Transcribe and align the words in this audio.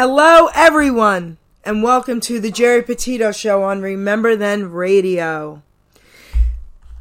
Hello, 0.00 0.46
everyone, 0.54 1.38
and 1.64 1.82
welcome 1.82 2.20
to 2.20 2.38
the 2.38 2.52
Geri 2.52 2.84
Petito 2.84 3.32
Show 3.32 3.64
on 3.64 3.82
Remember 3.82 4.36
Then 4.36 4.70
Radio. 4.70 5.60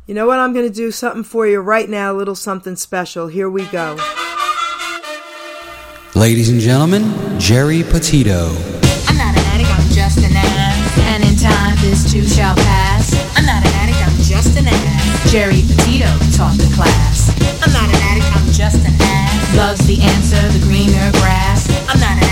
You 0.07 0.15
know 0.15 0.25
what? 0.25 0.39
I'm 0.39 0.51
going 0.51 0.65
to 0.65 0.73
do 0.73 0.89
something 0.89 1.21
for 1.21 1.45
you 1.45 1.59
right 1.59 1.87
now, 1.87 2.11
a 2.11 2.17
little 2.17 2.33
something 2.33 2.75
special. 2.75 3.27
Here 3.27 3.51
we 3.51 3.65
go. 3.67 3.97
Ladies 6.15 6.49
and 6.49 6.59
gentlemen, 6.59 7.37
Geri 7.37 7.83
Petito. 7.83 8.57
I'm 9.05 9.13
not 9.13 9.37
an 9.37 9.45
addict, 9.53 9.69
I'm 9.77 9.89
just 9.93 10.17
an 10.17 10.33
ass. 10.33 10.97
And 11.13 11.23
in 11.23 11.35
time, 11.37 11.77
this 11.81 12.11
too 12.11 12.25
shall 12.25 12.55
pass. 12.55 13.13
I'm 13.37 13.45
not 13.45 13.61
an 13.61 13.73
addict, 13.77 14.01
I'm 14.01 14.17
just 14.25 14.57
an 14.57 14.65
ass. 14.65 15.31
Geri 15.31 15.61
Petito 15.61 16.09
taught 16.33 16.57
the 16.57 16.65
class. 16.73 17.29
I'm 17.61 17.71
not 17.77 17.93
an 17.93 18.01
addict, 18.09 18.25
I'm 18.35 18.51
just 18.51 18.81
an 18.81 18.95
ass. 18.97 19.55
Loves 19.55 19.85
the 19.85 20.01
answer, 20.01 20.41
the 20.57 20.65
greener 20.65 21.11
grass. 21.21 21.69
I'm 21.85 21.99
not 21.99 22.17
an 22.17 22.17
addict, 22.17 22.23
I'm 22.23 22.26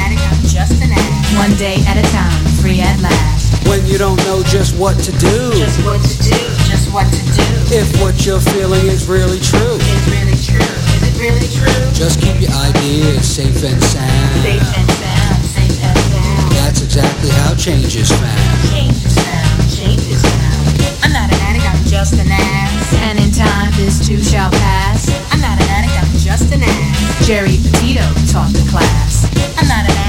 just 0.56 0.80
an 0.80 0.92
ass. 0.96 1.36
One 1.36 1.52
day 1.60 1.84
at 1.84 2.00
a 2.00 2.06
time, 2.16 2.40
free 2.64 2.80
at 2.80 2.96
last. 3.04 3.52
When 3.68 3.84
you 3.86 3.98
don't 4.00 4.16
know 4.24 4.40
just 4.48 4.72
what 4.80 4.96
to 5.04 5.12
do, 5.20 5.52
Just 5.60 5.84
what 5.84 6.00
to 6.00 6.16
do, 6.24 6.40
just 6.72 6.88
what 6.96 7.08
to 7.12 7.22
do. 7.36 7.44
if 7.76 7.88
what 8.00 8.16
you're 8.26 8.40
feeling 8.40 8.88
is 8.88 9.04
really 9.08 9.40
true, 9.44 9.76
Is 9.76 10.06
really 10.08 10.38
true, 10.40 10.64
is 10.96 11.04
it 11.04 11.16
really 11.20 11.50
true? 11.52 11.84
just 11.92 12.22
keep 12.24 12.40
your 12.40 12.54
ideas 12.56 13.28
safe 13.28 13.60
and 13.68 13.82
sound. 13.84 14.32
Safe 14.48 14.64
and 14.80 14.90
sound, 14.96 15.44
safe 15.44 15.78
and 15.84 16.00
sound. 16.14 16.52
That's 16.56 16.82
exactly 16.82 17.32
how 17.44 17.52
change 17.56 17.96
is 18.00 18.12
found. 18.16 18.56
Change 18.72 18.96
is 19.04 19.16
found, 19.20 19.60
change 19.76 20.06
is 20.08 20.22
found. 20.24 21.04
I'm 21.04 21.12
not 21.12 21.28
an 21.34 21.40
addict, 21.52 21.66
I'm 21.68 21.84
just 21.90 22.14
an 22.16 22.32
ass. 22.32 22.94
And 23.12 23.20
in 23.20 23.32
time, 23.32 23.72
this 23.76 24.00
too 24.08 24.22
shall 24.24 24.52
pass. 24.52 25.10
I'm 25.34 25.42
not 25.42 25.58
an 25.60 25.68
addict, 25.68 25.98
I'm 26.00 26.12
just 26.22 26.48
an 26.54 26.64
ass. 26.64 27.28
Geri 27.28 27.58
Petito 27.60 28.06
taught 28.32 28.54
the 28.56 28.64
class. 28.72 29.26
I'm 29.58 29.68
not 29.68 29.84
an 29.84 29.92
addict, 29.92 30.00
I'm 30.00 30.05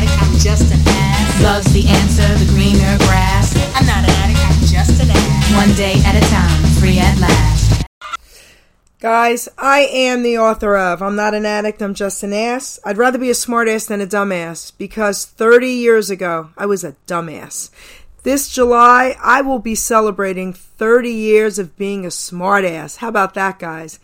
just 0.46 0.72
an 0.72 0.78
ass. 0.86 1.42
Loves 1.42 1.72
the 1.72 1.88
answer, 1.88 2.28
the 2.38 2.48
greener 2.52 2.96
grass. 2.98 3.50
I'm 3.74 3.84
not 3.84 4.04
an 4.04 4.10
addict, 4.22 4.38
I'm 4.46 4.60
just 4.64 5.02
an 5.02 5.10
ass. 5.10 5.56
One 5.56 5.74
day 5.74 5.94
at 6.06 6.14
a 6.14 6.24
time, 6.30 6.62
free 6.78 7.00
at 7.00 7.18
last. 7.18 7.84
Guys, 9.00 9.48
I 9.58 9.80
am 9.80 10.22
the 10.22 10.38
author 10.38 10.76
of 10.76 11.02
I'm 11.02 11.16
Not 11.16 11.34
an 11.34 11.44
Addict, 11.44 11.82
I'm 11.82 11.94
Just 11.94 12.22
an 12.22 12.32
Ass. 12.32 12.78
I'd 12.84 12.96
rather 12.96 13.18
be 13.18 13.28
a 13.28 13.34
smartass 13.34 13.88
than 13.88 14.00
a 14.00 14.06
dumbass 14.06 14.72
because 14.78 15.26
30 15.26 15.68
years 15.68 16.10
ago, 16.10 16.50
I 16.56 16.66
was 16.66 16.84
a 16.84 16.94
dumbass. 17.08 17.70
This 18.22 18.48
July, 18.48 19.16
I 19.20 19.40
will 19.40 19.58
be 19.58 19.74
celebrating 19.74 20.52
30 20.52 21.10
years 21.10 21.58
of 21.58 21.76
being 21.76 22.04
a 22.04 22.08
smartass. 22.08 22.98
How 22.98 23.08
about 23.08 23.34
that, 23.34 23.58
guys? 23.58 23.98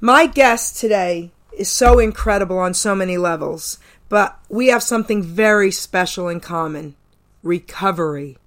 My 0.00 0.26
guest 0.26 0.78
today 0.80 1.30
is 1.52 1.68
so 1.68 1.98
incredible 1.98 2.58
on 2.58 2.72
so 2.72 2.94
many 2.94 3.18
levels, 3.18 3.78
but 4.08 4.38
we 4.48 4.68
have 4.68 4.82
something 4.82 5.22
very 5.22 5.70
special 5.70 6.28
in 6.28 6.40
common 6.40 6.94
recovery. 7.42 8.38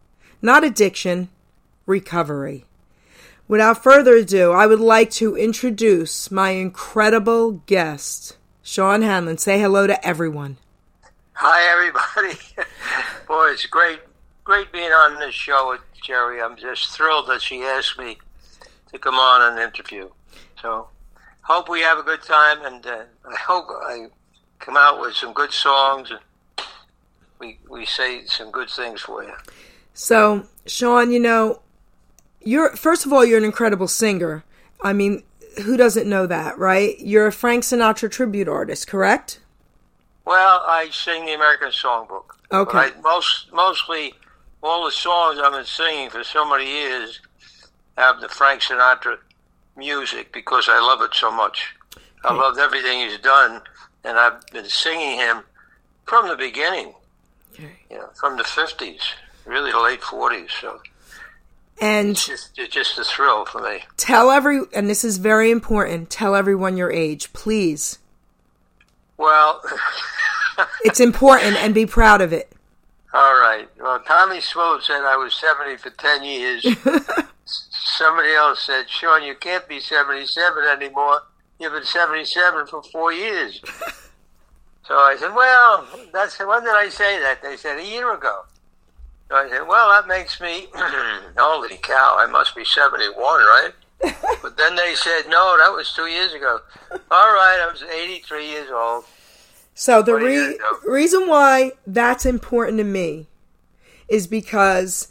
Not 0.42 0.64
addiction, 0.64 1.30
recovery. 1.86 2.66
Without 3.48 3.84
further 3.84 4.16
ado, 4.16 4.52
I 4.52 4.66
would 4.66 4.80
like 4.80 5.12
to 5.12 5.36
introduce 5.36 6.32
my 6.32 6.52
incredible 6.52 7.64
guest, 7.66 8.38
Sean 8.64 9.02
Hanlon. 9.02 9.38
Say 9.38 9.60
hello 9.60 9.88
to 9.88 10.08
everyone. 10.08 10.58
Hi, 11.34 11.70
everybody. 11.72 12.40
Boy, 13.28 13.52
it's 13.52 13.66
great, 13.66 14.00
great 14.44 14.72
being 14.72 14.92
on 14.92 15.20
this 15.20 15.36
show 15.36 15.70
with 15.70 15.82
Geri. 16.02 16.42
I'm 16.42 16.56
just 16.56 16.92
thrilled 16.92 17.28
that 17.28 17.42
she 17.42 17.62
asked 17.64 18.00
me 18.00 18.18
to 18.92 19.00
come 19.00 19.16
on 19.16 19.54
an 19.54 19.62
interview. 19.62 20.10
So, 20.62 20.88
hope 21.42 21.68
we 21.68 21.82
have 21.82 21.98
a 21.98 22.04
good 22.04 22.22
time, 22.24 22.64
and 22.64 22.86
uh, 22.86 23.04
I 23.30 23.36
hope 23.36 23.68
I 23.70 24.08
come 24.62 24.78
out 24.78 25.02
with 25.02 25.16
some 25.16 25.34
good 25.34 25.52
songs 25.52 26.12
and 26.12 26.20
we 27.40 27.58
we 27.70 27.86
say 27.86 28.26
some 28.26 28.52
good 28.52 28.70
things 28.70 29.02
for 29.02 29.24
you. 29.24 29.34
So, 29.94 30.48
Sean, 30.66 31.12
you 31.12 31.20
know, 31.20 31.62
you're 32.42 32.76
first 32.76 33.06
of 33.06 33.12
all, 33.12 33.26
you're 33.26 33.38
an 33.38 33.44
incredible 33.44 33.88
singer. 33.88 34.44
I 34.82 34.94
mean, 34.94 35.24
who 35.64 35.78
doesn't 35.78 36.08
know 36.08 36.26
that, 36.28 36.58
right? 36.58 37.00
You're 37.00 37.28
a 37.28 37.32
Frank 37.32 37.64
Sinatra 37.64 38.10
tribute 38.10 38.48
artist, 38.48 38.88
correct? 38.88 39.40
Well, 40.26 40.64
I 40.66 40.90
sing 40.92 41.26
the 41.26 41.34
American 41.34 41.70
Songbook. 41.70 42.24
Okay. 42.52 42.78
I, 42.78 42.92
most 43.02 43.52
mostly 43.52 44.14
all 44.64 44.86
the 44.86 44.92
songs 44.92 45.40
I've 45.40 45.52
been 45.52 45.66
singing 45.66 46.10
for 46.10 46.24
so 46.24 46.48
many 46.48 46.66
years 46.66 47.20
have 47.98 48.22
the 48.22 48.30
Frank 48.30 48.62
Sinatra 48.62 49.18
music 49.76 50.32
because 50.32 50.68
I 50.70 50.80
love 50.80 51.02
it 51.02 51.16
so 51.16 51.32
much. 51.32 51.76
I 52.24 52.34
loved 52.34 52.60
everything 52.60 53.00
he's 53.00 53.18
done, 53.18 53.62
and 54.04 54.18
I've 54.18 54.46
been 54.48 54.66
singing 54.66 55.18
him 55.18 55.44
from 56.06 56.28
the 56.28 56.36
beginning. 56.36 56.94
Okay. 57.54 57.70
You 57.90 57.98
know, 57.98 58.10
from 58.20 58.38
the 58.38 58.44
fifties, 58.44 59.02
really 59.46 59.72
the 59.72 59.80
late 59.80 60.02
forties. 60.02 60.50
So 60.60 60.82
And 61.82 62.10
it's 62.12 62.26
just 62.28 62.58
it's 62.58 62.74
just 62.74 62.98
a 62.98 63.04
thrill 63.04 63.46
for 63.46 63.62
me. 63.62 63.80
tell 63.98 64.32
every 64.32 64.62
and 64.74 64.90
this 64.90 65.04
is 65.04 65.18
very 65.18 65.52
important. 65.52 66.10
Tell 66.10 66.36
everyone 66.36 66.78
your 66.78 66.92
age, 66.92 67.32
please. 67.34 68.00
Well, 69.18 69.62
It's 70.84 71.00
important 71.00 71.56
and 71.58 71.74
be 71.74 71.86
proud 71.86 72.22
of 72.22 72.34
it. 72.34 72.52
all 73.14 73.34
right. 73.40 73.68
Well, 73.80 74.00
Tommy 74.08 74.42
Smoot 74.42 74.84
said 74.84 75.02
I 75.02 75.16
was 75.18 75.34
seventy 75.36 75.78
for 75.78 75.90
ten 75.92 76.24
years. 76.24 76.66
Somebody 77.46 78.34
else 78.34 78.64
said, 78.64 78.90
Sean, 78.90 79.24
you 79.24 79.36
can't 79.36 79.68
be 79.68 79.80
77 79.80 80.64
anymore. 80.64 81.22
You've 81.62 81.74
been 81.74 81.84
77 81.84 82.66
for 82.66 82.82
four 82.82 83.14
years. 83.14 83.62
so 84.84 84.96
I 84.96 85.16
said, 85.20 85.32
well, 85.36 85.88
that's 86.12 86.40
when 86.40 86.64
did 86.64 86.74
I 86.74 86.90
say 86.90 87.20
that? 87.20 87.44
They 87.44 87.56
said 87.56 87.78
a 87.78 87.86
year 87.86 88.12
ago. 88.16 88.46
So 89.30 89.36
I 89.36 89.48
said, 89.48 89.68
well, 89.68 89.90
that 89.90 90.08
makes 90.08 90.42
me, 90.42 90.68
holy 91.38 91.78
cow, 91.78 92.18
I 92.18 92.26
must 92.26 92.56
be 92.56 92.66
71, 92.66 93.16
right? 93.16 93.72
but 94.42 94.58
then 94.58 94.76
they 94.76 94.96
said, 94.96 95.30
no, 95.30 95.56
that 95.60 95.72
was 95.72 95.94
two 95.94 96.08
years 96.08 96.34
ago. 96.34 96.62
All 96.92 97.34
right, 97.34 97.60
I 97.62 97.70
was 97.72 97.84
83 97.84 98.50
years 98.50 98.70
old. 98.72 99.04
So 99.76 100.02
the 100.02 100.14
What 100.14 100.24
are 100.24 100.30
you 100.32 100.58
re- 100.84 100.94
reason 100.94 101.28
why 101.28 101.74
that's 101.86 102.26
important 102.26 102.80
to 102.80 102.84
me 102.84 103.28
is 104.10 104.26
because 104.26 105.10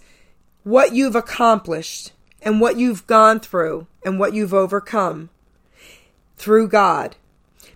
what 0.65 0.95
you've 0.95 1.15
accomplished 1.15 2.11
and 2.43 2.61
what 2.61 2.77
you've 2.77 3.07
gone 3.07 3.39
through 3.39 3.87
and 4.05 4.19
what 4.19 4.35
you've 4.35 4.53
overcome 4.53 5.31
through 6.41 6.69
God. 6.69 7.17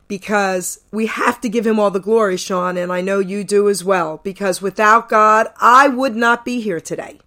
Because 0.07 0.81
we 0.93 1.07
have 1.07 1.41
to 1.41 1.49
give 1.49 1.67
him 1.67 1.79
all 1.81 1.91
the 1.91 1.99
glory, 2.01 2.37
Sean, 2.37 2.77
and 2.77 2.93
I 2.93 3.01
know 3.01 3.19
you 3.21 3.43
do 3.43 3.69
as 3.69 3.83
well. 3.83 4.21
Because 4.23 4.61
without 4.61 5.09
God, 5.09 5.49
I 5.61 5.89
would 5.89 6.15
not 6.15 6.45
be 6.45 6.61
here 6.61 6.81
today. 6.81 7.21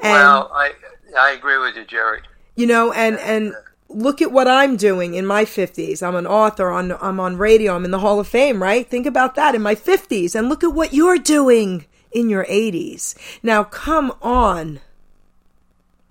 And 0.00 0.12
well, 0.12 0.50
I 0.54 0.72
I 1.18 1.30
agree 1.32 1.58
with 1.58 1.74
you, 1.76 1.84
Geri. 1.84 2.20
you 2.54 2.66
know 2.66 2.92
and 2.92 3.18
and 3.18 3.54
look 3.88 4.20
at 4.22 4.30
what 4.32 4.46
i'm 4.48 4.76
doing 4.76 5.14
in 5.14 5.24
my 5.26 5.44
50s 5.44 6.02
i'm 6.06 6.14
an 6.16 6.26
author. 6.26 6.70
On 6.70 6.92
i'm 7.00 7.18
on 7.20 7.36
radio. 7.36 7.74
I'm 7.74 7.84
in 7.84 7.90
the 7.90 7.98
hall 8.00 8.20
of 8.20 8.28
fame 8.28 8.62
right? 8.62 8.86
Think 8.88 9.06
about 9.06 9.34
that. 9.36 9.54
In 9.54 9.62
my 9.62 9.74
50s 9.74 10.34
and 10.36 10.48
look 10.48 10.62
at 10.62 10.74
what 10.74 10.92
you're 10.92 11.18
doing 11.18 11.86
in 12.12 12.28
your 12.30 12.44
80s 12.46 13.14
now 13.42 13.64
come 13.64 14.12
on. 14.22 14.80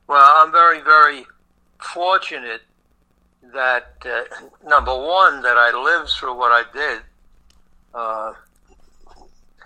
Well, 0.07 0.31
I'm 0.37 0.51
very, 0.51 0.81
very 0.81 1.25
fortunate 1.93 2.61
that 3.55 3.95
uh, 4.05 4.67
number 4.67 4.93
one 4.95 5.41
that 5.41 5.57
I 5.57 5.71
lived 5.73 6.11
through 6.11 6.37
what 6.37 6.51
I 6.51 6.63
did. 6.71 7.01
Uh, 7.93 8.33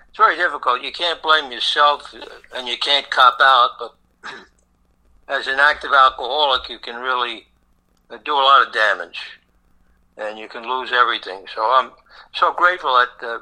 it's 0.07 0.17
very 0.17 0.37
difficult. 0.37 0.81
You 0.81 0.91
can't 0.91 1.21
blame 1.21 1.51
yourself, 1.51 2.13
and 2.55 2.67
you 2.67 2.77
can't 2.77 3.09
cop 3.09 3.37
out. 3.41 3.71
But 3.79 3.95
as 5.27 5.47
an 5.47 5.59
active 5.59 5.91
alcoholic, 5.91 6.69
you 6.69 6.79
can 6.79 7.01
really 7.01 7.47
uh, 8.09 8.17
do 8.23 8.33
a 8.33 8.35
lot 8.35 8.65
of 8.65 8.73
damage, 8.73 9.19
and 10.17 10.39
you 10.39 10.47
can 10.47 10.63
lose 10.67 10.91
everything. 10.93 11.45
So 11.53 11.61
I'm 11.63 11.91
so 12.33 12.53
grateful 12.53 12.93
that 12.93 13.27
uh, 13.27 13.39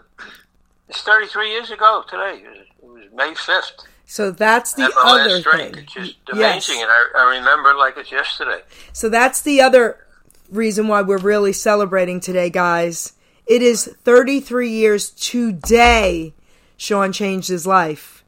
it's 0.89 1.01
33 1.01 1.51
years 1.51 1.71
ago 1.71 2.03
today. 2.09 2.41
It 2.43 2.87
was 2.87 3.03
May 3.13 3.33
5th. 3.33 3.85
so 4.05 4.31
that's 4.31 4.73
the 4.73 4.89
other 5.03 5.41
drink. 5.41 5.75
thing 5.75 5.83
It's 5.83 5.93
just 5.93 6.15
Yes. 6.33 6.69
and 6.69 6.79
I, 6.89 7.05
I 7.17 7.37
remember 7.37 7.71
it 7.71 7.77
like 7.77 7.97
it's 7.97 8.11
yesterday. 8.11 8.61
So 8.93 9.09
that's 9.09 9.41
the 9.41 9.59
other 9.59 10.06
reason 10.49 10.87
why 10.87 11.01
we're 11.01 11.17
really 11.17 11.53
celebrating 11.53 12.19
today, 12.19 12.49
guys. 12.49 13.13
It 13.45 13.61
is 13.61 13.95
33 14.03 14.69
years 14.69 15.09
today 15.11 16.33
Sean 16.77 17.11
changed 17.11 17.49
his 17.49 17.67
life. 17.67 18.23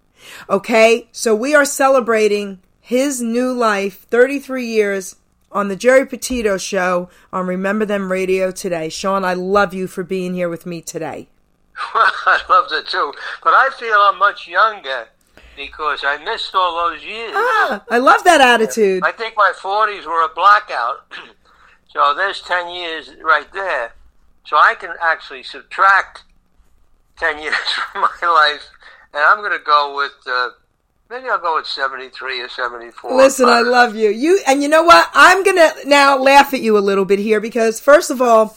Okay? 0.50 1.07
So 1.12 1.36
we 1.36 1.56
are 1.56 1.66
celebrating 1.66 2.60
his 2.81 3.21
new 3.21 3.54
life, 3.54 4.06
33 4.10 4.66
years 4.66 5.16
on 5.51 5.68
the 5.68 5.75
Geri 5.75 6.06
Petito 6.06 6.57
show 6.57 7.10
on 7.31 7.48
Remember 7.48 7.86
Then 7.86 8.04
Radio 8.04 8.51
today. 8.51 8.89
Sean, 8.89 9.24
I 9.24 9.36
love 9.36 9.74
you 9.74 9.88
for 9.88 10.04
being 10.04 10.33
here 10.33 10.50
with 10.50 10.66
me 10.66 10.81
today. 10.81 11.30
Well, 11.94 12.12
I 12.25 12.42
loved 12.50 12.71
it 12.74 12.88
too, 12.88 13.13
but 13.44 13.54
I 13.54 13.69
feel 13.80 13.95
I'm 13.95 14.18
much 14.18 14.48
younger 14.48 15.07
because 15.56 16.01
I 16.04 16.18
missed 16.24 16.54
all 16.54 16.89
those 16.89 17.04
years. 17.04 17.31
Ah, 17.33 17.83
I 17.89 18.00
love 18.00 18.24
that 18.24 18.42
attitude. 18.42 19.04
I 19.04 19.12
think 19.12 19.36
my 19.38 19.54
40s 19.56 20.06
were 20.06 20.24
a 20.24 20.30
blackout. 20.33 21.06
so 21.90 22.14
there's 22.16 22.42
10 22.42 22.70
years 22.70 23.12
right 23.24 23.52
there. 23.54 23.94
So 24.46 24.56
I 24.58 24.76
can 24.76 24.94
actually 25.02 25.44
subtract 25.44 26.24
10 27.18 27.40
years 27.42 27.56
from 27.92 28.02
my 28.02 28.28
life, 28.28 28.70
and 29.14 29.24
I'm 29.24 29.40
going 29.40 29.58
to 29.58 29.64
go 29.64 29.96
with, 29.96 30.14
uh, 30.28 30.50
maybe 31.10 31.30
I'll 31.30 31.40
go 31.40 31.56
with 31.56 31.68
73 31.68 32.42
or 32.42 32.50
74. 32.50 33.16
Listen, 33.16 33.50
I 33.50 33.62
love 33.62 33.96
you. 33.96 34.10
You 34.10 34.42
and 34.48 34.62
you 34.62 34.70
know 34.70 34.84
what? 34.84 35.10
I'm 35.14 35.44
gonna 35.44 35.70
now 35.86 36.18
laugh 36.18 36.54
at 36.54 36.62
you 36.62 36.78
a 36.78 36.80
little 36.80 37.06
bit 37.06 37.20
here 37.20 37.40
because 37.40 37.80
first 37.80 38.12
of 38.12 38.22
all, 38.22 38.56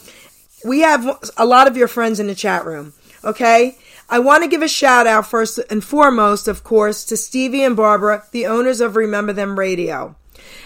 we 0.63 0.81
have 0.81 1.19
a 1.37 1.45
lot 1.45 1.67
of 1.67 1.75
your 1.75 1.87
friends 1.87 2.19
in 2.19 2.27
the 2.27 2.35
chat 2.35 2.65
room. 2.65 2.93
Okay. 3.23 3.77
I 4.09 4.19
want 4.19 4.43
to 4.43 4.49
give 4.49 4.61
a 4.61 4.67
shout 4.67 5.07
out 5.07 5.27
first 5.27 5.59
and 5.69 5.83
foremost, 5.83 6.47
of 6.47 6.63
course, 6.63 7.03
to 7.05 7.17
Stevie 7.17 7.63
and 7.63 7.75
Barbara, 7.75 8.25
the 8.31 8.45
owners 8.45 8.79
of 8.79 8.95
Remember 8.95 9.33
Then 9.33 9.55
Radio. 9.55 10.15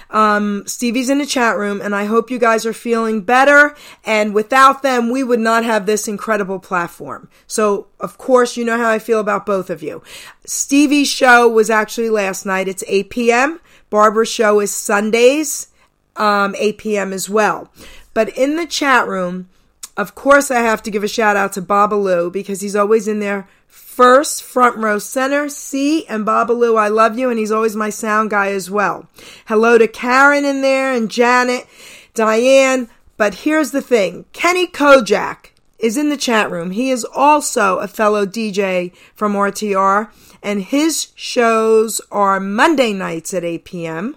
Um, 0.10 0.64
Stevie's 0.66 1.10
in 1.10 1.18
the 1.18 1.26
chat 1.26 1.58
room, 1.58 1.82
and 1.82 1.96
I 1.96 2.06
hope 2.06 2.32
you 2.32 2.40
guys 2.40 2.66
are 2.66 2.74
feeling 2.74 3.22
better. 3.22 3.76
And 4.06 4.34
without 4.34 4.82
them, 4.82 5.10
we 5.10 5.24
would 5.24 5.40
not 5.40 5.66
have 5.66 5.86
this 5.86 6.08
incredible 6.08 6.60
platform. 6.60 7.30
So, 7.46 7.88
of 8.00 8.18
course, 8.18 8.58
you 8.58 8.66
know 8.66 8.78
how 8.78 8.90
I 8.90 9.00
feel 9.00 9.20
about 9.20 9.46
both 9.46 9.70
of 9.70 9.84
you. 9.84 10.02
Stevie's 10.46 11.10
show 11.10 11.48
was 11.48 11.70
actually 11.70 12.10
last 12.10 12.46
night. 12.46 12.68
It's 12.68 12.84
8 12.88 13.10
p.m. 13.10 13.60
Barbara's 13.90 14.30
show 14.30 14.60
is 14.60 14.72
Sundays, 14.72 15.68
um, 16.16 16.56
8 16.58 16.78
p.m. 16.78 17.14
as 17.14 17.30
well. 17.30 17.72
But 18.14 18.30
in 18.38 18.56
the 18.56 18.66
chat 18.66 19.08
room, 19.08 19.50
of 19.98 20.14
course, 20.14 20.52
I 20.52 20.60
have 20.60 20.84
to 20.84 20.92
give 20.92 21.04
a 21.04 21.08
shout 21.08 21.36
out 21.36 21.54
to 21.54 21.62
Babalu 21.62 22.32
because 22.32 22.62
he's 22.62 22.76
always 22.76 23.08
in 23.08 23.20
there 23.20 23.48
first, 23.68 24.44
front 24.44 24.78
row 24.78 25.00
center. 25.00 25.50
C 25.50 26.06
and 26.08 26.26
Babalu, 26.26 26.80
I 26.80 26.88
love 26.88 27.18
you, 27.18 27.32
and 27.32 27.40
he's 27.40 27.52
always 27.52 27.76
my 27.76 27.90
sound 27.90 28.30
guy 28.30 28.52
as 28.52 28.70
well. 28.70 29.08
Hello 29.48 29.80
to 29.80 29.88
Karen 29.88 30.46
in 30.46 30.62
there 30.62 30.94
and 30.94 31.10
Janet, 31.10 31.66
Diane. 32.14 32.90
But 33.18 33.34
here's 33.34 33.72
the 33.72 33.82
thing 33.82 34.26
Kenny 34.34 34.68
Kojak 34.68 35.50
is 35.80 35.98
in 35.98 36.10
the 36.10 36.18
chat 36.18 36.52
room. 36.52 36.72
He 36.72 36.92
is 36.92 37.04
also 37.04 37.80
a 37.80 37.88
fellow 37.88 38.26
DJ 38.26 38.96
from 39.16 39.34
RTR, 39.34 40.12
and 40.44 40.62
his 40.62 41.08
shows 41.16 42.02
are 42.12 42.40
Monday 42.40 42.94
nights 42.94 43.34
at 43.34 43.44
8 43.44 43.66
p.m. 43.66 44.16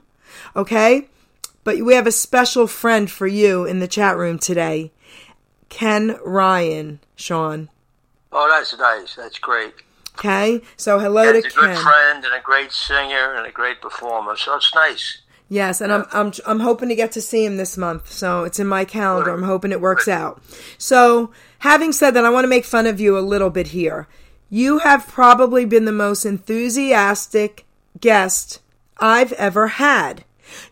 Okay? 0.55 1.09
But 1.65 1.79
we 1.79 1.95
have 1.95 2.07
a 2.07 2.13
special 2.13 2.67
friend 2.67 3.11
for 3.11 3.27
you 3.27 3.65
in 3.65 3.81
the 3.81 3.89
chat 3.89 4.17
room 4.17 4.39
today. 4.39 4.93
Ken 5.71 6.19
Ryan, 6.23 7.01
Sean. 7.17 7.71
Oh, 8.31 8.49
that's 8.51 8.77
nice. 8.77 9.15
That's 9.15 9.39
great. 9.39 9.73
Okay? 10.19 10.61
So 10.77 10.99
hello 10.99 11.33
He's 11.33 11.45
to 11.45 11.49
a 11.49 11.53
good 11.53 11.79
friend 11.79 12.25
and 12.25 12.35
a 12.35 12.41
great 12.43 12.73
singer 12.73 13.35
and 13.35 13.47
a 13.47 13.51
great 13.51 13.81
performer, 13.81 14.37
so 14.37 14.57
it's 14.57 14.75
nice. 14.75 15.23
Yes, 15.49 15.81
and 15.81 15.93
I'm 15.93 16.05
I'm 16.13 16.33
I'm 16.47 16.61
hoping 16.61 16.91
to 16.91 16.95
get 16.95 17.11
to 17.13 17.21
see 17.21 17.45
him 17.45 17.57
this 17.57 17.77
month. 17.77 18.13
So 18.13 18.45
it's 18.45 18.61
in 18.61 18.69
my 18.69 18.85
calendar. 18.85 19.33
I'm 19.33 19.43
hoping 19.43 19.73
it 19.73 19.81
works 19.81 20.07
out. 20.07 20.41
So, 20.79 21.33
having 21.59 21.91
said 21.91 22.13
that, 22.13 22.25
I 22.25 22.31
want 22.31 22.45
to 22.45 22.49
make 22.49 22.65
fun 22.65 22.87
of 22.87 23.01
you 23.01 23.19
a 23.19 23.21
little 23.21 23.51
bit 23.51 23.69
here. 23.69 24.07
You 24.49 24.79
have 24.79 25.09
probably 25.09 25.65
been 25.65 25.87
the 25.87 25.93
most 25.93 26.25
enthusiastic 26.25 27.65
guest 28.01 28.61
I've 28.99 29.33
ever 29.33 29.69
had. 29.69 30.25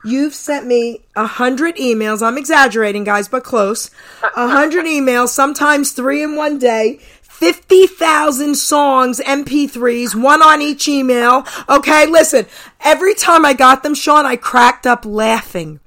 You've 0.04 0.34
sent 0.34 0.66
me 0.66 1.00
a 1.16 1.26
hundred 1.26 1.76
emails. 1.76 2.22
I'm 2.22 2.38
exaggerating, 2.38 3.04
guys, 3.04 3.28
but 3.28 3.44
close. 3.44 3.90
A 4.22 4.48
hundred 4.48 4.84
emails, 4.86 5.28
sometimes 5.28 5.92
three 5.92 6.22
in 6.22 6.36
one 6.36 6.58
day. 6.58 7.00
50,000 7.22 8.56
songs, 8.56 9.20
MP3s, 9.20 10.20
one 10.20 10.42
on 10.42 10.60
each 10.60 10.88
email. 10.88 11.46
Okay, 11.68 12.06
listen. 12.06 12.46
Every 12.80 13.14
time 13.14 13.46
I 13.46 13.52
got 13.52 13.84
them, 13.84 13.94
Sean, 13.94 14.26
I 14.26 14.34
cracked 14.34 14.88
up 14.88 15.04
laughing. 15.06 15.78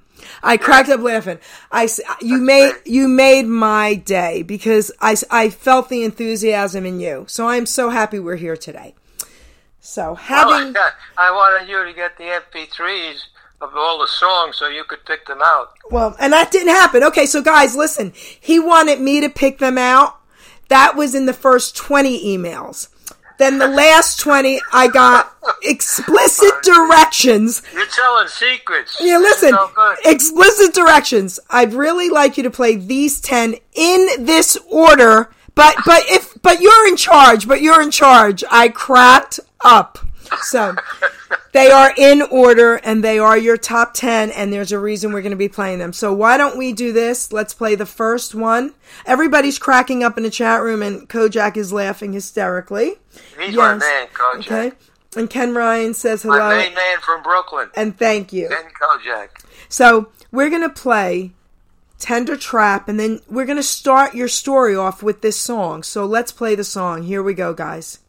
I 0.42 0.56
cracked 0.56 0.88
up 0.90 1.02
laughing. 1.02 1.40
I, 1.70 1.90
you 2.22 2.38
made, 2.38 2.74
you 2.86 3.10
made 3.10 3.48
my 3.48 3.96
day 3.96 4.44
because 4.44 4.94
I, 5.02 5.18
I 5.30 5.50
felt 5.50 5.90
the 5.90 6.04
enthusiasm 6.04 6.86
in 6.86 7.02
you. 7.02 7.26
So 7.28 7.48
I'm 7.48 7.66
so 7.66 7.90
happy 7.90 8.18
we're 8.18 8.38
here 8.38 8.56
today. 8.56 8.96
So 9.82 10.16
having, 10.16 10.74
Well, 10.74 10.92
I 11.18 11.32
wanted 11.32 11.70
you 11.70 11.84
to 11.84 11.94
get 11.94 12.18
the 12.18 12.24
MP3s 12.24 13.24
of 13.62 13.76
all 13.76 14.00
the 14.00 14.08
songs 14.08 14.58
so 14.58 14.68
you 14.68 14.84
could 14.84 15.06
pick 15.06 15.26
them 15.28 15.40
out. 15.44 15.74
Well, 15.90 16.16
and 16.20 16.34
that 16.34 16.52
didn't 16.52 16.74
happen. 16.74 17.04
Okay, 17.04 17.26
so 17.26 17.42
guys, 17.42 17.76
listen. 17.76 18.12
He 18.16 18.60
wanted 18.60 19.00
me 19.00 19.22
to 19.22 19.30
pick 19.30 19.60
them 19.60 19.78
out. 19.78 20.18
That 20.70 20.96
was 20.96 21.16
in 21.16 21.26
the 21.26 21.34
first 21.34 21.76
20 21.76 22.38
emails. 22.38 22.88
Then 23.38 23.58
the 23.58 23.68
last 23.68 24.20
20, 24.20 24.62
I 24.72 24.88
got 24.88 25.36
explicit 25.64 26.54
directions. 26.64 27.64
You're 27.74 27.88
telling 27.88 28.28
secrets. 28.28 28.98
Yeah, 29.02 29.18
listen. 29.18 29.50
So. 29.50 29.96
Explicit 30.06 30.74
directions. 30.76 31.40
I'd 31.50 31.74
really 31.74 32.10
like 32.10 32.38
you 32.38 32.44
to 32.44 32.52
play 32.52 32.76
these 32.76 33.20
10 33.20 33.56
in 33.74 34.26
this 34.26 34.58
order. 34.70 35.34
But, 35.56 35.76
but 35.86 36.04
if, 36.08 36.40
but 36.42 36.62
you're 36.62 36.88
in 36.88 36.96
charge, 36.96 37.48
but 37.48 37.62
you're 37.62 37.82
in 37.82 37.92
charge. 37.92 38.44
I 38.50 38.70
cracked 38.70 39.40
up. 39.62 39.98
So, 40.44 40.76
they 41.52 41.70
are 41.70 41.94
in 41.98 42.22
order 42.22 42.76
and 42.76 43.04
they 43.04 43.20
are 43.20 43.38
your 43.38 43.58
top 43.58 43.94
10 43.94 44.32
and 44.32 44.54
there's 44.54 44.72
a 44.72 44.80
reason 44.80 45.12
we're 45.12 45.22
going 45.22 45.32
to 45.32 45.38
be 45.38 45.50
playing 45.50 45.80
them. 45.80 45.94
So 45.94 46.14
why 46.14 46.38
don't 46.38 46.58
we 46.58 46.72
do 46.72 46.94
this? 46.94 47.34
Let's 47.34 47.54
play 47.54 47.76
the 47.76 47.86
first 47.86 48.34
one. 48.34 48.74
Everybody's 49.06 49.60
cracking 49.60 50.04
up 50.04 50.18
in 50.18 50.24
the 50.24 50.30
chat 50.30 50.62
room 50.62 50.82
and 50.82 51.10
Kojak 51.10 51.58
is 51.58 51.74
laughing 51.74 52.14
hysterically. 52.14 52.96
He's 53.38 53.56
my 53.56 53.76
man, 53.76 54.08
Kojak. 54.14 54.40
Okay. 54.40 54.72
And 55.18 55.30
Ken 55.30 55.54
Ryan 55.54 55.94
says 55.94 56.24
My 56.24 56.38
hello 56.38 56.58
main 56.58 56.74
man 56.74 57.00
from 57.00 57.22
Brooklyn, 57.22 57.70
and 57.76 57.98
thank 57.98 58.32
you. 58.32 58.48
Ken 58.48 58.72
Kojak. 58.82 59.44
So 59.68 60.10
we're 60.32 60.50
going 60.50 60.62
to 60.62 60.70
play 60.70 61.32
Tender 62.00 62.38
Trap 62.38 62.88
and 62.88 62.98
then 62.98 63.20
we're 63.30 63.46
going 63.46 63.58
to 63.58 63.64
start 63.64 64.16
your 64.16 64.30
story 64.30 64.74
off 64.74 65.04
with 65.04 65.22
this 65.22 65.38
song. 65.38 65.84
So 65.84 66.06
let's 66.06 66.32
play 66.32 66.56
the 66.56 66.64
song. 66.64 67.04
Here 67.04 67.22
we 67.22 67.34
go, 67.34 67.54
guys. 67.54 68.00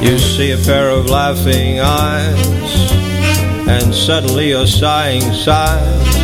You 0.00 0.18
see 0.18 0.52
a 0.52 0.56
pair 0.56 0.88
of 0.88 1.10
laughing 1.10 1.78
eyes, 1.78 2.92
and 3.68 3.94
suddenly 3.94 4.48
you're 4.48 4.66
sighing 4.66 5.20
sighs. 5.20 6.16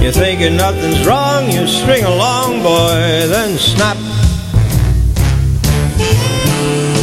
You're 0.00 0.12
thinking 0.12 0.56
nothing's 0.56 1.04
wrong, 1.04 1.50
you 1.50 1.66
string 1.66 2.04
along, 2.04 2.62
boy, 2.62 3.26
then 3.28 3.58
snap. 3.58 3.96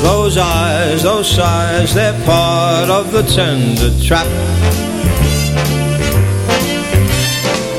Those 0.02 0.38
eyes, 0.38 1.04
those 1.04 1.30
sighs, 1.30 1.94
they're 1.94 2.18
part 2.26 2.90
of 2.90 3.12
the 3.12 3.24
tender 3.24 3.92
trap. 4.02 4.28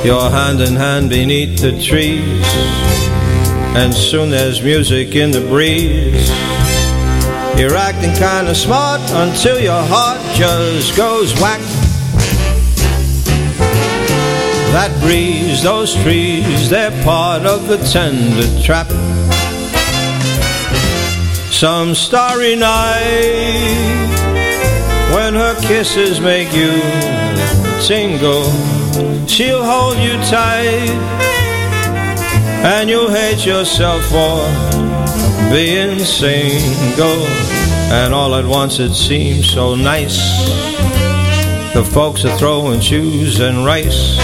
You're 0.05 0.31
hand 0.31 0.61
in 0.61 0.77
hand 0.77 1.09
beneath 1.09 1.61
the 1.61 1.73
trees, 1.81 2.47
and 3.75 3.95
soon 3.95 4.29
there's 4.29 4.63
music 4.63 5.17
in 5.17 5.31
the 5.31 5.41
breeze. 5.41 6.31
You're 7.57 7.77
acting 7.77 8.15
kinda 8.15 8.55
smart 8.55 9.01
until 9.11 9.59
your 9.61 9.83
heart 9.83 10.21
just 10.35 10.97
goes 10.97 11.33
whack. 11.41 11.61
That 14.73 14.93
breeze, 15.01 15.63
those 15.63 15.95
trees, 15.97 16.71
they're 16.71 16.93
part 17.03 17.45
of 17.45 17.67
the 17.69 17.79
tender 17.79 18.47
trap. 18.63 18.89
Some 21.51 21.95
starry 21.95 22.57
night, 22.57 24.07
when 25.13 25.35
her 25.35 25.55
kisses 25.61 26.21
make 26.21 26.53
you 26.55 26.81
tingle, 27.83 28.45
she'll 29.27 29.65
hold 29.65 29.99
you 29.99 30.15
tight, 30.31 30.97
and 32.63 32.91
you'll 32.91 33.11
hate 33.11 33.47
yourself 33.47 34.05
for 34.07 34.41
being 35.51 35.99
single. 35.99 37.25
And 37.93 38.15
all 38.15 38.35
at 38.35 38.45
once 38.45 38.79
it 38.79 38.95
seems 38.95 39.51
so 39.51 39.75
nice. 39.75 40.19
The 41.75 41.85
folks 41.85 42.25
are 42.25 42.37
throwing 42.37 42.81
shoes 42.81 43.41
and 43.41 43.65
rice. 43.65 44.17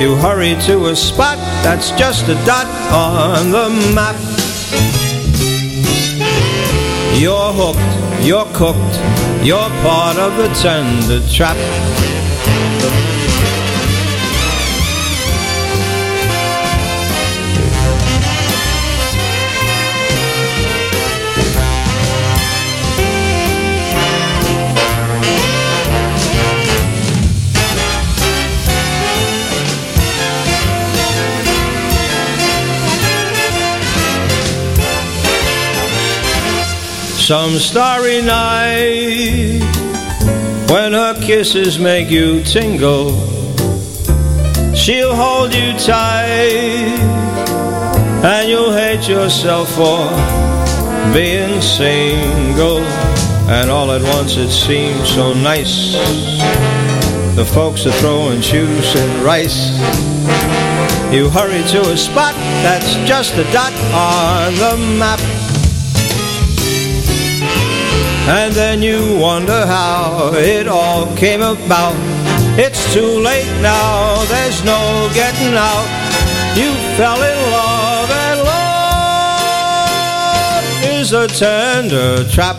You 0.00 0.16
hurry 0.16 0.56
to 0.66 0.86
a 0.86 0.96
spot 0.96 1.38
that's 1.62 1.90
just 1.92 2.28
a 2.28 2.34
dot 2.44 2.66
on 2.92 3.50
the 3.50 3.68
map. 3.94 4.16
You're 7.18 7.52
hooked, 7.52 8.24
you're 8.26 8.44
cooked, 8.52 9.44
you're 9.44 9.70
part 9.82 10.18
of 10.18 10.36
the 10.36 10.48
tender 10.60 11.26
trap. 11.28 11.56
Some 37.26 37.58
starry 37.58 38.22
night 38.22 39.58
when 40.70 40.92
her 40.92 41.20
kisses 41.20 41.76
make 41.76 42.08
you 42.08 42.40
tingle, 42.44 43.10
she'll 44.76 45.12
hold 45.12 45.52
you 45.52 45.72
tight, 45.72 47.00
and 48.22 48.48
you'll 48.48 48.72
hate 48.72 49.08
yourself 49.08 49.68
for 49.70 50.06
being 51.12 51.60
single. 51.60 52.78
And 53.50 53.72
all 53.72 53.90
at 53.90 54.02
once 54.02 54.36
it 54.36 54.52
seems 54.52 55.12
so 55.12 55.32
nice. 55.32 55.94
The 57.34 57.44
folks 57.44 57.86
are 57.86 57.92
throwing 57.94 58.40
juice 58.40 58.94
and 58.94 59.24
rice. 59.24 59.76
You 61.12 61.28
hurry 61.28 61.64
to 61.70 61.90
a 61.90 61.96
spot 61.96 62.34
that's 62.62 62.94
just 63.08 63.34
a 63.34 63.42
dot 63.50 63.72
on 63.92 64.54
the 64.54 64.76
map. 64.96 65.35
And 68.28 68.52
then 68.54 68.82
you 68.82 69.16
wonder 69.20 69.64
how 69.66 70.32
it 70.34 70.66
all 70.66 71.06
came 71.16 71.42
about. 71.42 71.94
It's 72.58 72.92
too 72.92 73.20
late 73.20 73.46
now, 73.62 74.24
there's 74.24 74.64
no 74.64 75.08
getting 75.14 75.54
out. 75.54 75.86
You 76.56 76.72
fell 76.96 77.22
in 77.22 77.38
love, 77.52 78.10
and 78.10 78.40
love 78.42 80.64
is 81.00 81.12
a 81.12 81.28
tender 81.28 82.24
trap. 82.30 82.56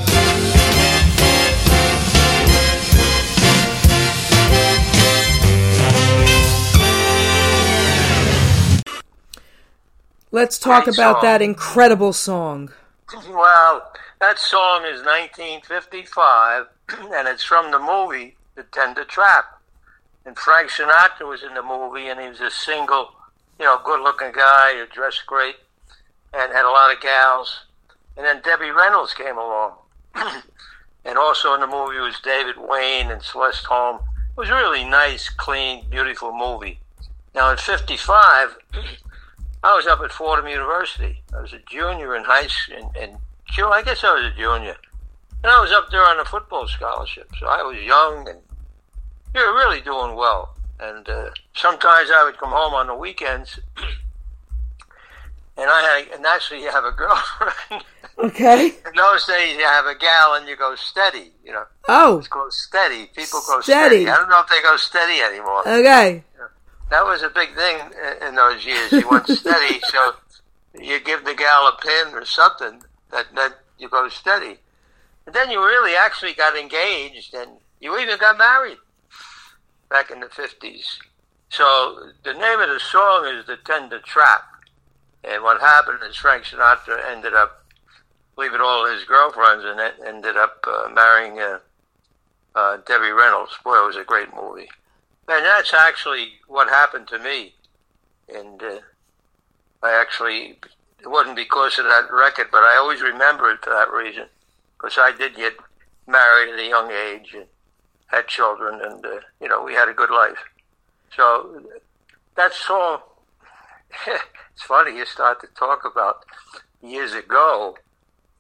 Let's 10.32 10.58
talk 10.60 10.86
Great 10.86 10.96
about 10.96 11.16
song. 11.16 11.22
that 11.24 11.42
incredible 11.42 12.14
song. 12.14 12.72
Well, 13.30 13.92
that 14.20 14.40
song 14.40 14.84
is 14.84 15.04
1955, 15.04 16.66
and 17.14 17.28
it's 17.28 17.44
from 17.44 17.72
the 17.72 17.80
movie 17.80 18.36
The 18.56 18.64
Tender 18.64 19.04
Trap. 19.04 19.62
And 20.26 20.38
Frank 20.38 20.72
Sinatra 20.72 21.28
was 21.28 21.44
in 21.44 21.54
the 21.54 21.64
movie, 21.64 22.08
and 22.08 22.20
he 22.20 22.28
was 22.28 22.42
a 22.42 22.50
single, 22.50 23.14
you 23.60 23.66
know, 23.66 23.80
good-looking 23.84 24.34
guy 24.34 24.74
who 24.76 24.86
dressed 24.88 25.26
great 25.26 25.56
and 26.34 26.52
had 26.52 26.66
a 26.66 26.70
lot 26.70 26.94
of 26.94 27.02
gals. 27.02 27.62
And 28.18 28.26
then 28.26 28.42
Debbie 28.42 28.72
Reynolds 28.72 29.14
came 29.14 29.38
along, 29.38 29.74
and 31.06 31.18
also 31.18 31.54
in 31.54 31.62
the 31.62 31.68
movie 31.68 32.00
was 32.00 32.20
David 32.20 32.56
Wayne 32.58 33.12
and 33.12 33.22
Celeste 33.22 33.66
Holm. 33.66 33.98
It 33.98 34.40
was 34.40 34.50
a 34.50 34.56
really 34.56 34.84
nice, 34.84 35.30
clean, 35.30 35.86
beautiful 35.90 36.36
movie. 36.36 36.80
Now 37.34 37.52
in 37.52 37.58
'55. 37.58 38.58
I 39.64 39.76
was 39.76 39.88
up 39.88 40.02
at 40.02 40.12
Fordham 40.12 40.48
University. 40.48 41.24
I 41.36 41.42
was 41.42 41.52
a 41.54 41.60
junior 41.70 42.16
in 42.16 42.24
high 42.24 42.48
school, 42.48 42.94
and, 43.00 43.18
I 43.56 43.82
guess 43.84 44.04
I 44.04 44.14
was 44.14 44.32
a 44.32 44.36
junior. 44.36 44.76
And 45.44 45.52
I 45.52 45.60
was 45.62 45.72
up 45.72 45.90
there 45.92 46.04
on 46.04 46.20
a 46.20 46.26
football 46.26 46.68
scholarship, 46.68 47.30
so 47.40 47.48
I 47.48 47.62
was 47.64 47.78
young 47.84 48.28
and 48.28 48.40
you 49.36 49.42
were 49.42 49.54
really 49.54 49.82
doing 49.82 50.16
well. 50.16 50.56
And 50.80 51.08
uh, 51.10 51.30
sometimes 51.56 52.10
I 52.14 52.24
would 52.26 52.38
come 52.38 52.50
home 52.52 52.74
on 52.74 52.88
the 52.88 52.96
weekends, 52.96 53.60
and 55.58 55.70
I 55.70 55.82
had, 56.10 56.16
and 56.18 56.26
actually 56.26 56.62
you 56.62 56.72
have 56.72 56.84
a 56.86 56.92
girlfriend. 56.98 57.84
Okay. 58.20 58.66
in 58.68 58.94
those 58.96 59.26
days, 59.26 59.56
you 59.58 59.64
have 59.64 59.86
a 59.86 59.96
gal 59.96 60.34
and 60.36 60.48
you 60.48 60.56
go 60.56 60.76
steady. 60.76 61.32
You 61.46 61.54
know, 61.54 61.66
Oh, 61.88 62.18
it's 62.20 62.28
called 62.28 62.52
steady. 62.54 63.08
People 63.16 63.42
go 63.48 63.62
Steady. 63.62 64.04
steady. 64.04 64.10
I 64.10 64.16
don't 64.18 64.30
know 64.30 64.40
if 64.42 64.50
they 64.50 64.62
go 64.62 64.76
steady 64.78 65.22
anymore 65.22 65.62
okay. 65.68 66.24
that 66.90 67.04
was 67.06 67.22
a 67.22 67.30
big 67.30 67.54
thing 67.56 67.78
in 68.28 68.36
those 68.36 68.66
years. 68.66 68.92
You 68.92 69.08
went 69.10 69.28
steady, 69.30 69.80
so 69.88 70.14
you 70.80 71.00
give 71.00 71.26
the 71.26 71.36
gal 71.36 71.68
a 71.68 71.78
pin 71.82 72.14
or 72.16 72.26
something 72.26 72.82
that 73.12 73.28
that 73.36 73.60
you 73.78 73.90
go 73.90 74.10
steady. 74.10 74.58
And 75.26 75.36
then 75.36 75.52
you 75.52 75.60
really 75.60 75.96
actually 75.96 76.34
got 76.34 76.58
engaged, 76.58 77.34
and 77.34 77.52
you 77.80 77.98
even 78.00 78.18
got 78.18 78.38
married 78.38 78.78
back 79.90 80.12
in 80.12 80.20
the 80.20 80.30
fifties. 80.30 81.00
So 81.50 82.12
the 82.24 82.34
name 82.34 82.60
of 82.60 82.70
the 82.70 82.80
song 82.80 83.26
is 83.26 83.46
"The 83.46 83.58
Tender 83.58 84.00
Trap," 84.00 84.44
and 85.24 85.44
what 85.44 85.62
happened 85.62 86.00
is 86.08 86.16
Frank 86.16 86.44
Sinatra 86.44 87.06
ended 87.10 87.34
up 87.34 87.66
leaving 88.38 88.62
all 88.62 88.86
his 88.86 89.04
girlfriends 89.04 89.66
and 89.66 89.80
ended 90.06 90.38
up 90.38 90.64
uh, 90.68 90.90
marrying 90.94 91.40
uh, 91.40 91.60
uh, 92.56 92.78
Debbie 92.86 93.12
Reynolds. 93.12 93.54
Boy, 93.64 93.84
it 93.84 93.88
was 93.88 93.96
a 93.96 94.04
great 94.04 94.34
movie. 94.36 94.70
And 95.28 95.44
that's 95.44 95.74
actually 95.74 96.34
what 96.48 96.70
happened 96.70 97.08
to 97.10 97.20
me. 97.20 97.56
And 98.34 98.62
uh, 98.62 98.80
I 99.84 100.00
actually, 100.00 100.60
it 101.08 101.12
wasn't 101.12 101.38
because 101.38 101.80
of 101.80 101.86
that 101.86 102.12
record, 102.12 102.48
but 102.52 102.64
I 102.64 102.76
always 102.76 103.02
remember 103.02 103.50
it 103.50 103.64
for 103.64 103.70
that 103.70 103.90
reason. 103.92 104.26
Because 104.78 104.98
I 104.98 105.14
did 105.18 105.38
get 105.38 105.54
married 106.06 106.54
at 106.54 106.60
a 106.60 106.68
young 106.68 106.92
age 106.92 107.34
and 107.34 107.46
had 108.08 108.28
children, 108.28 108.82
and, 108.84 109.06
uh, 109.06 109.20
you 109.40 109.48
know, 109.48 109.64
we 109.64 109.74
had 109.74 109.88
a 109.88 109.94
good 109.94 110.10
life. 110.10 110.38
So 111.16 111.62
that 112.36 112.54
song, 112.54 113.00
it's 114.08 114.64
funny, 114.64 114.98
you 114.98 115.06
start 115.06 115.40
to 115.42 115.48
talk 115.58 115.86
about 115.90 116.18
years 116.82 117.14
ago, 117.14 117.78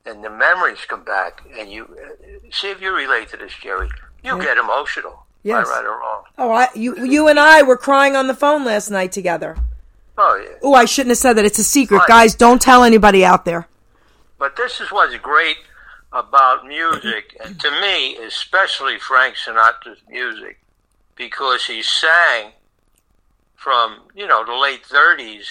and 0.05 0.21
the 0.21 0.29
memories 0.29 0.79
come 0.89 1.05
back, 1.05 1.41
and 1.57 1.71
you 1.71 1.85
uh, 1.85 2.49
see 2.51 2.69
if 2.69 2.81
you 2.81 2.93
relate 2.93 3.29
to 3.29 3.37
this, 3.37 3.53
Geri. 3.61 3.87
You 4.23 4.35
Yeah. 4.37 4.43
get 4.43 4.57
emotional, 4.57 5.25
Yes. 5.43 5.67
right 5.69 5.85
or 5.85 5.99
wrong. 5.99 6.23
Oh, 6.37 6.51
I, 6.51 6.67
you, 6.75 7.05
you 7.05 7.29
and 7.29 7.39
I 7.39 7.63
were 7.63 7.77
crying 7.77 8.17
on 8.17 8.27
the 8.27 8.35
phone 8.35 8.65
last 8.65 8.89
night 8.89 9.13
together. 9.13 9.55
Oh 10.17 10.35
yeah. 10.43 10.55
Oh, 10.63 10.73
I 10.73 10.85
shouldn't 10.85 11.11
have 11.11 11.17
said 11.17 11.33
that. 11.33 11.45
It's 11.45 11.59
a 11.59 11.63
secret, 11.63 11.99
Right. 11.99 12.07
guys. 12.07 12.35
Don't 12.35 12.61
tell 12.61 12.83
anybody 12.83 13.23
out 13.23 13.45
there. 13.45 13.67
But 14.39 14.55
this 14.55 14.79
is 14.81 14.91
what's 14.91 15.15
great 15.17 15.57
about 16.11 16.65
music, 16.65 17.35
and 17.43 17.59
to 17.59 17.71
me, 17.81 18.17
especially 18.17 18.97
Frank 18.99 19.35
Sinatra's 19.35 19.99
music, 20.07 20.59
because 21.15 21.65
he 21.65 21.81
sang 21.83 22.51
from 23.55 24.01
you 24.15 24.25
know 24.27 24.45
the 24.45 24.53
late 24.55 24.83
'30s 24.83 25.45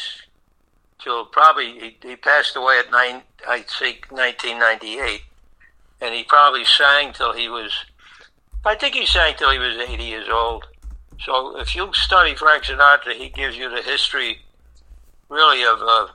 till 1.03 1.27
probably 1.27 1.79
he, 1.79 1.97
he 2.03 2.17
passed 2.17 2.57
away 2.57 2.79
at 2.79 2.91
nine, 2.91 3.23
I 3.49 3.61
think 3.63 4.07
1998, 4.11 5.23
and 6.01 6.15
he 6.15 6.25
probably 6.25 6.65
sang 6.65 7.13
till 7.13 7.33
he 7.33 7.49
was, 7.49 7.73
I 8.65 8.75
think 8.75 8.95
he 8.95 9.07
sang 9.07 9.35
till 9.37 9.51
he 9.51 9.59
was 9.59 9.77
80 9.77 10.03
years 10.03 10.29
old. 10.29 10.65
So 11.25 11.59
if 11.61 11.77
you 11.77 11.93
study 11.93 12.35
Frank 12.35 12.65
Sinatra, 12.65 13.13
he 13.13 13.29
gives 13.29 13.57
you 13.57 13.69
the 13.71 13.83
history, 13.83 14.41
really 15.29 15.63
of 15.65 15.81
uh, 15.81 16.07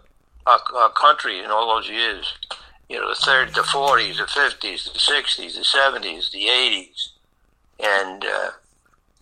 our, 0.48 0.60
our 0.76 0.90
country 0.92 1.40
in 1.40 1.52
all 1.52 1.76
those 1.76 1.90
years 1.90 2.34
you 2.90 3.00
know, 3.00 3.08
the 3.08 3.16
30s, 3.16 3.54
the 3.54 3.62
40s, 3.62 4.18
the 4.18 4.24
50s, 4.24 4.92
the 4.92 5.00
60s, 5.00 5.54
the 5.56 5.64
70s, 5.64 6.30
the 6.32 6.40
80s. 6.46 7.08
And 7.80 8.26
uh, 8.26 8.50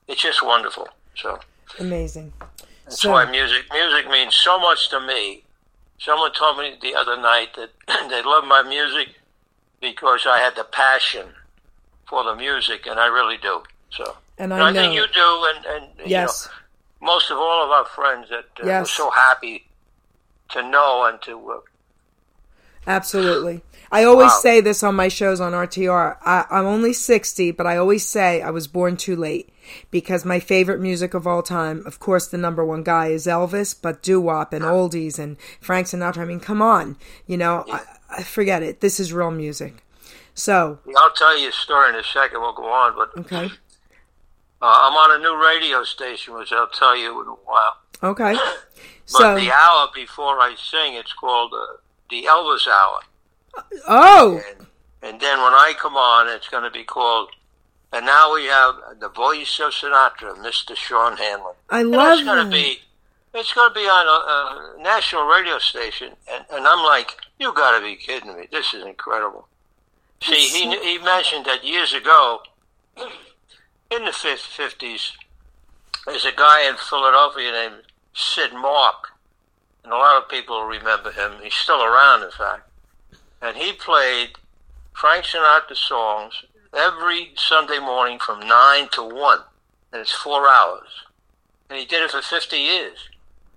it's 0.07 0.23
just 0.23 0.43
wonderful. 0.43 0.87
So 1.15 1.39
Amazing. 1.79 2.33
that's 2.85 2.99
So- 2.99 3.11
why 3.11 3.29
music 3.29 3.65
music 3.71 4.09
means 4.09 4.33
so 4.33 4.57
much 4.59 4.89
to 4.89 4.99
me. 4.99 5.43
Someone 5.99 6.31
told 6.33 6.57
me 6.57 6.77
the 6.81 6.95
other 6.95 7.15
night 7.21 7.49
that 7.57 7.69
they 8.09 8.23
love 8.23 8.43
my 8.45 8.63
music 8.63 9.09
because 9.81 10.25
I 10.27 10.39
had 10.39 10.55
the 10.55 10.63
passion 10.63 11.27
for 12.07 12.23
the 12.23 12.35
music, 12.35 12.87
and 12.87 12.99
I 12.99 13.05
really 13.05 13.37
do. 13.37 13.61
So, 13.91 14.17
And 14.39 14.51
and 14.51 14.63
I 14.63 14.69
I, 14.69 14.73
think 14.73 14.95
know- 14.95 15.01
you 15.03 15.07
do, 15.13 15.47
and, 15.55 15.65
and 15.83 16.09
Yes. 16.09 16.49
you 16.49 17.05
know, 17.05 17.13
most 17.13 17.29
of 17.29 17.37
all 17.37 17.65
of 17.65 17.69
our 17.69 17.85
friends 17.85 18.29
that 18.29 18.45
uh, 18.63 18.65
Yes. 18.65 18.81
we're 18.81 18.85
so 19.05 19.11
happy 19.11 19.65
to 20.49 20.67
know 20.69 21.05
and 21.05 21.21
to 21.23 21.51
uh, 21.51 21.59
Absolutely. 22.87 23.61
I 23.91 24.03
always 24.03 24.31
Wow. 24.31 24.39
say 24.41 24.61
this 24.61 24.83
on 24.83 24.95
my 24.95 25.07
shows 25.07 25.39
on 25.41 25.53
RTR. 25.53 26.17
I, 26.23 26.45
I'm 26.49 26.65
only 26.65 26.93
60, 26.93 27.51
but 27.51 27.65
I 27.67 27.77
always 27.77 28.07
say 28.07 28.41
I 28.41 28.51
was 28.51 28.67
born 28.67 28.97
too 28.97 29.15
late 29.15 29.49
because 29.91 30.25
my 30.25 30.39
favorite 30.39 30.79
music 30.79 31.13
of 31.13 31.25
all 31.27 31.41
time, 31.43 31.83
of 31.85 31.99
course, 31.99 32.27
the 32.27 32.37
number 32.37 32.63
one 32.63 32.83
guy 32.83 33.07
is 33.07 33.25
Elvis, 33.25 33.75
but 33.79 34.01
doo 34.03 34.21
wop 34.21 34.53
and 34.53 34.63
oldies 34.63 35.17
and 35.19 35.37
Frank 35.59 35.87
Sinatra. 35.87 36.19
I 36.19 36.25
mean, 36.25 36.39
come 36.39 36.61
on. 36.61 36.97
You 37.25 37.37
know, 37.37 37.65
I, 37.71 37.81
I 38.17 38.23
forget 38.23 38.63
it. 38.63 38.81
This 38.81 38.99
is 38.99 39.11
real 39.11 39.31
music. 39.31 39.83
So, 40.35 40.79
I'll 40.97 41.11
tell 41.13 41.37
you 41.37 41.49
a 41.49 41.51
story 41.51 41.89
in 41.89 41.95
a 41.95 42.03
second. 42.03 42.39
We'll 42.41 42.53
go 42.53 42.65
on, 42.71 42.95
but 42.95 43.19
okay. 43.25 43.51
Uh, 44.61 44.65
I'm 44.65 44.93
on 44.93 45.19
a 45.19 45.23
new 45.23 45.41
radio 45.43 45.83
station, 45.83 46.33
which 46.35 46.51
I'll 46.53 46.67
tell 46.67 46.95
you 46.95 47.21
in 47.21 47.27
a 47.27 47.31
while. 47.31 47.77
Okay. 48.03 48.33
But 48.33 48.41
So, 49.05 49.35
the 49.35 49.51
hour 49.51 49.87
before 49.93 50.39
I 50.39 50.55
sing, 50.55 50.93
it's 50.93 51.13
called 51.13 51.51
uh, 51.53 51.77
the 52.11 52.25
Elvis 52.25 52.67
Hour. 52.67 52.99
oh, 53.87 54.39
And, 54.47 54.67
and 55.01 55.19
then 55.19 55.39
when 55.41 55.53
I 55.53 55.73
come 55.79 55.95
on, 55.97 56.27
it's 56.27 56.47
going 56.47 56.63
to 56.63 56.69
be 56.69 56.83
called, 56.83 57.29
and 57.91 58.05
now 58.05 58.33
we 58.35 58.45
have 58.45 58.75
the 58.99 59.09
voice 59.09 59.59
of 59.59 59.71
Sinatra, 59.71 60.35
Mr. 60.37 60.75
Sean 60.75 61.17
Hanlon. 61.17 61.55
I 61.71 61.79
And 61.79 61.89
love 61.89 62.19
it's 62.19 62.23
going 62.27 62.45
to 62.45 62.51
be, 62.51 62.81
it's 63.33 63.51
going 63.53 63.69
to 63.71 63.73
be 63.73 63.81
on 63.87 64.05
a, 64.05 64.79
a 64.79 64.83
national 64.83 65.25
radio 65.25 65.57
station, 65.57 66.11
and, 66.31 66.45
and 66.51 66.67
I'm 66.67 66.83
like, 66.85 67.17
you 67.39 67.51
got 67.53 67.79
to 67.79 67.83
be 67.83 67.95
kidding 67.95 68.35
me! 68.37 68.47
This 68.51 68.75
is 68.75 68.85
incredible. 68.85 69.47
See, 70.21 70.35
he 70.35 70.77
he 70.81 70.97
mentioned 70.99 71.45
that 71.45 71.65
years 71.65 71.93
ago, 71.93 72.41
in 72.97 74.05
the 74.05 74.11
fifties, 74.11 75.13
there's 76.05 76.25
a 76.25 76.31
guy 76.35 76.67
in 76.69 76.75
Philadelphia 76.75 77.51
named 77.51 77.83
Sid 78.13 78.53
Mark, 78.53 79.09
and 79.83 79.93
a 79.93 79.97
lot 79.97 80.21
of 80.21 80.29
people 80.29 80.63
remember 80.63 81.11
him. 81.11 81.33
He's 81.41 81.53
still 81.53 81.83
around, 81.83 82.23
in 82.23 82.31
fact, 82.31 82.69
and 83.41 83.55
he 83.57 83.73
played 83.73 84.31
Frank 84.93 85.25
Sinatra 85.25 85.75
songs 85.75 86.43
every 86.75 87.31
Sunday 87.35 87.79
morning 87.79 88.19
from 88.19 88.39
nine 88.47 88.89
to 88.93 89.03
one, 89.03 89.39
and 89.91 90.01
it's 90.01 90.11
four 90.11 90.47
hours. 90.47 90.89
and 91.69 91.77
he 91.77 91.85
did 91.85 92.03
it 92.03 92.11
for 92.11 92.21
50 92.21 92.57
years. 92.57 92.97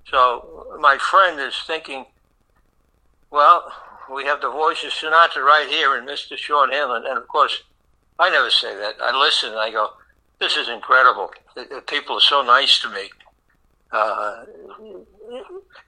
So 0.09 0.77
my 0.81 0.99
friend 0.99 1.41
is 1.41 1.55
thinking, 1.67 2.05
well, 3.31 3.73
we 4.13 4.25
have 4.25 4.41
the 4.43 4.51
voice 4.51 4.85
of 4.85 4.91
Sinatra 4.91 5.43
right 5.43 5.67
here 5.69 5.97
and 5.97 6.07
Mr. 6.07 6.37
Sean 6.37 6.71
Hanlon. 6.71 7.07
And 7.07 7.17
of 7.17 7.27
course, 7.29 7.63
I 8.19 8.29
never 8.31 8.51
say 8.51 8.77
that. 8.77 8.97
I 9.01 9.19
listen 9.19 9.51
and 9.51 9.59
I 9.59 9.71
go, 9.71 9.91
this 10.39 10.57
is 10.57 10.69
incredible. 10.69 11.31
The, 11.55 11.65
the 11.65 11.81
people 11.81 12.17
are 12.19 12.21
so 12.21 12.43
nice 12.43 12.79
to 12.81 12.91
me. 12.91 13.11
Uh, 13.93 14.45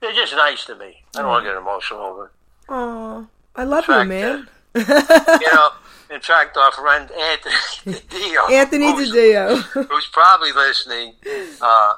they're 0.01 0.13
just 0.13 0.33
nice 0.35 0.65
to 0.65 0.75
me. 0.75 1.03
I 1.15 1.19
don't 1.19 1.27
want 1.27 1.43
to 1.43 1.49
get 1.49 1.57
emotional 1.57 2.01
over 2.01 2.25
it. 2.25 2.31
Oh, 2.69 3.27
I 3.55 3.63
love 3.63 3.87
you, 3.87 3.93
fact, 3.93 4.09
man. 4.09 4.47
You 4.75 5.53
know, 5.53 5.69
in 6.11 6.21
fact, 6.21 6.57
our 6.57 6.71
friend 6.71 7.09
Anthony 7.11 7.99
Dio, 8.09 8.47
Anthony 8.47 8.91
who's, 8.91 9.11
DiDio. 9.11 9.57
who's 9.87 10.07
probably 10.07 10.51
listening, 10.51 11.13
uh, 11.61 11.93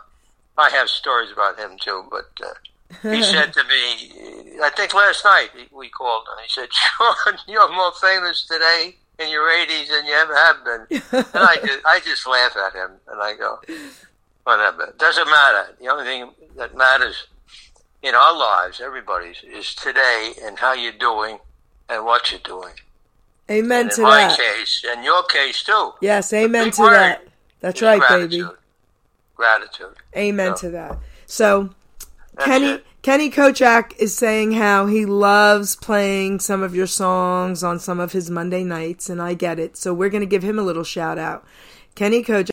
I 0.57 0.69
have 0.69 0.89
stories 0.89 1.31
about 1.31 1.59
him 1.59 1.77
too, 1.79 2.05
but 2.09 2.29
uh, 2.45 3.09
he 3.09 3.23
said 3.23 3.53
to 3.53 3.63
me, 3.63 4.59
I 4.63 4.71
think 4.75 4.93
last 4.93 5.25
night 5.25 5.49
we 5.71 5.89
called 5.89 6.25
and 6.31 6.45
he 6.45 6.49
said, 6.49 6.69
Sean, 6.71 7.37
you're 7.47 7.73
more 7.73 7.91
famous 8.01 8.45
today 8.45 8.95
in 9.19 9.29
your 9.29 9.49
80s 9.49 9.89
than 9.89 10.05
you 10.05 10.13
ever 10.13 10.35
have 10.35 10.63
been. 10.63 11.01
And 11.11 11.25
I 11.33 11.57
just, 11.65 11.85
I 11.85 11.99
just 11.99 12.27
laugh 12.27 12.55
at 12.55 12.73
him 12.73 12.91
and 13.07 13.21
I 13.21 13.33
go, 13.35 13.59
whatever. 14.47 14.93
Doesn't 14.97 15.27
matter. 15.27 15.75
The 15.79 15.89
only 15.89 16.05
thing 16.05 16.31
that 16.55 16.75
matters 16.75 17.27
in 18.01 18.15
our 18.15 18.37
lives, 18.37 18.79
everybody's, 18.79 19.43
is 19.43 19.75
today 19.75 20.31
and 20.43 20.57
how 20.57 20.73
you're 20.73 20.93
doing 20.93 21.39
and 21.89 22.05
what 22.05 22.31
you're 22.31 22.39
doing. 22.45 22.73
Amen 23.49 23.81
And 23.81 23.91
to 23.91 24.01
in 24.01 24.07
my 24.07 24.27
that. 24.27 24.37
case, 24.39 24.85
and 24.89 25.03
your 25.03 25.23
case 25.23 25.63
too. 25.63 25.91
Yes, 26.01 26.31
amen 26.33 26.71
to 26.71 26.81
word 26.81 26.93
that. 26.93 27.27
That's 27.59 27.81
right, 27.81 27.99
gratitude. 27.99 28.29
baby. 28.47 28.57
Gratitude. 29.35 29.95
Amen 30.15 30.47
Yeah. 30.47 30.53
to 30.55 30.69
that. 30.71 30.97
So 31.25 31.69
That's 32.35 32.45
Kenny 32.45 32.67
it. 32.71 32.85
Kenny 33.01 33.29
Kojak 33.31 33.97
is 33.99 34.15
saying 34.15 34.53
how 34.53 34.85
he 34.87 35.05
loves 35.05 35.75
playing 35.75 36.39
some 36.39 36.61
of 36.61 36.75
your 36.75 36.87
songs 36.87 37.63
on 37.63 37.79
some 37.79 37.99
of 38.01 38.11
his 38.11 38.29
Monday 38.29 38.63
nights, 38.63 39.09
and 39.09 39.21
I 39.21 39.33
get 39.33 39.59
it. 39.59 39.77
So 39.77 39.93
we're 39.93 40.09
going 40.09 40.21
to 40.21 40.27
give 40.27 40.43
him 40.43 40.59
a 40.59 40.63
little 40.63 40.83
shout 40.83 41.17
out. 41.17 41.45
Kenny 41.95 42.23
Kojak. 42.23 42.49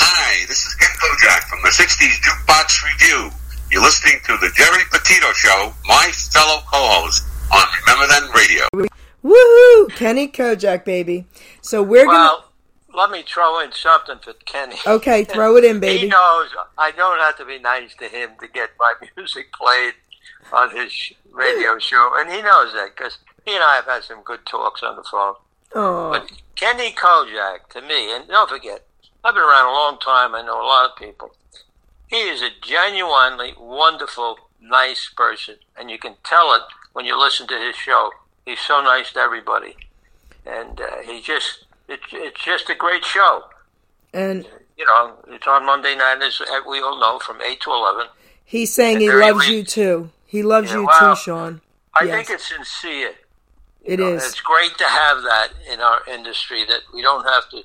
Hi, 0.00 0.46
this 0.46 0.64
is 0.64 0.74
Ken 0.74 0.88
Kojak 1.00 1.42
from 1.48 1.60
the 1.62 1.68
60s 1.70 2.20
Jukebox 2.22 2.84
Review. 2.84 3.30
You're 3.70 3.82
listening 3.82 4.20
to 4.26 4.36
the 4.38 4.50
Geri 4.56 4.82
Petito 4.90 5.32
Show, 5.32 5.72
my 5.86 6.10
fellow 6.32 6.60
co-host 6.72 7.24
on 7.52 7.66
Remember 7.86 8.06
Then 8.06 8.30
Radio. 8.32 8.88
Woohoo! 9.24 9.94
Kenny 9.96 10.28
Kojak, 10.28 10.84
baby. 10.84 11.26
So 11.62 11.82
we're 11.82 12.04
going 12.04 12.14
to. 12.16 12.20
Well, 12.20 12.44
let 12.94 13.10
me 13.10 13.24
throw 13.28 13.60
in 13.60 13.72
something 13.72 14.18
for 14.22 14.32
Kenny. 14.44 14.76
Okay, 14.86 15.24
throw 15.24 15.56
it 15.56 15.64
in, 15.64 15.80
baby. 15.80 16.02
He 16.02 16.06
knows 16.08 16.48
I 16.78 16.92
don't 16.92 17.18
have 17.18 17.36
to 17.38 17.44
be 17.44 17.58
nice 17.58 17.94
to 17.96 18.06
him 18.08 18.30
to 18.40 18.48
get 18.48 18.70
my 18.78 18.94
music 19.16 19.52
played 19.52 19.94
on 20.52 20.74
his 20.74 20.92
radio 21.32 21.78
show, 21.78 22.12
and 22.16 22.30
he 22.30 22.40
knows 22.40 22.72
that 22.72 22.90
because 22.96 23.18
he 23.44 23.54
and 23.54 23.64
I 23.64 23.76
have 23.76 23.84
had 23.86 24.04
some 24.04 24.22
good 24.22 24.46
talks 24.46 24.82
on 24.82 24.96
the 24.96 25.02
phone. 25.10 25.34
Oh, 25.74 26.10
But 26.12 26.30
Kenny 26.56 26.92
Kojak, 26.92 27.68
to 27.70 27.82
me, 27.82 28.14
and 28.14 28.26
don't 28.28 28.48
forget, 28.48 28.86
I've 29.24 29.34
been 29.34 29.42
around 29.42 29.66
a 29.68 29.72
long 29.72 29.98
time. 29.98 30.34
I 30.34 30.42
know 30.42 30.60
a 30.60 30.64
lot 30.64 30.90
of 30.90 30.96
people. 30.96 31.32
He 32.08 32.16
is 32.16 32.40
a 32.42 32.48
genuinely 32.62 33.54
wonderful, 33.58 34.38
nice 34.60 35.10
person, 35.14 35.56
and 35.76 35.90
you 35.90 35.98
can 35.98 36.14
tell 36.24 36.54
it 36.54 36.62
when 36.94 37.04
you 37.04 37.18
listen 37.18 37.46
to 37.48 37.58
his 37.58 37.76
show. 37.76 38.10
He's 38.46 38.60
so 38.60 38.80
nice 38.82 39.12
to 39.12 39.18
everybody, 39.20 39.76
and 40.46 40.80
uh, 40.80 40.98
he 41.04 41.20
just 41.20 41.66
it's 41.88 42.04
it's 42.12 42.42
just 42.42 42.70
a 42.70 42.74
great 42.74 43.04
show. 43.04 43.44
and 44.14 44.46
You 44.78 44.86
know, 44.86 45.16
it's 45.28 45.46
on 45.46 45.66
Monday 45.66 45.94
night, 45.96 46.22
as 46.22 46.40
we 46.66 46.80
all 46.80 46.98
know, 46.98 47.18
from 47.18 47.42
eight 47.42 47.60
to 47.62 47.70
eleven. 47.70 48.06
he's 48.44 48.72
saying 48.72 49.00
he 49.00 49.08
And 49.08 49.18
loves 49.20 49.46
weak. 49.46 49.56
you 49.56 49.64
too. 49.64 50.10
He 50.26 50.42
loves 50.42 50.70
Yeah, 50.70 50.80
you 50.80 50.88
too, 50.98 51.16
Sean. 51.16 51.60
I 51.94 52.04
Yes. 52.04 52.14
think 52.14 52.30
it's 52.30 52.48
sincere. 52.48 53.14
It 53.84 53.98
know, 53.98 54.14
is. 54.14 54.24
It's 54.26 54.40
great 54.40 54.76
to 54.78 54.84
have 54.84 55.22
that 55.22 55.48
in 55.70 55.80
our 55.80 56.00
industry 56.06 56.64
that 56.66 56.80
we 56.94 57.02
don't 57.02 57.24
have 57.26 57.48
to 57.50 57.62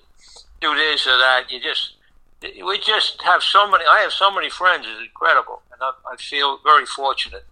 do 0.64 0.76
this 0.76 1.06
or 1.06 1.18
that. 1.18 1.52
You 1.52 1.60
just, 1.62 1.94
we 2.42 2.80
just 2.80 3.22
have 3.22 3.44
so 3.44 3.70
many. 3.70 3.84
I 3.86 4.00
have 4.00 4.12
so 4.14 4.32
many 4.32 4.50
friends. 4.50 4.86
It's 4.90 5.02
incredible, 5.08 5.62
and 5.72 5.82
I, 5.82 5.92
I 6.12 6.16
feel 6.18 6.60
very 6.64 6.86
fortunate. 6.86 7.46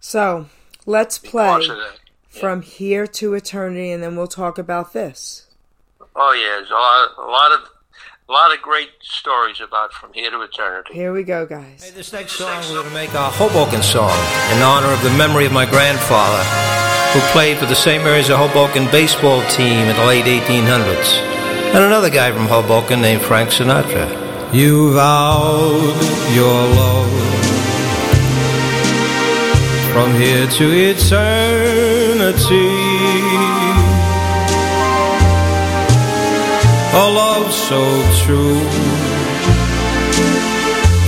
So 0.00 0.46
let's 0.86 1.18
play 1.18 1.58
because 1.60 1.68
of 1.70 1.98
from 2.28 2.62
here 2.62 3.06
to 3.06 3.34
eternity, 3.34 3.90
and 3.90 4.02
then 4.02 4.16
we'll 4.16 4.26
talk 4.28 4.56
about 4.58 4.92
this. 4.92 5.46
Oh 6.14 6.32
yeah, 6.32 6.56
there's 6.58 6.70
a 6.70 6.74
lot, 6.74 7.10
a 7.18 7.30
lot 7.30 7.52
of, 7.52 7.68
a 8.28 8.32
lot 8.32 8.54
of 8.54 8.62
great 8.62 8.90
stories 9.00 9.60
about 9.60 9.92
from 9.92 10.12
here 10.12 10.30
to 10.30 10.40
eternity. 10.42 10.94
Here 10.94 11.12
we 11.12 11.22
go, 11.22 11.46
Hey, 11.46 11.54
guys. 11.56 11.92
this 11.92 12.12
next 12.12 12.32
song 12.32 12.62
we're 12.68 12.74
going 12.82 12.88
to 12.88 12.94
make 12.94 13.12
a 13.14 13.30
Hoboken 13.30 13.82
song 13.82 14.16
in 14.54 14.62
honor 14.62 14.92
of 14.92 15.02
the 15.02 15.10
memory 15.18 15.44
of 15.46 15.52
my 15.52 15.66
grandfather, 15.66 16.42
who 17.12 17.20
played 17.32 17.58
for 17.58 17.66
the 17.66 17.74
St. 17.74 18.02
Mary's 18.04 18.28
of 18.30 18.38
Hoboken 18.38 18.90
baseball 18.90 19.42
team 19.50 19.88
in 19.88 19.96
the 19.96 20.04
late 20.06 20.24
1800s, 20.24 21.18
and 21.72 21.84
another 21.84 22.10
guy 22.10 22.32
from 22.32 22.46
Hoboken 22.46 23.00
named 23.00 23.22
Frank 23.22 23.50
Sinatra. 23.50 24.08
You 24.52 24.92
vowed 24.94 25.96
your 26.34 26.62
love 26.80 27.12
from 29.92 30.12
here 30.14 30.48
to 30.48 30.64
eternity. 30.90 31.10
A 36.92 37.06
love 37.22 37.52
so 37.52 37.80
true 38.24 38.60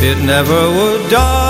it 0.09 0.19
never 0.25 0.61
would 0.77 1.11
die. 1.11 1.42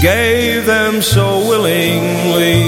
Gave 0.00 0.64
them 0.64 1.02
so 1.02 1.38
willingly. 1.48 2.62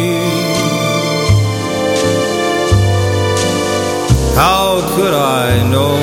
How 4.34 4.80
could 4.94 5.14
I 5.14 5.62
know 5.68 5.96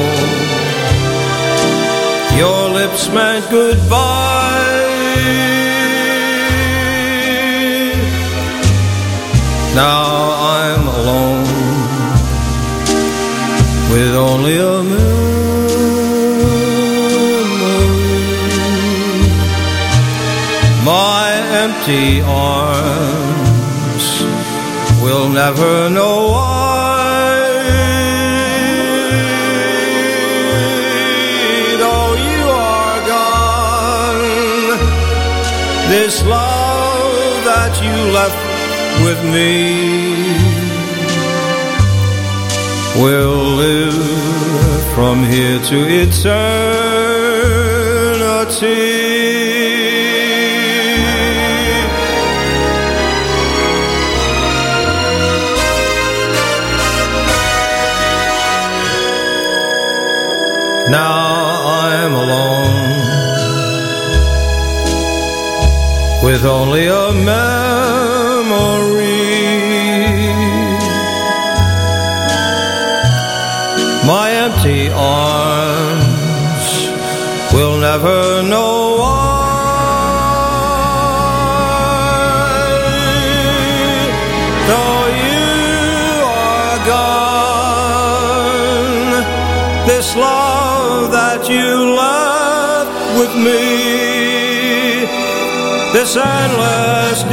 your 2.38 2.70
lips 2.70 3.10
meant 3.10 3.50
goodbye? 3.50 4.48
Now 9.76 10.32
I'm 10.60 10.88
alone 10.88 11.44
with 13.92 14.16
only 14.16 14.58
a 14.58 14.84
memory. 14.84 15.17
Empty 21.88 22.22
arms 22.22 24.06
will 25.02 25.30
never 25.30 25.90
know 25.90 26.28
why. 26.32 27.38
Though 31.80 32.14
you 32.30 32.44
are 32.50 33.00
gone, 33.08 34.80
this 35.90 36.16
love 36.26 37.46
that 37.46 37.74
you 37.82 37.96
left 38.20 38.44
with 39.06 39.22
me 39.36 39.54
will 43.02 43.40
live 43.56 44.84
from 44.94 45.24
here 45.24 45.60
to 45.60 45.78
eternity. 48.74 49.07
Now 60.90 61.66
I'm 61.84 62.14
alone 62.14 62.88
with 66.24 66.46
only 66.46 66.88
a 66.88 67.12
memory. 67.12 67.58
My 74.06 74.32
empty 74.46 74.90
arms 74.90 76.06
will 77.54 77.78
never 77.80 78.42
know 78.44 78.77
this 96.08 96.16
endless 96.16 97.24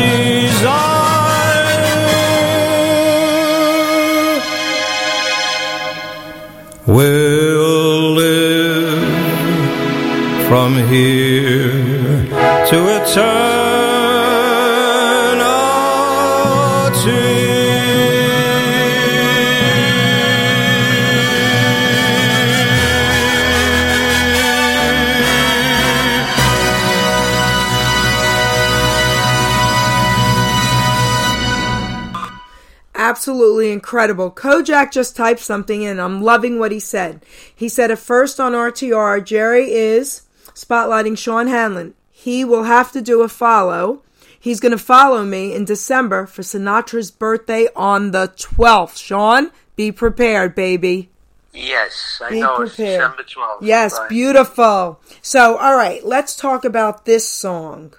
Absolutely 33.04 33.70
incredible. 33.70 34.30
Kojak 34.30 34.90
just 34.90 35.14
typed 35.14 35.40
something 35.40 35.82
in. 35.82 36.00
I'm 36.00 36.22
loving 36.22 36.58
what 36.58 36.72
he 36.72 36.80
said. 36.80 37.22
He 37.54 37.68
said 37.68 37.90
at 37.90 37.98
first 37.98 38.40
on 38.40 38.52
RTR, 38.52 39.22
Geri 39.22 39.70
is 39.70 40.22
spotlighting 40.54 41.18
Sean 41.18 41.46
Hanlon. 41.48 41.92
He 42.10 42.46
will 42.46 42.62
have 42.62 42.92
to 42.92 43.02
do 43.02 43.20
a 43.20 43.28
follow. 43.28 44.00
He's 44.40 44.58
going 44.58 44.72
to 44.72 44.78
follow 44.78 45.22
me 45.22 45.54
in 45.54 45.66
December 45.66 46.24
for 46.24 46.40
Sinatra's 46.40 47.10
birthday 47.10 47.68
on 47.76 48.12
the 48.12 48.28
12th. 48.36 48.96
Sean, 48.96 49.50
be 49.76 49.92
prepared, 49.92 50.54
baby. 50.54 51.10
Yes, 51.52 52.22
I 52.24 52.30
Be 52.30 52.40
know 52.40 52.56
prepared. 52.56 52.68
it's 52.68 52.76
December 52.76 53.22
12th. 53.24 53.58
Yes, 53.60 53.98
right. 53.98 54.08
beautiful. 54.08 55.00
So, 55.20 55.58
all 55.58 55.76
right, 55.76 56.02
let's 56.04 56.34
talk 56.36 56.64
about 56.64 57.04
this 57.04 57.28
song. 57.28 57.92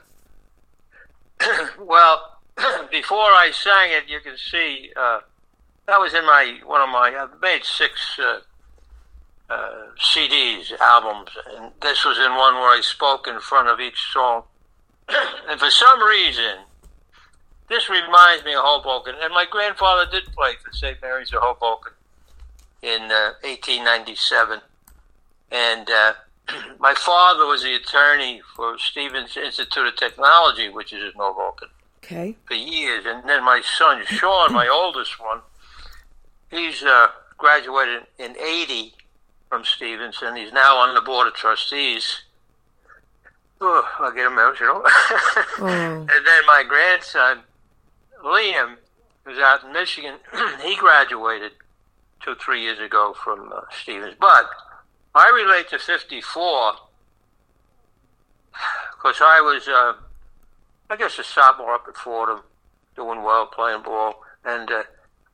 Well, 1.80 2.35
before 2.92 3.18
I 3.18 3.52
sang 3.52 3.92
it, 3.92 4.08
you 4.08 4.20
can 4.22 4.38
see 4.38 4.92
uh, 4.96 5.20
that 5.88 6.00
was 6.00 6.14
in 6.14 6.26
my 6.26 6.60
one 6.66 6.82
of 6.82 6.90
my. 6.90 7.16
I've 7.18 7.42
made 7.42 7.64
six 7.64 8.18
uh, 8.20 8.40
uh, 9.50 9.72
CDs, 10.00 10.72
albums, 10.80 11.32
and 11.58 11.72
this 11.82 12.06
was 12.06 12.18
in 12.18 12.32
one 12.36 12.56
where 12.56 12.78
I 12.78 12.82
spoke 12.82 13.28
in 13.28 13.40
front 13.40 13.68
of 13.68 13.80
each 13.80 14.12
song. 14.12 14.44
and 15.50 15.60
for 15.60 15.70
some 15.70 16.02
reason, 16.02 16.60
this 17.70 17.90
reminds 17.90 18.46
me 18.46 18.54
of 18.54 18.64
Hoboken. 18.64 19.16
And 19.22 19.34
my 19.34 19.46
grandfather 19.50 20.10
did 20.10 20.26
play 20.34 20.54
for 20.64 20.72
St. 20.74 21.02
Mary's 21.02 21.34
of 21.34 21.42
Hoboken 21.42 21.94
in 22.82 23.04
uh, 23.12 23.34
1897, 23.44 24.62
and. 25.52 25.90
Uh, 25.90 26.14
my 26.80 26.94
father 26.94 27.48
was 27.48 27.64
the 27.64 27.74
attorney 27.74 28.40
for 28.56 28.78
Stevens 28.78 29.36
Institute 29.36 29.88
of 29.88 29.96
Technology, 29.96 30.70
which 30.70 30.94
is 30.94 31.02
in 31.02 31.20
Hoboken 31.20 31.70
Okay. 32.06 32.36
for 32.46 32.54
years. 32.54 33.06
And 33.08 33.28
then 33.28 33.44
my 33.44 33.62
son 33.78 34.04
Sean, 34.06 34.54
my 34.54 34.68
oldest 34.72 35.20
one, 35.20 35.42
he's 36.52 36.84
uh, 36.84 37.08
graduated 37.38 38.04
in 38.20 38.36
'80 38.38 38.94
from 39.50 39.64
Stevens, 39.66 40.20
and 40.22 40.38
he's 40.38 40.54
now 40.54 40.78
on 40.78 40.94
the 40.94 41.02
board 41.02 41.28
of 41.28 41.34
trustees. 41.34 42.22
Oh, 43.62 43.88
I 44.00 44.14
get 44.14 44.28
emotional. 44.28 44.84
Oh. 44.86 46.08
And 46.08 46.26
then 46.26 46.46
my 46.46 46.64
grandson 46.68 47.40
Liam, 48.24 48.76
who's 49.24 49.40
out 49.40 49.64
in 49.64 49.74
Michigan, 49.74 50.16
he 50.64 50.76
graduated 50.76 51.54
two, 52.24 52.36
three 52.36 52.62
years 52.62 52.80
ago 52.80 53.16
from 53.24 53.52
uh, 53.52 53.62
Stevens. 53.82 54.16
But 54.20 54.50
I 55.16 55.30
relate 55.30 55.70
to 55.70 55.80
'54 55.80 56.74
because 58.98 59.18
I 59.22 59.42
was. 59.42 59.68
Uh, 59.68 59.94
I 60.90 60.96
guess 60.96 61.18
a 61.20 61.24
sophomore 61.24 61.74
up 61.74 61.86
at 61.88 61.98
Fordham, 61.98 62.42
doing 62.96 63.24
well, 63.24 63.48
playing 63.48 63.82
ball. 63.82 64.22
And 64.44 64.70
uh, 64.72 64.84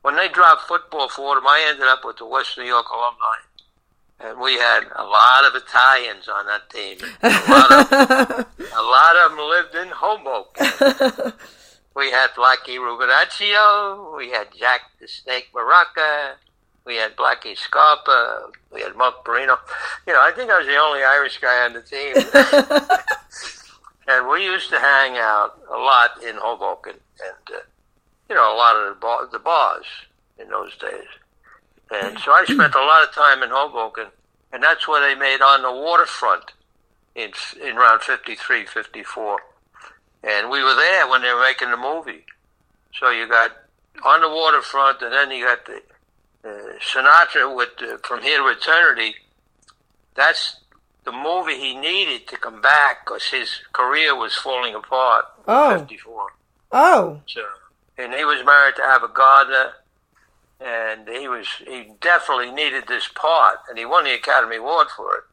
when 0.01 0.15
they 0.15 0.29
dropped 0.29 0.63
football 0.63 1.09
Fordham, 1.09 1.45
I 1.45 1.65
ended 1.67 1.87
up 1.87 2.05
with 2.05 2.17
the 2.17 2.25
West 2.25 2.57
New 2.57 2.63
York 2.63 2.87
alumni. 2.89 3.37
And 4.23 4.39
we 4.39 4.53
had 4.53 4.83
a 4.95 5.03
lot 5.03 5.45
of 5.45 5.55
Italians 5.55 6.29
on 6.29 6.45
that 6.45 6.69
team. 6.69 6.97
A 7.23 7.29
lot 7.49 7.71
of, 7.71 7.91
a 8.75 8.81
lot 8.81 9.15
of 9.15 9.31
them 9.31 9.49
lived 9.49 9.75
in 9.75 9.87
Hoboken. 9.89 11.33
we 11.95 12.11
had 12.11 12.29
Blackie 12.31 12.77
Rubinaccio. 12.77 14.15
We 14.15 14.29
had 14.29 14.47
Jack 14.57 14.81
the 14.99 15.07
Snake 15.07 15.49
Baraka. 15.53 16.35
We 16.85 16.95
had 16.95 17.15
Blackie 17.15 17.57
Scarpa. 17.57 18.51
We 18.71 18.81
had 18.81 18.95
Mark 18.95 19.25
Perino. 19.25 19.57
You 20.07 20.13
know, 20.13 20.21
I 20.21 20.31
think 20.35 20.51
I 20.51 20.59
was 20.59 20.67
the 20.67 20.77
only 20.77 21.03
Irish 21.03 21.39
guy 21.39 21.65
on 21.65 21.73
the 21.73 21.81
team. 21.81 22.15
and 24.07 24.27
we 24.27 24.43
used 24.43 24.69
to 24.69 24.79
hang 24.79 25.17
out 25.17 25.59
a 25.69 25.77
lot 25.77 26.23
in 26.23 26.35
Hoboken, 26.37 26.93
and 26.93 27.55
uh, 27.55 27.59
you 28.29 28.35
know 28.35 28.53
a 28.53 28.57
lot 28.57 28.75
of 28.75 28.89
the, 28.89 28.99
bar- 28.99 29.27
the 29.31 29.39
bars 29.39 29.85
in 30.39 30.49
those 30.49 30.75
days. 30.77 31.07
And 31.91 32.17
so 32.19 32.31
I 32.31 32.45
spent 32.45 32.73
a 32.73 32.79
lot 32.79 33.07
of 33.07 33.13
time 33.13 33.43
in 33.43 33.49
Hoboken, 33.49 34.07
and 34.53 34.63
that's 34.63 34.87
where 34.87 35.01
they 35.01 35.19
made 35.19 35.41
on 35.41 35.61
the 35.61 35.71
waterfront 35.71 36.51
in 37.15 37.31
in 37.61 37.77
around 37.77 38.01
53, 38.01 38.65
54. 38.65 39.39
And 40.23 40.49
we 40.49 40.63
were 40.63 40.75
there 40.75 41.07
when 41.09 41.21
they 41.21 41.33
were 41.33 41.41
making 41.41 41.71
the 41.71 41.77
movie. 41.77 42.25
So 42.93 43.09
you 43.09 43.27
got 43.27 43.51
on 44.05 44.21
the 44.21 44.29
waterfront, 44.29 45.01
and 45.01 45.11
then 45.13 45.31
you 45.31 45.45
got 45.45 45.65
the 45.65 45.81
uh, 46.43 46.77
Sinatra 46.79 47.55
with 47.55 47.69
uh, 47.81 47.97
From 48.03 48.21
Here 48.21 48.39
to 48.39 48.47
Eternity. 48.47 49.15
That's 50.15 50.57
the 51.03 51.11
movie 51.11 51.57
he 51.57 51.75
needed 51.75 52.27
to 52.27 52.37
come 52.37 52.61
back 52.61 53.05
because 53.05 53.25
his 53.25 53.61
career 53.73 54.15
was 54.15 54.35
falling 54.35 54.75
apart. 54.75 55.25
Oh. 55.47 55.79
54. 55.79 56.27
Oh. 56.71 57.21
So, 57.25 57.41
and 57.97 58.13
he 58.13 58.23
was 58.23 58.45
married 58.45 58.75
to 58.77 58.83
Ava 58.83 59.09
Gardner, 59.13 59.73
and 60.59 61.07
he 61.09 61.27
was 61.27 61.47
he 61.65 61.91
definitely 61.99 62.51
needed 62.51 62.85
this 62.87 63.07
part, 63.07 63.59
and 63.69 63.77
he 63.77 63.85
won 63.85 64.05
the 64.05 64.13
Academy 64.13 64.57
Award 64.57 64.87
for 64.95 65.15
it. 65.15 65.23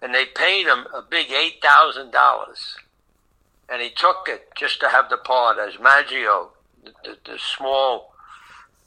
And 0.00 0.14
they 0.14 0.24
paid 0.24 0.66
him 0.66 0.86
a 0.94 1.02
big 1.02 1.30
eight 1.30 1.62
thousand 1.62 2.10
dollars, 2.10 2.76
and 3.68 3.80
he 3.80 3.90
took 3.90 4.28
it 4.28 4.48
just 4.56 4.80
to 4.80 4.88
have 4.88 5.10
the 5.10 5.18
part 5.18 5.58
as 5.58 5.78
Maggio, 5.78 6.50
the, 6.84 6.92
the, 7.04 7.32
the 7.32 7.38
small 7.38 8.14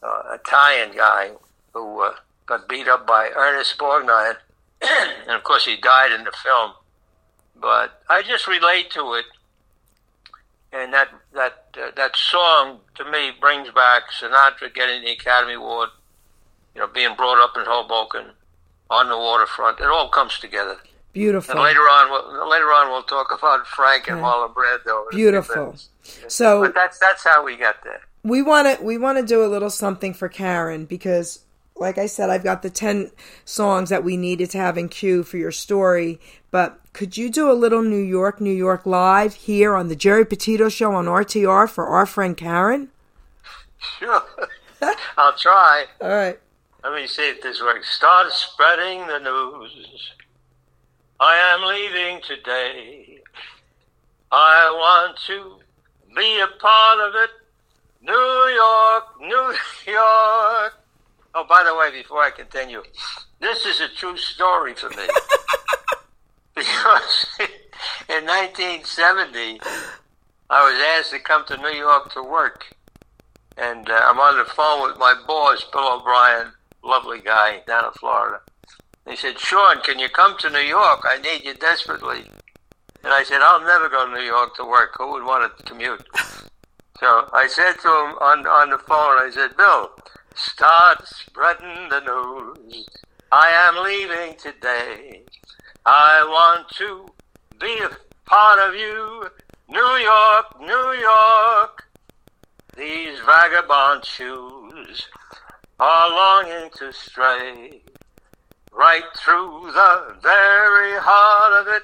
uh, 0.03 0.33
Italian 0.33 0.95
guy 0.95 1.31
who 1.73 2.01
uh, 2.01 2.13
got 2.45 2.67
beat 2.67 2.87
up 2.87 3.07
by 3.07 3.29
Ernest 3.35 3.77
Borgnine, 3.77 4.35
and 5.27 5.31
of 5.35 5.43
course 5.43 5.65
he 5.65 5.77
died 5.77 6.11
in 6.11 6.23
the 6.23 6.31
film. 6.31 6.71
But 7.59 8.01
I 8.09 8.21
just 8.21 8.47
relate 8.47 8.91
to 8.91 9.13
it 9.13 9.25
and 10.75 10.93
that 10.93 11.09
that 11.33 11.65
uh, 11.77 11.91
that 11.95 12.15
song 12.15 12.79
to 12.95 13.09
me 13.09 13.31
brings 13.39 13.69
back 13.71 14.03
Sinatra 14.11 14.73
getting 14.73 15.01
the 15.03 15.11
Academy 15.11 15.53
Award, 15.53 15.89
you 16.73 16.81
know, 16.81 16.87
being 16.87 17.15
brought 17.15 17.41
up 17.41 17.55
in 17.55 17.63
Hoboken 17.65 18.25
on 18.89 19.09
the 19.09 19.17
waterfront. 19.17 19.79
It 19.79 19.85
all 19.87 20.09
comes 20.09 20.37
together. 20.39 20.77
Beautiful. 21.13 21.53
And 21.53 21.63
later 21.63 21.79
on, 21.79 22.09
we'll, 22.11 22.49
later 22.49 22.65
on, 22.65 22.89
we'll 22.91 23.03
talk 23.03 23.31
about 23.31 23.65
Frank 23.65 24.09
and 24.09 24.19
Okay. 24.19 24.53
Bread, 24.53 24.81
though. 24.85 25.05
Beautiful. 25.11 25.75
So 26.27 26.61
But 26.61 26.73
that's 26.73 26.99
that's 26.99 27.23
how 27.23 27.43
we 27.45 27.55
got 27.55 27.81
there. 27.83 28.01
we 28.23 28.41
want 28.41 28.77
to 28.77 28.83
we 28.83 28.97
want 28.97 29.17
to 29.17 29.25
do 29.25 29.45
a 29.45 29.47
little 29.47 29.69
something 29.69 30.13
for 30.13 30.27
Karen 30.27 30.85
because 30.85 31.44
like 31.77 31.97
I 31.97 32.05
said 32.05 32.29
I've 32.29 32.43
got 32.43 32.61
the 32.61 32.69
10 32.69 33.11
songs 33.43 33.89
that 33.89 34.03
we 34.03 34.17
needed 34.17 34.49
to 34.51 34.57
have 34.57 34.77
in 34.77 34.89
queue 34.89 35.23
for 35.23 35.37
your 35.37 35.51
story 35.51 36.19
but 36.51 36.79
could 36.93 37.17
you 37.17 37.29
do 37.29 37.51
a 37.51 37.53
little 37.53 37.81
New 37.81 37.97
York 37.97 38.39
New 38.39 38.49
York 38.53 38.85
live 38.85 39.33
here 39.33 39.75
on 39.75 39.89
the 39.89 39.95
Geri 39.95 40.25
Petito 40.25 40.69
show 40.69 40.93
on 40.93 41.05
RTR 41.05 41.69
for 41.69 41.87
our 41.87 42.05
friend 42.05 42.37
Karen? 42.37 42.89
Sure, 43.99 44.23
I'll 45.17 45.35
try. 45.35 45.85
All 46.01 46.09
right. 46.09 46.39
Let 46.83 46.93
me 46.93 47.07
see 47.07 47.29
if 47.29 47.41
this 47.41 47.61
works. 47.61 47.89
Start 47.89 48.31
spreading 48.31 49.07
the 49.07 49.19
news. 49.19 50.13
I 51.19 51.35
am 51.35 51.67
leaving 51.67 52.21
today. 52.21 53.19
I 54.31 54.69
want 54.71 55.17
to 55.27 55.57
be 56.15 56.39
a 56.39 56.47
part 56.59 56.99
of 56.99 57.15
it. 57.15 57.29
New 58.01 58.13
York, 58.13 59.19
New 59.19 59.55
York. 59.93 60.73
Oh, 61.37 61.43
by 61.43 61.65
the 61.65 61.75
way, 61.75 61.91
before 61.91 62.23
I 62.23 62.31
continue, 62.31 62.81
this 63.41 63.65
is 63.65 63.81
a 63.81 63.89
true 63.89 64.15
story 64.15 64.73
for 64.73 64.89
me. 64.91 64.95
because 66.55 67.25
in 68.07 68.23
1970, 68.23 69.59
I 70.49 70.63
was 70.63 70.81
asked 70.97 71.11
to 71.11 71.19
come 71.19 71.43
to 71.47 71.57
New 71.57 71.77
York 71.77 72.13
to 72.13 72.23
work. 72.23 72.63
And 73.57 73.89
uh, 73.89 73.99
I'm 74.05 74.17
on 74.17 74.37
the 74.37 74.45
phone 74.45 74.87
with 74.87 74.97
my 74.97 75.13
boss, 75.27 75.65
Bill 75.73 75.99
O'Brien, 75.99 76.53
lovely 76.81 77.19
guy 77.19 77.61
down 77.67 77.83
in 77.83 77.91
Florida. 77.91 78.39
He 79.05 79.17
said, 79.17 79.37
Sean, 79.37 79.81
can 79.81 79.99
you 79.99 80.07
come 80.07 80.37
to 80.39 80.49
New 80.49 80.59
York? 80.59 81.01
I 81.03 81.17
need 81.17 81.43
you 81.43 81.53
desperately. 81.53 82.23
And 83.03 83.11
I 83.11 83.25
said, 83.25 83.41
I'll 83.41 83.59
never 83.59 83.89
go 83.89 84.07
to 84.07 84.13
New 84.13 84.25
York 84.25 84.55
to 84.55 84.63
work. 84.63 84.91
Who 84.97 85.11
would 85.11 85.25
want 85.25 85.57
to 85.57 85.63
commute? 85.63 86.07
So 86.97 87.29
I 87.33 87.47
said 87.49 87.73
to 87.73 87.89
him 87.89 88.15
on, 88.21 88.47
on 88.47 88.69
the 88.69 88.77
phone, 88.77 89.19
I 89.19 89.29
said, 89.33 89.57
Bill, 89.57 89.91
start 90.35 91.07
spreading 91.07 91.89
the 91.89 92.01
news. 92.01 92.85
I 93.31 93.49
am 93.49 93.83
leaving 93.83 94.37
today. 94.37 95.23
I 95.85 96.23
want 96.27 96.69
to 96.77 97.07
be 97.59 97.79
a 97.79 97.89
part 98.25 98.59
of 98.59 98.75
you. 98.75 99.29
New 99.69 99.79
York, 99.79 100.59
New 100.59 100.91
York. 100.99 101.87
These 102.75 103.19
vagabond 103.19 104.03
shoes 104.05 105.07
are 105.79 106.09
longing 106.09 106.69
to 106.77 106.91
stray 106.91 107.81
right 108.71 109.03
through 109.17 109.71
the 109.73 110.15
very 110.21 110.99
heart 110.99 111.65
of 111.65 111.73
it. 111.73 111.83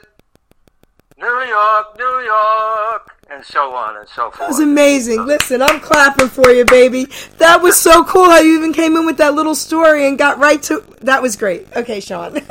New 1.17 1.27
York, 1.27 1.97
New 1.97 2.19
York, 2.25 3.20
and 3.31 3.43
so 3.45 3.73
on 3.73 3.97
and 3.97 4.07
so 4.09 4.23
forth. 4.23 4.39
That 4.39 4.47
was 4.49 4.59
amazing. 4.59 5.25
Listen, 5.25 5.61
I'm 5.61 5.79
clapping 5.79 6.27
for 6.27 6.49
you, 6.51 6.65
baby. 6.65 7.07
That 7.37 7.61
was 7.61 7.79
so 7.79 8.03
cool 8.03 8.29
how 8.29 8.39
you 8.39 8.57
even 8.57 8.73
came 8.73 8.97
in 8.97 9.05
with 9.05 9.17
that 9.17 9.33
little 9.33 9.55
story 9.55 10.07
and 10.07 10.17
got 10.17 10.37
right 10.37 10.61
to. 10.63 10.83
That 11.01 11.21
was 11.21 11.35
great. 11.35 11.67
Okay, 11.75 11.99
Sean. 11.99 12.39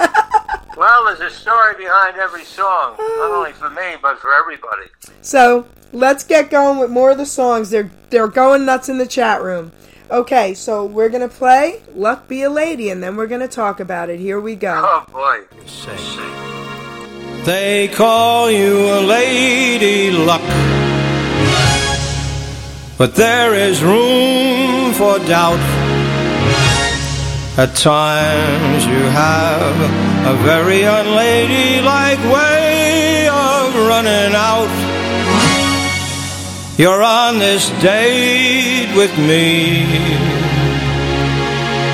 Well, 0.77 1.05
there's 1.05 1.21
a 1.21 1.37
story 1.37 1.75
behind 1.77 2.17
every 2.17 2.43
song, 2.43 2.95
not 2.99 3.31
only 3.31 3.53
for 3.53 3.69
me, 3.69 3.97
but 4.01 4.19
for 4.19 4.33
everybody. 4.33 4.89
so 5.21 5.67
let's 5.93 6.25
get 6.25 6.49
going 6.49 6.79
with 6.79 6.91
more 6.91 7.11
of 7.11 7.19
the 7.19 7.27
songs. 7.27 7.69
They're 7.69 7.91
they're 8.09 8.29
going 8.29 8.65
nuts 8.65 8.89
in 8.89 8.97
the 8.97 9.07
chat 9.07 9.43
room. 9.43 9.73
Okay, 10.11 10.55
so 10.55 10.87
we're 10.87 11.11
gonna 11.11 11.29
play 11.29 11.83
"Luck 11.95 12.29
Be 12.29 12.45
a 12.45 12.51
Lady" 12.51 12.89
and 12.89 13.03
then 13.03 13.15
we're 13.17 13.27
gonna 13.27 13.47
talk 13.47 13.79
about 13.79 14.09
it. 14.09 14.21
Here 14.21 14.41
we 14.41 14.57
go. 14.57 14.83
Oh, 14.83 15.13
boy. 15.13 15.45
They 17.45 17.89
call 17.89 18.51
you 18.51 18.91
a 18.93 19.01
lady 19.01 20.11
luck, 20.11 20.43
but 22.99 23.15
there 23.15 23.55
is 23.55 23.83
room 23.83 24.93
for 24.93 25.19
doubt. 25.21 25.59
At 27.57 27.75
times 27.75 28.85
you 28.85 29.03
have 29.25 29.75
a 30.27 30.35
very 30.45 30.83
unladylike 30.83 32.23
way 32.31 33.27
of 33.29 33.75
running 33.89 34.35
out. 34.35 34.71
You're 36.77 37.03
on 37.03 37.39
this 37.39 37.71
date 37.81 38.95
with 38.95 39.17
me. 39.19 39.87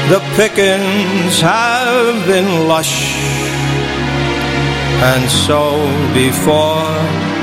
The 0.08 0.20
pickings 0.34 1.40
have 1.40 2.26
been 2.26 2.66
lush. 2.66 3.45
And 4.98 5.30
so 5.30 5.86
before 6.14 6.88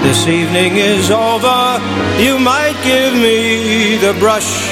this 0.01 0.27
evening 0.27 0.77
is 0.77 1.11
over, 1.11 1.79
you 2.19 2.39
might 2.39 2.75
give 2.83 3.13
me 3.13 3.97
the 3.97 4.13
brush. 4.19 4.71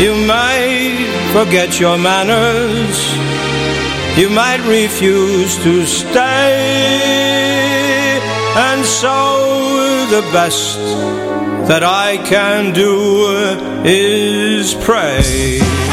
You 0.00 0.14
might 0.26 1.06
forget 1.32 1.78
your 1.78 1.98
manners. 1.98 2.96
You 4.18 4.30
might 4.30 4.64
refuse 4.66 5.56
to 5.58 5.84
stay. 5.84 6.94
And 8.56 8.84
so 8.84 10.06
the 10.10 10.22
best 10.32 10.78
that 11.68 11.82
I 11.82 12.16
can 12.24 12.72
do 12.72 13.28
is 13.84 14.74
pray. 14.74 15.83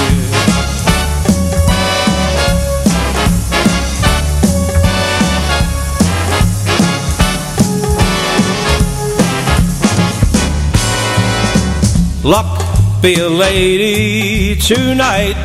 Luck 12.24 12.62
be 13.02 13.16
a 13.16 13.28
lady 13.28 14.56
tonight. 14.56 15.36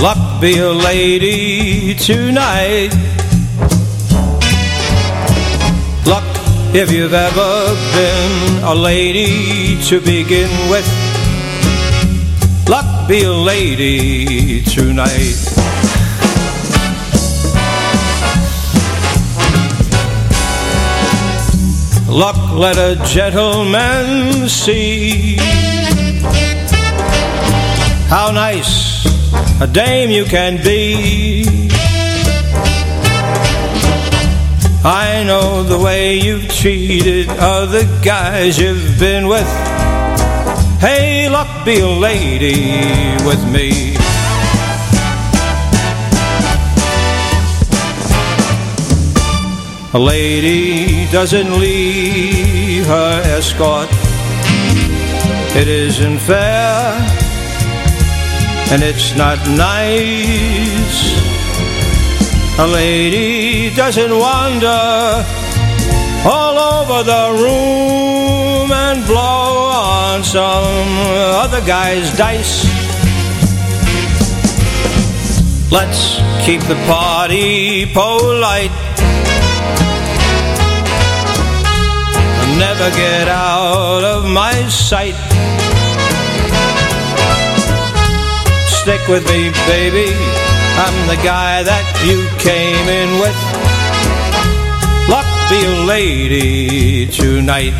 Luck 0.00 0.40
be 0.40 0.58
a 0.58 0.70
lady 0.70 1.96
tonight. 1.96 2.90
Luck 6.06 6.22
if 6.72 6.92
you've 6.92 7.14
ever 7.14 7.74
been 7.96 8.62
a 8.62 8.74
lady 8.74 9.82
to 9.86 10.00
begin 10.00 10.50
with. 10.70 10.86
Luck 12.68 13.08
be 13.08 13.24
a 13.24 13.32
lady 13.32 14.62
tonight. 14.62 15.75
Luck 22.08 22.52
let 22.52 22.78
a 22.78 22.94
gentleman 23.04 24.48
see 24.48 25.36
how 28.08 28.30
nice 28.30 29.04
a 29.60 29.66
dame 29.66 30.10
you 30.10 30.24
can 30.24 30.62
be. 30.62 31.68
I 34.84 35.24
know 35.26 35.64
the 35.64 35.78
way 35.78 36.16
you've 36.16 36.48
treated 36.48 37.28
other 37.28 37.84
guys 38.04 38.56
you've 38.56 39.00
been 39.00 39.26
with. 39.26 39.48
Hey, 40.80 41.28
luck 41.28 41.64
be 41.64 41.80
a 41.80 41.88
lady 41.88 43.16
with 43.26 43.42
me. 43.52 43.96
A 49.94 49.98
lady 49.98 51.06
doesn't 51.12 51.60
leave 51.60 52.86
her 52.86 53.22
escort. 53.24 53.88
It 55.54 55.68
isn't 55.68 56.18
fair, 56.18 56.92
and 58.72 58.82
it's 58.82 59.16
not 59.16 59.38
nice. 59.48 60.98
A 62.58 62.66
lady 62.66 63.74
doesn't 63.74 64.10
wander 64.10 65.24
all 66.24 66.58
over 66.58 67.04
the 67.04 67.42
room 67.42 68.72
and 68.72 69.06
blow 69.06 69.70
on 69.70 70.24
some 70.24 70.88
other 71.42 71.64
guy's 71.64 72.14
dice. 72.18 72.66
Let's 75.70 76.16
keep 76.44 76.60
the 76.62 76.76
party 76.86 77.86
polite. 77.86 78.85
Never 82.58 82.90
get 82.96 83.28
out 83.28 84.04
of 84.04 84.24
my 84.24 84.54
sight. 84.68 85.14
Stick 88.68 89.06
with 89.08 89.24
me, 89.28 89.50
baby. 89.66 90.12
I'm 90.78 90.96
the 91.08 91.20
guy 91.22 91.62
that 91.62 91.84
you 92.04 92.18
came 92.38 92.86
in 92.88 93.20
with. 93.20 93.36
Luck 95.08 95.26
be 95.50 95.64
a 95.64 95.84
lady 95.86 97.06
tonight. 97.06 97.74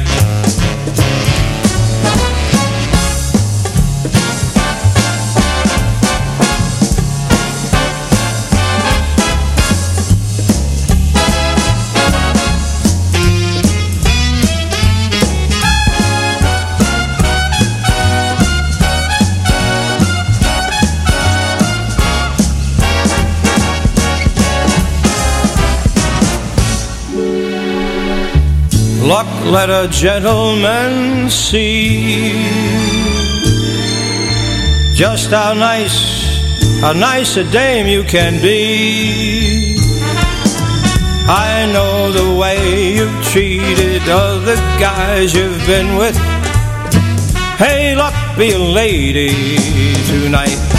Luck 29.06 29.28
let 29.44 29.70
a 29.70 29.86
gentleman 29.88 31.30
see 31.30 32.32
just 34.94 35.30
how 35.30 35.54
nice, 35.54 36.80
how 36.80 36.92
nice 36.92 37.36
a 37.36 37.44
dame 37.52 37.86
you 37.86 38.02
can 38.02 38.42
be. 38.42 39.76
I 41.28 41.70
know 41.72 42.10
the 42.10 42.34
way 42.34 42.94
you've 42.94 43.24
treated 43.26 44.02
other 44.08 44.56
guys 44.80 45.32
you've 45.32 45.64
been 45.68 45.96
with. 45.96 46.16
Hey, 47.58 47.94
luck 47.94 48.36
be 48.36 48.50
a 48.54 48.58
lady 48.58 49.30
tonight. 50.06 50.75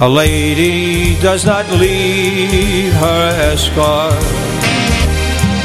A 0.00 0.08
lady 0.08 1.20
does 1.20 1.44
not 1.44 1.68
leave 1.70 2.92
her 2.92 3.52
escort. 3.52 4.14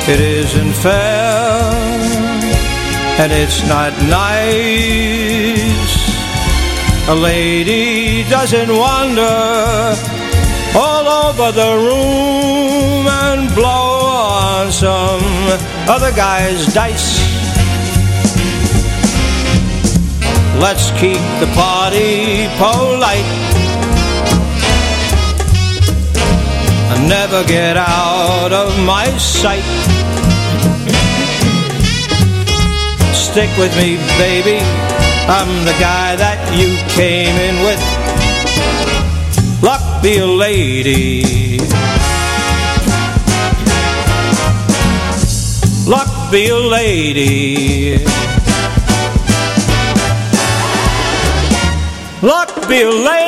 It 0.10 0.20
isn't 0.20 0.74
fair, 0.74 1.62
and 3.22 3.32
it's 3.32 3.62
not 3.68 3.94
nice. 4.10 5.94
A 7.10 7.14
lady 7.14 8.28
doesn't 8.28 8.76
wander 8.76 9.96
all 10.76 11.08
over 11.30 11.52
the 11.52 11.78
room 11.88 13.06
and 13.06 13.54
blow 13.54 13.70
on 13.70 14.72
some 14.72 15.22
other 15.88 16.12
guy's 16.16 16.74
dice. 16.74 17.22
Let's 20.60 20.90
keep 21.00 21.22
the 21.40 21.52
party 21.54 22.48
polite. 22.58 23.63
Never 27.08 27.44
get 27.46 27.76
out 27.78 28.52
of 28.54 28.70
my 28.86 29.06
sight. 29.18 29.64
Stick 33.14 33.50
with 33.58 33.76
me, 33.78 33.98
baby. 34.18 34.60
I'm 35.28 35.66
the 35.66 35.76
guy 35.80 36.16
that 36.16 36.40
you 36.60 36.78
came 36.90 37.36
in 37.48 37.56
with. 37.64 37.82
Luck 39.62 40.04
be 40.04 40.18
a 40.18 40.26
lady. 40.26 41.60
Luck 45.88 46.32
be 46.32 46.50
a 46.50 46.58
lady. 46.58 48.06
Luck 52.22 52.68
be 52.70 52.82
a 52.84 52.90
lady 52.90 53.23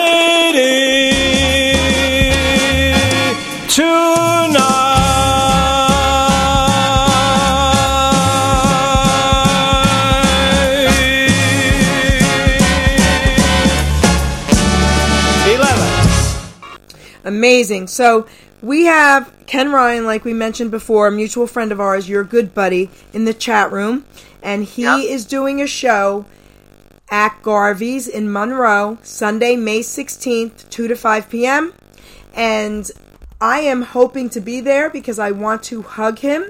Amazing. 17.46 17.86
So 17.86 18.26
we 18.64 18.86
have 18.86 19.32
Ken 19.46 19.72
Ryan, 19.72 20.04
like 20.04 20.26
we 20.26 20.34
mentioned 20.34 20.72
before, 20.72 21.06
a 21.06 21.12
mutual 21.12 21.46
friend 21.46 21.72
of 21.72 21.80
ours, 21.80 22.10
your 22.10 22.24
good 22.24 22.56
buddy, 22.56 22.90
in 23.14 23.26
the 23.26 23.36
chat 23.36 23.72
room. 23.72 24.04
And 24.42 24.64
he 24.64 24.82
Yep. 24.82 25.00
is 25.12 25.26
doing 25.26 25.62
a 25.62 25.68
show 25.68 26.26
at 27.12 27.40
Garvey's 27.44 28.08
in 28.08 28.34
Monroe, 28.34 28.98
Sunday, 29.04 29.56
May 29.56 29.82
16th, 29.84 30.68
2 30.72 30.88
to 30.88 30.96
5 30.96 31.30
p.m. 31.30 31.74
And 32.34 32.90
I 33.40 33.60
am 33.60 33.84
hoping 33.84 34.28
to 34.30 34.42
be 34.42 34.60
there 34.60 34.90
because 34.90 35.20
I 35.20 35.30
want 35.30 35.62
to 35.66 35.84
hug 35.84 36.18
him. 36.18 36.46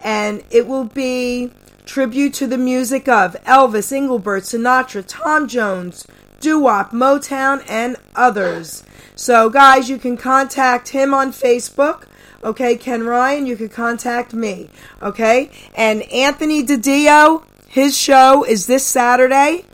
And 0.00 0.44
it 0.52 0.68
will 0.68 0.84
be 0.84 1.50
tribute 1.86 2.34
to 2.34 2.46
the 2.46 2.56
music 2.56 3.08
of 3.08 3.34
Elvis, 3.46 3.92
Engelbert, 3.92 4.44
Sinatra, 4.44 5.02
Tom 5.08 5.48
Jones, 5.48 6.06
doo-wop, 6.38 6.92
Motown, 6.92 7.64
and 7.68 7.96
others. 8.14 8.84
So, 9.16 9.48
guys, 9.48 9.88
you 9.88 9.96
can 9.96 10.18
contact 10.18 10.90
him 10.90 11.14
on 11.14 11.32
Facebook. 11.32 12.04
Okay, 12.44 12.76
Ken 12.76 13.02
Ryan, 13.02 13.46
you 13.46 13.56
can 13.56 13.70
contact 13.70 14.34
me. 14.34 14.68
Okay, 15.02 15.50
and 15.74 16.02
Anthony 16.12 16.62
DiDio, 16.62 17.42
his 17.66 17.96
show 17.96 18.44
is 18.44 18.66
this 18.66 18.84
Saturday. 18.84 19.64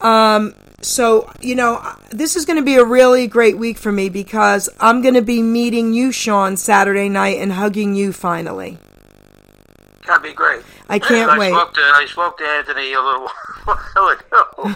Um, 0.00 0.54
so, 0.82 1.30
you 1.40 1.54
know, 1.54 1.80
this 2.10 2.34
is 2.34 2.44
going 2.44 2.56
to 2.56 2.64
be 2.64 2.76
a 2.76 2.84
really 2.84 3.28
great 3.28 3.56
week 3.56 3.78
for 3.78 3.92
me 3.92 4.08
because 4.08 4.68
I'm 4.80 5.02
going 5.02 5.14
to 5.14 5.22
be 5.22 5.40
meeting 5.40 5.92
you, 5.92 6.10
Sean, 6.10 6.56
Saturday 6.56 7.08
night 7.08 7.38
and 7.38 7.52
hugging 7.52 7.94
you 7.94 8.12
finally. 8.12 8.76
That'd 10.06 10.22
be 10.24 10.32
great. 10.32 10.62
I 10.88 10.98
can't 10.98 11.30
I 11.30 11.38
wait. 11.38 11.52
Spoke 11.52 11.74
to, 11.74 11.80
I 11.80 12.06
spoke 12.06 12.38
to 12.38 12.44
Anthony 12.44 12.92
a 12.94 13.00
little 13.00 13.30
while 13.94 14.08
ago, 14.18 14.74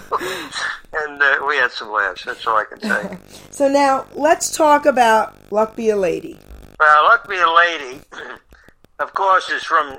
and 0.93 1.23
uh, 1.23 1.45
we 1.47 1.57
had 1.57 1.71
some 1.71 1.91
laughs. 1.91 2.25
That's 2.25 2.47
all 2.47 2.57
I 2.57 2.65
can 2.65 2.81
say. 2.81 3.19
So 3.51 3.69
now 3.69 4.07
let's 4.15 4.57
talk 4.57 4.85
about 4.85 5.37
Luck 5.53 5.77
Be 5.77 5.91
a 5.91 5.97
Lady. 5.97 6.37
well, 6.81 7.05
Luck 7.05 7.29
Be 7.29 7.37
a 7.37 7.49
Lady, 7.49 8.01
of 8.99 9.15
course, 9.15 9.49
is 9.49 9.63
from 9.63 9.97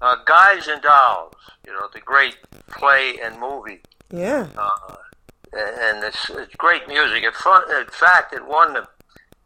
uh, 0.00 0.16
Guys 0.24 0.66
and 0.66 0.82
Dolls, 0.82 1.34
you 1.64 1.72
know, 1.72 1.86
the 1.94 2.00
great 2.00 2.36
play 2.68 3.16
and 3.22 3.38
movie. 3.38 3.80
Yeah. 4.12 4.48
Uh, 4.58 4.96
and 5.52 6.02
it's, 6.04 6.30
it's 6.30 6.54
great 6.56 6.88
music. 6.88 7.22
It 7.22 7.34
fun, 7.34 7.62
in 7.78 7.86
fact, 7.86 8.34
it 8.34 8.44
won 8.44 8.72
the, 8.72 8.88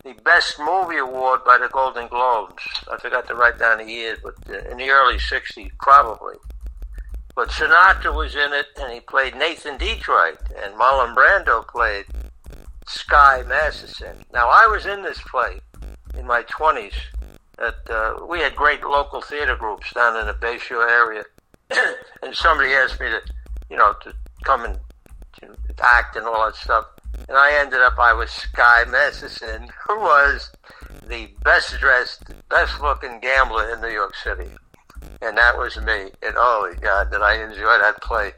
the 0.05 0.15
Best 0.23 0.59
Movie 0.59 0.97
Award 0.99 1.45
by 1.45 1.59
the 1.59 1.69
Golden 1.69 2.09
Globes. 2.09 2.63
I 2.91 2.97
forgot 2.99 3.27
to 3.29 3.35
write 3.35 3.59
down 3.59 3.77
the 3.79 3.85
year, 3.91 4.17
but 4.23 4.35
uh, 4.49 4.71
in 4.71 4.79
the 4.79 4.89
early 4.89 5.17
60s, 5.19 5.71
probably. 5.83 6.37
But 7.35 7.49
Sinatra 7.49 8.15
was 8.15 8.35
in 8.35 8.53
it, 8.53 8.67
and 8.81 8.93
he 8.93 9.01
played 9.01 9.35
Nathan 9.35 9.77
Detroit, 9.77 10.39
and 10.63 10.75
Marlon 10.75 11.15
Brando 11.15 11.67
played 11.67 12.07
Sky 12.87 13.43
Masterson. 13.49 14.17
Now, 14.33 14.49
I 14.49 14.67
was 14.71 14.87
in 14.87 15.03
this 15.03 15.21
play 15.23 15.61
in 16.17 16.27
my 16.27 16.43
20s. 16.45 16.95
That 17.59 17.89
uh, 17.89 18.27
we 18.27 18.41
had 18.41 18.57
great 18.57 18.83
local 18.83 19.21
theater 19.21 19.55
groups 19.55 19.93
down 19.93 20.17
in 20.17 20.27
the 20.27 20.35
Bayshore 20.35 20.91
area, 20.91 21.23
and 22.23 22.35
somebody 22.35 22.73
asked 22.73 22.99
me 22.99 23.07
to, 23.07 23.21
you 23.71 23.77
know, 23.77 23.95
to 24.03 24.13
come 24.45 24.65
and 24.65 24.77
to 25.41 25.55
act 25.79 26.17
and 26.17 26.27
all 26.27 26.47
that 26.47 26.57
stuff. 26.57 26.87
And 27.29 27.37
I 27.37 27.59
ended 27.61 27.81
up, 27.81 27.95
I 27.99 28.13
was 28.13 28.31
Sky 28.31 28.85
Masterson, 28.89 29.69
who 29.87 30.01
was 30.01 30.51
the 31.07 31.29
best 31.45 31.79
dressed, 31.79 32.25
best 32.49 32.81
looking 32.81 33.21
gambler 33.21 33.73
in 33.73 33.81
New 33.81 33.89
York 33.89 34.15
City. 34.17 34.51
And 35.23 35.37
that 35.39 35.57
was 35.57 35.77
me. 35.79 36.11
And 36.23 36.35
holy 36.37 36.77
God, 36.77 37.11
did 37.11 37.23
I 37.23 37.43
enjoy 37.43 37.79
that 37.79 38.01
play. 38.03 38.33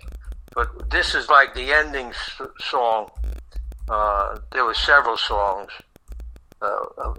But 0.54 0.90
this 0.90 1.14
is 1.14 1.28
like 1.28 1.54
the 1.54 1.72
ending 1.72 2.08
s- 2.08 2.40
song. 2.58 3.10
Uh, 3.88 4.38
there 4.52 4.64
were 4.64 4.74
several 4.74 5.16
songs. 5.16 5.70
Uh, 6.62 6.84
uh, 6.98 7.14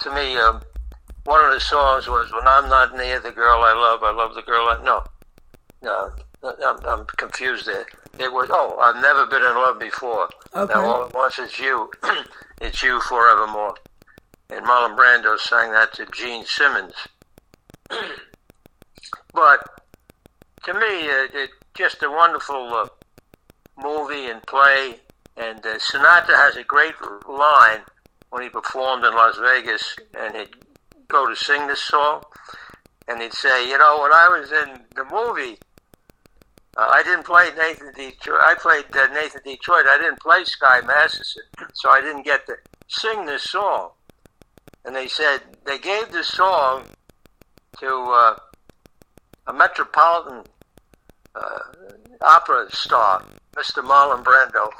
to 0.00 0.14
me, 0.14 0.36
um, 0.36 0.62
one 1.24 1.44
of 1.44 1.52
the 1.52 1.60
songs 1.60 2.06
was 2.06 2.32
"When 2.32 2.46
I'm 2.46 2.68
not 2.68 2.96
near 2.96 3.20
the 3.20 3.32
girl 3.32 3.62
I 3.62 3.72
love, 3.72 4.02
I 4.02 4.12
love 4.12 4.34
the 4.34 4.42
girl 4.42 4.68
I 4.68 4.82
no, 4.84 5.04
no, 5.82 6.12
I'm, 6.42 6.78
I'm 6.86 7.06
confused 7.16 7.66
there. 7.66 7.86
It 8.18 8.32
was 8.32 8.48
oh, 8.50 8.78
I've 8.78 9.00
never 9.02 9.26
been 9.26 9.42
in 9.42 9.54
love 9.54 9.78
before. 9.78 10.28
Okay. 10.54 10.72
Now 10.72 10.84
all 10.84 11.04
at 11.04 11.14
once 11.14 11.38
it's 11.38 11.58
you, 11.58 11.90
it's 12.60 12.82
you 12.82 13.00
forevermore. 13.02 13.74
And 14.50 14.64
Marlon 14.64 14.96
Brando 14.96 15.38
sang 15.38 15.72
that 15.72 15.92
to 15.94 16.06
Jean 16.06 16.44
Simmons. 16.44 16.94
but 19.32 19.82
to 20.64 20.74
me, 20.74 20.80
it, 20.80 21.34
it 21.34 21.50
just 21.74 22.02
a 22.02 22.10
wonderful 22.10 22.74
uh, 22.74 22.88
movie 23.76 24.26
and 24.26 24.42
play. 24.46 24.96
And 25.36 25.64
uh, 25.64 25.78
Sinatra 25.78 26.34
has 26.34 26.56
a 26.56 26.64
great 26.64 26.94
line 27.28 27.80
when 28.30 28.42
he 28.42 28.48
performed 28.48 29.04
in 29.04 29.14
Las 29.14 29.38
Vegas, 29.38 29.96
and 30.18 30.36
he'd 30.36 30.54
go 31.08 31.28
to 31.28 31.36
sing 31.36 31.66
this 31.68 31.80
song, 31.80 32.22
and 33.06 33.22
he'd 33.22 33.32
say, 33.32 33.68
"You 33.68 33.78
know, 33.78 34.00
when 34.02 34.12
I 34.12 34.28
was 34.28 34.50
in 34.50 34.84
the 34.96 35.04
movie, 35.04 35.58
uh, 36.76 36.88
I 36.90 37.02
didn't 37.02 37.24
play 37.24 37.50
Nathan 37.56 37.92
Detroit. 37.94 38.40
I 38.42 38.54
played 38.54 38.84
uh, 38.94 39.06
Nathan 39.14 39.42
Detroit. 39.44 39.86
I 39.88 39.98
didn't 39.98 40.20
play 40.20 40.44
Sky 40.44 40.80
Masterson, 40.80 41.44
so 41.72 41.88
I 41.88 42.00
didn't 42.00 42.24
get 42.24 42.46
to 42.46 42.56
sing 42.88 43.26
this 43.26 43.44
song." 43.44 43.90
And 44.84 44.96
they 44.96 45.06
said 45.06 45.40
they 45.64 45.78
gave 45.78 46.10
this 46.10 46.28
song 46.28 46.84
to 47.78 47.86
uh, 47.86 48.36
a 49.48 49.52
Metropolitan 49.52 50.44
uh, 51.34 51.58
opera 52.20 52.66
star, 52.70 53.24
Mr. 53.56 53.82
Marlon 53.82 54.22
Brando. 54.22 54.70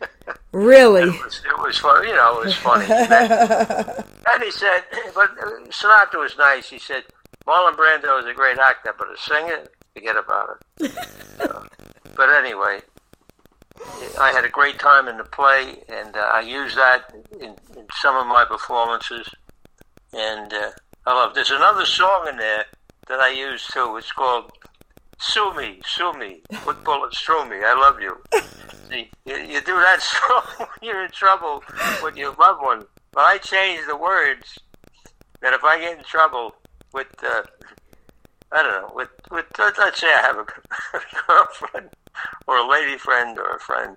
Really? 0.52 1.02
It 1.02 1.24
was, 1.24 1.40
it 1.44 1.58
was 1.58 1.78
fun, 1.78 2.06
you 2.06 2.14
know, 2.14 2.40
it 2.40 2.46
was 2.46 2.54
funny. 2.54 2.84
and 2.90 4.42
he 4.42 4.50
said, 4.50 4.80
but 5.14 5.30
uh, 5.30 5.64
Sinatra 5.68 6.20
was 6.20 6.36
nice. 6.38 6.68
He 6.68 6.78
said, 6.78 7.04
Marlon 7.46 7.76
Brando 7.76 8.18
is 8.18 8.26
a 8.26 8.34
great 8.34 8.58
actor, 8.58 8.94
but 8.98 9.08
a 9.08 9.16
singer, 9.16 9.64
forget 9.94 10.16
about 10.16 10.58
it. 10.80 10.92
But 12.16 12.30
anyway, 12.30 12.80
I 14.18 14.32
had 14.32 14.44
a 14.44 14.48
great 14.48 14.80
time 14.80 15.06
in 15.06 15.18
the 15.18 15.24
play, 15.24 15.84
and 15.88 16.16
uh, 16.16 16.30
I 16.34 16.40
used 16.40 16.76
that 16.76 17.14
in, 17.40 17.54
in 17.76 17.86
some 18.02 18.16
of 18.16 18.26
my 18.26 18.44
performances. 18.44 19.30
And 20.12 20.52
uh, 20.52 20.70
I 21.06 21.14
love. 21.14 21.36
There's 21.36 21.52
another 21.52 21.86
song 21.86 22.26
in 22.28 22.38
there 22.38 22.66
that 23.08 23.20
I 23.20 23.30
use 23.30 23.66
too. 23.68 23.96
It's 23.96 24.12
called 24.12 24.52
"Sue 25.18 25.54
Me, 25.54 25.80
Sue 25.84 26.12
Me, 26.14 26.42
Put 26.64 26.84
Bullets 26.84 27.20
Through 27.20 27.48
Me." 27.48 27.56
I 27.64 27.74
love 27.74 28.00
you. 28.00 28.16
See, 28.90 29.10
you, 29.26 29.36
you 29.36 29.60
do 29.60 29.74
that 29.80 30.00
song 30.02 30.42
when 30.58 30.68
you're 30.82 31.04
in 31.04 31.10
trouble 31.10 31.62
with 32.02 32.16
your 32.16 32.34
loved 32.34 32.62
one. 32.62 32.84
But 33.12 33.20
I 33.24 33.38
changed 33.38 33.88
the 33.88 33.96
words 33.96 34.58
that 35.40 35.52
if 35.54 35.64
I 35.64 35.78
get 35.78 35.98
in 35.98 36.04
trouble 36.04 36.54
with, 36.92 37.08
uh, 37.22 37.42
I 38.52 38.62
don't 38.62 38.82
know, 38.82 38.92
with, 38.94 39.08
with 39.30 39.46
let- 39.58 39.78
let's 39.78 40.00
say 40.00 40.06
I 40.08 40.20
have 40.22 40.36
a 40.38 40.46
girlfriend 41.26 41.90
or 42.46 42.56
a 42.56 42.66
lady 42.68 42.98
friend 42.98 43.38
or 43.38 43.56
a 43.56 43.60
friend, 43.60 43.96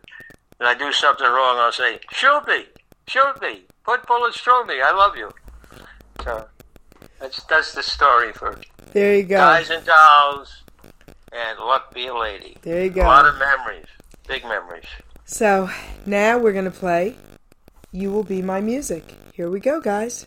and 0.60 0.68
I 0.68 0.76
do 0.76 0.92
something 0.92 1.26
wrong, 1.26 1.58
I'll 1.58 1.72
say, 1.72 2.00
shoot 2.12 2.46
me, 2.48 2.66
shoot 3.08 3.42
me, 3.42 3.64
put 3.84 4.06
bullets 4.06 4.40
through 4.40 4.66
me, 4.68 4.82
I 4.82 4.92
love 4.92 5.16
you. 5.16 5.32
So 6.24 6.48
that's 7.22 7.44
that's 7.44 7.74
the 7.74 7.84
story 7.84 8.34
for 8.34 8.60
There 8.94 9.16
you 9.16 9.24
go. 9.24 9.38
Guys 9.38 9.70
and 9.70 9.86
Dolls 9.86 10.64
and 11.32 11.60
Luck 11.60 11.94
Be 11.94 12.08
a 12.08 12.16
Lady. 12.16 12.58
There 12.62 12.84
you 12.84 12.90
go. 12.90 13.04
A 13.04 13.06
lot 13.06 13.26
of 13.26 13.38
memories, 13.38 13.86
big 14.28 14.44
memories. 14.44 14.88
So 15.26 15.70
now 16.06 16.38
we're 16.38 16.52
going 16.52 16.66
to 16.66 16.72
play 16.72 17.16
You 17.92 18.12
Will 18.12 18.24
Be 18.24 18.42
My 18.42 18.60
Music. 18.60 19.16
Here 19.34 19.50
we 19.50 19.60
go, 19.60 19.80
guys. 19.80 20.26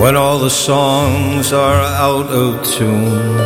When 0.00 0.16
all 0.16 0.38
the 0.38 0.48
songs 0.48 1.52
are 1.52 1.82
out 2.06 2.28
of 2.28 2.64
tune 2.64 3.36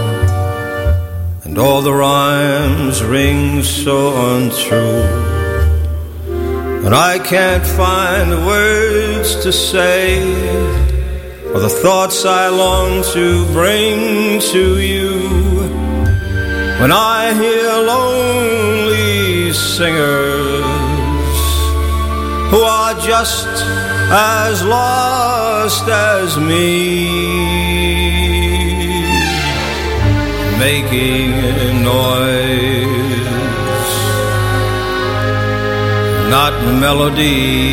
and 1.43 1.59
all 1.59 1.83
the 1.83 1.93
rhymes 1.93 3.03
ring 3.03 3.65
so 3.65 3.99
untrue, 4.37 5.03
And 6.87 6.95
I 6.95 7.19
can't 7.19 7.67
find 7.67 8.31
the 8.31 8.39
words 8.47 9.43
to 9.43 9.51
say 9.53 10.23
or 11.53 11.59
the 11.59 11.69
thoughts 11.69 12.25
I 12.25 12.47
long 12.51 13.03
to 13.15 13.45
bring 13.47 14.39
to 14.53 14.79
you. 14.79 15.11
When 16.81 16.93
I 16.93 17.35
hear 17.35 17.69
lonely 17.95 19.53
singers 19.53 20.65
who 22.53 22.61
are 22.63 22.95
just 23.01 23.49
as 24.13 24.63
lost 24.63 25.34
as 25.67 26.37
me, 26.37 27.09
making 30.59 31.83
noise, 31.83 33.25
not 36.29 36.53
melody. 36.83 37.65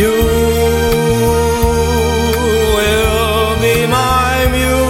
You 0.00 0.14
will 2.76 3.60
be 3.60 3.76
my 3.86 4.34
music. 4.58 4.84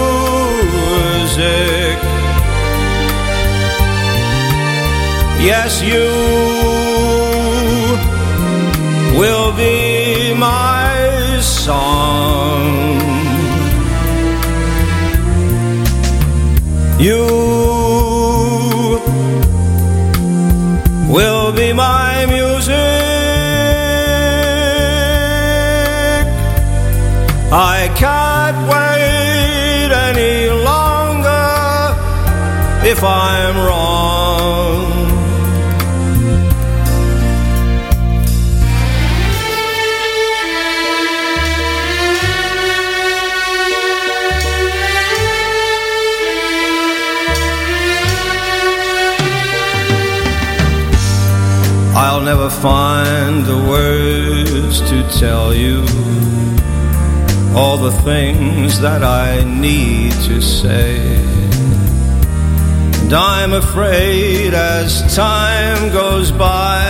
Yes, 5.49 5.73
you 5.81 6.04
You 17.05 17.25
will 21.15 21.51
be 21.53 21.71
my 21.71 22.25
music. 22.25 22.73
I 27.51 27.91
can't 28.03 28.59
wait 28.73 29.89
any 30.09 30.49
longer 30.69 31.53
if 32.89 33.03
I'm 33.03 33.55
wrong. 33.67 33.94
Never 52.45 52.61
find 52.61 53.43
the 53.45 53.57
words 53.57 54.79
to 54.81 55.19
tell 55.19 55.51
you 55.51 55.79
all 57.57 57.77
the 57.77 57.91
things 58.03 58.79
that 58.79 59.03
I 59.03 59.43
need 59.43 60.11
to 60.29 60.39
say. 60.41 60.99
And 63.01 63.13
I'm 63.13 63.53
afraid 63.53 64.53
as 64.53 65.15
time 65.15 65.91
goes 65.91 66.31
by 66.31 66.83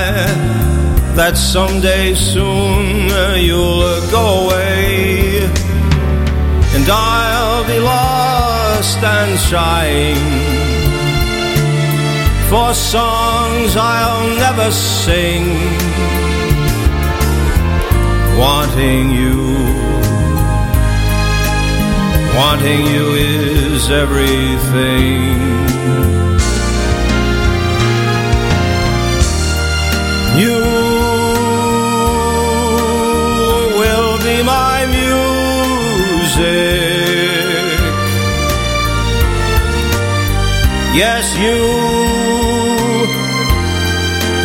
that 1.15 1.37
someday 1.37 2.15
soon 2.15 3.07
you'll 3.39 4.01
go 4.11 4.47
away. 4.47 5.45
And 6.75 6.85
I'll 6.89 7.65
be 7.65 7.79
lost 7.79 8.97
and 8.97 9.39
sighing 9.39 10.64
for 12.55 12.73
songs 12.73 13.75
I'll 13.75 14.29
never 14.45 14.71
sing, 14.71 15.45
wanting 18.43 19.05
you. 19.21 19.39
Wanting 22.39 22.81
you 22.93 23.05
is 23.13 23.83
everything. 24.03 25.23
You 30.41 30.59
will 33.81 34.13
be 34.27 34.37
my 34.55 34.77
music. 34.97 35.35
Yes, 41.01 41.25
you. 41.43 42.24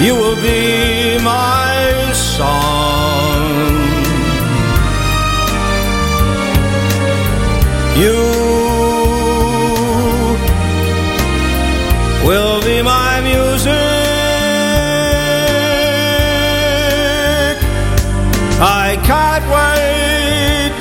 You 0.02 0.14
will 0.14 0.36
be 0.36 1.18
my 1.22 2.10
song. 2.14 3.50
You 8.02 8.20
will 12.26 12.62
be 12.62 12.80
my 12.80 13.20
music. 13.20 13.76
I 18.62 18.96
can't 19.10 19.46
wait 19.58 20.72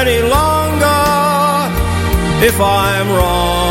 any 0.00 0.20
longer 0.36 1.04
if 2.46 2.60
I'm 2.60 3.08
wrong. 3.08 3.63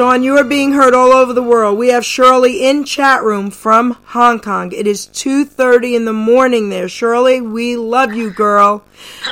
Sean, 0.00 0.22
you 0.22 0.38
are 0.38 0.44
being 0.44 0.72
heard 0.72 0.94
all 0.94 1.12
over 1.12 1.34
the 1.34 1.42
world. 1.42 1.76
We 1.76 1.88
have 1.88 2.06
Shirley 2.06 2.66
in 2.66 2.84
chat 2.84 3.22
room 3.22 3.50
from 3.50 3.98
Hong 4.06 4.40
Kong. 4.40 4.72
It 4.72 4.86
is 4.86 5.04
2:30 5.08 5.94
in 5.94 6.06
the 6.06 6.14
morning 6.14 6.70
there. 6.70 6.88
Shirley, 6.88 7.42
we 7.42 7.76
love 7.76 8.14
you, 8.14 8.30
girl. 8.30 8.82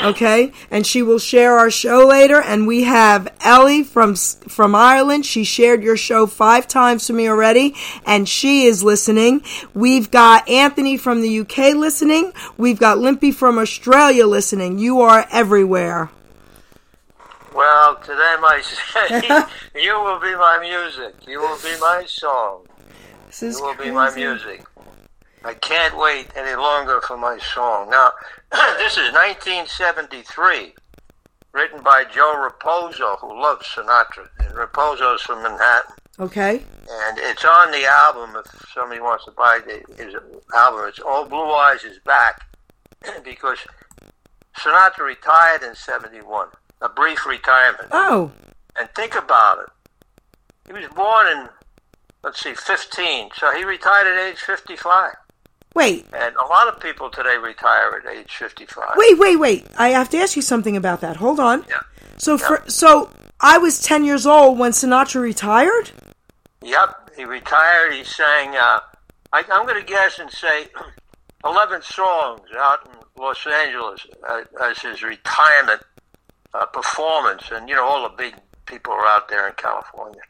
Okay? 0.05 0.53
And 0.71 0.87
she 0.87 1.01
will 1.01 1.19
share 1.19 1.59
our 1.59 1.71
show 1.71 2.07
later 2.07 2.43
and 2.43 2.67
we 2.67 2.83
have 2.83 3.29
Ellie 3.41 3.83
from 3.83 4.15
from 4.15 4.75
Ireland. 4.75 5.25
She 5.25 5.43
shared 5.43 5.83
your 5.83 5.97
show 5.97 6.27
5 6.27 6.69
times 6.69 7.07
to 7.07 7.15
me 7.15 7.31
already 7.31 7.75
and 8.05 8.29
she 8.29 8.67
is 8.67 8.85
listening. 8.85 9.41
We've 9.73 10.11
got 10.11 10.47
Anthony 10.51 10.99
from 10.99 11.23
the 11.23 11.31
UK 11.31 11.73
listening. 11.73 12.35
We've 12.59 12.79
got 12.79 12.99
Limpy 12.99 13.33
from 13.33 13.59
Australia 13.59 14.27
listening. 14.27 14.79
You 14.79 15.01
are 15.01 15.27
everywhere. 15.33 16.11
Well, 17.59 17.97
to 17.97 18.07
them 18.07 18.45
I 18.45 18.61
say, 18.63 19.83
you 19.83 20.01
will 20.01 20.21
be 20.21 20.33
my 20.37 20.61
music. 20.61 21.27
You 21.27 21.41
will 21.41 21.59
be 21.61 21.77
my 21.81 22.05
song. 22.07 22.69
This 23.27 23.43
is 23.43 23.59
You 23.59 23.65
will 23.65 23.75
be 23.75 23.91
my 23.91 24.15
music. 24.15 24.65
I 25.45 25.55
can't 25.55 25.99
wait 25.99 26.29
any 26.37 26.55
longer 26.55 27.01
for 27.01 27.17
my 27.17 27.37
song. 27.39 27.91
Now, 27.91 28.13
this 28.79 28.93
is 28.93 29.13
1973, 29.13 30.73
written 31.51 31.83
by 31.83 32.05
Joe 32.05 32.49
Raposo, 32.49 33.19
who 33.19 33.43
loves 33.43 33.67
Sinatra. 33.67 34.29
And 34.39 34.55
Raposo's 34.55 35.23
from 35.23 35.43
Manhattan. 35.43 35.97
Okay? 36.21 36.63
And 36.89 37.19
it's 37.19 37.45
on 37.45 37.73
the 37.73 37.85
album 37.87 38.37
if 38.37 38.71
somebody 38.73 39.01
wants 39.01 39.25
to 39.25 39.33
buy 39.33 39.59
the, 39.67 39.83
his 40.01 40.15
album. 40.55 40.85
It's 40.87 41.01
Ol' 41.05 41.25
Blue 41.25 41.51
Eyes 41.51 41.83
is 41.83 41.99
Back 42.05 42.41
because 43.25 43.59
Sinatra 44.57 45.01
retired 45.01 45.65
in 45.65 45.75
71, 45.75 46.51
a 46.81 46.89
brief 46.89 47.27
retirement. 47.27 47.89
Oh, 47.93 48.31
And 48.79 48.89
think 48.95 49.15
about 49.17 49.59
it. 49.61 49.69
He 50.67 50.73
was 50.73 50.87
born 50.95 51.27
in, 51.29 51.49
let's 52.23 52.41
see, 52.41 52.55
15, 52.55 53.31
so 53.37 53.55
he 53.55 53.65
retired 53.65 54.07
at 54.07 54.29
age 54.31 54.39
55. 54.39 55.13
wait. 55.75 56.07
And 56.13 56.35
a 56.37 56.47
lot 56.47 56.69
of 56.69 56.81
people 56.81 57.09
today 57.11 57.37
retire 57.43 58.03
at 58.05 58.13
age 58.13 58.35
55. 58.37 58.91
Wait, 58.97 59.19
wait, 59.19 59.37
wait. 59.37 59.67
I 59.79 59.89
have 59.91 60.09
to 60.11 60.19
ask 60.19 60.37
you 60.37 60.43
something 60.43 60.77
about 60.77 61.01
that. 61.01 61.17
Hold 61.17 61.41
on. 61.41 61.65
Yeah. 61.69 61.81
So 62.19 62.37
for 62.37 62.65
so 62.67 63.11
I 63.41 63.59
was 63.59 63.81
10 63.81 64.05
years 64.05 64.27
old 64.27 64.59
when 64.59 64.73
Sinatra 64.73 65.23
retired? 65.23 65.93
Yep, 66.63 67.11
he 67.17 67.25
retired. 67.25 67.93
He 67.95 68.03
sang, 68.05 68.57
uh, 68.57 68.81
I, 69.33 69.45
I'm 69.51 69.67
going 69.67 69.81
to 69.81 69.87
guess 69.87 70.19
and 70.19 70.31
say 70.31 70.67
11 71.45 71.83
songs 71.83 72.41
out 72.57 72.81
in 72.87 73.23
Los 73.23 73.47
Angeles 73.47 74.05
uh, 74.29 74.43
as 74.61 74.81
his 74.81 75.03
retirement 75.03 75.81
uh, 76.55 76.67
performance. 76.67 77.45
And, 77.53 77.69
you 77.69 77.75
know, 77.75 77.85
all 77.85 78.03
the 78.09 78.15
big 78.17 78.35
people 78.67 78.93
are 78.93 79.07
out 79.07 79.29
there 79.29 79.47
in 79.49 79.55
California. 79.55 80.21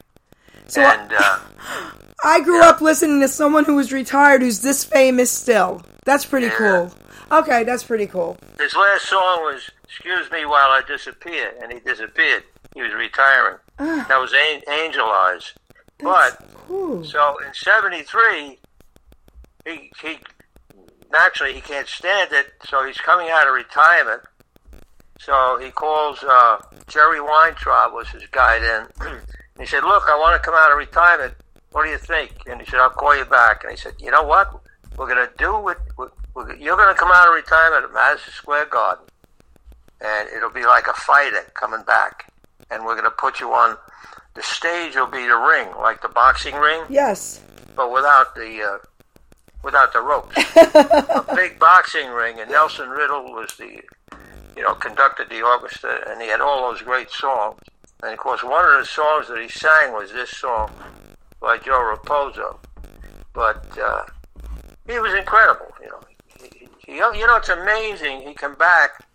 So 0.67 0.81
I- 0.81 1.07
uh, 1.17 1.91
I 2.23 2.41
grew 2.41 2.61
up 2.61 2.81
listening 2.81 3.21
to 3.21 3.27
someone 3.29 3.63
who 3.65 3.75
was 3.75 3.93
retired 3.93 4.41
who's 4.41 4.59
this 4.61 4.83
famous 4.83 5.31
still. 5.31 5.81
That's 6.05 6.25
pretty 6.25 6.47
Yeah. 6.47 6.57
cool. 6.57 6.91
Okay, 7.31 7.63
that's 7.63 7.83
pretty 7.83 8.07
cool. 8.07 8.37
His 8.59 8.75
last 8.75 9.05
song 9.05 9.43
was 9.43 9.69
"Excuse 9.85 10.29
Me 10.31 10.45
While 10.45 10.69
I 10.71 10.81
Disappear," 10.87 11.53
and 11.61 11.71
he 11.71 11.79
disappeared. 11.79 12.43
He 12.73 12.81
was 12.81 12.91
retiring. 12.93 13.57
that 13.77 14.17
was 14.19 14.33
An- 14.33 14.63
Angel 14.67 15.05
Eyes. 15.05 15.53
But 15.99 16.43
Ooh. 16.71 17.03
so 17.05 17.37
in 17.45 17.53
'73, 17.53 18.57
he 19.65 19.91
he 20.01 20.17
naturally 21.11 21.53
he 21.53 21.61
can't 21.61 21.87
stand 21.87 22.31
it, 22.33 22.47
so 22.67 22.83
he's 22.85 22.97
coming 22.97 23.29
out 23.29 23.47
of 23.47 23.53
retirement. 23.53 24.21
So 25.19 25.59
he 25.61 25.69
calls 25.69 26.23
uh, 26.23 26.57
Jerry 26.87 27.19
Weintraub 27.21 27.93
was 27.93 28.07
his 28.09 28.25
guy 28.31 28.59
then. 28.59 28.87
he 29.59 29.65
said, 29.65 29.83
"Look, 29.83 30.03
I 30.07 30.17
want 30.17 30.41
to 30.41 30.45
come 30.45 30.55
out 30.57 30.71
of 30.71 30.77
retirement. 30.77 31.33
What 31.71 31.83
do 31.83 31.89
you 31.91 31.97
think?" 31.97 32.31
And 32.47 32.59
he 32.61 32.65
said, 32.65 32.79
"I'll 32.79 32.89
call 32.89 33.15
you 33.17 33.25
back." 33.25 33.63
And 33.63 33.71
he 33.71 33.77
said, 33.77 33.93
"You 33.99 34.11
know 34.11 34.23
what? 34.23 34.49
We're 34.97 35.07
gonna 35.07 35.29
do 35.37 35.51
what 35.57 35.77
you're 36.57 36.77
gonna 36.77 36.95
come 36.95 37.11
out 37.13 37.27
of 37.27 37.33
retirement 37.35 37.83
at 37.85 37.93
Madison 37.93 38.31
Square 38.33 38.65
Garden, 38.67 39.05
and 40.01 40.29
it'll 40.29 40.49
be 40.49 40.65
like 40.65 40.87
a 40.87 40.93
fighter 40.93 41.43
coming 41.53 41.83
back, 41.83 42.31
and 42.71 42.85
we're 42.85 42.95
gonna 42.95 43.11
put 43.11 43.39
you 43.39 43.51
on." 43.53 43.77
The 44.35 44.43
stage 44.43 44.95
will 44.95 45.07
be 45.07 45.27
the 45.27 45.35
ring, 45.35 45.67
like 45.79 46.01
the 46.01 46.07
boxing 46.07 46.55
ring, 46.55 46.83
Yes. 46.87 47.41
but 47.75 47.91
without 47.91 48.35
the 48.35 48.61
uh, 48.63 48.77
without 49.63 49.91
the 49.91 49.99
ropes. 50.01 50.37
a 50.55 51.25
big 51.35 51.59
boxing 51.59 52.09
ring, 52.09 52.39
and 52.39 52.49
Nelson 52.49 52.87
Riddle 52.89 53.33
was 53.33 53.53
the 53.57 53.81
you 54.59 54.65
know 54.65 54.75
conducted 54.75 55.29
the 55.29 55.41
orchestra, 55.41 56.03
and 56.09 56.21
he 56.21 56.27
had 56.27 56.41
all 56.41 56.69
those 56.69 56.81
great 56.81 57.09
songs. 57.09 57.57
And 58.03 58.11
of 58.11 58.19
course, 58.19 58.43
one 58.43 58.65
of 58.65 58.77
the 58.77 58.85
songs 58.85 59.29
that 59.29 59.39
he 59.41 59.47
sang 59.47 59.93
was 59.93 60.11
this 60.11 60.31
song 60.31 60.69
by 61.39 61.57
Joe 61.59 61.95
Raposo. 61.95 62.57
But 63.31 63.65
uh, 63.79 64.03
he 64.85 64.99
was 64.99 65.13
incredible. 65.13 65.67
You 65.81 65.87
know, 65.87 66.01
he, 66.41 66.67
he, 66.85 66.95
you 66.95 67.25
know, 67.27 67.37
it's 67.37 67.47
amazing. 67.47 68.27
He 68.27 68.33
come 68.33 68.55
back, 68.55 69.05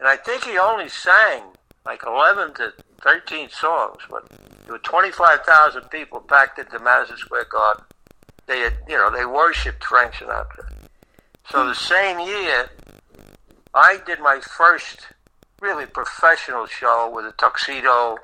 and 0.00 0.08
I 0.08 0.16
think 0.16 0.42
he 0.42 0.58
only 0.58 0.88
sang 0.88 1.42
like 1.86 2.02
eleven 2.04 2.52
to 2.54 2.72
thirteen 3.00 3.50
songs, 3.50 4.02
but 4.10 4.28
there 4.64 4.72
were 4.72 4.78
twenty-five 4.78 5.44
thousand 5.44 5.82
people 5.90 6.18
packed 6.18 6.58
into 6.58 6.80
Madison 6.80 7.16
Square 7.16 7.46
Garden. 7.52 7.84
They 8.46 8.58
had, 8.58 8.74
you 8.88 8.96
know, 8.96 9.10
they 9.12 9.24
worshipped 9.24 9.84
Frank 9.84 10.14
Sinatra. 10.14 10.66
So 11.48 11.64
the 11.64 11.74
same 11.74 12.18
year, 12.18 12.70
I 13.74 13.98
did 14.06 14.20
my 14.20 14.40
first 14.40 15.08
really 15.60 15.86
professional 15.86 16.66
show 16.66 17.10
with 17.12 17.24
a 17.24 17.32
tuxedo. 17.32 18.16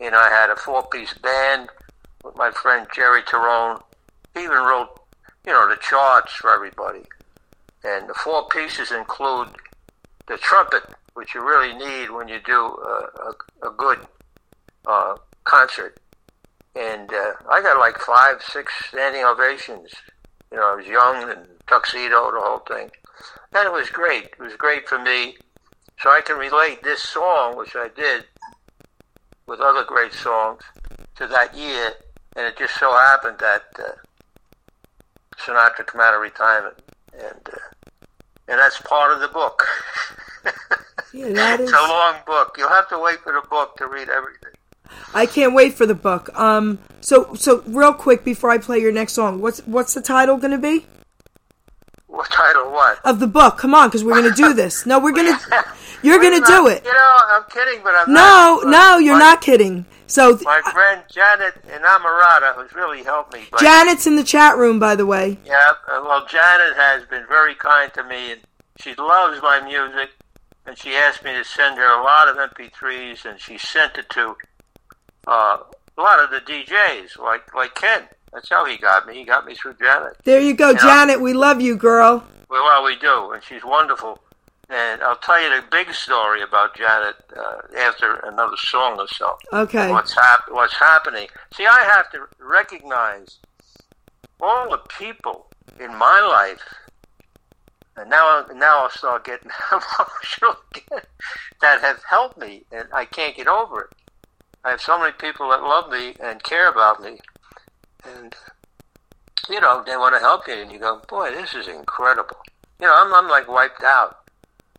and 0.00 0.14
I 0.14 0.28
had 0.28 0.50
a 0.50 0.56
four-piece 0.56 1.14
band 1.14 1.70
with 2.22 2.36
my 2.36 2.50
friend 2.50 2.86
Jerry 2.94 3.22
Tyrone. 3.22 3.80
He 4.34 4.42
even 4.42 4.58
wrote, 4.58 5.00
you 5.46 5.52
know, 5.52 5.66
the 5.68 5.76
charts 5.76 6.32
for 6.32 6.50
everybody. 6.50 7.04
And 7.82 8.06
the 8.08 8.14
four 8.14 8.46
pieces 8.48 8.92
include 8.92 9.48
the 10.28 10.36
trumpet, 10.36 10.82
which 11.14 11.34
you 11.34 11.42
really 11.42 11.72
need 11.72 12.10
when 12.10 12.28
you 12.28 12.40
do 12.44 12.60
a, 12.60 13.08
a, 13.64 13.68
a 13.68 13.70
good 13.70 14.00
uh, 14.86 15.16
concert. 15.44 15.98
And 16.74 17.10
uh, 17.10 17.32
I 17.48 17.62
got 17.62 17.78
like 17.78 17.96
five, 17.98 18.42
six 18.42 18.70
standing 18.90 19.24
ovations. 19.24 19.90
You 20.50 20.58
know, 20.58 20.72
I 20.72 20.74
was 20.74 20.86
young 20.86 21.30
and 21.30 21.46
tuxedo, 21.66 22.30
the 22.32 22.40
whole 22.40 22.58
thing. 22.58 22.90
And 23.54 23.66
it 23.66 23.72
was 23.72 23.90
great. 23.90 24.24
It 24.24 24.38
was 24.38 24.54
great 24.56 24.88
for 24.88 24.98
me. 24.98 25.36
So 26.00 26.10
I 26.10 26.20
can 26.20 26.36
relate 26.36 26.82
this 26.82 27.02
song, 27.02 27.56
which 27.56 27.74
I 27.74 27.88
did 27.88 28.24
with 29.46 29.60
other 29.60 29.84
great 29.84 30.12
songs, 30.12 30.62
to 31.16 31.26
that 31.28 31.56
year. 31.56 31.92
And 32.36 32.46
it 32.46 32.58
just 32.58 32.78
so 32.78 32.92
happened 32.92 33.38
that 33.38 33.62
uh, 33.78 33.92
Sinatra 35.38 35.90
came 35.90 36.00
out 36.00 36.14
of 36.14 36.20
retirement. 36.20 36.76
And, 37.14 37.48
uh, 37.52 37.96
and 38.48 38.58
that's 38.58 38.80
part 38.82 39.12
of 39.12 39.20
the 39.20 39.28
book. 39.28 39.66
Yeah, 41.16 41.32
that 41.32 41.60
it's 41.60 41.70
is. 41.70 41.76
a 41.76 41.88
long 41.88 42.16
book. 42.26 42.56
You'll 42.58 42.68
have 42.68 42.88
to 42.90 42.98
wait 42.98 43.20
for 43.20 43.32
the 43.32 43.46
book 43.48 43.76
to 43.76 43.86
read 43.86 44.10
everything. 44.10 44.50
I 45.14 45.24
can't 45.24 45.54
wait 45.54 45.72
for 45.72 45.86
the 45.86 45.94
book. 45.94 46.28
Um. 46.38 46.78
So 47.00 47.34
so 47.34 47.62
real 47.66 47.94
quick 47.94 48.22
before 48.22 48.50
I 48.50 48.58
play 48.58 48.80
your 48.80 48.92
next 48.92 49.14
song, 49.14 49.40
what's 49.40 49.60
what's 49.60 49.94
the 49.94 50.02
title 50.02 50.36
going 50.36 50.50
to 50.50 50.58
be 50.58 50.84
What 52.16 52.30
title? 52.30 52.72
What? 52.72 52.98
of 53.04 53.20
the 53.20 53.26
book? 53.26 53.58
Come 53.58 53.74
on, 53.74 53.88
because 53.88 54.02
we're 54.02 54.14
going 54.20 54.34
to 54.34 54.42
do 54.42 54.54
this. 54.54 54.86
No, 54.86 54.98
we're 54.98 55.12
gonna. 55.12 55.38
You're 56.02 56.18
going 56.20 56.40
to 56.40 56.46
do 56.46 56.68
it. 56.68 56.84
You 56.84 56.92
know, 56.92 57.12
I'm 57.30 57.42
kidding, 57.50 57.80
but 57.82 57.94
I'm 57.94 58.12
No, 58.12 58.60
not. 58.62 58.66
no, 58.66 58.98
you're 58.98 59.14
my, 59.14 59.18
not 59.18 59.40
kidding. 59.40 59.84
So 60.06 60.38
My 60.42 60.60
friend 60.72 61.02
Janet 61.10 61.54
Inamorata, 61.66 62.54
who's 62.54 62.72
really 62.74 63.02
helped 63.02 63.32
me. 63.32 63.44
But, 63.50 63.60
Janet's 63.60 64.06
in 64.06 64.14
the 64.14 64.22
chat 64.22 64.56
room, 64.56 64.78
by 64.78 64.94
the 64.94 65.04
way. 65.06 65.36
Yeah, 65.44 65.72
well, 65.88 66.24
Janet 66.26 66.76
has 66.76 67.04
been 67.06 67.24
very 67.28 67.54
kind 67.56 67.92
to 67.94 68.04
me, 68.04 68.32
and 68.32 68.40
she 68.78 68.94
loves 68.94 69.42
my 69.42 69.60
music, 69.64 70.10
and 70.66 70.78
she 70.78 70.94
asked 70.94 71.24
me 71.24 71.32
to 71.32 71.44
send 71.44 71.76
her 71.78 72.00
a 72.00 72.02
lot 72.04 72.28
of 72.28 72.36
MP3s, 72.36 73.24
and 73.24 73.40
she 73.40 73.58
sent 73.58 73.96
it 73.98 74.08
to 74.10 74.36
uh, 75.26 75.56
a 75.98 76.00
lot 76.00 76.22
of 76.22 76.30
the 76.30 76.40
DJs, 76.40 77.18
like 77.18 77.52
like 77.54 77.74
Ken. 77.74 78.02
That's 78.36 78.50
how 78.50 78.66
he 78.66 78.76
got 78.76 79.06
me. 79.06 79.14
He 79.14 79.24
got 79.24 79.46
me 79.46 79.54
through 79.54 79.76
Janet. 79.80 80.18
There 80.24 80.38
you 80.42 80.52
go, 80.52 80.72
Yeah. 80.72 80.76
Janet. 80.76 81.22
We 81.22 81.32
love 81.32 81.62
you, 81.62 81.74
girl. 81.74 82.22
Well, 82.50 82.62
well, 82.64 82.84
we 82.84 82.94
do, 82.96 83.32
and 83.32 83.42
she's 83.42 83.64
wonderful. 83.64 84.18
And 84.68 85.00
I'll 85.02 85.16
tell 85.16 85.42
you 85.42 85.48
the 85.58 85.66
big 85.70 85.90
story 85.94 86.42
about 86.42 86.76
Janet 86.76 87.14
uh, 87.34 87.60
after 87.78 88.16
another 88.26 88.58
song 88.58 89.00
or 89.00 89.08
so. 89.08 89.38
Okay. 89.54 89.90
What's 89.90 90.12
hap- 90.12 90.50
What's 90.50 90.74
happening? 90.74 91.28
See, 91.54 91.64
I 91.64 91.88
have 91.96 92.10
to 92.12 92.26
recognize 92.38 93.38
all 94.38 94.68
the 94.68 94.82
people 94.98 95.46
in 95.80 95.96
my 95.96 96.20
life, 96.20 96.62
and 97.96 98.10
now 98.10 98.44
now 98.54 98.82
I'll 98.82 98.90
start 98.90 99.24
getting 99.24 99.50
emotional 99.72 100.56
again, 100.74 101.00
that 101.62 101.80
have 101.80 102.02
helped 102.06 102.36
me, 102.36 102.64
and 102.70 102.86
I 102.92 103.06
can't 103.06 103.34
get 103.34 103.46
over 103.48 103.80
it. 103.80 103.88
I 104.62 104.72
have 104.72 104.82
so 104.82 104.98
many 104.98 105.12
people 105.12 105.48
that 105.50 105.62
love 105.62 105.90
me 105.90 106.16
and 106.20 106.42
care 106.42 106.68
about 106.68 107.00
me, 107.00 107.18
and 108.18 108.34
you 109.48 109.60
know 109.60 109.82
they 109.86 109.96
want 109.96 110.14
to 110.14 110.20
help 110.20 110.46
you, 110.48 110.54
and 110.54 110.70
you 110.72 110.78
go, 110.78 111.00
boy, 111.08 111.30
this 111.30 111.54
is 111.54 111.68
incredible. 111.68 112.36
You 112.80 112.86
know, 112.86 112.94
I'm 112.96 113.12
I'm 113.14 113.28
like 113.28 113.48
wiped 113.48 113.82
out. 113.82 114.18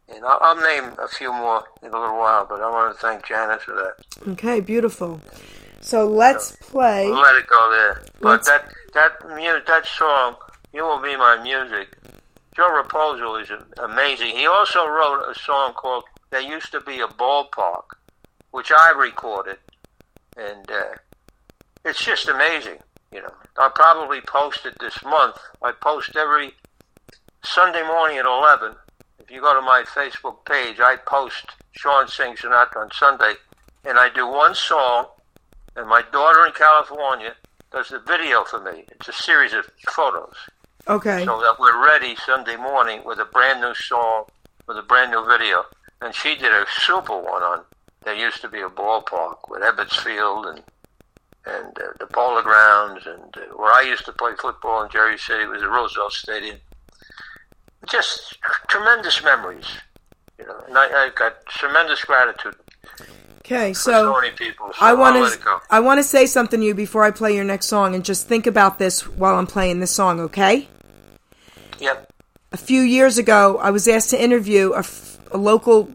And 0.09 0.23
I'll, 0.23 0.39
I'll 0.41 0.55
name 0.55 0.93
a 1.03 1.07
few 1.09 1.33
more 1.33 1.65
in 1.83 1.89
a 1.89 1.99
little 1.99 2.17
while, 2.17 2.45
but 2.47 2.61
I 2.61 2.69
want 2.69 2.95
to 2.95 3.01
thank 3.01 3.25
Janice 3.27 3.63
for 3.63 3.73
that. 3.73 4.29
Okay, 4.31 4.61
beautiful. 4.61 5.19
So 5.81 6.07
let's 6.07 6.55
play. 6.61 7.07
We'll 7.07 7.19
let 7.21 7.35
it 7.35 7.45
go 7.47 7.69
there. 7.71 8.03
But 8.21 8.29
Let's- 8.29 8.47
that 8.47 8.71
that 8.93 9.27
mu- 9.27 9.63
that 9.67 9.85
song, 9.85 10.37
"You 10.73 10.83
Will 10.85 11.01
Be 11.01 11.17
My 11.17 11.41
Music," 11.43 11.89
Joe 12.55 12.69
Raposo 12.81 13.41
is 13.41 13.49
amazing. 13.79 14.27
He 14.35 14.47
also 14.47 14.87
wrote 14.87 15.23
a 15.29 15.35
song 15.37 15.73
called 15.73 16.05
"There 16.29 16.39
Used 16.41 16.71
to 16.71 16.79
Be 16.81 17.01
a 17.01 17.07
Ballpark," 17.07 17.83
which 18.51 18.71
I 18.71 18.91
recorded, 18.91 19.57
and 20.37 20.71
uh, 20.71 20.95
it's 21.83 22.03
just 22.03 22.29
amazing. 22.29 22.77
You 23.17 23.23
know, 23.23 23.33
I'll 23.57 23.71
probably 23.71 24.21
post 24.21 24.67
it 24.67 24.77
this 24.79 25.03
month. 25.03 25.37
I 25.63 25.71
post 25.71 26.15
every 26.15 26.51
Sunday 27.43 27.81
morning 27.81 28.19
at 28.19 28.27
eleven. 28.27 28.75
If 29.17 29.31
you 29.31 29.41
go 29.41 29.55
to 29.55 29.61
my 29.61 29.83
Facebook 29.87 30.45
page, 30.45 30.79
I 30.79 30.97
post 30.97 31.47
Sean 31.71 32.07
Sings 32.07 32.41
Sinatra 32.41 32.77
on 32.77 32.91
Sunday, 32.91 33.33
and 33.85 33.97
I 33.97 34.09
do 34.09 34.27
one 34.27 34.53
song 34.53 35.07
and 35.75 35.89
my 35.89 36.03
daughter 36.11 36.45
in 36.45 36.51
California 36.53 37.33
does 37.71 37.89
the 37.89 37.99
video 38.01 38.43
for 38.43 38.59
me. 38.61 38.85
It's 38.91 39.07
a 39.07 39.13
series 39.13 39.53
of 39.53 39.67
photos, 39.89 40.35
Okay. 40.87 41.25
so 41.25 41.41
that 41.41 41.55
we're 41.59 41.83
ready 41.83 42.15
Sunday 42.23 42.55
morning 42.55 43.01
with 43.03 43.17
a 43.17 43.25
brand 43.25 43.61
new 43.61 43.73
song, 43.73 44.25
with 44.67 44.77
a 44.77 44.83
brand 44.83 45.09
new 45.09 45.25
video. 45.27 45.63
And 46.01 46.13
she 46.13 46.35
did 46.35 46.51
a 46.51 46.65
super 46.69 47.17
one 47.17 47.41
on. 47.41 47.63
There 48.03 48.13
used 48.13 48.41
to 48.41 48.47
be 48.47 48.61
a 48.61 48.69
ballpark 48.69 49.49
with 49.49 49.63
Ebbets 49.63 49.97
Field 50.03 50.45
and 50.45 50.61
and 51.47 51.67
uh, 51.79 51.93
the 51.99 52.07
Polo 52.07 52.41
Grounds, 52.41 53.05
and 53.05 53.35
uh, 53.37 53.55
where 53.55 53.73
I 53.73 53.81
used 53.81 54.05
to 54.05 54.11
play 54.11 54.33
football 54.39 54.83
in 54.83 54.89
Jersey 54.91 55.17
City 55.17 55.45
was 55.45 55.61
the 55.61 55.69
Roosevelt 55.69 56.13
Stadium. 56.13 56.57
Just 57.89 58.37
tremendous 58.67 59.23
memories, 59.23 59.67
you 60.37 60.45
know. 60.45 60.59
And 60.67 60.77
I, 60.77 61.05
I 61.05 61.09
got 61.15 61.45
tremendous 61.45 62.03
gratitude 62.03 62.55
Okay. 63.39 63.73
so 63.73 63.91
So 63.91 64.13
many 64.19 64.31
people. 64.31 64.67
So 64.73 64.85
I 64.85 64.93
want 64.93 65.15
I'll 65.15 65.23
let 65.23 65.33
it 65.33 65.41
to. 65.41 65.59
I 65.69 65.79
want 65.79 65.99
to 65.99 66.03
say 66.03 66.25
something 66.25 66.59
to 66.59 66.65
you 66.65 66.73
before 66.75 67.03
I 67.05 67.11
play 67.11 67.33
your 67.33 67.45
next 67.45 67.67
song, 67.67 67.95
and 67.95 68.03
just 68.03 68.27
think 68.27 68.45
about 68.45 68.77
this 68.77 69.07
while 69.07 69.35
I'm 69.35 69.47
playing 69.47 69.79
this 69.79 69.91
song. 69.91 70.19
Okay. 70.19 70.67
Yep. 71.79 72.11
a 72.51 72.57
few 72.57 72.81
years 72.81 73.17
ago, 73.17 73.57
I 73.59 73.69
was 73.69 73.87
asked 73.87 74.09
to 74.09 74.21
interview 74.21 74.73
a, 74.73 74.79
f- 74.79 75.19
a 75.31 75.37
local 75.37 75.91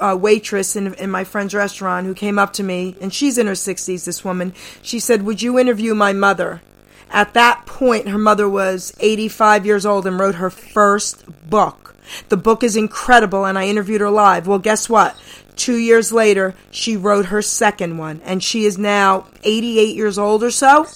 uh, 0.00 0.16
waitress 0.20 0.76
in, 0.76 0.94
in 0.94 1.10
my 1.10 1.24
friend's 1.24 1.54
restaurant 1.54 2.06
who 2.06 2.14
came 2.14 2.38
up 2.38 2.52
to 2.54 2.62
me, 2.62 2.96
and 3.00 3.12
she's 3.12 3.38
in 3.38 3.46
her 3.46 3.52
60s, 3.52 4.04
this 4.04 4.24
woman. 4.24 4.54
She 4.82 4.98
said, 4.98 5.22
Would 5.22 5.42
you 5.42 5.58
interview 5.58 5.94
my 5.94 6.12
mother? 6.12 6.62
At 7.10 7.34
that 7.34 7.66
point, 7.66 8.08
her 8.08 8.18
mother 8.18 8.48
was 8.48 8.92
85 9.00 9.64
years 9.64 9.86
old 9.86 10.06
and 10.06 10.18
wrote 10.18 10.36
her 10.36 10.50
first 10.50 11.24
book. 11.48 11.94
The 12.28 12.36
book 12.36 12.62
is 12.62 12.76
incredible, 12.76 13.44
and 13.44 13.58
I 13.58 13.66
interviewed 13.66 14.00
her 14.00 14.10
live. 14.10 14.46
Well, 14.46 14.58
guess 14.58 14.88
what? 14.88 15.16
Two 15.56 15.76
years 15.76 16.12
later, 16.12 16.54
she 16.70 16.96
wrote 16.96 17.26
her 17.26 17.40
second 17.40 17.96
one, 17.96 18.20
and 18.24 18.42
she 18.42 18.66
is 18.66 18.76
now 18.76 19.26
88 19.42 19.96
years 19.96 20.18
old 20.18 20.44
or 20.44 20.50
so. 20.50 20.86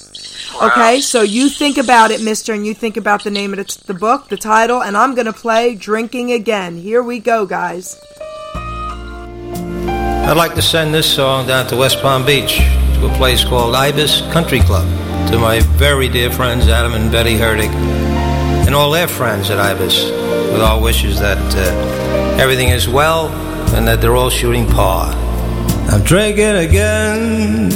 Okay, 0.63 1.01
so 1.01 1.23
you 1.23 1.49
think 1.49 1.79
about 1.79 2.11
it, 2.11 2.23
mister, 2.23 2.53
and 2.53 2.67
you 2.67 2.75
think 2.75 2.99
about 2.99 3.25
the 3.25 3.31
name 3.31 3.55
of 3.55 3.59
the, 3.59 3.83
the 3.87 3.99
book, 3.99 4.29
the 4.29 4.37
title, 4.37 4.83
and 4.83 4.97
I'm 4.97 5.15
going 5.15 5.27
to 5.27 5.33
play 5.33 5.75
Drinking 5.75 6.33
Again. 6.33 6.77
Here 6.77 7.03
we 7.03 7.21
go, 7.21 7.47
guys. 7.47 7.99
I'd 9.55 10.37
like 10.37 10.55
to 10.55 10.63
send 10.63 10.95
this 10.95 11.13
song 11.13 11.47
down 11.47 11.67
to 11.69 11.77
West 11.77 12.01
Palm 12.01 12.25
Beach 12.25 12.59
to 12.59 13.07
a 13.07 13.17
place 13.17 13.45
called 13.45 13.75
Ibis 13.75 14.21
Country 14.33 14.61
Club 14.61 14.87
to 15.31 15.39
my 15.39 15.61
very 15.77 16.09
dear 16.09 16.31
friends 16.31 16.69
Adam 16.69 16.95
and 16.95 17.11
Betty 17.11 17.37
Herdig 17.37 17.71
and 18.67 18.75
all 18.75 18.91
their 18.91 19.09
friends 19.09 19.51
at 19.51 19.59
Ibis 19.59 20.05
with 20.53 20.61
our 20.61 20.81
wishes 20.81 21.19
that 21.21 21.39
uh, 21.55 22.41
everything 22.41 22.69
is 22.69 22.89
well 22.89 23.29
and 23.75 23.87
that 23.89 24.01
they're 24.01 24.17
all 24.17 24.31
shooting 24.31 24.67
par. 24.67 25.13
I'm 25.89 26.03
drinking 26.03 26.57
again 26.57 27.73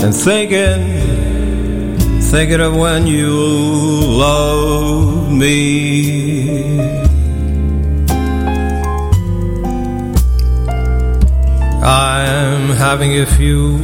and 0.00 0.14
thinking, 0.14 2.20
thinking 2.22 2.60
of 2.60 2.74
when 2.74 3.06
you 3.06 3.28
loved 3.28 5.32
me. 5.32 6.95
I'm 11.88 12.70
having 12.70 13.20
a 13.20 13.26
few, 13.26 13.78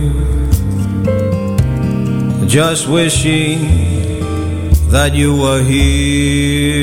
just 2.48 2.88
wishing 2.88 3.60
that 4.90 5.14
you 5.14 5.36
were 5.36 5.62
here. 5.62 6.82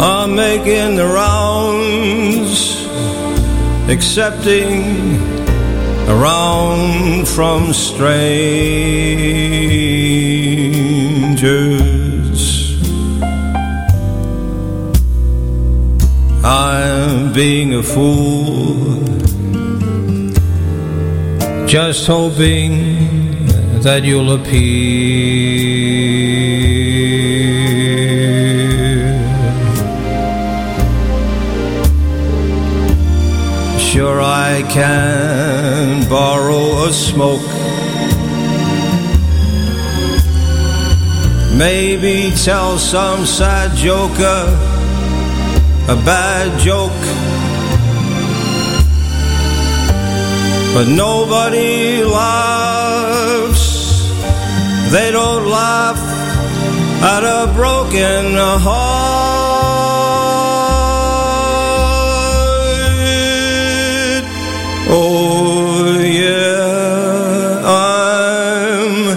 I'm 0.00 0.34
making 0.34 0.96
the 0.96 1.04
rounds, 1.04 2.86
accepting 3.90 5.20
around 6.08 7.28
from 7.28 7.74
strangers. 7.74 8.66
I'm 16.48 17.32
being 17.32 17.74
a 17.74 17.82
fool, 17.82 19.02
just 21.66 22.06
hoping 22.06 23.48
that 23.82 24.04
you'll 24.04 24.32
appear. 24.32 24.76
Sure, 33.80 34.20
I 34.22 34.62
can 34.70 36.08
borrow 36.08 36.84
a 36.84 36.92
smoke. 36.92 37.40
Maybe 41.58 42.30
tell 42.44 42.78
some 42.78 43.26
sad 43.26 43.76
joker 43.76 44.65
a 45.88 45.94
bad 45.94 46.58
joke. 46.58 46.90
But 50.74 50.88
nobody 50.88 52.02
laughs, 52.02 53.64
they 54.90 55.12
don't 55.12 55.46
laugh 55.46 55.98
at 57.02 57.22
a 57.22 57.52
broken 57.54 58.34
heart. 58.34 59.46
Oh, 64.88 66.00
yeah, 66.02 67.62
I'm 67.64 69.16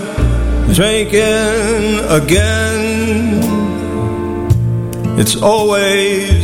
drinking 0.74 2.00
again. 2.10 2.80
It's 5.20 5.36
always 5.36 6.39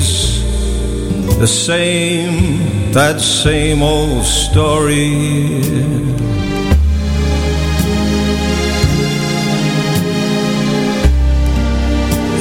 the 1.40 1.48
same, 1.48 2.92
that 2.94 3.20
same 3.20 3.82
old 3.82 4.24
story. 4.24 5.62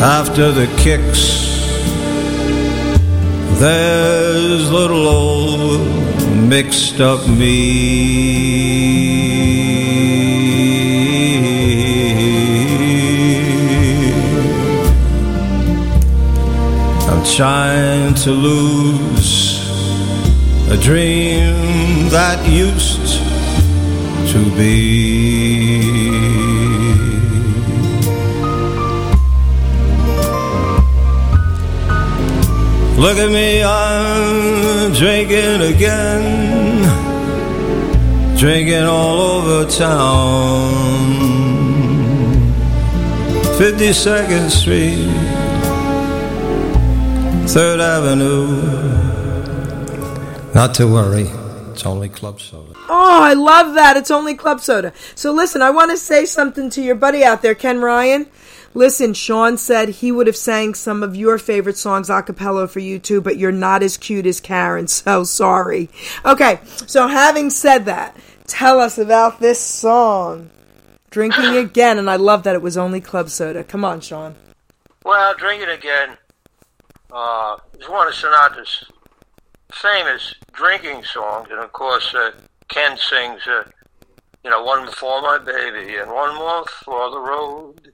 After 0.01 0.53
the 0.53 0.66
kicks, 0.78 1.24
there's 3.59 4.70
little 4.70 5.09
old 5.09 5.80
mixed 6.36 7.01
up 7.01 7.26
me. 7.26 8.55
Trying 17.25 18.14
to 18.14 18.31
lose 18.31 19.59
a 20.70 20.77
dream 20.77 22.09
that 22.11 22.47
used 22.49 23.18
to 24.33 24.45
be. 24.57 26.05
Look 32.97 33.18
at 33.18 33.31
me, 33.31 33.62
I'm 33.64 34.93
drinking 34.93 35.62
again, 35.75 36.83
drinking 38.37 38.85
all 38.85 39.20
over 39.20 39.70
town. 39.70 41.25
52nd 43.59 44.51
Street. 44.51 45.34
Third 47.47 47.78
Avenue. 47.78 48.47
Not 50.55 50.74
to 50.74 50.86
worry, 50.86 51.28
it's 51.70 51.86
only 51.86 52.09
club 52.09 52.40
soda. 52.40 52.72
Oh, 52.88 53.20
I 53.22 53.34
love 53.34 53.74
that. 53.74 53.97
It's 53.97 54.11
only 54.11 54.34
club 54.34 54.61
soda. 54.61 54.92
So 55.14 55.30
listen, 55.32 55.62
I 55.62 55.70
want 55.70 55.90
to 55.92 55.97
say 55.97 56.24
something 56.24 56.68
to 56.70 56.82
your 56.82 56.95
buddy 56.95 57.22
out 57.22 57.42
there, 57.42 57.55
Ken 57.55 57.80
Ryan. 57.80 58.26
Listen, 58.72 59.14
Sean 59.14 59.57
said 59.57 59.88
he 59.88 60.11
would 60.11 60.26
have 60.26 60.36
sang 60.36 60.74
some 60.74 61.03
of 61.05 61.14
your 61.14 61.38
favorite 61.38 61.76
songs 61.76 62.11
a 62.11 62.22
cappella 62.22 62.66
for 62.66 62.80
you 62.80 62.99
too, 62.99 63.20
but 63.20 63.36
you're 63.36 63.53
not 63.53 63.84
as 63.84 63.97
cute 63.97 64.26
as 64.26 64.40
Karen, 64.40 64.88
so 64.88 65.22
sorry. 65.22 65.88
Okay, 66.24 66.59
so 66.64 67.07
having 67.07 67.51
said 67.51 67.84
that, 67.84 68.16
tell 68.49 68.80
us 68.80 68.99
about 68.99 69.38
this 69.38 69.61
song. 69.61 70.51
Drinking 71.11 71.57
again, 71.57 71.99
and 71.99 72.11
I 72.11 72.16
love 72.16 72.42
that 72.42 72.57
it 72.57 72.62
was 72.62 72.76
only 72.76 73.01
club 73.01 73.28
soda. 73.28 73.62
Come 73.62 73.84
on, 73.84 74.01
Sean. 74.01 74.34
Well, 75.05 75.34
drinking 75.36 75.68
again 75.68 76.16
uh, 77.15 77.57
one 77.89 78.09
of 78.09 78.15
Sinatra's 78.15 78.85
famous 79.73 80.35
drinking 80.53 81.05
songs, 81.05 81.49
and 81.51 81.61
of 81.61 81.73
course, 81.73 82.12
uh, 82.15 82.33
Ken 82.69 82.97
sings, 82.99 83.47
uh, 83.47 83.62
you 84.43 84.51
know, 84.51 84.65
one 84.65 84.91
for 84.91 85.23
my 85.23 85.39
baby 85.39 85.97
and 85.97 86.11
one 86.11 86.35
more 86.35 86.65
for 86.85 87.11
the 87.11 87.21
road, 87.21 87.93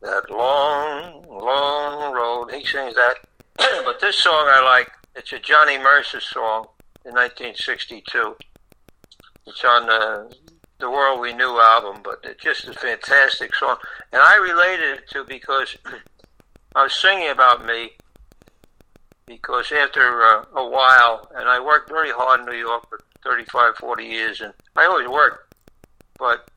that 0.00 0.30
long, 0.30 1.24
long 1.28 2.14
road. 2.14 2.52
He 2.52 2.64
sings 2.64 2.94
that, 2.94 3.16
but 3.84 4.00
this 4.00 4.18
song 4.18 4.46
I 4.48 4.62
like. 4.64 4.90
It's 5.14 5.32
a 5.32 5.38
Johnny 5.38 5.78
Mercer 5.78 6.20
song 6.20 6.66
in 7.04 7.12
1962. 7.12 8.36
It's 9.46 9.64
on 9.64 9.86
the 9.86 10.34
the 10.80 10.90
World 10.90 11.20
We 11.20 11.32
Knew 11.32 11.60
album, 11.60 12.02
but 12.02 12.18
it's 12.24 12.42
just 12.42 12.66
a 12.66 12.72
fantastic 12.72 13.54
song, 13.54 13.76
and 14.12 14.20
I 14.20 14.36
related 14.36 14.98
it 14.98 15.10
to 15.10 15.24
because 15.24 15.76
I 16.74 16.82
was 16.82 16.94
singing 16.94 17.30
about 17.30 17.64
me 17.64 17.92
because 19.26 19.72
after 19.72 20.22
uh, 20.22 20.44
a 20.54 20.68
while, 20.68 21.30
and 21.34 21.48
I 21.48 21.60
worked 21.60 21.88
very 21.88 22.10
hard 22.10 22.40
in 22.40 22.46
New 22.46 22.58
York 22.58 22.88
for 22.88 23.00
35, 23.24 23.76
40 23.76 24.04
years, 24.04 24.40
and 24.40 24.52
I 24.76 24.84
always 24.84 25.08
worked, 25.08 25.54
but 26.18 26.48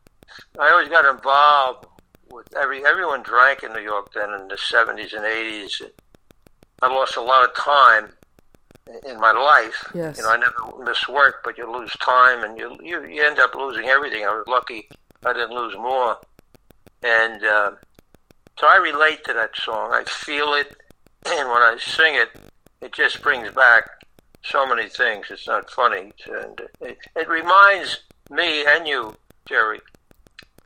I 0.60 0.70
always 0.70 0.90
got 0.90 1.06
involved 1.06 1.86
with 2.30 2.48
every 2.56 2.86
everyone 2.86 3.24
drank 3.24 3.64
in 3.64 3.72
New 3.72 3.82
York 3.82 4.14
then 4.14 4.34
in 4.34 4.48
the 4.50 4.56
70s 4.56 5.14
and 5.14 5.24
80s. 5.24 5.82
I 6.82 6.88
lost 6.88 7.16
a 7.16 7.22
lot 7.22 7.48
of 7.48 7.56
time 7.56 8.12
in 9.08 9.20
my 9.20 9.32
life. 9.32 9.92
Yes. 9.96 10.18
You 10.18 10.24
know, 10.24 10.30
I 10.30 10.38
never 10.38 10.84
miss 10.84 11.08
work, 11.08 11.42
but 11.44 11.58
you 11.58 11.72
lose 11.72 11.92
time, 11.94 12.44
and 12.44 12.58
you 12.58 12.78
you, 12.84 13.06
you 13.06 13.24
end 13.24 13.40
up 13.40 13.56
losing 13.56 13.86
everything. 13.86 14.26
I 14.26 14.30
was 14.30 14.46
lucky 14.48 14.90
I 15.26 15.34
didn't 15.34 15.56
lose 15.56 15.76
more, 15.76 16.18
and 17.04 17.44
uh, 17.44 17.72
so 18.60 18.68
I 18.68 18.78
relate 18.78 19.24
to 19.26 19.34
that 19.34 19.56
song. 19.56 19.92
I 19.94 20.04
feel 20.04 20.54
it, 20.54 20.76
and 21.26 21.50
when 21.50 21.62
I 21.62 21.78
sing 21.80 22.16
it, 22.16 22.30
it 22.82 22.94
just 22.94 23.22
brings 23.22 23.52
back 23.54 23.84
so 24.44 24.66
many 24.68 24.88
things. 24.90 25.28
It's 25.30 25.48
not 25.48 25.70
funny, 25.70 26.12
and 26.28 26.62
it, 26.82 26.98
it 27.16 27.28
reminds 27.28 28.02
me 28.30 28.66
and 28.68 28.88
you, 28.88 29.16
Geri, 29.48 29.80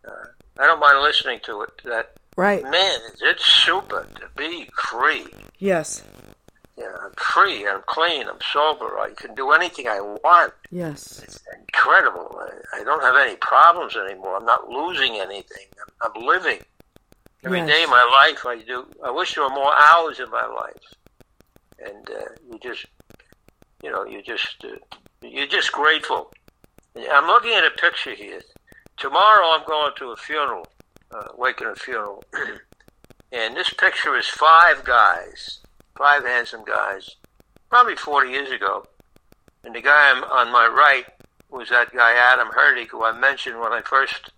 uh, 0.08 0.12
I 0.60 0.66
don't 0.68 0.80
mind 0.80 1.02
listening 1.02 1.40
to 1.46 1.62
it. 1.62 1.70
That 1.86 2.12
Right. 2.38 2.64
man, 2.64 3.00
it's 3.22 3.46
super 3.46 4.08
to 4.16 4.28
be 4.38 4.70
free. 4.90 5.26
Yes. 5.60 6.04
Yeah, 6.78 6.86
I'm 7.04 7.12
free. 7.18 7.68
I'm 7.68 7.82
clean. 7.86 8.28
I'm 8.28 8.40
sober. 8.52 8.98
I 9.00 9.12
can 9.16 9.36
do 9.36 9.52
anything 9.52 9.88
I 9.88 10.00
want. 10.02 10.54
Yes. 10.72 11.22
It's 11.24 11.40
incredible. 11.60 12.40
I, 12.74 12.80
I 12.82 12.84
don't 12.84 13.04
have 13.04 13.16
any 13.16 13.36
problems 13.36 13.96
anymore. 13.96 14.38
I'm 14.38 14.46
not 14.46 14.70
losing 14.70 15.16
anything. 15.18 15.68
I'm, 16.04 16.12
I'm 16.16 16.24
living. 16.26 16.60
Every 17.44 17.60
Yes. 17.60 17.70
day 17.70 17.84
of 17.84 17.90
my 17.90 18.04
life, 18.04 18.46
I 18.46 18.64
do. 18.66 18.86
I 19.04 19.12
wish 19.12 19.36
there 19.36 19.44
were 19.44 19.50
more 19.50 19.74
hours 19.76 20.20
in 20.20 20.30
my 20.32 20.46
life. 20.46 20.82
And 21.86 22.10
uh, 22.10 22.24
you 22.50 22.60
just, 22.60 22.86
you 23.84 23.92
know, 23.92 24.06
you 24.06 24.22
just, 24.22 24.64
uh, 24.64 24.76
you're 25.22 25.48
just 25.48 25.72
grateful. 25.72 26.32
I'm 26.96 27.26
looking 27.28 27.54
at 27.54 27.64
a 27.66 27.72
picture 27.72 28.14
here. 28.14 28.42
Tomorrow, 28.98 29.48
I'm 29.54 29.66
going 29.66 29.94
to 29.98 30.12
a 30.12 30.16
funeral, 30.16 30.68
uh, 31.14 31.24
a 31.38 31.76
funeral, 31.76 32.24
and 33.32 33.56
this 33.56 33.72
picture 33.74 34.16
is 34.18 34.28
five 34.28 34.84
guys, 34.84 35.62
five 35.98 36.24
handsome 36.24 36.64
guys, 36.66 37.16
probably 37.70 37.96
40 37.96 38.30
years 38.30 38.52
ago. 38.52 38.86
And 39.64 39.74
the 39.74 39.82
guy 39.82 40.12
on- 40.12 40.24
on 40.26 40.52
my 40.52 40.68
right 40.68 41.06
was 41.50 41.70
that 41.70 41.94
guy 41.94 42.14
Adam 42.14 42.50
Herdig, 42.50 42.90
who 42.90 43.04
I 43.04 43.12
mentioned 43.12 43.60
when 43.60 43.72
I 43.74 43.82
first 43.82 44.32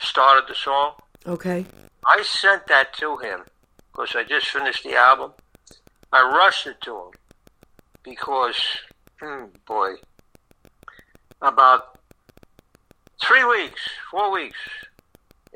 started 0.00 0.44
the 0.48 0.54
song. 0.54 0.94
Okay. 1.26 1.64
I 2.04 2.22
sent 2.22 2.66
that 2.66 2.92
to 2.94 3.16
him 3.18 3.44
because 3.92 4.14
I 4.16 4.24
just 4.24 4.48
finished 4.48 4.82
the 4.84 4.96
album. 4.96 5.32
I 6.12 6.22
rushed 6.22 6.66
it 6.66 6.80
to 6.82 6.94
him 6.96 7.10
because, 8.02 8.60
hmm, 9.20 9.44
boy, 9.66 9.94
about 11.40 11.98
three 13.24 13.44
weeks, 13.44 13.80
four 14.10 14.30
weeks 14.32 14.58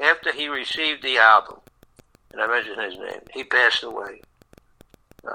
after 0.02 0.32
he 0.32 0.48
received 0.48 1.02
the 1.02 1.18
album, 1.18 1.58
and 2.32 2.40
I 2.42 2.46
mentioned 2.46 2.80
his 2.80 2.98
name, 2.98 3.20
he 3.32 3.44
passed 3.44 3.82
away. 3.82 4.20
Uh, 5.26 5.32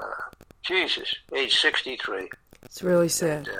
Jesus, 0.62 1.14
age 1.34 1.58
63 1.58 2.28
It's 2.64 2.82
really 2.82 3.08
sad. 3.08 3.48
uh, 3.48 3.52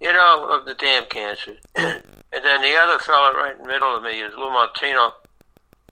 you 0.00 0.12
know, 0.12 0.48
of 0.50 0.64
the 0.66 0.74
damn 0.74 1.04
cancer. 1.06 1.54
and 1.76 2.02
then 2.32 2.62
the 2.62 2.76
other 2.76 2.98
fellow 3.00 3.32
right 3.34 3.54
in 3.56 3.62
the 3.62 3.68
middle 3.68 3.96
of 3.96 4.02
me 4.02 4.20
is 4.20 4.32
Lou 4.36 4.50
Martino 4.50 5.12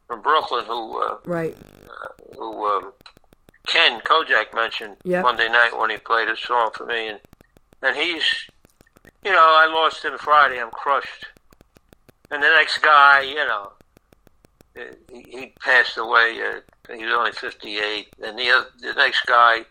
from 0.07 0.23
Brooklyn, 0.23 0.64
who 0.66 0.99
uh, 1.03 1.16
Right. 1.25 1.57
who 2.39 2.66
um, 2.66 2.93
Ken 3.67 4.01
Kojak 4.01 4.55
mentioned. 4.55 4.97
Monday 5.23 5.49
night 5.49 5.77
when 5.79 5.91
he 5.91 5.97
played 5.97 6.29
a 6.29 6.37
song 6.37 6.71
for 6.75 6.87
me, 6.87 7.09
and 7.09 7.21
and 7.83 7.97
he's, 7.97 8.23
you 9.25 9.33
know, 9.33 9.39
I 9.39 9.67
lost 9.67 10.05
him 10.05 10.17
Friday. 10.19 10.61
I'm 10.61 10.71
crushed. 10.71 11.27
And 12.31 12.43
the 12.43 12.49
next 12.49 12.79
guy, 12.79 13.21
you 13.23 13.35
know, 13.35 13.73
he, 15.13 15.23
he 15.29 15.55
passed 15.61 15.99
away. 15.99 16.41
Uh, 16.41 16.61
he 16.95 17.05
was 17.05 17.15
only 17.15 17.33
58, 17.33 18.09
and 18.25 18.39
the 18.39 18.51
other, 18.51 18.67
the 18.81 18.95
next 18.95 19.27
guy 19.27 19.65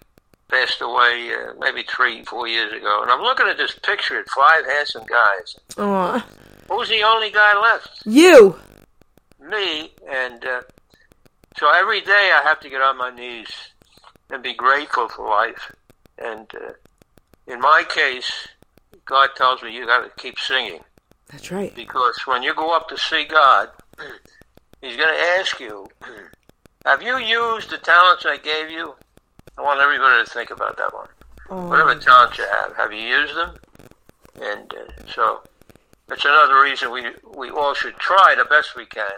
passed 0.50 0.82
away 0.82 1.32
uh, 1.34 1.54
maybe 1.60 1.84
three, 1.84 2.24
four 2.26 2.48
years 2.48 2.72
ago. 2.74 3.02
And 3.02 3.10
I'm 3.10 3.22
looking 3.22 3.48
at 3.48 3.58
this 3.58 3.78
picture 3.80 4.20
at 4.20 4.30
five 4.30 4.66
handsome 4.66 5.06
guys. 5.06 5.56
Aw. 5.78 6.26
Who's 6.70 6.90
the 6.90 7.04
only 7.04 7.32
guy 7.32 7.60
left? 7.62 8.04
You. 8.06 8.56
me, 9.40 9.92
and 10.10 10.46
uh, 10.46 10.62
so 11.58 11.70
every 11.72 12.02
day 12.02 12.32
I 12.34 12.42
have 12.44 12.60
to 12.62 12.70
get 12.70 12.82
on 12.82 12.98
my 12.98 13.10
knees 13.10 13.71
and 14.32 14.42
be 14.42 14.54
grateful 14.54 15.08
for 15.10 15.28
life. 15.30 15.72
And 16.18 16.48
uh, 16.56 16.72
in 17.48 17.60
my 17.60 17.84
case, 17.88 18.32
God 19.06 19.30
tells 19.36 19.62
me 19.62 19.74
you 19.76 19.86
got 19.86 20.04
to 20.04 20.22
keep 20.22 20.40
singing 20.40 20.80
That's 21.32 21.52
right. 21.52 21.74
because 21.76 22.16
when 22.26 22.44
you 22.44 22.54
go 22.56 22.76
up 22.76 22.88
to 22.90 22.98
see 22.98 23.26
God, 23.26 23.70
He's 24.82 24.98
going 24.98 25.14
to 25.14 25.22
ask 25.40 25.60
you, 25.60 25.88
"Have 26.86 27.04
you 27.04 27.18
used 27.20 27.70
the 27.70 27.78
talents 27.78 28.26
I 28.26 28.38
gave 28.38 28.72
you?" 28.72 28.96
I 29.58 29.62
want 29.62 29.80
everybody 29.80 30.26
to 30.26 30.30
think 30.30 30.50
about 30.50 30.78
that 30.78 30.92
one. 30.92 31.08
Whatever 31.70 31.92
Oh, 31.92 32.00
talents 32.00 32.38
you 32.40 32.46
have, 32.46 32.76
have 32.78 32.92
you 32.92 33.02
used 33.02 33.36
them? 33.36 33.56
And 34.42 34.74
uh, 34.74 35.04
so 35.14 35.42
that's 36.08 36.26
another 36.26 36.60
reason 36.62 36.90
we 36.92 37.04
we 37.36 37.52
all 37.52 37.76
should 37.76 37.96
try 37.98 38.34
the 38.36 38.46
best 38.46 38.76
we 38.76 38.86
can 38.88 39.12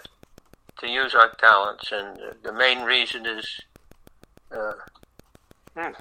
to 0.80 0.88
use 0.88 1.16
our 1.16 1.30
talents. 1.36 1.91
And 1.93 2.18
uh, 2.20 2.34
the 2.43 2.51
main 2.51 2.82
reason 2.82 3.26
is, 3.26 3.47
uh, 4.51 4.74
hmm, 5.76 5.92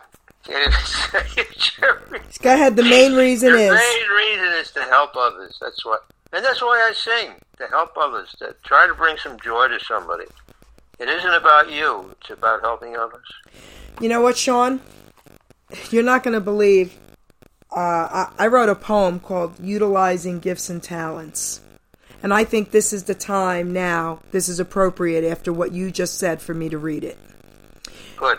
can't 0.44 0.66
even 0.66 0.72
say 0.86 1.42
it, 1.42 1.58
Geri. 1.58 2.20
go 2.40 2.54
ahead. 2.54 2.76
The 2.76 2.82
main 2.82 3.14
reason 3.14 3.52
the 3.52 3.58
is 3.58 3.70
main 3.70 4.10
reason 4.16 4.52
is 4.58 4.70
to 4.72 4.82
help 4.84 5.16
others. 5.16 5.58
That's 5.60 5.84
what, 5.84 6.04
and 6.32 6.44
that's 6.44 6.60
why 6.60 6.88
I 6.88 6.92
sing 6.92 7.32
to 7.58 7.66
help 7.68 7.96
others. 7.96 8.34
To 8.38 8.54
try 8.64 8.86
to 8.86 8.94
bring 8.94 9.16
some 9.18 9.38
joy 9.40 9.68
to 9.68 9.80
somebody. 9.80 10.24
It 10.98 11.08
isn't 11.08 11.34
about 11.34 11.70
you. 11.70 12.14
It's 12.20 12.30
about 12.30 12.60
helping 12.60 12.96
others. 12.96 13.26
You 14.00 14.08
know 14.08 14.20
what, 14.20 14.36
Sean? 14.36 14.80
You're 15.90 16.02
not 16.02 16.22
going 16.22 16.34
to 16.34 16.40
believe. 16.40 16.98
Uh, 17.74 17.78
I, 17.78 18.32
I 18.38 18.46
wrote 18.48 18.68
a 18.68 18.74
poem 18.74 19.18
called 19.18 19.58
Utilizing 19.58 20.38
Gifts 20.38 20.68
and 20.68 20.82
Talents. 20.82 21.60
And 22.22 22.32
I 22.32 22.44
think 22.44 22.70
this 22.70 22.92
is 22.92 23.04
the 23.04 23.14
time 23.14 23.72
now, 23.72 24.20
this 24.30 24.48
is 24.48 24.60
appropriate 24.60 25.24
after 25.24 25.52
what 25.52 25.72
you 25.72 25.90
just 25.90 26.18
said 26.18 26.40
for 26.40 26.54
me 26.54 26.68
to 26.68 26.78
read 26.78 27.02
it. 27.02 27.18
Good. 28.16 28.38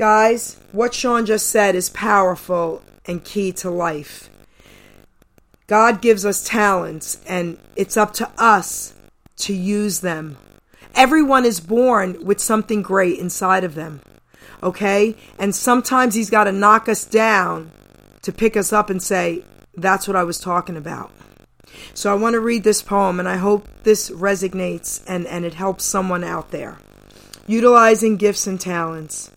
Guys, 0.00 0.56
what 0.72 0.94
Sean 0.94 1.26
just 1.26 1.50
said 1.50 1.74
is 1.74 1.90
powerful 1.90 2.82
and 3.04 3.22
key 3.22 3.52
to 3.52 3.68
life. 3.68 4.30
God 5.66 6.00
gives 6.00 6.24
us 6.24 6.42
talents, 6.42 7.20
and 7.26 7.58
it's 7.76 7.98
up 7.98 8.14
to 8.14 8.30
us 8.38 8.94
to 9.40 9.52
use 9.52 10.00
them. 10.00 10.38
Everyone 10.94 11.44
is 11.44 11.60
born 11.60 12.24
with 12.24 12.40
something 12.40 12.80
great 12.80 13.18
inside 13.18 13.62
of 13.62 13.74
them, 13.74 14.00
okay? 14.62 15.16
And 15.38 15.54
sometimes 15.54 16.14
He's 16.14 16.30
got 16.30 16.44
to 16.44 16.52
knock 16.52 16.88
us 16.88 17.04
down 17.04 17.70
to 18.22 18.32
pick 18.32 18.56
us 18.56 18.72
up 18.72 18.88
and 18.88 19.02
say, 19.02 19.44
That's 19.74 20.08
what 20.08 20.16
I 20.16 20.24
was 20.24 20.40
talking 20.40 20.78
about. 20.78 21.12
So 21.92 22.10
I 22.10 22.16
want 22.16 22.32
to 22.32 22.40
read 22.40 22.64
this 22.64 22.80
poem, 22.80 23.20
and 23.20 23.28
I 23.28 23.36
hope 23.36 23.68
this 23.82 24.08
resonates 24.08 25.04
and, 25.06 25.26
and 25.26 25.44
it 25.44 25.52
helps 25.52 25.84
someone 25.84 26.24
out 26.24 26.52
there. 26.52 26.78
Utilizing 27.46 28.16
gifts 28.16 28.46
and 28.46 28.58
talents. 28.58 29.30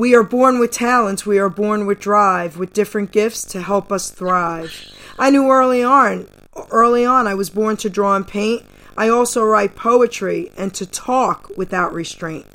We 0.00 0.14
are 0.14 0.22
born 0.22 0.58
with 0.58 0.70
talents, 0.70 1.26
we 1.26 1.38
are 1.38 1.50
born 1.50 1.84
with 1.84 2.00
drive, 2.00 2.56
with 2.56 2.72
different 2.72 3.12
gifts 3.12 3.44
to 3.52 3.60
help 3.60 3.92
us 3.92 4.10
thrive. 4.10 4.72
I 5.18 5.28
knew 5.28 5.50
early 5.50 5.82
on, 5.82 6.26
early 6.70 7.04
on 7.04 7.26
I 7.26 7.34
was 7.34 7.50
born 7.50 7.76
to 7.76 7.90
draw 7.90 8.16
and 8.16 8.26
paint. 8.26 8.62
I 8.96 9.10
also 9.10 9.44
write 9.44 9.76
poetry 9.76 10.52
and 10.56 10.72
to 10.72 10.86
talk 10.86 11.50
without 11.54 11.92
restraint. 11.92 12.46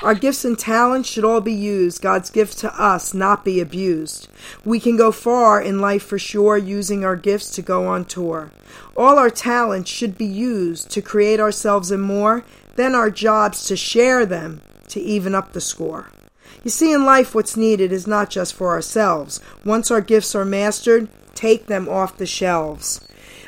Our 0.00 0.14
gifts 0.14 0.44
and 0.44 0.56
talents 0.56 1.08
should 1.08 1.24
all 1.24 1.40
be 1.40 1.52
used, 1.52 2.00
God's 2.00 2.30
gift 2.30 2.58
to 2.58 2.72
us, 2.80 3.12
not 3.12 3.44
be 3.44 3.58
abused. 3.58 4.28
We 4.64 4.78
can 4.78 4.96
go 4.96 5.10
far 5.10 5.60
in 5.60 5.80
life 5.80 6.04
for 6.04 6.20
sure 6.20 6.56
using 6.56 7.04
our 7.04 7.16
gifts 7.16 7.50
to 7.56 7.62
go 7.62 7.84
on 7.88 8.04
tour. 8.04 8.52
All 8.96 9.18
our 9.18 9.28
talents 9.28 9.90
should 9.90 10.16
be 10.16 10.24
used 10.24 10.88
to 10.90 11.02
create 11.02 11.40
ourselves 11.40 11.90
and 11.90 12.04
more, 12.04 12.44
then 12.76 12.94
our 12.94 13.10
jobs 13.10 13.66
to 13.66 13.76
share 13.76 14.24
them 14.24 14.60
to 14.90 15.00
even 15.00 15.34
up 15.34 15.52
the 15.52 15.60
score. 15.60 16.06
You 16.64 16.70
see, 16.70 16.92
in 16.92 17.04
life, 17.04 17.34
what's 17.34 17.56
needed 17.56 17.92
is 17.92 18.06
not 18.06 18.30
just 18.30 18.54
for 18.54 18.70
ourselves. 18.70 19.40
Once 19.64 19.90
our 19.90 20.00
gifts 20.00 20.34
are 20.34 20.44
mastered, 20.44 21.08
take 21.34 21.66
them 21.66 21.88
off 21.88 22.16
the 22.16 22.26
shelves. 22.26 23.00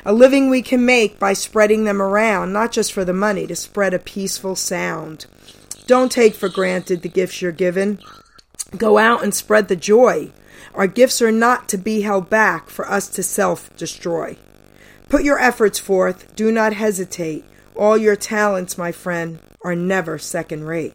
A 0.05 0.13
living 0.13 0.49
we 0.49 0.61
can 0.61 0.85
make 0.85 1.17
by 1.17 1.33
spreading 1.33 1.85
them 1.85 2.01
around, 2.01 2.51
not 2.51 2.71
just 2.71 2.91
for 2.91 3.05
the 3.05 3.13
money, 3.13 3.47
to 3.47 3.55
spread 3.55 3.93
a 3.93 3.99
peaceful 3.99 4.55
sound. 4.55 5.25
Don't 5.87 6.11
take 6.11 6.35
for 6.35 6.49
granted 6.49 7.01
the 7.01 7.09
gifts 7.09 7.41
you're 7.41 7.51
given. 7.51 7.99
Go 8.77 8.97
out 8.97 9.23
and 9.23 9.33
spread 9.33 9.67
the 9.67 9.75
joy. 9.75 10.31
Our 10.73 10.87
gifts 10.87 11.21
are 11.21 11.31
not 11.31 11.69
to 11.69 11.77
be 11.77 12.01
held 12.01 12.29
back 12.29 12.69
for 12.69 12.89
us 12.89 13.07
to 13.09 13.23
self 13.23 13.75
destroy. 13.77 14.37
Put 15.07 15.23
your 15.23 15.39
efforts 15.39 15.79
forth. 15.79 16.35
Do 16.35 16.51
not 16.51 16.73
hesitate. 16.73 17.45
All 17.75 17.97
your 17.97 18.15
talents, 18.15 18.77
my 18.77 18.91
friend, 18.91 19.39
are 19.63 19.75
never 19.75 20.17
second 20.17 20.65
rate. 20.65 20.93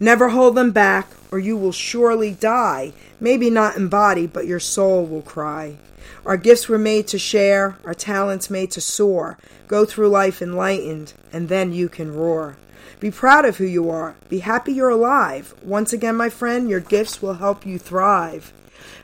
Never 0.00 0.28
hold 0.28 0.54
them 0.54 0.70
back, 0.70 1.08
or 1.32 1.38
you 1.38 1.56
will 1.56 1.72
surely 1.72 2.32
die. 2.32 2.92
Maybe 3.20 3.50
not 3.50 3.76
in 3.76 3.88
body, 3.88 4.26
but 4.26 4.46
your 4.46 4.60
soul 4.60 5.04
will 5.04 5.22
cry. 5.22 5.76
Our 6.24 6.36
gifts 6.36 6.68
were 6.68 6.78
made 6.78 7.08
to 7.08 7.18
share, 7.18 7.78
our 7.84 7.94
talents 7.94 8.48
made 8.48 8.70
to 8.72 8.80
soar. 8.80 9.38
Go 9.66 9.84
through 9.84 10.08
life 10.08 10.40
enlightened, 10.40 11.14
and 11.32 11.48
then 11.48 11.72
you 11.72 11.88
can 11.88 12.14
roar. 12.14 12.56
Be 13.00 13.10
proud 13.10 13.44
of 13.44 13.56
who 13.56 13.64
you 13.64 13.90
are. 13.90 14.14
Be 14.28 14.40
happy 14.40 14.72
you're 14.72 14.88
alive. 14.88 15.54
Once 15.62 15.92
again, 15.92 16.16
my 16.16 16.28
friend, 16.28 16.68
your 16.68 16.80
gifts 16.80 17.20
will 17.20 17.34
help 17.34 17.66
you 17.66 17.78
thrive. 17.78 18.52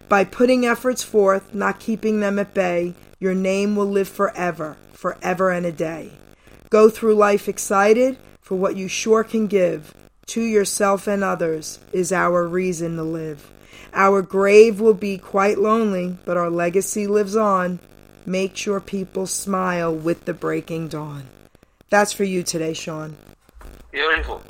By 0.09 0.25
putting 0.25 0.65
efforts 0.65 1.03
forth, 1.03 1.55
not 1.55 1.81
keeping 1.81 2.21
them 2.21 2.39
at 2.39 2.55
bay, 2.55 2.95
your 3.19 3.35
name 3.35 3.75
will 3.75 3.87
live 3.87 4.09
forever, 4.09 4.77
forever 4.93 5.51
and 5.51 5.67
a 5.67 5.73
day. 5.73 6.13
Go 6.71 6.89
through 6.89 7.15
life 7.15 7.49
excited 7.49 8.17
for 8.41 8.57
what 8.57 8.77
you 8.77 8.89
sure 8.89 9.25
can 9.25 9.47
give 9.47 9.95
to 10.27 10.43
yourself 10.43 11.07
and 11.07 11.23
others 11.23 11.79
is 11.93 12.13
our 12.13 12.47
reason 12.47 12.97
to 12.97 13.03
live. 13.03 13.51
Our 13.93 14.23
grave 14.23 14.81
will 14.81 14.95
be 14.95 15.19
quite 15.19 15.59
lonely, 15.59 16.17
but 16.25 16.37
our 16.37 16.51
legacy 16.51 17.07
lives 17.07 17.37
on. 17.37 17.79
Make 18.27 18.57
sure 18.57 18.81
people 18.81 19.27
smile 19.27 19.95
with 19.95 20.25
the 20.25 20.35
breaking 20.35 20.89
dawn. 20.89 21.25
That's 21.91 22.13
for 22.13 22.25
you 22.25 22.43
today, 22.43 22.73
Sean. 22.73 23.17
Beautiful. 23.93 24.43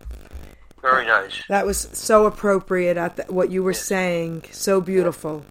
Very 0.81 1.07
nice. 1.07 1.43
That 1.49 1.67
was 1.67 1.89
so 1.93 2.27
appropriate 2.27 2.97
at 2.97 3.17
the, 3.17 3.25
what 3.25 3.51
you 3.51 3.63
were 3.63 3.75
saying. 3.75 4.45
So 4.53 4.81
beautiful. 4.81 5.45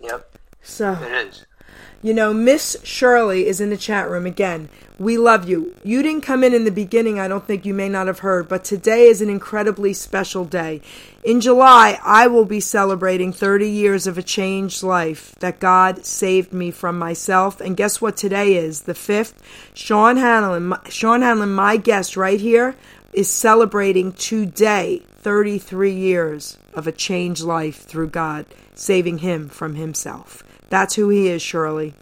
Yep, 0.00 0.38
So. 0.62 0.92
it 0.92 1.28
is. 1.28 1.46
You 2.04 2.12
know, 2.12 2.34
Miss 2.34 2.76
Shirley 2.82 3.46
is 3.46 3.62
in 3.62 3.70
the 3.70 3.78
chat 3.78 4.10
room 4.10 4.26
again. 4.26 4.68
We 4.98 5.16
love 5.16 5.48
you. 5.48 5.74
You 5.82 6.02
didn't 6.02 6.20
come 6.20 6.44
in 6.44 6.52
in 6.52 6.66
the 6.66 6.70
beginning, 6.70 7.18
I 7.18 7.28
don't 7.28 7.46
think 7.46 7.64
you 7.64 7.72
may 7.72 7.88
not 7.88 8.08
have 8.08 8.18
heard, 8.18 8.46
but 8.46 8.62
today 8.62 9.06
is 9.06 9.22
an 9.22 9.30
incredibly 9.30 9.94
special 9.94 10.44
day. 10.44 10.82
In 11.24 11.40
July, 11.40 11.98
I 12.04 12.26
will 12.26 12.44
be 12.44 12.60
celebrating 12.60 13.32
30 13.32 13.70
years 13.70 14.06
of 14.06 14.18
a 14.18 14.22
changed 14.22 14.82
life 14.82 15.34
that 15.36 15.60
God 15.60 16.04
saved 16.04 16.52
me 16.52 16.70
from 16.70 16.98
myself. 16.98 17.58
And 17.58 17.74
guess 17.74 18.02
what 18.02 18.18
today 18.18 18.54
is? 18.54 18.82
The 18.82 18.92
5th. 18.92 19.36
Sean 19.72 20.18
Hanlon, 20.18 20.74
Sean 20.90 21.22
Hanlon, 21.22 21.54
my 21.54 21.78
guest 21.78 22.18
right 22.18 22.38
here, 22.38 22.76
is 23.14 23.30
celebrating 23.30 24.12
today 24.12 25.00
33 25.22 25.94
years 25.94 26.58
of 26.74 26.86
a 26.86 26.92
changed 26.92 27.44
life 27.44 27.84
through 27.86 28.08
God, 28.08 28.44
saving 28.74 29.18
him 29.18 29.48
from 29.48 29.76
himself. 29.76 30.42
That's 30.74 30.96
who 30.96 31.08
he 31.08 31.28
is, 31.28 31.40
Shirley. 31.40 31.94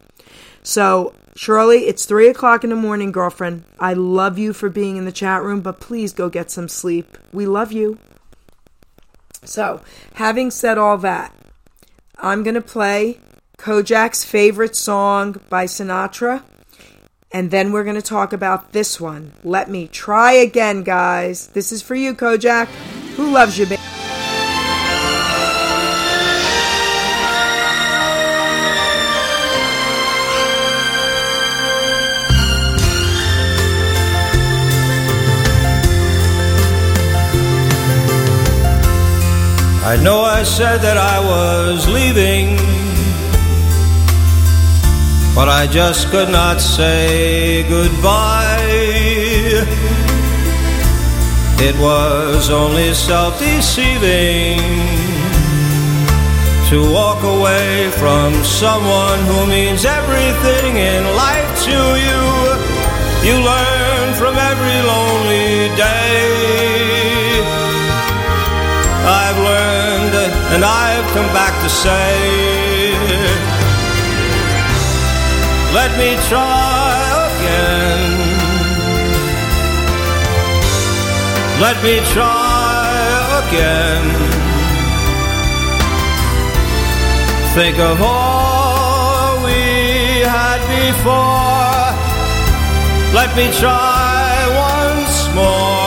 So, 0.62 1.12
Shirley, 1.36 1.88
it's 1.88 2.06
three 2.06 2.26
o'clock 2.28 2.64
in 2.64 2.70
the 2.70 2.74
morning, 2.74 3.12
girlfriend. 3.12 3.64
I 3.78 3.92
love 3.92 4.38
you 4.38 4.54
for 4.54 4.70
being 4.70 4.96
in 4.96 5.04
the 5.04 5.12
chat 5.12 5.42
room, 5.42 5.60
but 5.60 5.78
please 5.78 6.14
go 6.14 6.30
get 6.30 6.50
some 6.50 6.68
sleep. 6.68 7.18
We 7.34 7.44
love 7.44 7.70
you. 7.70 7.98
So, 9.44 9.82
having 10.14 10.50
said 10.50 10.78
all 10.78 10.96
that, 10.96 11.36
I'm 12.16 12.42
going 12.42 12.54
to 12.54 12.62
play 12.62 13.20
Kojak's 13.58 14.24
favorite 14.24 14.74
song 14.74 15.38
by 15.50 15.66
Sinatra, 15.66 16.42
and 17.30 17.50
then 17.50 17.72
we're 17.72 17.84
going 17.84 17.96
to 17.96 18.00
talk 18.00 18.32
about 18.32 18.72
this 18.72 18.98
one. 18.98 19.32
Let 19.44 19.68
me 19.68 19.86
try 19.86 20.32
again, 20.32 20.82
guys. 20.82 21.48
This 21.48 21.72
is 21.72 21.82
for 21.82 21.94
you, 21.94 22.14
Kojak. 22.14 22.68
Who 23.16 23.32
loves 23.32 23.58
you, 23.58 23.66
baby? 23.66 23.82
I 39.92 39.96
know 39.96 40.22
I 40.22 40.42
said 40.42 40.78
that 40.78 40.96
I 40.96 41.20
was 41.20 41.86
leaving, 41.86 42.56
but 45.36 45.50
I 45.50 45.66
just 45.66 46.08
could 46.08 46.30
not 46.30 46.62
say 46.62 47.62
goodbye. 47.68 48.56
It 51.60 51.76
was 51.76 52.48
only 52.48 52.94
self 52.94 53.38
deceiving 53.38 54.64
to 56.70 56.90
walk 56.90 57.22
away 57.22 57.90
from 58.00 58.32
someone 58.44 59.20
who 59.28 59.46
means 59.46 59.84
everything 59.84 60.72
in 60.80 61.04
life 61.20 61.50
to 61.68 61.78
you. 62.06 62.22
You 63.28 63.44
learn 63.44 64.14
from 64.14 64.40
every 64.40 64.51
and 70.54 70.62
I've 70.64 71.06
come 71.14 71.30
back 71.32 71.54
to 71.62 71.68
say, 71.68 72.92
let 75.72 75.90
me 75.96 76.10
try 76.28 76.92
again. 77.30 78.22
Let 81.64 81.76
me 81.82 81.94
try 82.12 82.82
again. 83.42 84.04
Think 87.54 87.78
of 87.78 88.02
all 88.02 89.44
we 89.44 90.20
had 90.36 90.60
before. 90.76 91.82
Let 93.18 93.34
me 93.36 93.46
try 93.58 94.28
once 94.68 95.34
more. 95.34 95.81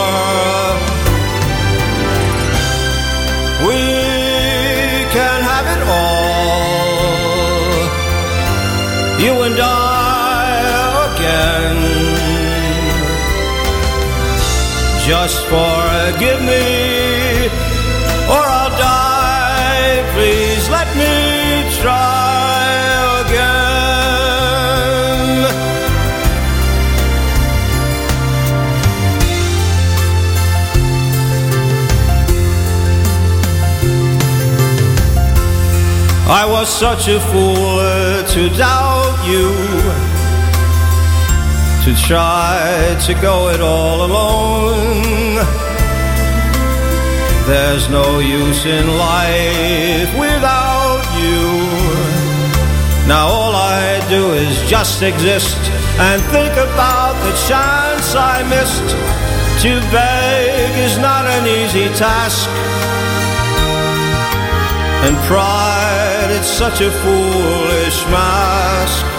You 9.26 9.34
and 9.42 9.58
I 9.58 11.10
again. 11.10 11.78
Just 15.04 15.40
forgive 15.52 16.40
me, 16.52 16.66
or 18.32 18.44
I'll 18.58 18.74
die. 18.78 20.04
Please 20.14 20.64
let 20.70 20.88
me 21.00 21.14
try 21.80 22.68
again. 23.26 23.66
I 36.28 36.46
was 36.46 36.68
such 36.68 37.08
a 37.08 37.18
fool 37.18 37.80
to 38.32 38.48
doubt 38.56 38.95
you, 39.30 39.52
to 41.84 41.94
try 42.02 42.96
to 43.06 43.14
go 43.20 43.48
it 43.50 43.60
all 43.60 44.04
alone. 44.04 45.36
There's 47.46 47.88
no 47.88 48.18
use 48.18 48.66
in 48.66 48.88
life 48.88 50.10
without 50.18 51.04
you. 51.20 51.96
Now 53.06 53.28
all 53.28 53.54
I 53.54 54.04
do 54.08 54.32
is 54.32 54.68
just 54.68 55.02
exist 55.02 55.56
and 56.00 56.20
think 56.34 56.52
about 56.54 57.14
the 57.22 57.32
chance 57.46 58.16
I 58.16 58.42
missed. 58.50 58.88
To 59.62 59.80
beg 59.92 60.78
is 60.78 60.98
not 60.98 61.24
an 61.24 61.46
easy 61.46 61.86
task. 61.94 62.48
And 65.06 65.16
pride, 65.28 66.30
it's 66.30 66.48
such 66.48 66.80
a 66.80 66.90
foolish 66.90 68.04
mask. 68.10 69.15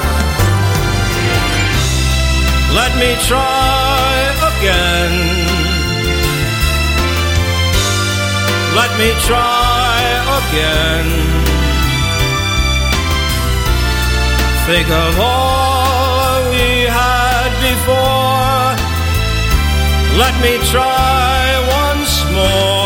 Let 2.73 2.95
me 2.97 3.15
try 3.25 4.13
again. 4.51 5.13
Let 8.75 8.91
me 8.99 9.09
try 9.25 9.97
again. 10.39 11.07
Think 14.67 14.89
of 14.89 15.19
all 15.19 16.43
we 16.51 16.85
had 16.99 17.51
before. 17.69 18.75
Let 20.19 20.35
me 20.41 20.57
try 20.67 21.37
once 21.79 22.13
more. 22.35 22.76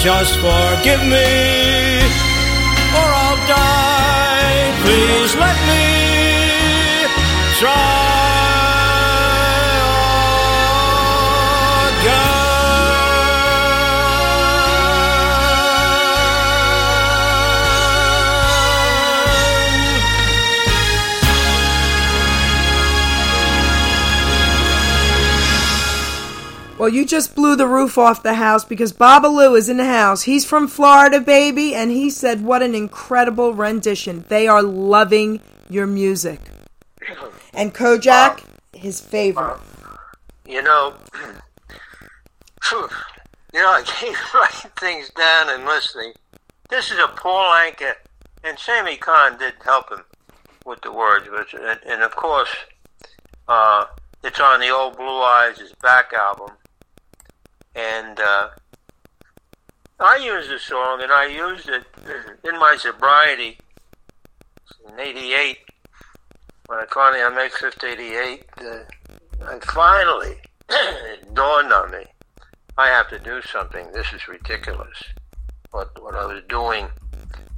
Just 0.00 0.36
forgive 0.36 1.02
me, 1.02 1.47
Well, 26.78 26.88
you 26.88 27.04
just 27.04 27.34
blew 27.34 27.56
the 27.56 27.66
roof 27.66 27.98
off 27.98 28.22
the 28.22 28.34
house 28.34 28.64
because 28.64 28.92
Babalu 28.92 29.58
is 29.58 29.68
in 29.68 29.78
the 29.78 29.84
house. 29.84 30.22
He's 30.22 30.44
from 30.44 30.68
Florida, 30.68 31.20
baby, 31.20 31.74
and 31.74 31.90
he 31.90 32.08
said, 32.08 32.44
What 32.44 32.62
an 32.62 32.76
incredible 32.76 33.52
rendition. 33.52 34.24
They 34.28 34.46
are 34.46 34.62
loving 34.62 35.40
your 35.68 35.88
music. 35.88 36.40
And 37.52 37.74
Kojak, 37.74 38.44
his 38.72 39.00
favorite. 39.00 39.58
You 40.46 40.62
know, 40.62 40.94
you 42.72 42.88
know, 43.54 43.72
I 43.72 43.82
keep 43.84 44.34
writing 44.34 44.70
things 44.78 45.10
down 45.10 45.50
and 45.50 45.64
listening. 45.64 46.12
This 46.70 46.92
is 46.92 46.98
a 47.00 47.08
Paul 47.08 47.56
Anka, 47.56 47.94
and 48.44 48.56
Sammy 48.56 48.96
Cahn 48.98 49.36
did 49.36 49.54
help 49.64 49.90
him 49.90 50.04
with 50.64 50.80
the 50.82 50.92
words, 50.92 51.26
but 51.28 51.52
and, 51.60 51.80
and 51.88 52.02
of 52.02 52.14
course, 52.14 52.54
uh, 53.48 53.86
it's 54.22 54.38
on 54.38 54.60
the 54.60 54.68
Old 54.68 54.96
Blue 54.96 55.22
Eyes' 55.22 55.72
back 55.82 56.12
album. 56.12 56.50
And 57.78 58.18
uh, 58.18 58.48
I 60.00 60.16
used 60.16 60.50
the 60.50 60.58
song, 60.58 61.00
and 61.00 61.12
I 61.12 61.26
used 61.26 61.68
it 61.68 61.84
in 62.44 62.58
my 62.58 62.76
sobriety 62.76 63.58
in 64.88 64.98
'88 64.98 65.58
when 66.66 66.80
I 66.80 66.86
finally 66.92 67.22
on 67.22 67.36
May 67.36 67.48
5th, 67.48 67.84
'88. 67.84 68.44
Uh, 68.60 69.44
I 69.46 69.58
finally 69.60 70.36
it 70.68 71.32
dawned 71.34 71.72
on 71.72 71.92
me 71.92 72.04
I 72.76 72.88
have 72.88 73.08
to 73.10 73.18
do 73.20 73.40
something. 73.42 73.92
This 73.92 74.12
is 74.12 74.26
ridiculous. 74.26 75.04
What 75.70 76.02
what 76.02 76.16
I 76.16 76.26
was 76.26 76.42
doing, 76.48 76.88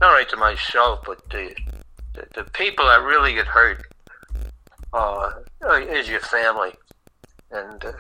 not 0.01 0.13
only 0.13 0.27
to 0.27 0.37
myself, 0.37 1.01
but 1.07 1.29
the 1.31 1.55
the, 2.15 2.27
the 2.35 2.51
people 2.51 2.85
that 2.87 3.03
really 3.03 3.33
get 3.33 3.47
hurt 3.47 3.87
uh, 4.93 5.31
is 5.63 6.09
your 6.11 6.21
family, 6.21 6.73
and. 7.51 7.83
Uh, 7.83 7.93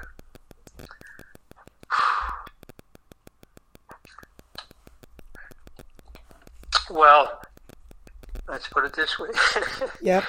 well, 6.90 7.40
let's 8.48 8.68
put 8.68 8.84
it 8.84 8.94
this 8.94 9.18
way. 9.18 9.30
Yep. 10.02 10.24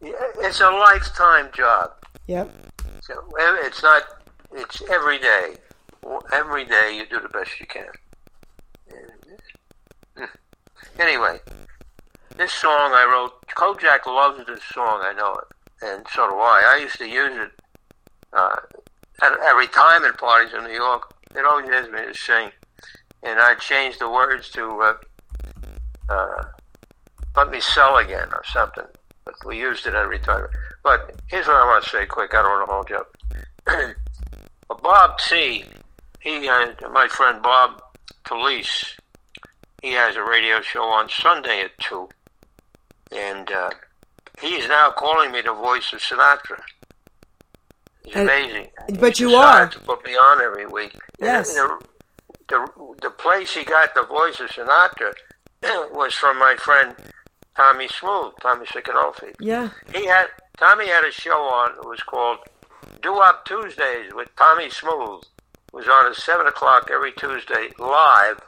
Yeah, 0.00 0.12
it's 0.38 0.60
a 0.60 0.70
lifetime 0.70 1.48
job. 1.54 1.90
Yep. 2.26 2.50
So 3.02 3.14
it's 3.38 3.82
not. 3.82 4.02
It's 4.52 4.82
every 4.90 5.18
day. 5.18 5.56
Every 6.32 6.64
day 6.64 6.96
you 6.96 7.06
do 7.06 7.20
the 7.20 7.28
best 7.28 7.60
you 7.60 7.66
can. 7.66 7.86
Anyway, 10.98 11.38
this 12.36 12.52
song 12.52 12.92
I 12.92 13.04
wrote. 13.10 13.32
Kojak 13.56 14.04
loves 14.06 14.44
this 14.46 14.62
song. 14.74 15.00
I 15.02 15.12
know 15.14 15.32
it, 15.34 15.48
and 15.82 16.06
so 16.12 16.28
do 16.28 16.36
I. 16.36 16.74
I 16.76 16.80
used 16.82 16.98
to 16.98 17.08
use 17.08 17.32
it 17.34 17.50
uh, 18.32 18.56
at, 19.22 19.32
at 19.32 19.52
retirement 19.56 20.18
parties 20.18 20.52
in 20.52 20.64
New 20.64 20.74
York. 20.74 21.14
It 21.34 21.44
always 21.46 21.68
has 21.70 21.88
me 21.90 22.00
to 22.00 22.14
sing, 22.14 22.50
and 23.22 23.38
I 23.38 23.54
changed 23.54 24.00
the 24.00 24.10
words 24.10 24.50
to 24.50 24.68
uh, 24.68 24.94
uh, 26.10 26.44
"Let 27.36 27.50
Me 27.50 27.60
Sell 27.60 27.96
Again" 27.96 28.28
or 28.32 28.42
something. 28.52 28.84
But 29.24 29.34
we 29.46 29.58
used 29.58 29.86
it 29.86 29.94
at 29.94 30.08
retirement. 30.08 30.52
But 30.82 31.14
here's 31.28 31.46
what 31.46 31.56
I 31.56 31.64
want 31.64 31.84
to 31.84 31.90
say 31.90 32.06
quick. 32.06 32.34
I 32.34 32.42
don't 32.42 32.68
want 32.68 32.68
to 32.68 32.72
hold 32.72 32.90
you 32.90 33.86
up. 33.86 33.96
Bob 34.82 35.18
T. 35.18 35.64
He, 36.20 36.48
uh, 36.48 36.66
my 36.92 37.08
friend 37.08 37.42
Bob 37.42 37.82
Talise, 38.24 38.96
he 39.82 39.92
has 39.92 40.16
a 40.16 40.22
radio 40.22 40.60
show 40.60 40.84
on 40.84 41.08
Sunday 41.08 41.62
at 41.62 41.76
two, 41.78 42.08
and 43.10 43.50
uh, 43.50 43.70
he 44.40 44.54
is 44.54 44.68
now 44.68 44.90
calling 44.90 45.32
me 45.32 45.40
the 45.40 45.52
voice 45.52 45.92
of 45.92 46.00
Sinatra. 46.00 46.60
It's 48.04 48.16
And- 48.16 48.28
amazing. 48.28 48.70
but 49.00 49.18
you 49.20 49.34
are. 49.34 49.68
to 49.68 49.78
put 49.80 50.04
me 50.04 50.12
on 50.16 50.40
every 50.40 50.66
week. 50.66 50.96
Yes. 51.20 51.54
The, 51.54 51.78
the, 52.48 52.68
the 53.00 53.10
place 53.10 53.54
he 53.54 53.64
got 53.64 53.94
the 53.94 54.02
voice 54.04 54.40
of 54.40 54.50
Sinatra 54.50 55.12
was 55.92 56.14
from 56.14 56.38
my 56.38 56.56
friend 56.56 56.94
Tommy 57.56 57.88
Smooth, 57.88 58.32
Tommy 58.40 58.66
Sicanolfi. 58.66 59.34
Yeah. 59.40 59.70
He 59.94 60.06
had 60.06 60.26
Tommy 60.58 60.88
had 60.88 61.04
a 61.04 61.10
show 61.12 61.38
on. 61.42 61.72
It 61.72 61.86
was 61.86 62.02
called 62.02 62.38
Doo-Wop 63.02 63.44
Tuesdays 63.44 64.12
with 64.14 64.34
Tommy 64.36 64.68
Smooth. 64.70 65.22
It 65.22 65.74
was 65.74 65.86
on 65.88 66.06
at 66.06 66.16
seven 66.16 66.46
o'clock 66.46 66.90
every 66.92 67.12
Tuesday 67.12 67.70
live 67.78 68.40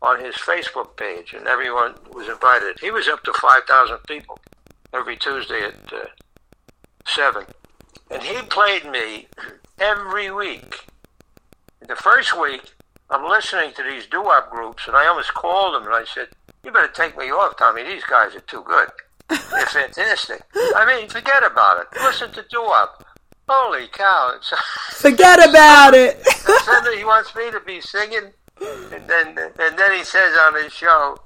on 0.00 0.18
his 0.24 0.34
Facebook 0.34 0.96
page, 0.96 1.32
and 1.32 1.46
everyone 1.46 1.94
was 2.12 2.28
invited. 2.28 2.78
He 2.80 2.90
was 2.90 3.06
up 3.08 3.22
to 3.24 3.32
five 3.34 3.62
thousand 3.68 3.98
people 4.08 4.38
every 4.92 5.16
Tuesday 5.16 5.62
at 5.64 5.92
uh, 5.92 6.06
seven, 7.06 7.44
and 8.10 8.22
he 8.22 8.40
played 8.42 8.84
me 8.84 9.26
every 9.78 10.30
week. 10.30 10.86
The 11.86 11.96
first 11.96 12.38
week, 12.40 12.74
I'm 13.10 13.28
listening 13.28 13.72
to 13.74 13.82
these 13.82 14.06
doo-wop 14.06 14.50
groups, 14.50 14.86
and 14.86 14.96
I 14.96 15.06
almost 15.06 15.34
called 15.34 15.74
him 15.76 15.86
and 15.86 15.94
I 15.94 16.04
said, 16.04 16.28
"You 16.64 16.70
better 16.72 16.88
take 16.88 17.16
me 17.18 17.30
off, 17.30 17.56
Tommy. 17.56 17.82
These 17.82 18.04
guys 18.04 18.34
are 18.34 18.40
too 18.40 18.62
good. 18.66 18.88
They're 19.28 19.66
fantastic. 19.66 20.42
I 20.54 20.84
mean, 20.86 21.08
forget 21.08 21.42
about 21.44 21.80
it. 21.80 21.86
Listen 22.02 22.30
to 22.32 22.44
doo-wop. 22.50 23.04
Holy 23.48 23.88
cow! 23.88 24.34
It's, 24.36 24.52
Forget 25.00 25.46
about 25.48 25.94
it. 25.94 26.24
suddenly 26.64 26.98
he 26.98 27.04
wants 27.04 27.34
me 27.34 27.50
to 27.50 27.60
be 27.60 27.80
singing, 27.80 28.32
and 28.60 29.08
then 29.08 29.36
and 29.38 29.78
then 29.78 29.92
he 29.92 30.04
says 30.04 30.36
on 30.38 30.54
his 30.62 30.72
show, 30.72 31.16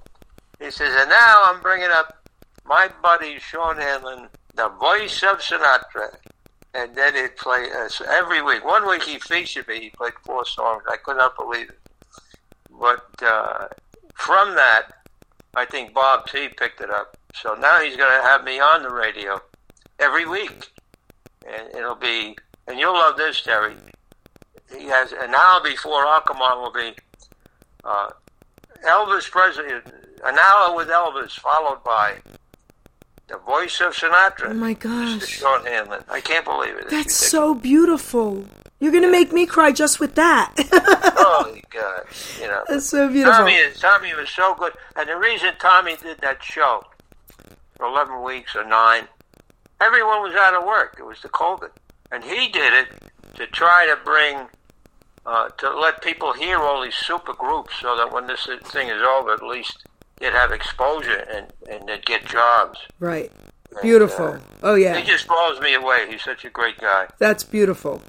he 0.59 0.71
says, 0.71 0.95
and 0.99 1.11
now 1.11 1.45
I'm 1.47 1.61
bringing 1.61 1.91
up 1.91 2.27
my 2.65 2.89
buddy 3.03 3.39
Sean 3.39 3.77
Hanlon, 3.77 4.29
the 4.55 4.69
voice 4.71 5.23
of 5.23 5.39
Sinatra. 5.41 6.17
And 6.77 6.95
then 6.95 7.15
he'd 7.15 7.37
play 7.37 7.69
uh, 7.75 7.89
every 8.11 8.43
week. 8.43 8.63
One 8.63 8.87
week 8.87 9.05
he 9.05 9.19
featured 9.19 9.67
me. 9.67 9.81
He 9.81 9.91
played 9.91 10.13
four 10.23 10.45
songs. 10.45 10.83
I 10.87 10.99
could 10.99 11.17
not 11.17 11.35
believe 11.35 11.71
it. 11.71 11.79
But 12.79 13.07
uh, 13.23 13.69
from 14.15 14.55
that, 14.57 14.83
I 15.55 15.65
think 15.65 15.95
Bob 15.95 16.27
T 16.27 16.49
picked 16.49 16.83
it 16.83 16.91
up. 16.91 17.17
So 17.35 17.55
now 17.55 17.81
he's 17.81 17.97
going 17.97 18.21
to 18.21 18.27
have 18.27 18.45
me 18.45 18.61
on 18.61 18.83
the 18.83 18.91
radio 18.91 19.41
every 19.99 20.27
week, 20.27 20.71
and 21.47 21.75
it'll 21.75 21.95
be. 21.95 22.37
And 22.69 22.79
you'll 22.79 22.93
love 22.93 23.17
this, 23.17 23.41
Terry. 23.41 23.77
He 24.77 24.85
has 24.87 25.13
an 25.13 25.35
hour 25.35 25.63
before 25.63 26.05
I'll 26.05 26.23
will 26.61 26.73
be 26.73 26.93
uh, 27.85 28.11
Elvis 28.85 29.31
Presley. 29.31 29.65
An 30.25 30.39
hour 30.39 30.75
with 30.75 30.89
Elvis, 30.89 31.39
followed 31.39 31.83
by 31.85 32.17
the 33.29 33.39
voice 33.39 33.81
of 33.81 33.95
Sinatra. 33.95 34.51
Oh 34.51 34.55
my 34.55 34.75
gosh. 34.75 35.27
Sean 35.27 35.65
Hanlon. 35.67 36.05
I 36.09 36.21
can't 36.21 36.45
believe 36.45 36.75
it. 36.77 36.85
It's 36.85 36.91
That's 36.91 36.93
ridiculous. 36.93 37.31
so 37.31 37.55
beautiful. 37.55 38.45
You're 38.79 38.93
gonna 38.93 39.11
make 39.11 39.33
me 39.33 39.47
cry 39.47 39.73
just 39.73 40.01
with 40.01 40.15
that. 40.17 40.53
Holy 40.73 41.65
God! 41.71 42.03
You 42.41 42.47
know. 42.49 42.63
That's 42.69 42.87
so 42.87 43.09
beautiful. 43.09 43.39
Tommy, 43.39 43.59
Tommy 43.79 44.15
was 44.15 44.29
so 44.29 44.55
good, 44.55 44.75
and 44.97 45.09
the 45.09 45.17
reason 45.17 45.55
Tommy 45.59 45.97
did 45.97 46.19
that 46.19 46.43
show 46.43 46.85
for 47.77 47.87
eleven 47.87 48.23
weeks 48.23 48.55
or 48.55 48.65
nine, 48.65 49.09
everyone 49.81 50.21
was 50.23 50.35
out 50.37 50.55
of 50.55 50.65
work. 50.67 50.97
It 50.99 51.05
was 51.05 51.23
the 51.23 51.31
COVID, 51.31 51.71
and 52.13 52.23
he 52.23 52.49
did 52.49 52.75
it 52.75 52.89
to 53.37 53.47
try 53.47 53.87
to 53.87 53.97
bring, 54.05 54.47
uh, 55.25 55.49
to 55.49 55.71
let 55.79 56.03
people 56.03 56.35
hear 56.35 56.59
all 56.59 56.83
these 56.83 56.95
super 56.95 57.33
groups, 57.33 57.73
so 57.81 57.97
that 57.97 58.13
when 58.13 58.27
this 58.27 58.47
thing 58.65 58.89
is 58.89 59.03
over, 59.03 59.33
at 59.33 59.43
least 59.43 59.87
they'd 60.19 60.33
have 60.33 60.53
exposure 60.53 61.27
and 61.33 61.47
and 61.71 61.89
they'd 61.89 62.05
get 62.07 62.25
jobs. 62.27 62.79
Right. 63.01 63.31
Beautiful. 63.83 64.39
Oh 64.63 64.75
yeah. 64.75 64.97
He 64.99 65.05
just 65.05 65.27
blows 65.29 65.61
me 65.61 65.75
away. 65.75 66.07
He's 66.11 66.23
such 66.23 66.45
a 66.45 66.51
great 66.51 66.79
guy. 66.79 67.07
That's 67.19 67.45
beautiful. 67.45 68.03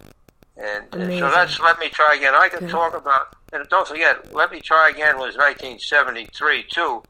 And 0.55 0.85
uh, 0.93 0.97
Amazing. 0.97 1.19
so 1.19 1.29
that's 1.31 1.59
Let 1.59 1.77
Me 1.79 1.89
Try 1.89 2.15
Again. 2.17 2.33
I 2.33 2.49
can 2.49 2.63
Yeah. 2.63 2.69
talk 2.71 2.95
about, 2.97 3.35
and 3.53 3.67
don't 3.69 3.87
forget, 3.87 4.33
Let 4.33 4.51
Me 4.51 4.59
Try 4.59 4.89
Again 4.89 5.17
was 5.17 5.35
1973 5.37 6.63
too. 6.63 7.03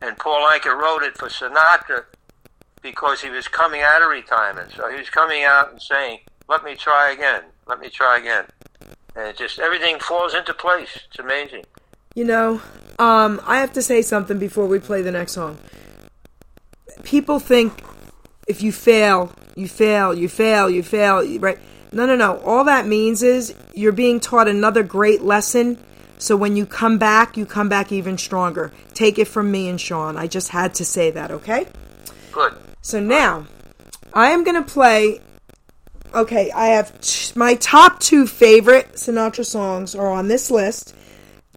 And 0.00 0.16
Paul 0.18 0.48
Anka 0.50 0.74
wrote 0.76 1.02
it 1.02 1.16
for 1.16 1.28
Sinatra 1.28 2.04
because 2.82 3.20
he 3.20 3.28
was 3.30 3.46
coming 3.48 3.82
out 3.82 4.02
of 4.02 4.08
retirement. 4.08 4.72
So 4.74 4.88
he 4.90 4.96
was 4.98 5.10
coming 5.10 5.44
out 5.44 5.70
and 5.70 5.80
saying, 5.80 6.20
Let 6.48 6.64
me 6.64 6.74
try 6.74 7.12
again. 7.12 7.42
Let 7.66 7.80
me 7.80 7.90
try 7.90 8.18
again. 8.18 8.46
And 9.14 9.26
it 9.28 9.36
just, 9.36 9.58
everything 9.58 9.98
falls 10.00 10.34
into 10.34 10.54
place. 10.54 10.98
It's 11.10 11.18
amazing. 11.18 11.64
You 12.14 12.24
know, 12.24 12.60
um, 12.98 13.40
I 13.46 13.58
have 13.58 13.72
to 13.74 13.82
say 13.82 14.02
something 14.02 14.38
before 14.38 14.66
we 14.66 14.80
play 14.80 15.00
the 15.02 15.12
next 15.12 15.32
song. 15.32 15.58
People 17.04 17.38
think 17.38 17.84
if 18.48 18.62
you 18.62 18.72
fail, 18.72 19.32
you 19.54 19.68
fail, 19.68 20.12
you 20.12 20.28
fail, 20.28 20.68
you 20.68 20.82
fail, 20.82 21.38
right? 21.38 21.58
No, 21.92 22.06
no, 22.06 22.16
no. 22.16 22.38
All 22.38 22.64
that 22.64 22.86
means 22.86 23.22
is 23.22 23.54
you're 23.74 23.92
being 23.92 24.18
taught 24.18 24.48
another 24.48 24.82
great 24.82 25.22
lesson. 25.22 25.78
So 26.18 26.36
when 26.36 26.56
you 26.56 26.66
come 26.66 26.98
back, 26.98 27.36
you 27.36 27.46
come 27.46 27.68
back 27.68 27.92
even 27.92 28.18
stronger. 28.18 28.72
Take 28.92 29.18
it 29.18 29.28
from 29.28 29.50
me 29.50 29.68
and 29.68 29.80
Sean. 29.80 30.16
I 30.16 30.26
just 30.26 30.48
had 30.48 30.74
to 30.74 30.84
say 30.84 31.12
that, 31.12 31.30
okay? 31.30 31.66
Good. 32.32 32.54
So 32.82 33.00
now, 33.00 33.46
I 34.12 34.30
am 34.30 34.44
going 34.44 34.62
to 34.62 34.68
play. 34.68 35.20
Okay, 36.12 36.50
I 36.50 36.66
have 36.68 37.00
t- 37.00 37.32
my 37.36 37.54
top 37.54 38.00
two 38.00 38.26
favorite 38.26 38.94
Sinatra 38.94 39.46
songs 39.46 39.94
are 39.94 40.10
on 40.10 40.26
this 40.26 40.50
list. 40.50 40.94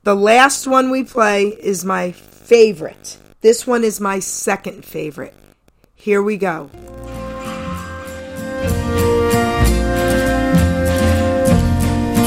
The 0.04 0.16
last 0.16 0.68
one 0.68 0.89
we 0.89 1.04
play 1.04 1.47
is 1.47 1.86
my 1.86 2.12
favorite. 2.12 3.18
This 3.41 3.66
one 3.66 3.84
is 3.84 4.01
my 4.01 4.20
second 4.20 4.84
favorite. 4.86 5.34
Here 5.95 6.22
we 6.22 6.38
go. 6.38 6.70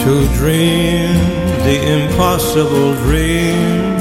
to 0.07 0.29
dream 0.39 1.17
the 1.67 1.79
impossible 1.99 2.95
dream, 3.03 3.99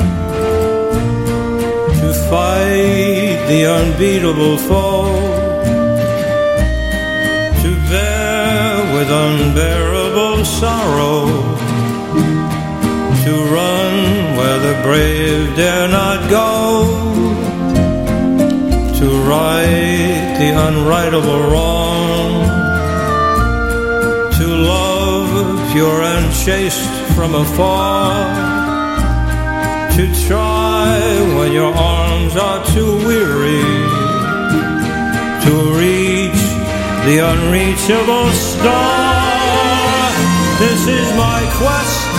to 1.99 2.13
fight 2.29 3.39
the 3.49 3.65
unbeatable 3.65 4.55
foe, 4.55 5.11
to 7.63 7.71
bear 7.89 8.93
with 8.93 9.09
unbearable 9.09 10.45
sorrow, 10.45 11.25
to 13.25 13.31
run 13.31 14.37
where 14.37 14.59
the 14.59 14.79
brave 14.83 15.55
dare 15.55 15.87
not 15.87 16.29
go, 16.29 16.85
to 18.99 19.07
right 19.25 20.35
the 20.37 20.49
unrightable 20.67 21.41
wrong. 21.51 22.45
To 24.37 24.45
love 24.45 25.71
pure 25.71 26.03
and 26.03 26.31
chaste 26.45 26.87
from 27.15 27.33
afar. 27.33 28.13
To 29.95 30.03
try 30.27 30.99
when 31.35 31.51
your 31.51 31.73
arms 31.73 32.35
are 32.35 32.63
too 32.75 32.93
weary. 33.07 33.65
To 35.45 35.53
reach 35.81 36.43
the 37.07 37.17
unreachable 37.31 38.29
star. 38.29 39.25
This 40.59 40.87
is 40.87 41.07
my 41.17 41.41
quest 41.57 42.14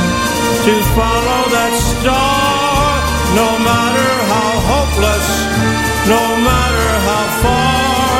to 0.66 0.82
follow 0.98 1.42
that 1.54 1.74
star, 1.78 2.98
no 3.38 3.54
matter 3.62 4.10
how 4.26 4.50
hopeless, 4.66 5.26
no 6.10 6.24
matter 6.42 6.88
how 7.06 7.24
far, 7.38 8.18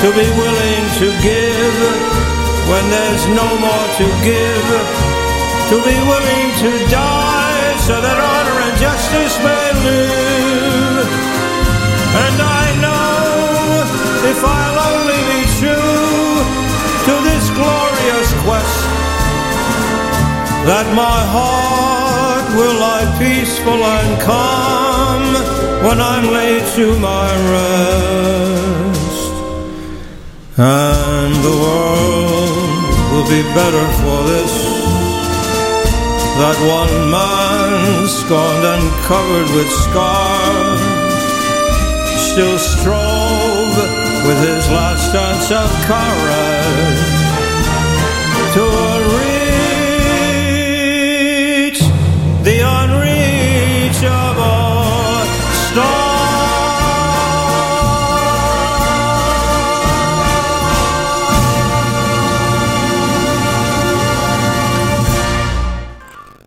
to 0.00 0.08
be 0.16 0.24
willing 0.40 0.84
to 1.04 1.12
give 1.20 1.76
when 2.64 2.84
there's 2.88 3.24
no 3.36 3.44
more 3.60 3.88
to 4.00 4.06
give, 4.24 4.68
to 5.68 5.76
be 5.84 5.96
willing 6.08 6.48
to 6.64 6.70
die 6.88 7.76
so 7.84 8.00
that 8.00 8.16
honor 8.16 8.58
and 8.64 8.76
justice 8.80 9.36
may 9.44 9.59
that 20.70 20.86
my 20.94 21.20
heart 21.34 22.46
will 22.54 22.76
lie 22.78 23.08
peaceful 23.18 23.80
and 23.98 24.10
calm 24.22 25.22
when 25.82 25.98
I'm 26.00 26.26
laid 26.30 26.62
to 26.78 26.86
my 27.10 27.28
rest. 27.56 29.32
And 30.56 31.34
the 31.42 31.56
world 31.64 32.86
will 33.10 33.28
be 33.36 33.42
better 33.58 33.86
for 33.98 34.18
this. 34.30 34.54
That 36.38 36.58
one 36.78 36.96
man, 37.18 38.06
scorned 38.06 38.64
and 38.74 38.86
covered 39.10 39.50
with 39.56 39.70
scars, 39.86 40.82
still 42.30 42.58
strove 42.74 43.74
with 44.26 44.38
his 44.48 44.64
last 44.70 45.10
ounce 45.18 45.50
of 45.50 45.70
courage 45.90 47.19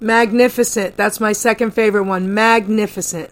Magnificent. 0.04 0.98
That's 0.98 1.20
my 1.20 1.32
second 1.32 1.72
favorite 1.72 2.04
one. 2.04 2.34
Magnificent. 2.34 3.32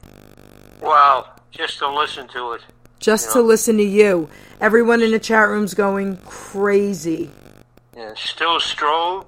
Wow, 0.81 1.27
just 1.51 1.77
to 1.79 1.89
listen 1.93 2.27
to 2.29 2.53
it. 2.53 2.61
Just 2.99 3.27
Yeah. 3.27 3.33
to 3.33 3.41
listen 3.41 3.77
to 3.77 3.83
you. 3.83 4.29
Everyone 4.61 5.01
in 5.01 5.11
the 5.11 5.19
chat 5.19 5.49
room's 5.49 5.73
going 5.73 6.17
crazy. 6.25 7.29
Yeah, 7.95 8.13
still 8.15 8.59
strove. 8.59 9.25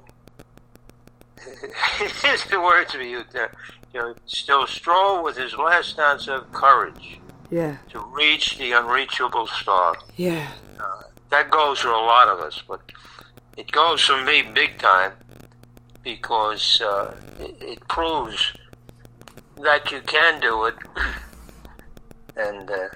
Here's 2.21 2.45
the 2.49 2.61
words 2.61 2.93
for 2.93 3.01
you 3.01 3.23
there. 3.33 3.51
You 3.93 3.99
know, 3.99 4.15
still 4.25 4.65
strove 4.65 5.23
with 5.23 5.37
his 5.37 5.53
last 5.57 5.99
ounce 5.99 6.27
of 6.27 6.51
courage 6.53 7.19
Yeah. 7.51 7.77
to 7.89 7.99
reach 8.11 8.57
the 8.57 8.71
unreachable 8.71 9.47
star. 9.47 9.95
Yeah. 10.15 10.47
Uh, 10.79 11.03
that 11.29 11.51
goes 11.51 11.79
for 11.79 11.89
a 11.89 11.97
lot 11.99 12.27
of 12.29 12.39
us, 12.39 12.63
but 12.67 12.79
it 13.57 13.71
goes 13.71 14.01
for 14.05 14.21
me 14.23 14.41
big 14.43 14.79
time 14.79 15.11
because 16.03 16.81
uh, 16.81 17.15
it, 17.39 17.79
proves 17.87 18.53
that 19.61 19.91
you 19.91 20.01
can 20.01 20.39
do 20.41 20.65
it, 20.65 20.75
and 22.37 22.69
uh, 22.69 22.89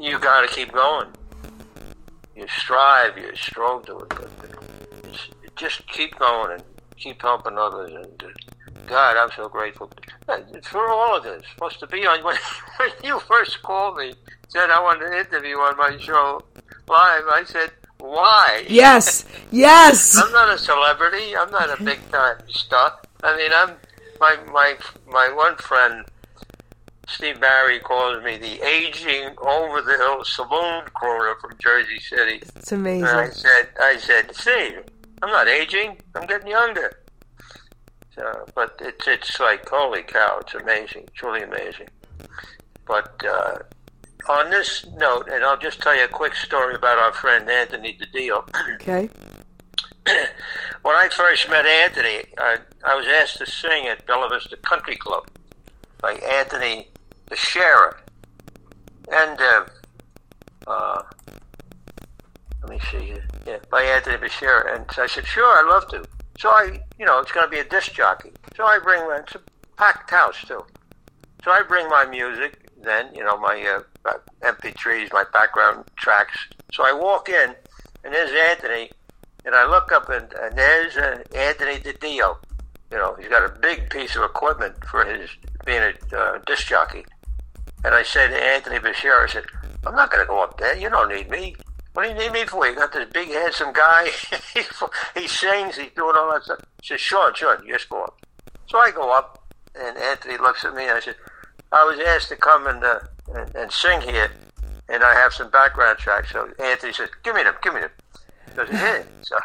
you 0.00 0.18
got 0.18 0.48
to 0.48 0.54
keep 0.54 0.72
going. 0.72 1.08
You 2.36 2.46
strive, 2.48 3.18
you 3.18 3.34
strove 3.34 3.86
to 3.86 3.98
it, 3.98 4.08
but 4.08 4.30
just 5.56 5.86
keep 5.88 6.18
going 6.18 6.52
and 6.52 6.62
keep 6.96 7.20
helping 7.20 7.58
others. 7.58 7.92
And 7.92 8.22
uh, 8.22 8.28
God, 8.86 9.16
I'm 9.16 9.30
so 9.36 9.48
grateful 9.48 9.90
uh, 10.28 10.38
for 10.62 10.88
all 10.88 11.16
of 11.16 11.24
this. 11.24 11.42
Supposed 11.54 11.80
to 11.80 11.86
be 11.86 12.06
on 12.06 12.24
when, 12.24 12.36
when 12.78 12.90
you 13.02 13.18
first 13.20 13.62
called 13.62 13.96
me, 13.96 14.14
said 14.48 14.70
I 14.70 14.80
wanted 14.80 15.10
to 15.10 15.18
interview 15.18 15.56
on 15.56 15.76
my 15.76 15.96
show 15.98 16.42
live. 16.88 17.24
I 17.28 17.44
said, 17.46 17.70
why? 18.02 18.64
Yes. 18.68 19.24
Yes. 19.50 20.16
I'm 20.20 20.32
not 20.32 20.52
a 20.52 20.58
celebrity. 20.58 21.36
I'm 21.36 21.50
not 21.50 21.78
a 21.78 21.82
big 21.82 22.00
time 22.10 22.36
star. 22.48 22.98
I 23.22 23.36
mean, 23.36 23.50
I'm 23.54 23.76
my 24.20 24.36
my 24.52 24.74
my 25.08 25.32
one 25.32 25.56
friend, 25.56 26.04
Steve 27.06 27.40
Barry, 27.40 27.78
calls 27.78 28.22
me 28.24 28.36
the 28.38 28.60
aging 28.66 29.34
over 29.40 29.80
the 29.82 29.96
hill 29.96 30.24
saloon 30.24 30.84
crooner 30.96 31.40
from 31.40 31.52
Jersey 31.58 32.00
City. 32.00 32.40
It's 32.42 32.72
And 32.72 32.86
I 32.86 32.90
amazing. 32.90 33.32
said, 33.34 33.68
I 33.80 33.96
said, 33.98 34.34
Steve, 34.34 34.82
I'm 35.22 35.30
not 35.30 35.46
aging. 35.48 35.98
I'm 36.16 36.26
getting 36.26 36.48
younger. 36.48 36.98
So, 38.16 38.44
but 38.54 38.76
it's 38.80 39.06
it's 39.06 39.40
like 39.40 39.66
holy 39.68 40.02
cow! 40.02 40.38
It's 40.40 40.54
amazing, 40.54 41.08
truly 41.14 41.42
amazing. 41.42 41.88
But 42.86 43.24
uh, 43.24 43.58
on 44.28 44.50
this 44.50 44.86
note, 44.96 45.28
and 45.30 45.44
I'll 45.44 45.58
just 45.58 45.80
tell 45.80 45.96
you 45.96 46.04
a 46.04 46.08
quick 46.08 46.34
story 46.34 46.74
about 46.74 46.98
our 46.98 47.12
friend 47.12 47.48
Anthony 47.48 47.98
DiDio. 48.00 48.48
Okay. 48.74 49.08
when 50.82 50.94
I 50.96 51.08
first 51.10 51.48
met 51.48 51.66
Anthony, 51.66 52.24
I, 52.38 52.58
I 52.84 52.94
was 52.94 53.06
asked 53.06 53.38
to 53.38 53.46
sing 53.46 53.86
at 53.86 54.06
Bella 54.06 54.28
Vista 54.28 54.56
Country 54.56 54.96
Club 54.96 55.28
by 56.00 56.14
Anthony 56.14 56.88
the 57.28 57.36
Sheriff. 57.36 57.96
And, 59.10 59.40
uh, 59.40 59.64
uh, 60.66 61.02
let 62.62 62.70
me 62.70 62.78
see 62.90 62.98
here. 62.98 63.24
Yeah, 63.46 63.58
by 63.70 63.82
Anthony 63.82 64.16
Bashir. 64.16 64.74
And 64.74 64.84
so 64.92 65.02
I 65.02 65.06
said, 65.06 65.26
sure, 65.26 65.58
I'd 65.58 65.68
love 65.68 65.88
to. 65.88 66.04
So 66.38 66.48
I, 66.50 66.80
you 66.98 67.06
know, 67.06 67.20
it's 67.20 67.32
going 67.32 67.46
to 67.46 67.50
be 67.50 67.58
a 67.58 67.64
disc 67.64 67.92
jockey. 67.92 68.32
So 68.56 68.64
I 68.64 68.78
bring 68.78 69.00
my, 69.06 69.18
it's 69.18 69.34
a 69.34 69.40
packed 69.76 70.10
house 70.10 70.40
too. 70.46 70.64
So 71.44 71.50
I 71.50 71.62
bring 71.66 71.88
my 71.88 72.04
music, 72.04 72.61
then, 72.84 73.14
you 73.14 73.24
know, 73.24 73.38
my 73.38 73.82
uh, 74.06 74.12
MP3s, 74.42 75.12
my 75.12 75.24
background 75.32 75.84
tracks. 75.96 76.36
So 76.72 76.84
I 76.84 76.92
walk 76.92 77.28
in, 77.28 77.54
and 78.04 78.14
there's 78.14 78.30
Anthony, 78.50 78.90
and 79.44 79.54
I 79.54 79.68
look 79.68 79.92
up, 79.92 80.08
and, 80.08 80.32
and 80.34 80.56
there's 80.56 80.96
uh, 80.96 81.22
Anthony 81.34 81.78
DiDio. 81.78 82.36
You 82.90 82.98
know, 82.98 83.14
he's 83.18 83.28
got 83.28 83.44
a 83.44 83.58
big 83.60 83.90
piece 83.90 84.16
of 84.16 84.22
equipment 84.22 84.74
for 84.84 85.04
his 85.04 85.30
being 85.64 85.82
a 85.82 86.16
uh, 86.16 86.38
disc 86.46 86.66
jockey. 86.66 87.04
And 87.84 87.94
I 87.94 88.02
said 88.02 88.28
to 88.28 88.36
Anthony 88.36 88.78
Bashir, 88.78 89.24
I 89.24 89.26
said, 89.26 89.44
I'm 89.86 89.94
not 89.94 90.10
going 90.10 90.24
to 90.24 90.28
go 90.28 90.42
up 90.42 90.58
there. 90.58 90.76
You 90.76 90.88
don't 90.88 91.08
need 91.08 91.28
me. 91.30 91.56
What 91.94 92.04
do 92.04 92.08
you 92.10 92.14
need 92.14 92.32
me 92.32 92.46
for? 92.46 92.66
You 92.66 92.74
got 92.74 92.92
this 92.92 93.08
big, 93.12 93.28
handsome 93.28 93.72
guy. 93.72 94.04
he 95.14 95.28
sings. 95.28 95.76
He's 95.76 95.90
doing 95.94 96.16
all 96.16 96.32
that 96.32 96.44
stuff. 96.44 96.60
He 96.80 96.88
says, 96.88 97.00
Sean, 97.00 97.34
Sean, 97.34 97.64
you 97.66 97.74
just 97.74 97.88
go 97.88 98.04
up. 98.04 98.20
So 98.66 98.78
I 98.78 98.90
go 98.90 99.12
up, 99.12 99.42
and 99.74 99.96
Anthony 99.98 100.38
looks 100.38 100.64
at 100.64 100.74
me, 100.74 100.84
and 100.84 100.92
I 100.92 101.00
said, 101.00 101.16
I 101.72 101.84
was 101.84 101.98
asked 102.00 102.28
to 102.28 102.36
come 102.36 102.66
and, 102.66 102.84
uh, 102.84 103.00
and, 103.34 103.54
and 103.54 103.72
sing 103.72 104.00
here, 104.02 104.30
and 104.88 105.02
I 105.02 105.14
have 105.14 105.32
some 105.32 105.50
background 105.50 105.98
tracks. 105.98 106.32
So 106.32 106.48
Anthony 106.62 106.92
says, 106.92 107.08
give 107.22 107.34
me 107.34 107.42
them, 107.42 107.54
give 107.62 107.74
me 107.74 107.80
them. 107.80 107.90
He 108.48 108.56
goes, 108.56 108.68
yeah. 108.70 109.02
So 109.22 109.38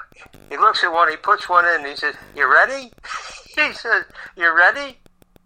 he 0.49 0.57
looks 0.57 0.83
at 0.83 0.91
one, 0.91 1.09
he 1.09 1.15
puts 1.15 1.47
one 1.47 1.65
in, 1.65 1.85
he 1.85 1.95
says, 1.95 2.15
you 2.35 2.51
ready? 2.51 2.91
he 3.55 3.73
says, 3.73 4.03
you 4.35 4.55
ready? 4.55 4.97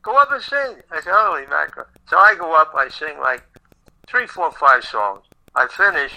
Go 0.02 0.18
up 0.18 0.32
and 0.32 0.42
sing. 0.42 0.78
I 0.92 1.02
said, 1.02 1.14
holy 1.14 1.46
mackerel. 1.46 1.86
So 2.08 2.18
I 2.18 2.36
go 2.36 2.56
up, 2.56 2.74
I 2.76 2.90
sing 2.90 3.20
like 3.20 3.44
three, 4.08 4.26
four, 4.26 4.52
five 4.52 4.84
songs. 4.84 5.26
I 5.56 5.68
finish, 5.68 6.14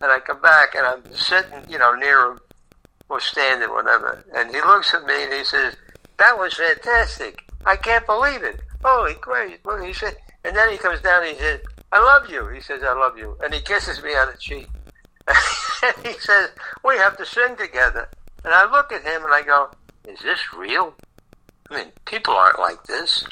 and 0.00 0.10
I 0.10 0.18
come 0.18 0.40
back, 0.42 0.74
and 0.74 0.84
I'm 0.84 1.02
sitting, 1.14 1.62
you 1.68 1.78
know, 1.78 1.94
near 1.94 2.32
him, 2.32 2.40
or 3.08 3.20
standing, 3.20 3.70
whatever. 3.70 4.24
And 4.34 4.50
he 4.50 4.60
looks 4.62 4.92
at 4.94 5.04
me, 5.04 5.24
and 5.24 5.32
he 5.32 5.44
says, 5.44 5.76
that 6.18 6.36
was 6.36 6.54
fantastic. 6.54 7.44
I 7.64 7.76
can't 7.76 8.06
believe 8.06 8.42
it. 8.42 8.60
Holy 8.82 9.14
Christ. 9.14 9.60
Well, 9.64 9.82
he 9.82 9.92
said, 9.92 10.16
and 10.44 10.56
then 10.56 10.70
he 10.70 10.78
comes 10.78 11.00
down, 11.00 11.24
and 11.24 11.36
he 11.36 11.42
says, 11.42 11.60
I 11.92 12.00
love 12.00 12.30
you. 12.30 12.48
He 12.48 12.60
says, 12.60 12.82
I 12.82 12.94
love 12.94 13.16
you. 13.18 13.36
And 13.42 13.52
he 13.54 13.60
kisses 13.60 14.02
me 14.02 14.10
on 14.10 14.28
the 14.30 14.38
cheek. 14.38 14.68
and 15.28 15.96
he 16.06 16.14
says, 16.14 16.50
we 16.84 16.96
have 16.96 17.16
to 17.18 17.26
sing 17.26 17.56
together. 17.56 18.08
And 18.44 18.52
I 18.52 18.70
look 18.70 18.92
at 18.92 19.02
him, 19.02 19.24
and 19.24 19.32
I 19.32 19.42
go, 19.42 19.70
is 20.08 20.20
this 20.20 20.40
real? 20.56 20.94
I 21.70 21.76
mean, 21.76 21.92
people 22.06 22.34
aren't 22.34 22.58
like 22.58 22.82
this. 22.84 23.24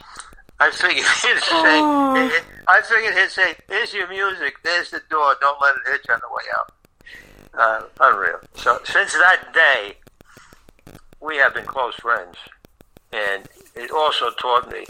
I 0.60 0.70
figured 0.70 1.06
he'd 1.22 1.40
say, 1.40 1.80
Aw. 1.80 2.42
I 2.68 2.82
figured 2.82 3.14
he'd 3.14 3.30
say, 3.30 3.54
here's 3.68 3.92
your 3.92 4.08
music, 4.08 4.54
there's 4.62 4.90
the 4.90 5.00
door, 5.10 5.34
don't 5.40 5.60
let 5.60 5.74
it 5.76 5.90
hit 5.90 6.00
you 6.06 6.14
on 6.14 6.20
the 6.20 6.34
way 6.34 6.42
out. 6.58 6.72
Uh, 7.52 7.82
unreal. 8.00 8.38
So 8.54 8.78
since 8.84 9.12
that 9.14 9.52
day, 9.52 9.96
we 11.20 11.36
have 11.38 11.54
been 11.54 11.64
close 11.64 11.94
friends. 11.96 12.36
And 13.12 13.48
it 13.74 13.90
also 13.90 14.30
taught 14.40 14.70
me, 14.70 14.86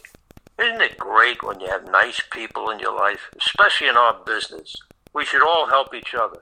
isn't 0.60 0.80
it 0.80 0.98
great 0.98 1.42
when 1.42 1.60
you 1.60 1.68
have 1.68 1.84
nice 1.90 2.20
people 2.30 2.70
in 2.70 2.78
your 2.78 2.94
life, 2.96 3.30
especially 3.38 3.88
in 3.88 3.96
our 3.96 4.14
business? 4.24 4.74
We 5.14 5.24
should 5.24 5.42
all 5.46 5.66
help 5.66 5.94
each 5.94 6.14
other. 6.14 6.40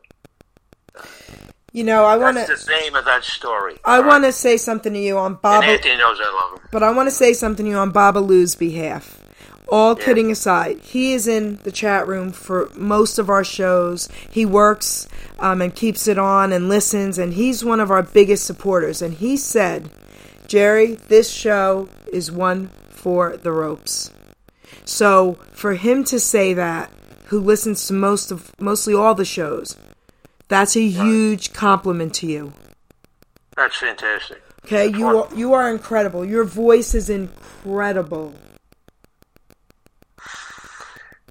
You 1.72 1.84
know, 1.84 2.04
I 2.04 2.16
want 2.16 2.36
That's 2.36 2.60
to. 2.64 2.66
the 2.66 2.72
name 2.72 2.94
of 2.94 3.04
that 3.04 3.24
story. 3.24 3.76
I 3.84 3.96
All 3.96 4.02
right? 4.02 4.08
want 4.08 4.24
to 4.24 4.32
say 4.32 4.56
something 4.56 4.92
to 4.92 4.98
you 4.98 5.18
on 5.18 5.32
And 5.32 5.42
Baba, 5.42 5.66
Anthony 5.66 5.96
knows 5.96 6.18
I 6.20 6.32
love 6.50 6.58
him. 6.60 6.68
but 6.72 6.82
I 6.82 6.90
want 6.92 7.08
to 7.08 7.14
say 7.14 7.32
something 7.34 7.66
to 7.66 7.70
you 7.70 7.76
on 7.76 7.92
Babalu's 7.92 8.54
behalf. 8.54 9.20
All 9.70 9.94
kidding 9.94 10.30
aside, 10.30 10.80
he 10.80 11.12
is 11.12 11.28
in 11.28 11.56
the 11.56 11.70
chat 11.70 12.08
room 12.08 12.32
for 12.32 12.70
most 12.74 13.18
of 13.18 13.28
our 13.28 13.44
shows. 13.44 14.08
He 14.30 14.46
works 14.46 15.06
um, 15.38 15.60
and 15.60 15.74
keeps 15.76 16.08
it 16.08 16.18
on 16.18 16.52
and 16.54 16.70
listens, 16.70 17.18
and 17.18 17.34
he's 17.34 17.62
one 17.62 17.78
of 17.78 17.90
our 17.90 18.02
biggest 18.02 18.46
supporters. 18.46 19.02
And 19.02 19.12
he 19.12 19.36
said, 19.36 19.90
Geri, 20.46 20.94
this 20.94 21.30
show 21.30 21.90
is 22.10 22.32
one 22.32 22.70
for 22.98 23.36
the 23.36 23.52
ropes. 23.52 24.10
So 24.84 25.34
for 25.52 25.74
him 25.74 26.04
to 26.04 26.18
say 26.18 26.52
that, 26.54 26.90
who 27.26 27.38
listens 27.40 27.86
to 27.86 27.92
most 27.92 28.30
of 28.30 28.52
mostly 28.60 28.94
all 28.94 29.14
the 29.14 29.24
shows, 29.24 29.76
that's 30.48 30.76
a 30.76 30.86
huge 30.88 31.52
compliment 31.52 32.14
to 32.16 32.26
you. 32.26 32.52
That's 33.56 33.76
fantastic. 33.76 34.42
Okay, 34.64 34.88
you 34.88 35.06
are, 35.06 35.28
you 35.34 35.52
are 35.52 35.70
incredible. 35.70 36.24
Your 36.24 36.44
voice 36.44 36.94
is 36.94 37.08
incredible. 37.08 38.34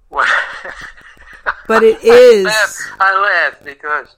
Well, 0.10 0.26
But 1.68 1.84
it 1.84 1.98
I 2.04 2.08
is. 2.08 2.46
laugh, 2.46 2.76
I 3.00 3.22
laugh 3.22 3.64
because 3.64 4.16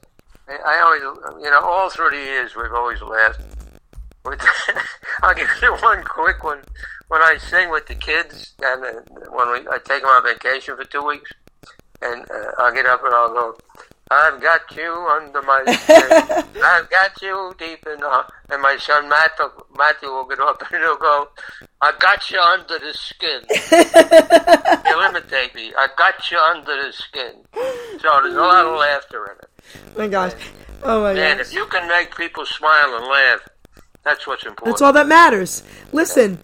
I, 0.47 0.57
I 0.65 0.81
always, 0.81 1.43
you 1.43 1.49
know, 1.49 1.59
all 1.61 1.89
through 1.89 2.11
the 2.11 2.17
years 2.17 2.55
we've 2.55 2.73
always 2.73 3.01
laughed. 3.01 3.41
With, 4.25 4.41
I'll 5.23 5.33
give 5.35 5.47
you 5.61 5.73
one 5.75 6.03
quick 6.03 6.43
one. 6.43 6.59
When 7.07 7.21
I 7.21 7.37
sing 7.37 7.69
with 7.71 7.87
the 7.87 7.95
kids, 7.95 8.53
and 8.61 8.83
uh, 8.83 8.91
when 9.31 9.51
we, 9.51 9.67
I 9.67 9.77
take 9.83 10.01
them 10.03 10.09
on 10.09 10.23
vacation 10.23 10.75
for 10.75 10.83
two 10.85 11.03
weeks, 11.03 11.31
and 12.01 12.21
uh, 12.29 12.51
I'll 12.59 12.73
get 12.73 12.85
up 12.85 13.03
and 13.03 13.13
I'll 13.13 13.29
go, 13.33 13.57
I've 14.11 14.41
got 14.41 14.61
you 14.75 14.91
under 15.11 15.41
my 15.41 15.63
skin. 15.73 16.53
I've 16.63 16.89
got 16.89 17.21
you 17.21 17.53
deep 17.59 17.85
in 17.85 17.99
the... 17.99 18.25
And 18.51 18.61
my 18.61 18.75
son 18.77 19.07
Matthew, 19.09 19.45
Matthew 19.77 20.09
will 20.09 20.25
get 20.25 20.39
up 20.39 20.61
and 20.71 20.81
he'll 20.81 20.97
go, 20.97 21.27
I 21.81 21.93
got 21.99 22.29
you 22.31 22.39
under 22.39 22.79
the 22.79 22.93
skin. 22.93 23.41
he'll 24.85 24.99
imitate 25.01 25.53
me. 25.55 25.71
I 25.77 25.87
got 25.97 26.31
you 26.31 26.37
under 26.39 26.75
the 26.87 26.91
skin. 26.91 27.33
So 27.53 28.19
there's 28.23 28.35
a 28.35 28.39
lot 28.39 28.65
of 28.65 28.79
laughter 28.79 29.25
in 29.25 29.37
it. 29.37 29.49
Oh 29.95 29.99
my 29.99 30.07
gosh. 30.07 30.33
Oh 30.83 31.01
my 31.03 31.11
And 31.11 31.37
gosh. 31.39 31.47
if 31.47 31.53
you 31.53 31.65
can 31.67 31.87
make 31.87 32.15
people 32.15 32.45
smile 32.45 32.95
and 32.95 33.05
laugh, 33.05 33.39
that's 34.09 34.25
what's 34.27 34.43
important. 34.45 34.65
That's 34.65 34.81
all 34.81 34.93
that 34.93 35.07
matters. 35.07 35.63
Listen, 35.91 36.39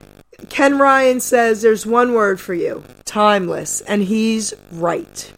Ken 0.50 0.78
Ryan 0.78 1.20
says 1.20 1.62
there's 1.62 1.86
one 1.86 2.14
word 2.14 2.40
for 2.40 2.54
you 2.54 2.84
timeless. 3.06 3.82
And 3.82 4.04
he's 4.04 4.54
right. 4.72 5.32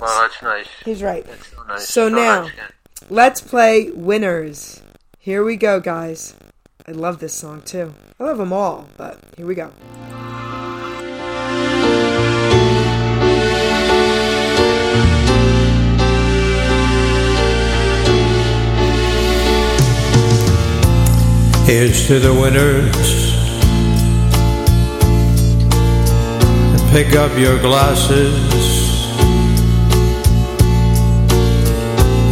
Well, 0.00 0.22
that's 0.22 0.42
nice. 0.42 0.66
He's 0.84 1.02
right. 1.02 1.24
That's 1.26 1.48
so 1.48 1.62
nice. 1.64 1.88
So 1.88 2.08
now- 2.08 2.42
nice, 2.42 2.52
yeah. 2.56 2.68
Let's 3.10 3.40
play 3.40 3.90
winners. 3.90 4.80
Here 5.18 5.44
we 5.44 5.56
go, 5.56 5.80
guys. 5.80 6.34
I 6.86 6.92
love 6.92 7.18
this 7.18 7.34
song 7.34 7.62
too. 7.62 7.94
I 8.18 8.24
love 8.24 8.38
them 8.38 8.52
all, 8.52 8.88
but 8.96 9.18
here 9.36 9.46
we 9.46 9.54
go. 9.54 9.72
Here's 21.64 22.06
to 22.08 22.18
the 22.18 22.34
winners. 22.34 23.32
Pick 26.92 27.14
up 27.16 27.38
your 27.38 27.58
glasses. 27.60 28.34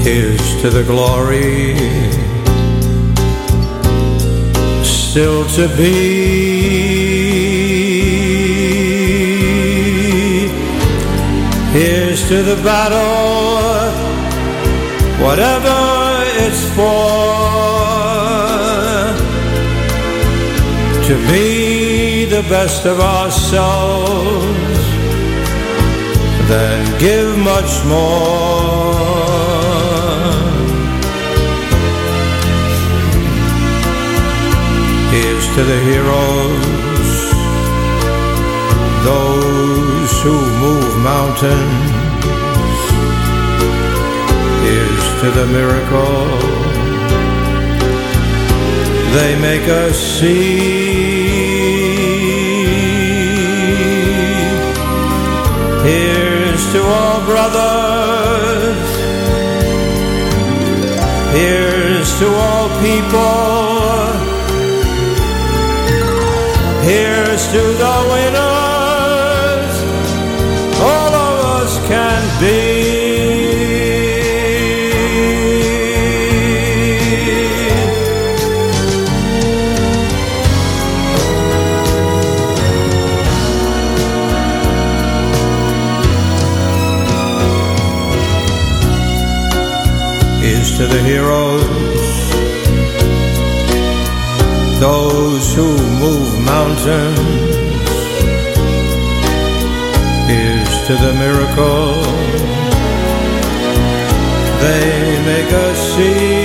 Here's 0.05 0.63
to 0.63 0.71
the 0.71 0.85
glory 0.85 2.21
still 5.11 5.45
to 5.49 5.67
be. 5.77 7.11
Here's 11.73 12.29
to 12.29 12.43
the 12.45 12.57
battle, 12.63 13.91
whatever 15.25 15.79
it's 16.45 16.65
for 16.77 17.60
to 21.11 21.17
be 21.27 22.25
the 22.25 22.43
best 22.43 22.87
of 22.87 23.01
ourselves, 23.01 24.79
then 26.49 27.01
give 27.01 27.37
much 27.37 27.73
more. 27.85 28.95
Here's 35.11 35.47
to 35.57 35.63
the 35.73 35.81
heroes, 35.91 37.11
those 39.11 40.13
who 40.23 40.37
move 40.65 40.93
mountains. 41.03 41.91
Here's 44.63 45.07
to 45.23 45.31
the 45.41 45.47
miracle 45.59 46.60
they 49.13 49.39
make 49.41 49.69
us 49.69 49.99
see. 50.21 51.01
Here's 55.83 56.73
to 56.73 56.81
all 56.83 57.25
brothers. 57.25 58.91
Here's 61.33 62.19
to 62.21 62.27
all 62.29 62.69
people. 62.87 63.71
Here's 66.83 67.43
to 67.53 67.63
the 67.83 67.95
winners. 68.13 68.60
To 90.81 90.87
the 90.87 91.03
heroes, 91.03 92.01
those 94.81 95.55
who 95.55 95.69
move 95.99 96.31
mountains. 96.43 97.19
Here's 100.31 100.75
to 100.87 100.95
the 101.05 101.13
miracle 101.19 102.01
they 104.63 105.23
make 105.31 105.53
us 105.53 105.79
see. 105.97 106.41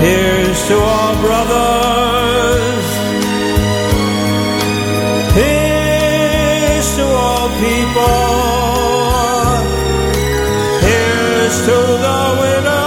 Here's 0.00 0.66
to 0.68 0.76
our 0.78 1.14
brothers. 1.20 1.81
To 11.62 11.70
the 11.70 12.38
winners. 12.40 12.81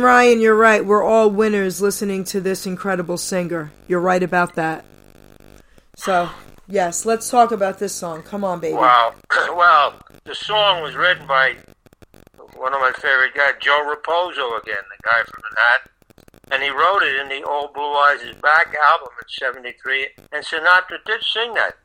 Ken 0.00 0.06
Ryan, 0.06 0.40
you're 0.40 0.56
right. 0.56 0.82
We're 0.82 1.02
all 1.04 1.28
winners 1.28 1.82
listening 1.82 2.24
to 2.32 2.40
this 2.40 2.64
incredible 2.64 3.18
singer. 3.18 3.70
You're 3.86 4.00
right 4.00 4.22
about 4.22 4.54
that. 4.54 4.82
So, 5.94 6.30
yes, 6.66 7.04
let's 7.04 7.28
talk 7.28 7.52
about 7.52 7.78
this 7.78 7.94
song. 7.94 8.22
Come 8.22 8.42
on, 8.42 8.60
baby. 8.60 8.76
Wow. 8.76 9.12
well, 9.54 10.00
the 10.24 10.34
song 10.34 10.82
was 10.82 10.94
written 10.94 11.26
by 11.26 11.56
one 12.56 12.72
of 12.72 12.80
my 12.80 12.92
favorite 12.96 13.34
guys, 13.34 13.52
Joe 13.60 13.94
Raposo 13.94 14.58
again, 14.62 14.80
the 14.88 15.02
guy 15.04 15.22
from 15.22 15.42
Manhattan. 15.52 15.90
And 16.50 16.62
he 16.62 16.70
wrote 16.70 17.02
it 17.02 17.20
in 17.20 17.28
the 17.28 17.46
Ol' 17.46 17.70
Blue 17.74 17.92
Eyes 17.92 18.22
Is 18.22 18.36
Back 18.36 18.74
album 18.82 19.08
in 19.20 19.28
73. 19.28 20.08
And 20.32 20.42
Sinatra 20.42 21.04
did 21.04 21.22
sing 21.24 21.52
that 21.52 21.76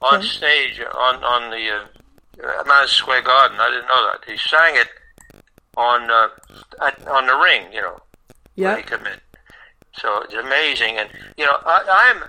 on 0.00 0.20
Okay. 0.20 0.26
stage 0.26 0.80
on, 0.80 1.22
on 1.22 1.50
the 1.50 1.68
uh, 2.48 2.64
Madison 2.66 2.94
Square 2.94 3.22
Garden. 3.24 3.58
I 3.60 3.68
didn't 3.68 3.88
know 3.88 4.10
that. 4.10 4.24
He 4.26 4.38
sang 4.38 4.76
it 4.76 4.88
on 5.76 6.10
uh, 6.10 6.28
on 7.08 7.26
the 7.26 7.36
ring. 7.36 7.72
You 7.72 7.82
know, 7.82 7.98
Yeah. 8.54 8.76
in. 8.76 9.20
So 10.00 10.22
it's 10.22 10.34
amazing, 10.34 10.96
and 10.98 11.08
you 11.36 11.46
know, 11.46 11.56
I, 11.64 12.12
I'm 12.14 12.28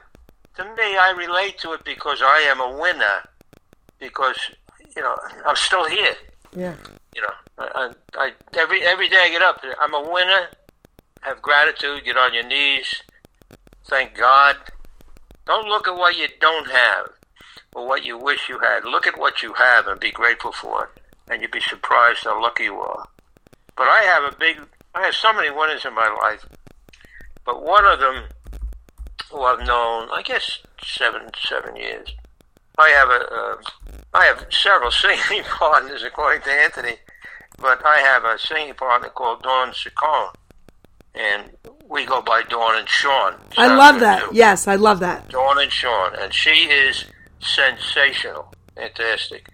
to 0.56 0.64
me, 0.76 0.98
I 0.98 1.14
relate 1.15 1.57
to 1.60 1.74
it 1.74 1.84
because 1.84 2.22
I 2.22 2.40
am 2.49 2.60
a 2.60 2.78
winner. 2.78 3.24
Because 3.99 4.38
you 4.95 5.02
know, 5.02 5.18
I'm 5.45 5.56
still 5.56 5.88
here. 5.88 6.15
Yeah. 6.56 6.76
You 7.15 7.22
know, 7.22 7.34
I, 7.57 7.91
I, 8.15 8.26
I 8.28 8.32
every 8.57 8.84
every 8.84 9.10
day 9.10 9.19
I 9.26 9.30
get 9.30 9.41
up, 9.41 9.61
I'm 9.80 9.94
a 9.94 10.02
winner. 10.11 10.48
Have 11.22 11.41
gratitude. 11.41 12.06
Get 12.06 12.15
on 12.15 12.34
your 12.34 12.45
knees. 12.48 13.02
Thank 13.86 14.15
God. 14.15 14.56
Don't 15.45 15.68
look 15.68 15.88
at 15.88 15.95
what 15.95 16.18
you 16.18 16.28
don't 16.41 16.69
have 16.69 17.10
or 17.74 17.88
what 17.88 18.03
you 18.06 18.18
wish 18.18 18.49
you 18.49 18.60
had. 18.60 18.84
Look 18.86 19.07
at 19.07 19.18
what 19.18 19.41
you 19.41 19.53
have 19.53 19.88
and 19.88 19.99
be 19.99 20.11
grateful 20.11 20.52
for 20.52 20.86
it, 20.86 21.02
and 21.32 21.41
you'd 21.41 21.52
be 21.52 21.61
surprised 21.61 22.24
how 22.24 22.41
lucky 22.41 22.65
you 22.65 22.76
are. 22.76 23.07
But 23.77 23.87
I 23.87 24.01
have 24.03 24.33
a 24.33 24.35
big, 24.37 24.59
I 24.95 25.05
have 25.05 25.13
so 25.13 25.31
many 25.33 25.51
winners 25.51 25.85
in 25.85 25.93
my 25.93 26.09
life, 26.21 26.45
but 27.45 27.63
one 27.63 27.85
of 27.85 27.99
them 27.99 28.23
who 29.31 29.41
I've 29.41 29.59
known, 29.65 30.09
I 30.11 30.21
guess 30.23 30.59
seven 30.83 31.29
seven 31.47 31.75
years. 31.75 32.09
I 32.79 32.89
have 32.89 33.09
a, 33.09 33.33
uh, 33.33 33.55
I 34.13 34.25
have 34.25 34.45
several 34.51 34.91
singing 35.03 35.43
partners 35.43 36.03
according 36.03 36.41
to 36.43 36.51
Anthony, 36.51 36.95
but 37.59 37.85
I 37.85 37.97
have 37.99 38.23
a 38.23 38.37
singing 38.39 38.73
partner 38.73 39.09
called 39.09 39.43
Dawn 39.43 39.71
Sicone, 39.71 40.33
and 41.15 41.51
we 41.87 42.05
go 42.05 42.21
by 42.21 42.43
Dawn 42.43 42.77
and 42.77 42.89
Sean. 42.89 43.35
I 43.57 43.75
love 43.75 43.99
that. 43.99 44.23
too. 44.23 44.29
Yes, 44.33 44.67
I 44.67 44.75
love 44.75 44.99
that. 44.99 45.29
Dawn 45.29 45.59
and 45.61 45.71
Sean, 45.71 46.13
and 46.19 46.33
she 46.33 46.49
is 46.69 47.05
sensational, 47.39 48.53
fantastic. 48.75 49.47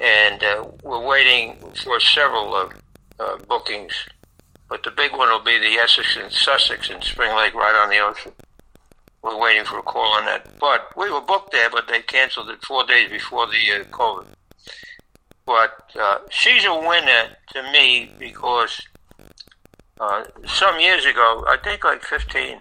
And 0.00 0.42
uh, 0.42 0.66
we're 0.82 1.06
waiting 1.06 1.56
for 1.84 2.00
several 2.00 2.54
uh, 2.54 2.68
uh, 3.20 3.36
bookings, 3.48 3.94
but 4.68 4.82
the 4.82 4.90
big 4.90 5.12
one 5.12 5.28
will 5.28 5.44
be 5.44 5.58
the 5.58 5.78
Essex 5.78 6.16
and 6.20 6.32
Sussex 6.32 6.90
in 6.90 7.00
Spring 7.02 7.34
Lake, 7.36 7.54
right 7.54 7.80
on 7.82 7.90
the 7.90 7.98
ocean. 7.98 8.32
We're 9.22 9.40
waiting 9.40 9.64
for 9.64 9.78
a 9.78 9.82
call 9.82 10.12
on 10.14 10.26
that, 10.26 10.58
but 10.58 10.94
we 10.96 11.10
were 11.10 11.20
booked 11.20 11.52
there, 11.52 11.70
but 11.70 11.88
they 11.88 12.02
canceled 12.02 12.50
it 12.50 12.62
four 12.62 12.84
days 12.84 13.10
before 13.10 13.46
the 13.46 13.80
uh, 13.80 13.84
COVID. 13.84 14.26
But 15.46 15.90
uh, 15.98 16.18
she's 16.30 16.64
a 16.64 16.74
winner 16.74 17.36
to 17.52 17.62
me 17.72 18.10
because 18.18 18.80
uh, 20.00 20.24
some 20.46 20.80
years 20.80 21.06
ago, 21.06 21.44
I 21.48 21.56
think 21.62 21.84
like 21.84 22.02
15, 22.02 22.58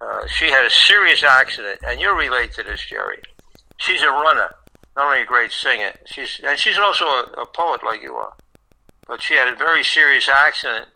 uh, 0.00 0.26
she 0.28 0.46
had 0.46 0.64
a 0.64 0.70
serious 0.70 1.22
accident, 1.22 1.80
and 1.86 2.00
you 2.00 2.16
relate 2.16 2.52
to 2.54 2.62
this, 2.62 2.84
Geri. 2.86 3.18
She's 3.78 4.02
a 4.02 4.08
runner, 4.08 4.54
not 4.96 5.06
only 5.06 5.22
a 5.22 5.26
great 5.26 5.52
singer. 5.52 5.92
She's 6.06 6.40
and 6.44 6.58
she's 6.58 6.78
also 6.78 7.04
a, 7.04 7.22
a 7.38 7.46
poet 7.46 7.82
like 7.84 8.02
you 8.02 8.14
are. 8.14 8.32
But 9.10 9.22
she 9.22 9.34
had 9.34 9.52
a 9.52 9.56
very 9.56 9.82
serious 9.82 10.28
accident 10.28 10.86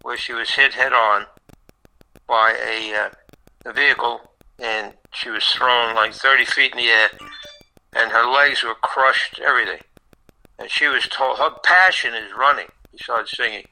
where 0.00 0.16
she 0.16 0.32
was 0.32 0.52
hit 0.52 0.72
head 0.72 0.94
on 0.94 1.26
by 2.26 2.56
a, 2.66 2.94
uh, 2.94 3.10
a 3.66 3.74
vehicle, 3.74 4.22
and 4.58 4.94
she 5.12 5.28
was 5.28 5.44
thrown 5.44 5.94
like 5.94 6.14
30 6.14 6.46
feet 6.46 6.72
in 6.72 6.78
the 6.78 6.86
air, 6.86 7.10
and 7.92 8.10
her 8.10 8.24
legs 8.24 8.64
were 8.64 8.74
crushed, 8.74 9.38
everything. 9.38 9.82
And 10.58 10.70
she 10.70 10.88
was 10.88 11.06
told 11.08 11.36
her 11.36 11.50
passion 11.62 12.14
is 12.14 12.32
running. 12.32 12.68
Besides 12.90 13.36
singing, 13.36 13.66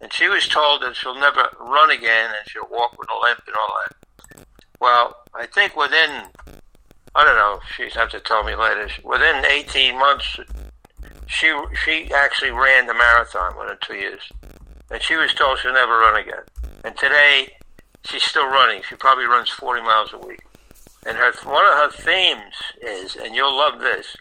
and 0.00 0.12
she 0.12 0.28
was 0.28 0.46
told 0.46 0.82
that 0.82 0.94
she'll 0.94 1.18
never 1.18 1.48
run 1.58 1.90
again, 1.90 2.30
and 2.30 2.48
she'll 2.48 2.68
walk 2.70 2.96
with 2.96 3.08
a 3.10 3.26
limp 3.26 3.42
and 3.44 3.56
all 3.56 3.74
that. 3.82 4.46
Well, 4.80 5.16
I 5.34 5.46
think 5.46 5.74
within, 5.74 6.28
I 7.16 7.24
don't 7.24 7.34
know, 7.34 7.58
she'd 7.76 7.92
have 7.94 8.10
to 8.10 8.20
tell 8.20 8.44
me 8.44 8.54
later, 8.54 8.88
within 9.02 9.44
18 9.44 9.98
months, 9.98 10.38
she 11.26 11.52
she 11.84 12.10
actually 12.12 12.50
ran 12.50 12.86
the 12.86 12.94
marathon 12.94 13.58
within 13.58 13.76
two 13.82 13.96
years. 13.96 14.22
And 14.90 15.02
she 15.02 15.16
was 15.16 15.34
told 15.34 15.58
she'll 15.58 15.72
never 15.72 15.98
run 15.98 16.20
again. 16.20 16.44
And 16.84 16.96
today, 16.96 17.48
she's 18.04 18.22
still 18.22 18.46
running. 18.46 18.82
She 18.88 18.94
probably 18.94 19.24
runs 19.24 19.50
40 19.50 19.82
miles 19.82 20.12
a 20.12 20.18
week. 20.18 20.42
And 21.04 21.16
her 21.16 21.32
one 21.44 21.64
of 21.64 21.74
her 21.74 21.90
themes 21.90 22.54
is, 22.80 23.16
and 23.16 23.34
you'll 23.34 23.56
love 23.56 23.80
this, 23.80 24.16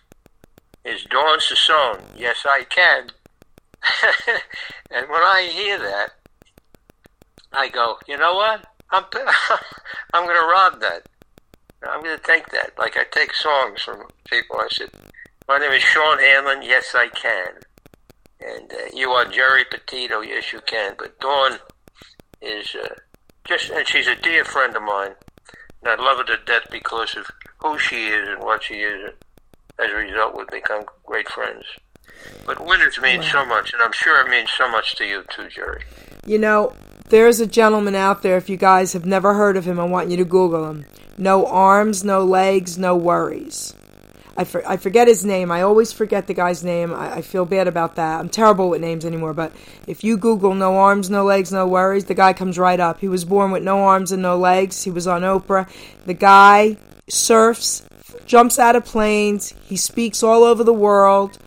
is 0.84 1.04
Dawn 1.06 1.40
Sassone, 1.40 2.02
Yes, 2.16 2.46
I 2.46 2.64
Can. 2.70 3.10
and 4.92 5.10
when 5.10 5.22
I 5.22 5.50
hear 5.52 5.78
that, 5.80 6.12
I 7.54 7.70
go, 7.70 7.98
you 8.08 8.18
know 8.18 8.36
what? 8.36 8.66
I'm 8.92 9.04
I'm 10.14 10.26
going 10.26 10.40
to 10.40 10.48
rob 10.48 10.80
that. 10.82 11.08
I'm 11.88 12.02
going 12.02 12.18
to 12.18 12.24
take 12.24 12.50
that. 12.50 12.72
Like 12.78 12.98
I 12.98 13.04
take 13.12 13.34
songs 13.34 13.82
from 13.82 14.08
people. 14.30 14.58
I 14.58 14.68
said, 14.70 14.90
my 15.48 15.60
name 15.60 15.72
is 15.72 15.84
Sean 15.84 16.20
Hanlon. 16.20 16.62
Yes, 16.64 16.94
I 16.96 17.08
can. 17.10 17.54
And 18.40 18.72
uh, 18.72 18.76
you 18.94 19.10
are 19.10 19.26
Geri 19.26 19.64
Petito. 19.70 20.22
Yes, 20.22 20.52
you 20.52 20.60
can. 20.66 20.96
But 20.98 21.20
Dawn 21.20 21.60
is 22.42 22.76
uh, 22.76 22.96
just, 23.48 23.70
and 23.70 23.88
she's 23.88 24.08
a 24.08 24.16
dear 24.16 24.44
friend 24.44 24.76
of 24.76 24.84
mine. 24.84 25.16
And 25.84 26.00
I 26.00 26.04
love 26.04 26.18
her 26.18 26.24
to 26.36 26.44
death 26.46 26.68
because 26.72 27.16
of 27.16 27.26
who 27.60 27.78
she 27.78 28.08
is 28.08 28.28
and 28.28 28.42
what 28.42 28.64
she 28.64 28.76
is. 28.76 29.12
As 29.78 29.92
a 29.92 29.96
result, 29.96 30.38
we've 30.38 30.48
become 30.48 30.84
great 31.06 31.30
friends. 31.30 31.66
But 32.46 32.66
winners 32.66 33.00
mean 33.00 33.22
so 33.24 33.46
much, 33.46 33.74
and 33.74 33.82
I'm 33.82 33.92
sure 33.92 34.26
it 34.26 34.30
means 34.30 34.50
so 34.58 34.70
much 34.70 34.96
to 34.96 35.06
you 35.06 35.24
too, 35.30 35.50
Geri. 35.50 35.84
You 36.26 36.40
know, 36.40 36.74
there's 37.10 37.40
a 37.40 37.46
gentleman 37.46 37.94
out 37.94 38.24
there, 38.24 38.38
if 38.38 38.50
you 38.50 38.58
guys 38.58 38.94
have 38.94 39.06
never 39.06 39.34
heard 39.34 39.58
of 39.58 39.66
him, 39.66 39.80
I 39.80 39.84
want 39.84 40.10
you 40.10 40.18
to 40.18 40.26
Google 40.26 40.70
him. 40.70 40.86
No 41.18 41.46
arms, 41.46 42.04
no 42.04 42.24
legs, 42.24 42.78
no 42.78 42.96
worries. 42.96 43.74
I, 44.38 44.44
for, 44.44 44.68
I 44.68 44.76
forget 44.78 45.08
his 45.08 45.24
name. 45.24 45.50
I 45.50 45.62
always 45.62 45.94
forget 45.94 46.28
the 46.28 46.34
guy's 46.34 46.64
name. 46.64 46.94
I, 46.94 47.16
I 47.16 47.22
feel 47.22 47.46
bad 47.46 47.68
about 47.70 47.96
that. 47.96 48.20
I'm 48.20 48.28
terrible 48.30 48.70
with 48.70 48.82
names 48.82 49.06
anymore, 49.06 49.34
but 49.34 49.54
if 49.88 50.04
you 50.04 50.18
Google 50.18 50.54
no 50.56 50.76
arms, 50.76 51.10
no 51.10 51.24
legs, 51.24 51.52
no 51.54 51.66
worries, 51.68 52.06
the 52.06 52.16
guy 52.16 52.34
comes 52.34 52.60
right 52.60 52.80
up. 52.80 53.00
He 53.00 53.08
was 53.08 53.24
born 53.24 53.52
with 53.52 53.64
no 53.64 53.80
arms 53.86 54.12
and 54.12 54.22
no 54.22 54.38
legs. 54.38 54.84
He 54.84 54.92
was 54.92 55.08
on 55.08 55.22
Oprah. 55.22 55.70
The 56.06 56.14
guy 56.14 56.76
surfs, 57.08 57.84
jumps 58.26 58.60
out 58.60 58.76
of 58.76 58.84
planes. 58.84 59.54
He 59.66 59.78
speaks 59.78 60.22
all 60.22 60.44
over 60.44 60.64
the 60.66 60.74
world. 60.74 61.38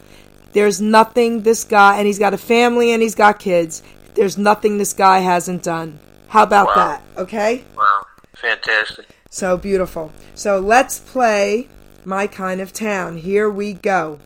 There's 0.53 0.81
nothing 0.81 1.43
this 1.43 1.65
guy, 1.65 1.99
and 1.99 2.07
he's 2.07 2.19
got 2.19 2.33
a 2.33 2.39
family 2.39 2.93
and 2.93 3.03
he's 3.03 3.15
got 3.15 3.39
kids. 3.39 3.83
There's 4.15 4.39
nothing 4.39 4.79
this 4.79 4.95
guy 4.95 5.19
hasn't 5.19 5.63
done. 5.63 5.99
How 6.29 6.43
about 6.43 6.69
Wow. 6.69 6.75
that? 6.75 7.03
Okay? 7.19 7.65
Wow, 7.77 8.07
fantastic. 8.35 9.07
So 9.31 9.59
beautiful. 9.59 10.11
So 10.35 10.59
let's 10.59 11.01
play 11.01 11.69
My 12.09 12.27
Kind 12.27 12.63
of 12.63 12.73
Town. 12.73 13.19
Here 13.19 13.51
we 13.51 13.75
go. 13.75 14.19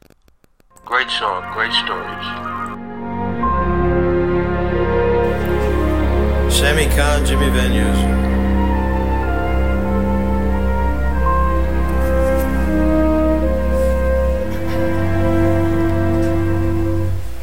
Great 0.85 1.11
song, 1.11 1.53
great 1.53 1.73
stories. 1.73 2.27
Sammy 6.55 6.87
Cahn 6.95 7.27
Jimmy 7.27 7.51
Van 7.51 7.73
Heusen. 7.73 8.23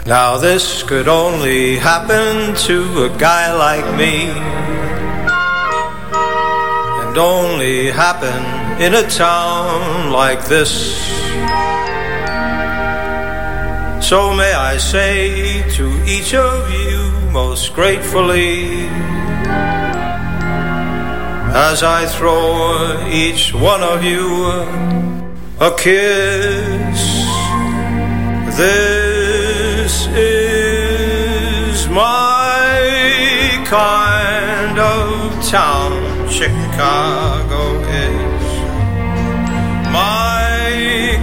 Now 0.06 0.38
this 0.38 0.84
could 0.84 1.10
only 1.10 1.76
happen 1.76 2.56
to 2.56 3.04
a 3.04 3.10
guy 3.20 3.54
like 3.54 3.86
me 3.98 4.30
And 7.02 7.18
only 7.18 7.92
happen 7.92 8.59
in 8.80 8.94
a 8.94 9.08
town 9.10 10.12
like 10.12 10.46
this. 10.46 10.72
So 14.10 14.34
may 14.34 14.54
I 14.54 14.78
say 14.78 15.70
to 15.78 15.86
each 16.06 16.34
of 16.34 16.72
you 16.72 17.10
most 17.32 17.74
gratefully 17.76 18.88
As 21.70 21.84
I 21.84 22.08
throw 22.08 23.08
each 23.12 23.54
one 23.54 23.84
of 23.84 24.04
you 24.04 24.26
a 25.60 25.72
kiss 25.78 27.02
This 28.58 30.08
is 30.08 31.88
my 31.90 33.62
kind 33.66 34.80
of 34.80 35.46
town 35.46 36.30
Chicago 36.30 37.49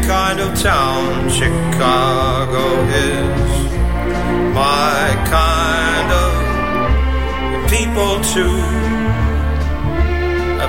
kind 0.07 0.39
of 0.39 0.55
town 0.61 1.29
Chicago 1.29 2.65
is. 3.11 3.51
My 4.55 5.03
kind 5.37 6.11
of 6.25 7.71
people 7.71 8.21
too. 8.35 8.63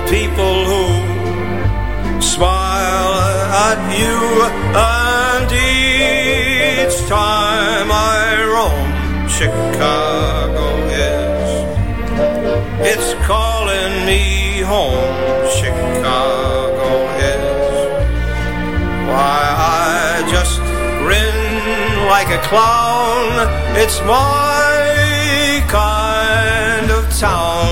People 0.08 0.64
who 0.70 0.86
smile 2.22 3.14
at 3.68 3.80
you 4.00 4.18
and 4.74 5.50
each 5.52 6.98
time 7.08 7.88
I 7.92 8.20
roam 8.54 9.28
Chicago 9.28 10.66
is. 10.88 11.50
It's 12.90 13.12
calling 13.26 14.06
me 14.06 14.62
home 14.62 15.37
why 19.18 19.42
I 19.58 20.30
just 20.30 20.56
grin 21.02 21.38
like 22.14 22.30
a 22.38 22.40
clown. 22.48 23.30
It's 23.82 23.98
my 24.02 25.64
kind 25.66 26.88
of 26.98 27.02
town. 27.18 27.68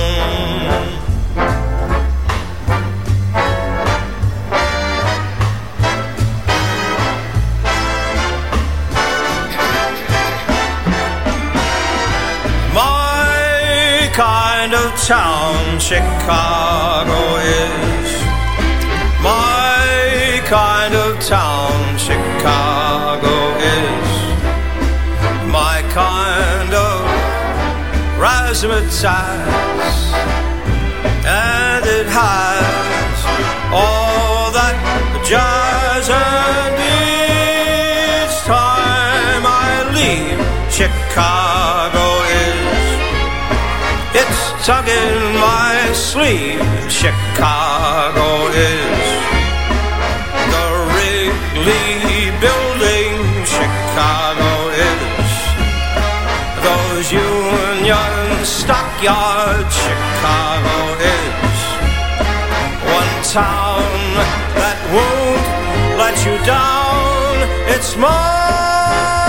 My 12.74 14.10
kind 14.24 14.72
of 14.82 14.88
town, 15.14 15.78
Chicago 15.90 17.20
is. 17.62 18.10
My 19.22 20.42
kind 20.46 20.94
of 20.94 21.05
razzmatazz. 28.66 29.96
And 31.26 31.84
it 31.84 32.06
has 32.06 33.18
all 33.72 34.52
that 34.52 34.76
jazz 35.26 36.08
and 36.10 36.74
each 37.02 38.36
time 38.46 39.44
I 39.46 39.72
leave 39.98 40.38
Chicago 40.70 42.06
is 42.46 42.86
it's 44.20 44.42
tugged 44.66 44.88
in 44.88 45.34
my 45.38 45.92
sleeve. 45.92 46.62
Chicago 46.90 48.28
is 48.54 49.06
the 50.54 50.66
Wrigley 50.94 52.30
Building. 52.44 53.14
Chicago 53.44 54.52
is 54.90 55.06
those 56.62 57.12
Union 57.12 58.15
stockyards. 58.46 59.74
Chicago 59.74 60.78
is 61.02 61.60
one 62.94 63.14
town 63.34 63.82
that 64.54 64.78
won't 64.94 65.46
let 65.98 66.16
you 66.24 66.38
down. 66.46 67.34
It's 67.74 67.96
my 67.96 69.25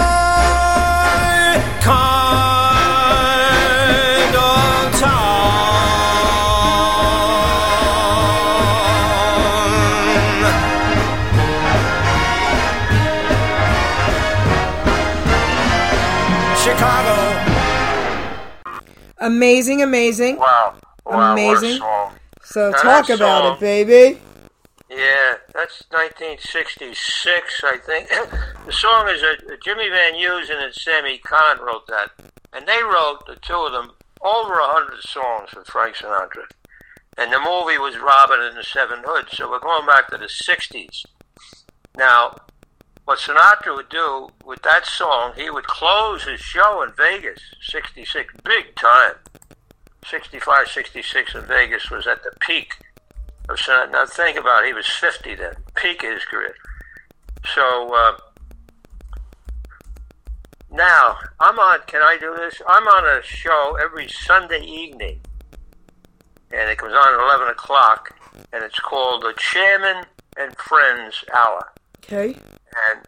Amazing, 19.28 19.82
amazing. 19.82 20.38
Wow. 20.38 20.76
Wow, 21.06 21.34
Amazing. 21.34 21.82
So 22.44 22.72
Now 22.72 22.78
talk 22.82 23.10
about 23.10 23.44
song- 23.44 23.58
it, 23.58 23.60
baby. 23.60 24.22
Yeah, 24.90 25.36
that's 25.54 25.84
1966, 25.92 27.62
I 27.66 27.78
think. 27.78 28.08
the 28.66 28.72
song 28.72 29.10
is 29.10 29.22
a, 29.22 29.58
Jimmy 29.62 29.90
Van 29.90 30.14
Heusen 30.14 30.64
and 30.64 30.74
Sammy 30.74 31.18
Cahn 31.18 31.60
wrote 31.60 31.88
that, 31.88 32.12
and 32.54 32.66
they 32.66 32.82
wrote 32.84 33.26
the 33.28 33.36
two 33.42 33.54
of 33.54 33.74
them 33.74 33.92
over 34.22 34.54
a 34.54 34.66
hundred 34.68 35.02
songs 35.04 35.50
for 35.50 35.66
Frank 35.66 35.98
Sinatra. 35.98 36.46
And 37.18 37.34
the 37.34 37.40
movie 37.40 37.78
was 37.78 37.98
Robin 37.98 38.40
and 38.42 38.56
the 38.56 38.64
Seven 38.64 39.00
Hoods, 39.06 39.36
so 39.36 39.50
we're 39.50 39.60
going 39.60 39.86
back 39.86 40.08
to 40.12 40.18
the 40.18 40.26
60s. 40.30 41.04
Now, 41.98 42.34
what 43.08 43.20
Sinatra 43.20 43.74
would 43.74 43.88
do 43.88 44.28
with 44.44 44.62
that 44.64 44.86
song, 44.86 45.32
he 45.38 45.50
would 45.50 45.64
close 45.64 46.26
his 46.26 46.42
show 46.42 46.84
in 46.84 46.92
Vegas, 46.98 47.40
66, 47.62 48.34
big 48.44 48.76
time. 48.76 49.14
65, 50.06 50.68
66 50.68 51.36
in 51.36 51.46
Vegas 51.46 51.90
was 51.90 52.06
at 52.06 52.22
the 52.24 52.32
peak 52.42 52.74
of 53.48 53.56
Sinatra. 53.56 53.94
Now 53.94 54.06
think 54.08 54.38
about 54.38 54.66
it, 54.66 54.68
he 54.68 54.74
was 54.74 54.90
50 54.90 55.36
then, 55.36 55.54
peak 55.76 56.04
of 56.04 56.16
his 56.16 56.26
career. 56.26 56.54
So 57.56 57.96
uh, 57.96 58.18
now 60.70 61.18
I'm 61.40 61.58
on. 61.58 61.80
Can 61.88 62.02
I 62.02 62.18
do 62.20 62.36
this? 62.36 62.62
I'm 62.68 62.88
on 62.88 63.20
a 63.20 63.24
show 63.24 63.78
every 63.82 64.10
Sunday 64.10 64.66
evening, 64.66 65.22
and 66.52 66.70
it 66.70 66.78
comes 66.78 66.92
on 66.92 67.14
at 67.14 67.24
11 67.24 67.48
o'clock, 67.48 68.14
and 68.52 68.66
it's 68.66 68.80
called 68.80 69.24
the 69.24 69.34
Chairman 69.38 70.04
and 70.36 70.54
Friends 70.58 71.24
Hour 71.34 71.72
Okay. 72.04 72.36
And 72.92 73.08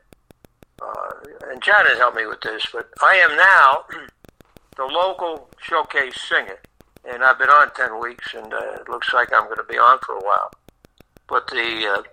uh, 0.82 1.12
and 1.52 1.62
Janet 1.62 1.98
helped 1.98 2.18
me 2.18 2.26
with 2.26 2.42
this, 2.42 2.66
but 2.72 2.90
I 3.02 3.16
am 3.16 3.36
now 3.36 3.84
the 4.78 4.86
local 4.86 5.50
showcase 5.62 6.20
singer, 6.22 6.60
and 7.06 7.24
I've 7.24 7.40
been 7.40 7.50
on 7.50 7.74
ten 7.74 8.00
weeks, 8.00 8.34
and 8.34 8.54
uh, 8.54 8.78
it 8.80 8.90
looks 8.90 9.14
like 9.14 9.34
I'm 9.34 9.46
going 9.46 9.58
to 9.58 9.64
be 9.64 9.78
on 9.78 10.00
for 10.06 10.16
a 10.16 10.24
while. 10.24 10.52
But 11.28 11.48
the 11.48 11.98
uh, 11.98 12.04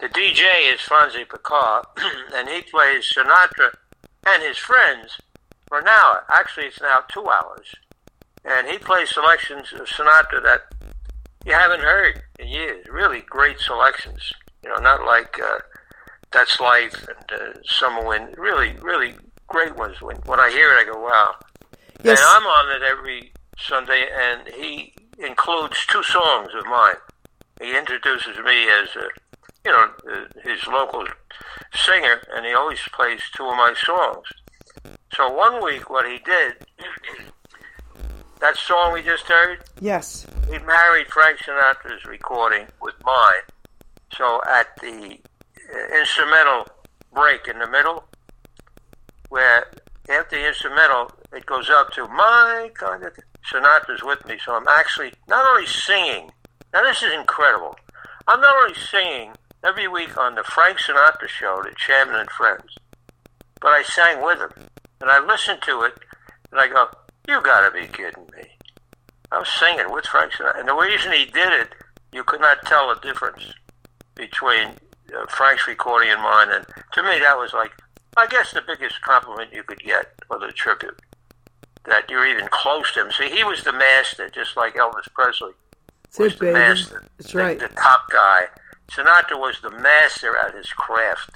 the 0.00 0.08
DJ 0.08 0.72
is 0.72 0.80
Fonzie 0.80 1.28
Picard, 1.28 1.86
and 2.34 2.48
he 2.48 2.62
plays 2.62 3.10
Sinatra 3.16 3.70
and 4.26 4.42
his 4.42 4.58
friends 4.58 5.18
for 5.68 5.78
an 5.78 5.88
hour. 5.88 6.24
Actually, 6.30 6.66
it's 6.66 6.80
now 6.80 7.00
two 7.08 7.28
hours, 7.28 7.74
and 8.44 8.66
he 8.68 8.78
plays 8.78 9.10
selections 9.10 9.72
of 9.72 9.86
Sinatra 9.86 10.42
that 10.42 10.62
you 11.46 11.52
haven't 11.52 11.80
heard 11.80 12.22
in 12.38 12.48
years. 12.48 12.86
Really 12.88 13.20
great 13.20 13.58
selections. 13.58 14.32
You 14.62 14.70
know, 14.70 14.76
not 14.76 15.04
like. 15.04 15.40
Uh, 15.42 15.58
that's 16.32 16.58
Life 16.60 17.06
and 17.08 17.40
uh, 17.40 17.58
Summer 17.64 18.06
Wind. 18.06 18.34
Really, 18.38 18.74
really 18.82 19.14
great 19.48 19.76
ones. 19.76 20.00
When 20.00 20.16
when 20.26 20.40
I 20.40 20.50
hear 20.50 20.72
it, 20.72 20.88
I 20.88 20.92
go, 20.92 21.00
wow. 21.00 21.34
Yes. 22.02 22.18
And 22.18 22.28
I'm 22.28 22.46
on 22.46 22.76
it 22.76 22.82
every 22.82 23.32
Sunday, 23.58 24.06
and 24.12 24.48
he 24.48 24.94
includes 25.18 25.86
two 25.86 26.02
songs 26.02 26.48
of 26.58 26.64
mine. 26.66 26.96
He 27.60 27.76
introduces 27.78 28.36
me 28.44 28.66
as, 28.68 28.88
a, 28.96 29.06
you 29.64 29.70
know, 29.70 29.86
uh, 30.12 30.24
his 30.42 30.66
local 30.66 31.06
singer, 31.74 32.20
and 32.34 32.44
he 32.44 32.54
always 32.54 32.80
plays 32.92 33.20
two 33.36 33.44
of 33.44 33.56
my 33.56 33.72
songs. 33.84 34.26
So 35.14 35.30
one 35.32 35.62
week, 35.62 35.90
what 35.90 36.06
he 36.10 36.18
did, 36.18 36.54
that 38.40 38.56
song 38.56 38.92
we 38.92 39.02
just 39.02 39.24
heard, 39.28 39.58
Yes. 39.80 40.26
he 40.50 40.58
married 40.58 41.06
Frank 41.08 41.38
Sinatra's 41.38 42.04
recording 42.04 42.66
with 42.80 42.94
mine. 43.04 43.44
So 44.16 44.40
at 44.48 44.76
the 44.80 45.20
instrumental 45.72 46.66
break 47.12 47.48
in 47.48 47.58
the 47.58 47.68
middle, 47.68 48.04
where 49.28 49.66
after 50.08 50.36
the 50.36 50.46
instrumental, 50.46 51.10
it 51.32 51.46
goes 51.46 51.70
up 51.70 51.92
to 51.92 52.06
my 52.08 52.70
kind 52.74 53.02
of 53.04 53.14
Sinatra's 53.50 54.02
with 54.02 54.26
me. 54.26 54.38
So 54.44 54.54
I'm 54.54 54.68
actually 54.68 55.12
not 55.28 55.46
only 55.48 55.66
singing. 55.66 56.30
Now 56.72 56.82
this 56.82 57.02
is 57.02 57.12
incredible. 57.12 57.76
I'm 58.28 58.40
not 58.40 58.54
only 58.62 58.74
singing 58.74 59.32
every 59.64 59.88
week 59.88 60.16
on 60.16 60.34
the 60.34 60.44
Frank 60.44 60.78
Sinatra 60.78 61.28
show, 61.28 61.62
the 61.62 61.74
Chairman 61.76 62.16
and 62.16 62.30
Friends, 62.30 62.74
but 63.60 63.68
I 63.68 63.82
sang 63.82 64.22
with 64.22 64.38
him, 64.38 64.52
and 65.00 65.10
I 65.10 65.24
listened 65.24 65.62
to 65.62 65.82
it, 65.82 65.98
and 66.50 66.60
I 66.60 66.68
go, 66.68 66.88
"You 67.28 67.40
got 67.42 67.66
to 67.66 67.70
be 67.70 67.86
kidding 67.86 68.28
me." 68.36 68.56
I'm 69.30 69.44
singing 69.44 69.90
with 69.90 70.06
Frank 70.06 70.32
Sinatra, 70.32 70.60
and 70.60 70.68
the 70.68 70.74
reason 70.74 71.12
he 71.12 71.24
did 71.26 71.52
it, 71.52 71.74
you 72.12 72.24
could 72.24 72.40
not 72.40 72.64
tell 72.66 72.88
the 72.88 73.00
difference 73.00 73.54
between 74.14 74.76
uh, 75.16 75.26
Frank's 75.26 75.66
recording 75.66 76.10
and 76.10 76.22
mine. 76.22 76.48
And 76.50 76.66
to 76.94 77.02
me, 77.02 77.18
that 77.20 77.36
was 77.36 77.52
like, 77.52 77.72
I 78.16 78.26
guess, 78.26 78.52
the 78.52 78.62
biggest 78.66 79.00
compliment 79.02 79.52
you 79.52 79.62
could 79.62 79.80
get 79.80 80.06
or 80.30 80.38
the 80.38 80.52
tribute 80.52 80.98
that 81.84 82.08
you're 82.10 82.26
even 82.26 82.48
close 82.50 82.92
to 82.94 83.04
him. 83.04 83.12
See, 83.12 83.28
he 83.28 83.44
was 83.44 83.64
the 83.64 83.72
master, 83.72 84.28
just 84.28 84.56
like 84.56 84.74
Elvis 84.74 85.12
Presley 85.14 85.52
was 86.18 86.34
the 86.34 86.46
baby. 86.46 86.52
master, 86.52 87.04
That's 87.18 87.32
the, 87.32 87.38
right. 87.38 87.58
the 87.58 87.68
top 87.68 88.10
guy. 88.10 88.46
Sinatra 88.90 89.38
was 89.40 89.58
the 89.62 89.70
master 89.70 90.36
at 90.36 90.54
his 90.54 90.66
craft, 90.66 91.30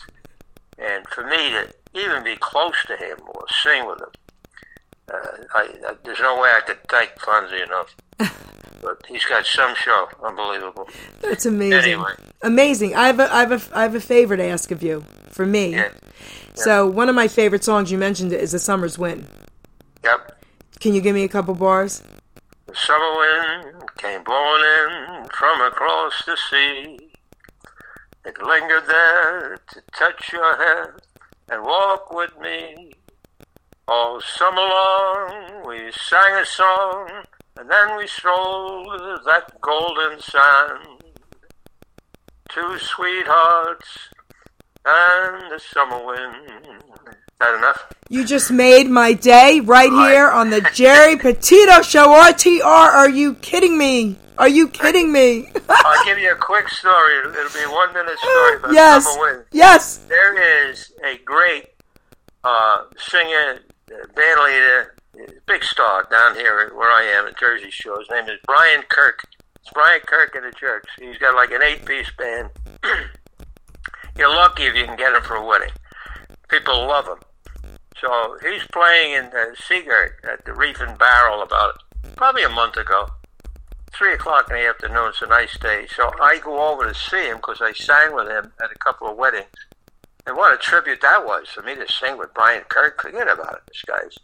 and 0.78 1.06
for 1.08 1.24
me 1.24 1.50
to 1.50 1.74
even 1.94 2.22
be 2.22 2.36
close 2.36 2.74
to 2.86 2.96
him 2.96 3.18
or 3.34 3.44
sing 3.62 3.86
with 3.86 4.00
him, 4.00 4.08
uh, 5.12 5.18
I, 5.54 5.68
I, 5.86 5.94
there's 6.04 6.20
no 6.20 6.38
way 6.40 6.50
I 6.54 6.60
could 6.60 6.78
thank 6.88 7.12
Fonzie 7.12 7.64
enough. 7.64 7.96
But 8.18 9.02
he's 9.08 9.24
got 9.24 9.44
some 9.46 9.74
show, 9.74 10.08
unbelievable. 10.22 10.88
That's 11.20 11.46
amazing. 11.46 11.92
Anyway. 11.92 12.12
Amazing. 12.42 12.94
I 12.94 13.06
have 13.08 13.20
a, 13.20 13.34
I 13.34 13.40
have 13.40 13.52
a, 13.52 13.78
I 13.78 13.82
have 13.82 13.94
a 13.94 14.00
favor 14.00 14.36
to 14.36 14.44
ask 14.44 14.70
of 14.70 14.82
you. 14.82 15.04
For 15.30 15.44
me. 15.44 15.72
Yeah. 15.72 15.90
So 16.54 16.86
one 16.86 17.10
of 17.10 17.14
my 17.14 17.28
favorite 17.28 17.62
songs 17.62 17.92
you 17.92 17.98
mentioned 17.98 18.32
is 18.32 18.52
"The 18.52 18.58
Summer's 18.58 18.98
Wind." 18.98 19.28
Yep. 20.02 20.44
Can 20.80 20.94
you 20.94 21.00
give 21.02 21.14
me 21.14 21.24
a 21.24 21.28
couple 21.28 21.54
bars? 21.54 22.02
The 22.66 22.74
summer 22.74 23.16
wind 23.16 23.82
came 23.98 24.24
blowing 24.24 24.62
in 24.62 25.28
from 25.28 25.60
across 25.60 26.24
the 26.24 26.36
sea. 26.50 26.98
It 28.24 28.42
lingered 28.42 28.86
there 28.88 29.58
to 29.72 29.82
touch 29.92 30.32
your 30.32 30.56
hair 30.56 30.96
and 31.50 31.62
walk 31.62 32.12
with 32.12 32.38
me. 32.40 32.92
All 33.88 34.20
summer 34.20 34.62
long 34.62 35.64
we 35.66 35.92
sang 35.92 36.34
a 36.40 36.46
song 36.46 37.08
and 37.58 37.70
then 37.70 37.96
we 37.96 38.06
strolled 38.06 38.88
that 39.24 39.60
golden 39.60 40.20
sand. 40.20 41.02
Two 42.48 42.78
sweethearts 42.78 44.08
and 44.84 45.50
the 45.50 45.58
summer 45.58 46.04
wind. 46.04 46.82
That 47.40 47.54
enough? 47.54 47.92
You 48.08 48.24
just 48.24 48.50
made 48.50 48.88
my 48.88 49.12
day 49.12 49.60
right 49.60 49.90
here 49.90 50.30
on 50.30 50.48
the 50.50 50.62
Geri 50.72 51.16
Petito 51.18 51.82
Show. 51.82 52.08
RTR, 52.08 52.64
are 52.64 53.10
you 53.10 53.34
kidding 53.34 53.76
me? 53.76 54.16
Are 54.38 54.48
you 54.48 54.68
kidding 54.68 55.12
me? 55.12 55.50
I'll 55.68 56.04
give 56.04 56.18
you 56.18 56.32
a 56.32 56.36
quick 56.36 56.68
story. 56.68 57.18
It'll, 57.18 57.32
be 57.32 57.62
a 57.62 57.70
one 57.70 57.92
minute 57.92 58.18
story 58.18 58.56
about 58.56 58.72
yes. 58.72 59.04
summer 59.04 59.20
wind. 59.20 59.44
Yes. 59.52 59.96
There 60.08 60.70
is 60.70 60.92
a 61.04 61.18
great 61.24 61.66
uh, 62.44 62.84
singer, 62.96 63.60
band 63.88 64.40
leader, 64.44 64.95
big 65.46 65.64
star 65.64 66.06
down 66.10 66.34
here 66.34 66.72
where 66.74 66.90
I 66.90 67.02
am 67.02 67.26
at 67.26 67.38
Jersey 67.38 67.70
Shore. 67.70 67.98
His 68.00 68.10
name 68.10 68.28
is 68.28 68.38
Brian 68.46 68.82
Kirk. 68.88 69.20
It's 69.60 69.70
Brian 69.72 70.00
Kirk 70.06 70.34
and 70.34 70.44
the 70.44 70.52
Jerks. 70.52 70.90
He's 70.98 71.18
got 71.18 71.34
like 71.34 71.50
an 71.50 71.62
eight 71.62 71.84
piece 71.84 72.10
band. 72.18 72.50
You're 74.18 74.28
lucky 74.28 74.64
if 74.64 74.74
you 74.74 74.84
can 74.84 74.96
get 74.96 75.14
him 75.14 75.22
for 75.22 75.36
a 75.36 75.44
wedding. 75.44 75.72
People 76.48 76.86
love 76.86 77.06
him. 77.06 77.18
So 78.00 78.36
he's 78.42 78.62
playing 78.72 79.12
in 79.14 79.24
uh, 79.26 79.54
Sea 79.54 79.82
Girt 79.82 80.24
at 80.30 80.44
the 80.44 80.52
Reef 80.52 80.80
and 80.80 80.98
Barrel 80.98 81.42
about 81.42 81.82
probably 82.16 82.44
a 82.44 82.48
month 82.48 82.76
ago. 82.76 83.08
Three 83.92 84.14
o'clock 84.14 84.50
in 84.50 84.56
the 84.56 84.66
afternoon. 84.66 85.08
It's 85.08 85.22
a 85.22 85.26
nice 85.26 85.58
day. 85.58 85.86
So 85.94 86.10
I 86.20 86.38
go 86.38 86.70
over 86.70 86.86
to 86.86 86.94
see 86.94 87.26
him 87.28 87.36
because 87.36 87.60
I 87.62 87.72
sang 87.72 88.14
with 88.14 88.28
him 88.28 88.52
at 88.62 88.70
a 88.70 88.78
couple 88.78 89.08
of 89.08 89.16
weddings. 89.16 89.46
And 90.26 90.36
what 90.36 90.52
a 90.52 90.58
tribute 90.58 91.00
that 91.02 91.24
was 91.24 91.48
for 91.48 91.62
me 91.62 91.74
to 91.76 91.86
sing 91.90 92.18
with 92.18 92.34
Brian 92.34 92.64
Kirk. 92.68 93.00
Forget 93.00 93.28
about 93.28 93.54
it. 93.54 93.62
This 93.68 93.82
guy's 93.82 94.18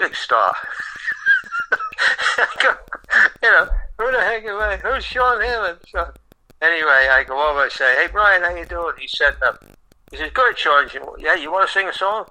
big 0.00 0.16
star. 0.16 0.52
Go, 2.62 2.70
you 3.42 3.50
know, 3.52 3.68
who 3.98 4.10
the 4.10 4.20
heck 4.20 4.44
am 4.46 4.58
I? 4.60 4.76
Who's 4.78 5.04
Sean 5.04 5.40
Hammond? 5.42 5.78
So 5.88 6.10
anyway, 6.62 7.08
I 7.10 7.24
go 7.26 7.50
over 7.50 7.64
and 7.64 7.72
say, 7.72 7.94
"Hey, 7.96 8.08
Brian, 8.10 8.42
how 8.42 8.54
you 8.54 8.64
doing?" 8.64 8.94
He 8.98 9.06
said, 9.06 9.34
up. 9.46 9.62
He 10.10 10.16
says, 10.16 10.30
"Good, 10.32 10.58
Sean. 10.58 10.88
Yeah, 11.18 11.34
you 11.34 11.52
want 11.52 11.68
to 11.68 11.72
sing 11.72 11.86
a 11.86 11.92
song?" 11.92 12.26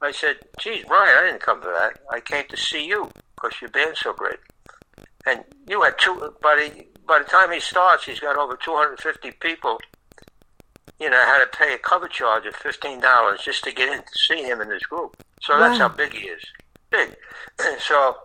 I 0.00 0.12
said, 0.12 0.36
"Geez, 0.58 0.84
Brian, 0.88 1.16
I 1.18 1.26
didn't 1.26 1.42
come 1.42 1.60
for 1.60 1.72
that. 1.72 2.00
I 2.10 2.20
came 2.20 2.44
to 2.48 2.56
see 2.56 2.86
you 2.86 3.10
because 3.34 3.60
your 3.60 3.70
band's 3.70 4.00
so 4.00 4.14
great." 4.14 4.38
And 5.26 5.44
you 5.68 5.82
had 5.82 5.98
two. 5.98 6.34
By 6.42 6.56
the 6.56 6.86
by 7.06 7.18
the 7.18 7.26
time 7.26 7.52
he 7.52 7.60
starts, 7.60 8.06
he's 8.06 8.20
got 8.20 8.38
over 8.38 8.56
250 8.56 9.32
people. 9.40 9.78
You 10.98 11.10
know, 11.10 11.16
had 11.16 11.38
to 11.44 11.58
pay 11.58 11.74
a 11.74 11.78
cover 11.78 12.08
charge 12.08 12.46
of 12.46 12.54
fifteen 12.56 13.00
dollars 13.00 13.40
just 13.44 13.64
to 13.64 13.72
get 13.72 13.92
in 13.92 13.98
to 13.98 14.18
see 14.28 14.42
him 14.42 14.60
and 14.60 14.70
his 14.70 14.82
group. 14.82 15.16
So 15.42 15.58
that's 15.58 15.78
how 15.78 15.88
big 15.88 16.12
he 16.12 16.26
is. 16.28 16.42
Big. 16.90 17.16
so, 17.78 18.16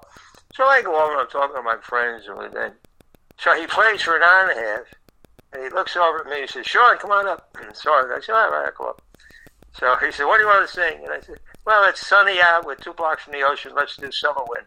so 0.53 0.65
I 0.65 0.81
go 0.81 0.95
over 1.01 1.13
and 1.13 1.21
I'm 1.21 1.27
talking 1.27 1.55
to 1.55 1.61
my 1.61 1.77
friends, 1.81 2.25
and 2.27 2.53
then 2.53 2.73
so 3.37 3.55
he 3.55 3.67
plays 3.67 4.01
for 4.01 4.15
an 4.15 4.23
hour 4.23 4.49
and 4.49 4.59
a 4.59 4.61
half, 4.61 4.85
and 5.53 5.63
he 5.63 5.69
looks 5.69 5.95
over 5.95 6.21
at 6.21 6.27
me. 6.27 6.41
He 6.41 6.47
says, 6.47 6.65
"Sean, 6.65 6.97
come 6.97 7.11
on 7.11 7.27
up." 7.27 7.55
So 7.73 7.91
I 7.91 8.19
said, 8.21 8.33
"All 8.33 8.51
right, 8.51 8.65
I'll 8.65 8.71
come 8.71 8.87
up." 8.87 9.01
So 9.73 9.95
he 9.97 10.11
said, 10.11 10.25
"What 10.25 10.37
do 10.37 10.43
you 10.43 10.49
want 10.49 10.67
to 10.67 10.73
sing?" 10.73 11.03
And 11.03 11.11
I 11.11 11.19
said, 11.21 11.39
"Well, 11.65 11.87
it's 11.89 12.05
sunny 12.05 12.41
out. 12.41 12.65
We're 12.65 12.75
two 12.75 12.93
blocks 12.93 13.23
from 13.23 13.33
the 13.33 13.43
ocean. 13.43 13.73
Let's 13.75 13.97
do 13.97 14.11
Summer 14.11 14.43
Wind." 14.47 14.65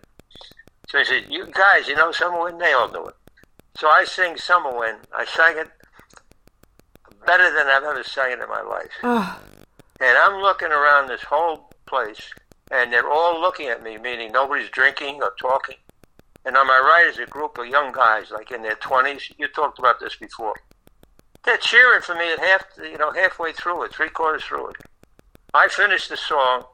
So 0.88 0.98
he 0.98 1.04
said, 1.04 1.26
"You 1.28 1.46
guys, 1.46 1.88
you 1.88 1.96
know 1.96 2.12
Summer 2.12 2.42
Wind? 2.42 2.60
They 2.60 2.72
all 2.72 2.90
know 2.90 3.06
it." 3.06 3.16
So 3.76 3.88
I 3.88 4.04
sing 4.04 4.36
Summer 4.36 4.76
Wind. 4.76 4.98
I 5.16 5.24
sang 5.24 5.56
it 5.56 5.70
better 7.26 7.52
than 7.52 7.66
I've 7.66 7.84
ever 7.84 8.02
sang 8.02 8.32
it 8.32 8.40
in 8.40 8.48
my 8.48 8.62
life. 8.62 8.90
And 10.00 10.16
I'm 10.16 10.40
looking 10.40 10.68
around 10.72 11.08
this 11.08 11.22
whole 11.22 11.70
place, 11.86 12.30
and 12.70 12.92
they're 12.92 13.10
all 13.10 13.40
looking 13.40 13.68
at 13.68 13.82
me, 13.82 13.98
meaning 13.98 14.32
nobody's 14.32 14.70
drinking 14.70 15.20
or 15.22 15.34
talking. 15.40 15.76
And 16.44 16.56
on 16.56 16.66
my 16.66 16.78
right 16.78 17.10
is 17.10 17.18
a 17.18 17.26
group 17.26 17.58
of 17.58 17.66
young 17.66 17.92
guys, 17.92 18.30
like 18.30 18.50
in 18.50 18.62
their 18.62 18.76
20s. 18.76 19.32
You 19.38 19.48
talked 19.48 19.78
about 19.78 20.00
this 20.00 20.16
before. 20.16 20.54
They're 21.44 21.58
cheering 21.58 22.02
for 22.02 22.14
me 22.14 22.32
at 22.32 22.38
half, 22.38 22.64
you 22.78 22.98
know, 22.98 23.12
halfway 23.12 23.52
through 23.52 23.84
it, 23.84 23.92
three 23.92 24.08
quarters 24.08 24.44
through 24.44 24.70
it. 24.70 24.76
I 25.54 25.68
finished 25.68 26.08
the 26.08 26.16
song. 26.16 26.64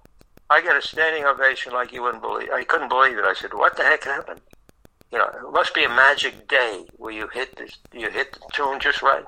I 0.51 0.61
got 0.61 0.77
a 0.77 0.83
standing 0.83 1.25
ovation 1.25 1.73
like 1.73 1.93
you 1.93 2.03
wouldn't 2.03 2.23
believe. 2.23 2.51
I 2.53 2.65
couldn't 2.65 2.89
believe 2.89 3.19
it. 3.19 3.25
I 3.25 3.35
said, 3.35 3.55
"What 3.55 3.77
the 3.77 3.85
heck 3.85 4.05
happened?" 4.05 4.41
You 5.11 5.19
know, 5.19 5.27
it 5.29 5.53
must 5.53 5.75
be 5.75 5.85
a 5.85 5.89
magic 5.89 6.49
day 6.49 6.85
where 6.97 7.13
you 7.13 7.29
hit 7.29 7.57
this, 7.57 7.79
you 7.93 8.11
hit 8.11 8.33
the 8.33 8.41
tune 8.53 8.81
just 8.81 9.01
right. 9.01 9.25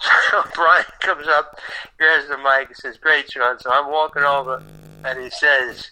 So 0.00 0.44
Brian 0.54 0.84
comes 1.00 1.26
up, 1.28 1.58
grabs 1.98 2.28
the 2.28 2.38
mic, 2.38 2.68
and 2.68 2.76
says, 2.76 2.98
"Great, 2.98 3.30
Sean." 3.30 3.58
So 3.58 3.70
I'm 3.70 3.90
walking 3.90 4.22
over, 4.22 4.62
and 5.04 5.20
he 5.20 5.30
says, 5.30 5.90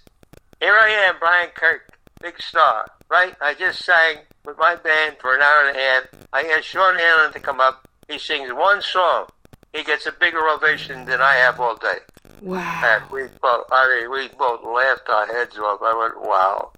"Here 0.61 0.79
I 0.81 0.89
am, 1.09 1.17
Brian 1.19 1.51
Kirk, 1.55 1.99
big 2.21 2.41
star, 2.41 2.87
right? 3.09 3.35
I 3.41 3.55
just 3.55 3.85
sang 3.85 4.19
with 4.45 4.59
my 4.59 4.77
band 4.77 5.17
for 5.21 5.35
an 5.35 5.43
hour 5.43 5.67
and 5.67 5.77
a 5.77 5.81
half. 5.81 6.05
I 6.33 6.43
asked 6.57 6.69
Sean 6.69 6.97
Hanlon 6.97 7.33
to 7.33 7.41
come 7.41 7.61
up. 7.61 7.89
He 8.09 8.19
sings 8.19 8.53
one 8.53 8.81
song. 8.81 9.27
He 9.73 9.83
gets 9.83 10.07
a 10.07 10.13
bigger 10.13 10.49
ovation 10.49 11.05
than 11.07 11.21
I 11.21 11.35
have 11.35 11.61
all 11.61 11.77
day." 11.77 11.99
wow. 12.43 12.81
And 12.85 13.11
we 13.11 13.23
both, 13.41 13.65
I 13.73 14.01
mean, 14.01 14.11
we 14.11 14.29
both 14.29 14.63
laughed 14.65 15.09
our 15.09 15.27
heads 15.27 15.59
off. 15.59 15.81
I 15.83 15.95
went, 15.97 16.21
"Wow!" 16.21 16.71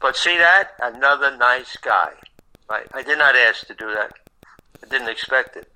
But 0.00 0.16
see 0.16 0.36
that 0.38 0.70
another 0.80 1.36
nice 1.36 1.76
guy. 1.76 2.12
Right? 2.68 2.86
I 2.94 3.02
did 3.02 3.18
not 3.18 3.36
ask 3.36 3.66
to 3.66 3.74
do 3.74 3.92
that. 3.94 4.12
I 4.82 4.88
didn't 4.88 5.08
expect 5.08 5.56
it. 5.56 5.70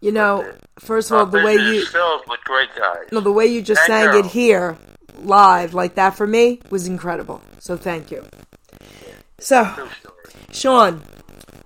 You 0.00 0.12
know, 0.12 0.52
first 0.78 1.10
of 1.10 1.18
all, 1.18 1.26
the 1.26 1.42
way 1.42 1.54
you 1.54 1.84
filled 1.86 2.22
with 2.28 2.40
great 2.44 2.68
guys. 2.76 3.06
no, 3.12 3.20
the 3.20 3.32
way 3.32 3.46
you 3.46 3.62
just 3.62 3.80
And 3.88 4.10
sang 4.10 4.18
it 4.18 4.26
here 4.26 4.76
live 5.22 5.74
like 5.74 5.96
that 5.96 6.16
for 6.16 6.26
me 6.26 6.60
was 6.70 6.86
incredible. 6.86 7.42
So 7.58 7.76
thank 7.76 8.10
you. 8.10 8.24
So, 9.40 9.88
Sean, 10.52 11.02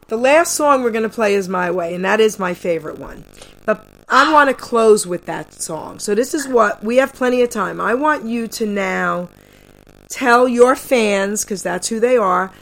the 0.08 0.16
last 0.16 0.54
song 0.54 0.82
we're 0.82 0.90
going 0.90 1.02
to 1.04 1.08
play 1.08 1.34
is 1.34 1.48
My 1.48 1.70
Way, 1.70 1.94
and 1.94 2.04
that 2.04 2.20
is 2.20 2.38
my 2.38 2.54
favorite 2.54 2.98
one. 2.98 3.24
But 3.64 3.86
I 4.08 4.32
want 4.32 4.50
to 4.50 4.54
close 4.54 5.06
with 5.06 5.26
that 5.26 5.54
song. 5.54 5.98
So, 5.98 6.14
this 6.14 6.34
is 6.34 6.46
what 6.46 6.82
we 6.84 6.96
have 6.96 7.14
plenty 7.14 7.42
of 7.42 7.50
time. 7.50 7.80
I 7.80 7.94
want 7.94 8.24
you 8.24 8.46
to 8.48 8.66
now 8.66 9.30
tell 10.10 10.46
your 10.46 10.76
fans, 10.76 11.44
because 11.44 11.62
that's 11.62 11.88
who 11.88 11.98
they 11.98 12.18
are, 12.18 12.52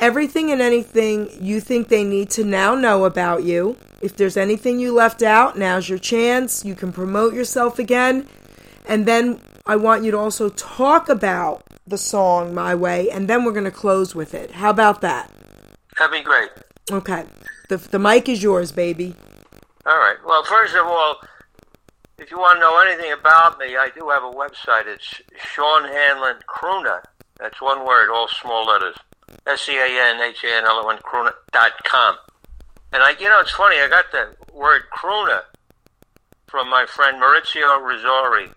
everything 0.00 0.52
and 0.52 0.60
anything 0.60 1.30
you 1.40 1.60
think 1.60 1.88
they 1.88 2.04
need 2.04 2.28
to 2.30 2.44
now 2.44 2.74
know 2.74 3.06
about 3.06 3.44
you. 3.44 3.76
If 4.04 4.18
there's 4.18 4.36
anything 4.36 4.78
you 4.78 4.92
left 4.92 5.22
out, 5.22 5.56
now's 5.56 5.88
your 5.88 5.98
chance. 5.98 6.62
You 6.62 6.74
can 6.74 6.92
promote 6.92 7.32
yourself 7.32 7.78
again. 7.78 8.28
And 8.84 9.06
then 9.06 9.40
I 9.64 9.76
want 9.76 10.04
you 10.04 10.10
to 10.10 10.18
also 10.18 10.50
talk 10.50 11.08
about 11.08 11.64
the 11.86 11.96
song 11.96 12.54
My 12.54 12.74
Way, 12.74 13.08
and 13.08 13.28
then 13.28 13.44
we're 13.44 13.52
going 13.52 13.64
to 13.64 13.70
close 13.70 14.14
with 14.14 14.34
it. 14.34 14.50
How 14.50 14.68
about 14.68 15.00
that? 15.00 15.32
That'd 15.98 16.12
be 16.12 16.22
great. 16.22 16.50
Okay. 16.92 17.24
The, 17.70 17.78
the 17.78 17.98
mic 17.98 18.28
is 18.28 18.42
yours, 18.42 18.72
baby. 18.72 19.14
All 19.86 19.96
right. 19.96 20.18
Well, 20.26 20.44
first 20.44 20.74
of 20.74 20.84
all, 20.84 21.22
if 22.18 22.30
you 22.30 22.38
want 22.38 22.56
to 22.56 22.60
know 22.60 22.78
anything 22.86 23.12
about 23.12 23.58
me, 23.58 23.74
I 23.74 23.88
do 23.98 24.10
have 24.10 24.22
a 24.22 24.30
website. 24.30 24.86
It's 24.86 25.22
Sean 25.54 25.84
Hanlon 25.84 26.36
Crooner. 26.46 27.02
That's 27.40 27.58
one 27.62 27.86
word, 27.86 28.10
all 28.10 28.28
small 28.28 28.66
letters. 28.66 28.96
S 29.46 29.62
C 29.62 29.78
A 29.78 29.86
N 29.86 30.20
H 30.20 30.44
A 30.44 30.56
N 30.58 30.64
L 30.66 30.82
O 30.84 30.90
N 30.90 30.98
Crooner 30.98 31.32
dot 31.52 31.72
com. 31.84 32.16
And 32.94 33.02
I, 33.02 33.10
you 33.18 33.28
know, 33.28 33.40
it's 33.40 33.50
funny. 33.50 33.76
I 33.80 33.88
got 33.88 34.12
the 34.12 34.36
word 34.54 34.82
crooner 34.96 35.40
from 36.46 36.70
my 36.70 36.86
friend 36.86 37.20
Maurizio 37.20 37.80
Rizzori 37.82 38.56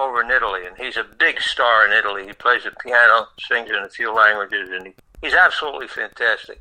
over 0.00 0.20
in 0.20 0.32
Italy, 0.32 0.66
and 0.66 0.76
he's 0.76 0.96
a 0.96 1.04
big 1.04 1.40
star 1.40 1.86
in 1.86 1.92
Italy. 1.92 2.26
He 2.26 2.32
plays 2.32 2.64
the 2.64 2.72
piano, 2.72 3.28
sings 3.38 3.70
in 3.70 3.76
a 3.76 3.88
few 3.88 4.12
languages, 4.12 4.68
and 4.72 4.88
he, 4.88 4.94
he's 5.22 5.34
absolutely 5.34 5.86
fantastic. 5.86 6.60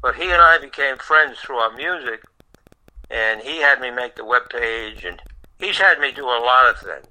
But 0.00 0.14
he 0.14 0.30
and 0.30 0.40
I 0.40 0.58
became 0.58 0.98
friends 0.98 1.40
through 1.40 1.56
our 1.56 1.74
music, 1.74 2.22
and 3.10 3.40
he 3.40 3.60
had 3.60 3.80
me 3.80 3.90
make 3.90 4.14
the 4.14 4.24
web 4.24 4.48
page, 4.50 5.04
and 5.04 5.20
he's 5.58 5.78
had 5.78 5.98
me 5.98 6.12
do 6.12 6.26
a 6.26 6.38
lot 6.44 6.70
of 6.70 6.78
things. 6.78 7.08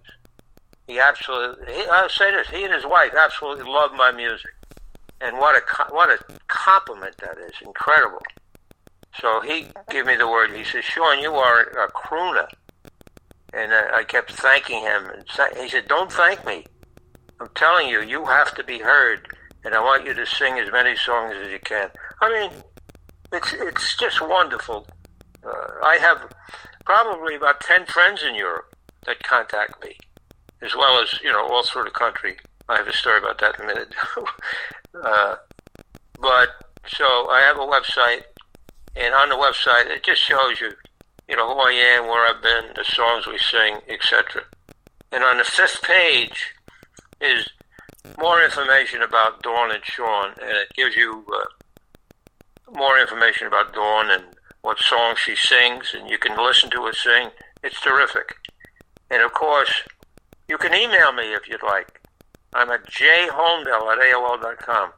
He 0.88 0.98
absolutely, 0.98 1.74
he, 1.74 1.84
I'll 1.92 2.08
say 2.08 2.32
this, 2.32 2.48
he 2.48 2.64
and 2.64 2.74
his 2.74 2.86
wife 2.86 3.12
absolutely 3.20 3.70
love 3.70 3.92
my 3.92 4.14
music. 4.14 4.52
And 5.20 5.38
what 5.40 5.58
a, 5.58 5.94
what 5.94 6.10
a 6.10 6.20
compliment 6.48 7.18
that 7.18 7.38
is, 7.38 7.52
incredible. 7.62 8.22
So 9.20 9.42
he 9.42 9.68
gave 9.90 10.06
me 10.06 10.16
the 10.16 10.28
word, 10.28 10.52
he 10.52 10.64
said, 10.64 10.84
Sean, 10.84 11.20
you 11.20 11.34
are 11.34 11.62
a 11.62 11.92
crooner. 11.92 12.48
And 13.54 13.74
I 13.74 14.04
kept 14.04 14.32
thanking 14.32 14.82
him. 14.82 15.06
And 15.10 15.58
he 15.58 15.70
said, 15.70 15.88
don't 15.88 16.12
thank 16.12 16.46
me. 16.46 16.66
I'm 17.40 17.50
telling 17.56 17.88
you, 17.88 18.02
you 18.02 18.26
have 18.26 18.54
to 18.56 18.64
be 18.64 18.80
heard, 18.80 19.28
and 19.64 19.74
I 19.74 19.80
want 19.80 20.06
you 20.06 20.14
to 20.14 20.26
sing 20.26 20.60
as 20.60 20.72
many 20.72 20.96
songs 20.96 21.36
as 21.42 21.50
you 21.50 21.60
can. 21.60 21.90
I 22.22 22.30
mean, 22.30 22.64
it's 23.32 23.54
it's 23.54 23.98
just 23.98 24.20
wonderful. 24.22 24.86
Uh, 25.46 25.68
I 25.84 25.98
have 26.02 26.34
probably 26.86 27.36
about 27.36 27.62
ten 27.62 27.86
friends 27.86 28.24
in 28.28 28.36
Europe 28.36 28.76
that 29.06 29.24
contact 29.24 29.82
me, 29.84 29.96
as 30.62 30.76
well 30.76 31.02
as 31.02 31.18
you 31.24 31.32
know 31.32 31.48
all 31.48 31.64
through 31.64 31.86
the 31.86 31.92
country. 31.92 32.36
I 32.68 32.76
have 32.78 32.88
a 32.88 32.94
story 32.94 33.20
about 33.20 33.40
that 33.40 33.58
in 33.58 33.66
a 33.66 33.68
minute. 33.68 33.96
uh, 35.04 35.36
but 36.20 36.50
so 36.88 37.06
I 37.30 37.42
have 37.42 37.58
a 37.58 37.62
website, 37.62 38.24
and 38.96 39.14
on 39.14 39.30
the 39.30 39.36
website 39.36 39.88
it 39.88 40.04
just 40.04 40.22
shows 40.22 40.60
you, 40.62 40.72
you 41.28 41.36
know, 41.36 41.54
who 41.54 41.60
I 41.60 41.72
am, 41.72 42.08
where 42.08 42.28
I've 42.28 42.42
been, 42.42 42.74
the 42.76 42.84
songs 42.84 43.28
we 43.28 43.38
sing, 43.38 43.80
etc. 43.88 44.44
And 45.12 45.24
on 45.24 45.38
the 45.38 45.44
fifth 45.44 45.82
page 45.82 46.54
is 47.22 47.50
more 48.18 48.44
information 48.44 49.02
about 49.02 49.42
Dawn 49.42 49.72
and 49.72 49.84
Sean, 49.84 50.32
and 50.42 50.58
it 50.58 50.74
gives 50.76 50.96
you 50.96 51.26
uh, 51.34 52.72
more 52.74 53.00
information 53.00 53.48
about 53.48 53.74
Dawn 53.74 54.10
and 54.10 54.24
what 54.62 54.80
songs 54.80 55.20
she 55.20 55.36
sings, 55.36 55.94
and 55.94 56.10
you 56.10 56.18
can 56.18 56.38
listen 56.38 56.70
to 56.72 56.86
her 56.86 56.94
sing. 56.94 57.30
It's 57.64 57.82
terrific. 57.82 58.36
And 59.10 59.24
of 59.24 59.34
course, 59.34 59.72
you 60.48 60.58
can 60.58 60.74
email 60.74 61.12
me 61.12 61.34
if 61.34 61.48
you'd 61.48 61.64
like. 61.64 62.02
I'm 62.54 62.70
at 62.72 62.86
jholmdel 62.88 63.92
at 63.92 64.00
AOL.com. 64.00 64.92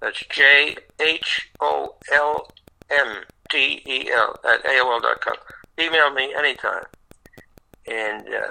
That's 0.00 0.24
J 0.30 0.76
H 1.00 1.50
O 1.60 1.96
L 2.12 2.48
M 2.90 3.22
D 3.50 3.82
E 3.86 4.10
L 4.10 4.38
at 4.44 4.64
AOL.com. 4.64 5.36
Email 5.78 6.10
me 6.12 6.34
anytime. 6.36 6.84
And 7.86 8.26
uh, 8.28 8.50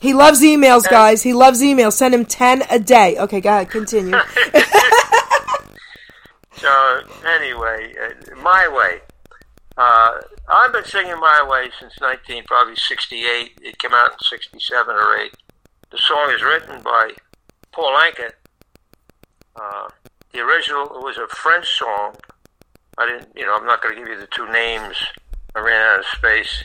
He 0.00 0.14
loves 0.14 0.42
emails, 0.42 0.88
guys. 0.88 1.22
He 1.22 1.32
loves 1.32 1.60
emails. 1.60 1.94
Send 1.94 2.14
him 2.14 2.24
10 2.24 2.62
a 2.70 2.78
day. 2.78 3.18
Okay, 3.18 3.40
go 3.40 3.50
ahead. 3.50 3.70
Continue. 3.70 4.12
so, 6.52 7.00
anyway, 7.26 7.92
uh, 8.02 8.36
My 8.36 8.68
Way. 8.68 9.00
Uh, 9.76 10.20
I've 10.48 10.72
been 10.72 10.84
singing 10.84 11.18
My 11.18 11.44
Way 11.48 11.70
since 11.80 11.94
19, 12.00 12.44
probably 12.44 12.76
68. 12.76 13.58
It 13.62 13.78
came 13.78 13.92
out 13.92 14.12
in 14.12 14.18
67 14.20 14.94
or 14.94 15.16
8. 15.16 15.32
The 15.90 15.98
song 15.98 16.30
is 16.34 16.42
written 16.42 16.82
by 16.82 17.10
Paul 17.72 17.96
Anka. 17.98 18.30
Uh, 19.56 19.88
the 20.32 20.40
original 20.40 20.86
was 21.02 21.16
a 21.18 21.26
French 21.28 21.66
song. 21.78 22.14
I 22.98 23.06
didn't, 23.06 23.28
you 23.36 23.46
know, 23.46 23.56
I'm 23.56 23.66
not 23.66 23.82
going 23.82 23.94
to 23.94 24.00
give 24.00 24.08
you 24.08 24.20
the 24.20 24.26
two 24.26 24.50
names. 24.52 24.96
I 25.54 25.60
ran 25.60 25.80
out 25.80 26.00
of 26.00 26.06
space. 26.06 26.64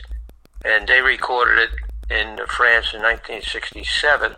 And 0.64 0.86
they 0.86 1.00
recorded 1.00 1.58
it 1.58 1.70
in 2.10 2.36
France 2.46 2.92
in 2.92 3.00
1967. 3.02 4.36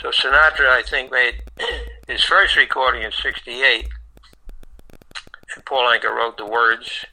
So 0.00 0.10
Sinatra, 0.10 0.68
I 0.68 0.82
think, 0.82 1.10
made 1.10 1.42
his 2.08 2.22
first 2.22 2.56
recording 2.56 3.02
in 3.02 3.10
68. 3.10 3.88
And 5.54 5.64
Paul 5.64 5.92
Anka 5.92 6.14
wrote 6.14 6.36
the 6.36 6.46
words. 6.46 7.04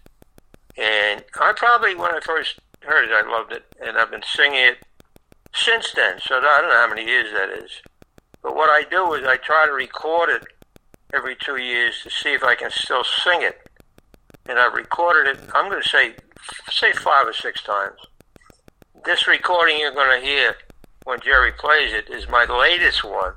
And 0.78 1.24
I 1.40 1.54
probably, 1.56 1.96
when 1.96 2.12
I 2.12 2.20
first 2.20 2.60
heard 2.82 3.06
it, 3.06 3.12
I 3.12 3.30
loved 3.30 3.54
it. 3.54 3.64
And 3.82 3.98
I've 3.98 4.12
been 4.12 4.24
singing 4.24 4.60
it 4.60 4.78
since 5.54 5.92
then. 5.96 6.20
So 6.22 6.36
I 6.38 6.62
don't 6.62 6.70
know 6.70 6.76
how 6.76 6.90
many 6.90 7.06
years 7.06 7.32
that 7.34 7.50
is. 7.50 7.72
But 8.44 8.56
what 8.56 8.70
I 8.70 8.84
do 8.90 9.14
is 9.14 9.26
I 9.26 9.38
try 9.38 9.66
to 9.66 9.72
record 9.72 10.30
it 10.30 10.44
every 11.14 11.36
two 11.36 11.58
years 11.58 12.02
to 12.04 12.10
see 12.10 12.34
if 12.34 12.44
I 12.44 12.56
can 12.56 12.70
still 12.70 13.04
sing 13.04 13.42
it. 13.42 13.58
And 14.48 14.60
I've 14.60 14.74
recorded 14.74 15.38
it, 15.38 15.50
I'm 15.54 15.70
going 15.70 15.82
to 15.82 15.90
say, 15.90 16.14
say 16.70 16.92
five 16.94 17.28
or 17.28 17.34
six 17.34 17.64
times. 17.64 18.00
This 19.04 19.28
recording 19.28 19.80
you're 19.80 19.94
going 19.94 20.20
to 20.20 20.26
hear 20.26 20.56
when 21.06 21.20
Geri 21.20 21.52
plays 21.54 21.94
it 21.94 22.10
is 22.10 22.28
my 22.30 22.46
latest 22.46 23.04
one. 23.04 23.34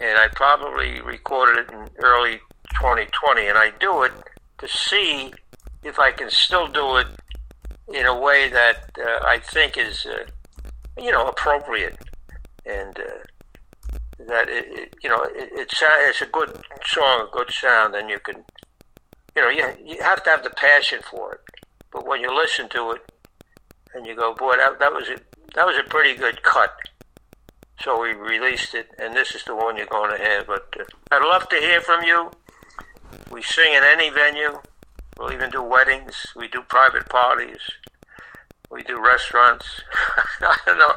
And 0.00 0.18
I 0.18 0.28
probably 0.28 1.00
recorded 1.00 1.66
it 1.66 1.72
in 1.72 1.88
early 2.02 2.40
2020. 2.74 3.46
And 3.46 3.58
I 3.58 3.72
do 3.80 4.02
it 4.02 4.12
to 4.58 4.68
see 4.68 5.32
if 5.82 5.98
I 5.98 6.12
can 6.12 6.30
still 6.30 6.66
do 6.68 6.96
it 6.96 7.06
in 7.92 8.06
a 8.06 8.18
way 8.18 8.48
that 8.50 8.90
uh, 8.98 9.24
I 9.24 9.38
think 9.38 9.76
is, 9.76 10.06
uh, 10.06 10.24
you 11.00 11.10
know, 11.10 11.26
appropriate. 11.26 11.96
And 12.66 12.98
uh, 12.98 13.02
that, 14.26 14.48
it, 14.48 14.66
it, 14.68 14.96
you 15.02 15.08
know, 15.08 15.22
it, 15.22 15.50
it's, 15.52 15.82
it's 15.82 16.22
a 16.22 16.26
good 16.26 16.60
song, 16.84 17.28
a 17.28 17.36
good 17.36 17.50
sound, 17.50 17.94
and 17.94 18.10
you 18.10 18.18
can, 18.18 18.44
you 19.38 19.44
know, 19.44 19.50
you, 19.50 19.94
you 19.94 20.02
have 20.02 20.22
to 20.24 20.30
have 20.30 20.42
the 20.42 20.50
passion 20.50 21.00
for 21.08 21.34
it. 21.34 21.40
But 21.92 22.06
when 22.06 22.20
you 22.20 22.34
listen 22.34 22.68
to 22.70 22.92
it 22.92 23.02
and 23.94 24.06
you 24.06 24.16
go, 24.16 24.34
boy, 24.34 24.56
that, 24.56 24.78
that 24.80 24.92
was 24.92 25.08
a, 25.08 25.18
that 25.54 25.66
was 25.66 25.76
a 25.76 25.88
pretty 25.88 26.18
good 26.18 26.42
cut. 26.42 26.74
So 27.80 28.02
we 28.02 28.12
released 28.14 28.74
it, 28.74 28.88
and 28.98 29.14
this 29.14 29.34
is 29.34 29.44
the 29.44 29.54
one 29.54 29.76
you're 29.76 29.86
going 29.86 30.10
to 30.10 30.22
hear. 30.22 30.44
But 30.44 30.74
uh, 30.78 30.84
I'd 31.12 31.22
love 31.22 31.48
to 31.50 31.56
hear 31.56 31.80
from 31.80 32.02
you. 32.02 32.30
We 33.30 33.42
sing 33.42 33.72
in 33.72 33.84
any 33.84 34.10
venue. 34.10 34.58
We'll 35.16 35.32
even 35.32 35.50
do 35.50 35.62
weddings. 35.62 36.26
We 36.34 36.48
do 36.48 36.62
private 36.62 37.08
parties. 37.08 37.60
We 38.70 38.82
do 38.82 39.00
restaurants. 39.00 39.66
I 40.40 40.56
don't 40.66 40.78
know. 40.78 40.92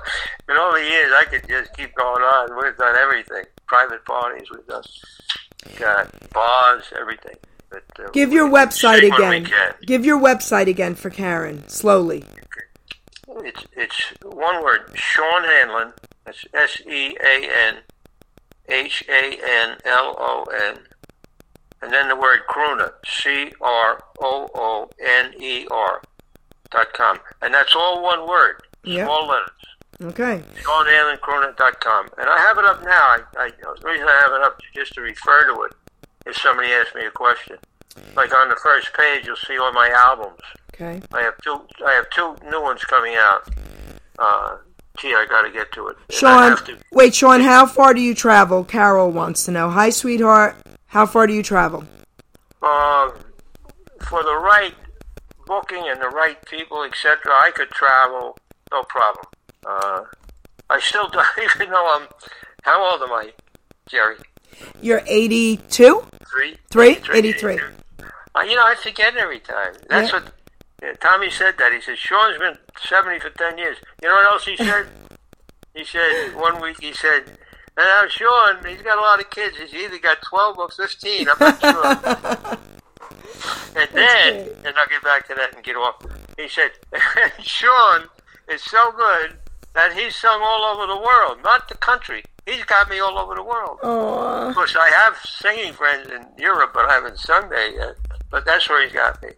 In 0.49 0.57
all 0.57 0.73
the 0.73 0.81
years, 0.81 1.11
I 1.15 1.25
could 1.25 1.47
just 1.47 1.73
keep 1.77 1.93
going 1.95 2.23
on. 2.23 2.49
We've 2.61 2.75
done 2.75 2.95
everything. 2.95 3.43
Private 3.67 4.03
parties. 4.03 4.47
We've 4.51 4.65
done 4.65 4.83
got 5.77 6.29
bars, 6.31 6.83
everything. 6.99 7.35
But, 7.71 7.83
uh, 7.99 8.09
Give 8.11 8.33
your 8.33 8.49
website 8.49 9.07
again. 9.07 9.47
Give 9.85 10.05
your 10.05 10.19
website 10.19 10.67
again 10.67 10.93
for 10.95 11.09
Karen, 11.09 11.67
slowly. 11.69 12.25
It's 13.43 13.63
it's 13.75 14.13
one 14.23 14.61
word. 14.61 14.91
Sean 14.93 15.43
Hanlon. 15.43 15.93
That's 16.25 16.45
S 16.53 16.81
E 16.85 17.15
A 17.23 17.49
N 17.49 17.77
H 18.67 19.05
A 19.07 19.39
N 19.41 19.77
L 19.85 20.15
O 20.19 20.43
N, 20.53 20.79
and 21.81 21.93
then 21.93 22.09
the 22.09 22.15
word 22.15 22.41
crooner. 22.49 22.91
C 23.05 23.53
R 23.61 24.03
O 24.19 24.49
O 24.53 24.89
N 25.01 25.33
E 25.41 25.65
R 25.71 26.01
dot 26.71 26.91
com, 26.93 27.19
and 27.41 27.53
that's 27.53 27.73
all 27.73 28.03
one 28.03 28.27
word. 28.27 28.61
Yep. 28.83 29.05
Small 29.05 29.27
letters. 29.27 29.49
Okay. 30.03 30.43
SeanHanlonCrooner.com, 30.63 32.09
and 32.17 32.29
I 32.29 32.39
have 32.39 32.57
it 32.57 32.65
up 32.65 32.83
now. 32.83 32.89
I, 32.89 33.19
I 33.37 33.49
the 33.49 33.87
reason 33.87 34.07
I 34.07 34.19
have 34.23 34.33
it 34.33 34.41
up 34.41 34.59
is 34.59 34.75
just 34.75 34.93
to 34.95 35.01
refer 35.01 35.53
to 35.53 35.61
it 35.63 35.73
if 36.25 36.35
somebody 36.37 36.69
asks 36.69 36.95
me 36.95 37.05
a 37.05 37.11
question. 37.11 37.57
Like 38.15 38.33
on 38.33 38.49
the 38.49 38.55
first 38.55 38.93
page, 38.93 39.25
you'll 39.25 39.35
see 39.35 39.57
all 39.57 39.73
my 39.73 39.89
albums. 39.89 40.39
Okay. 40.73 41.01
I 41.13 41.21
have 41.21 41.37
two. 41.43 41.61
I 41.85 41.91
have 41.93 42.09
two 42.09 42.35
new 42.49 42.61
ones 42.61 42.83
coming 42.83 43.15
out. 43.15 43.49
Uh, 44.17 44.57
gee, 44.97 45.13
I 45.13 45.25
got 45.29 45.43
to 45.43 45.51
get 45.51 45.71
to 45.73 45.87
it. 45.87 45.97
And 46.09 46.17
Sean, 46.17 46.57
to. 46.65 46.77
wait, 46.91 47.13
Sean, 47.13 47.41
how 47.41 47.65
far 47.65 47.93
do 47.93 48.01
you 48.01 48.15
travel? 48.15 48.63
Carol 48.63 49.11
wants 49.11 49.45
to 49.45 49.51
know. 49.51 49.69
Hi, 49.69 49.89
sweetheart. 49.89 50.55
How 50.87 51.05
far 51.05 51.27
do 51.27 51.33
you 51.33 51.43
travel? 51.43 51.83
Uh, 52.61 53.11
for 54.01 54.23
the 54.23 54.35
right 54.35 54.73
booking 55.45 55.83
and 55.87 56.01
the 56.01 56.09
right 56.09 56.37
people, 56.45 56.83
etc., 56.83 57.17
I 57.27 57.51
could 57.53 57.69
travel, 57.69 58.37
no 58.71 58.83
problem. 58.83 59.25
Uh, 59.65 60.03
I 60.69 60.79
still 60.79 61.07
don't 61.11 61.27
even 61.43 61.69
know 61.69 61.99
I'm. 61.99 62.07
How 62.63 62.91
old 62.91 63.01
am 63.01 63.11
I, 63.11 63.31
Geri? 63.89 64.17
You're 64.81 65.01
82? 65.05 66.03
Three. 66.31 66.57
Three? 66.69 66.97
83. 67.13 67.59
Uh, 68.33 68.41
you 68.41 68.55
know, 68.55 68.65
I 68.65 68.75
forget 68.75 69.15
every 69.17 69.39
time. 69.39 69.73
That's 69.89 70.11
Yeah. 70.11 70.19
what 70.19 70.33
yeah, 70.81 70.93
Tommy 70.93 71.29
said. 71.29 71.57
That 71.57 71.73
he 71.73 71.81
said 71.81 71.97
Sean's 71.97 72.37
been 72.37 72.57
seventy 72.87 73.19
for 73.19 73.29
ten 73.31 73.57
years. 73.57 73.77
You 74.01 74.07
know 74.09 74.15
what 74.15 74.25
else 74.25 74.45
he 74.45 74.55
said? 74.57 74.87
he 75.75 75.83
said 75.83 76.33
one 76.35 76.59
week 76.61 76.77
he 76.81 76.93
said, 76.93 77.23
"And 77.27 77.85
now 77.85 78.07
Sean, 78.07 78.65
he's 78.65 78.81
got 78.81 78.97
a 78.97 79.01
lot 79.01 79.19
of 79.19 79.29
kids. 79.29 79.57
He's 79.57 79.73
either 79.73 79.99
got 79.99 80.21
twelve 80.23 80.57
or 80.57 80.69
fifteen. 80.69 81.27
I'm 81.29 81.37
not 81.39 81.59
sure." 81.61 81.85
and 83.75 83.89
then, 83.93 84.49
and 84.65 84.75
I'll 84.77 84.87
get 84.87 85.03
back 85.03 85.27
to 85.27 85.35
that 85.35 85.53
and 85.55 85.63
get 85.63 85.75
off. 85.75 86.03
He 86.37 86.47
said, 86.47 86.71
"Sean 87.43 88.05
is 88.49 88.63
so 88.63 88.91
good 88.93 89.37
that 89.73 89.93
he's 89.93 90.15
sung 90.15 90.41
all 90.43 90.63
over 90.75 90.87
the 90.87 90.97
world, 90.99 91.39
not 91.43 91.67
the 91.69 91.75
country. 91.75 92.23
He's 92.45 92.63
got 92.65 92.89
me 92.89 92.99
all 92.99 93.17
over 93.17 93.35
the 93.35 93.43
world." 93.43 93.79
Of 93.81 94.55
course, 94.55 94.75
I 94.75 94.89
have 94.89 95.17
singing 95.25 95.73
friends 95.73 96.09
in 96.09 96.25
Europe, 96.37 96.71
but 96.73 96.85
I 96.89 96.93
haven't 96.93 97.19
sung 97.19 97.49
there 97.49 97.69
yet. 97.71 97.95
But 98.29 98.45
that's 98.45 98.67
where 98.69 98.83
he's 98.83 98.93
got 98.93 99.21
me. 99.21 99.29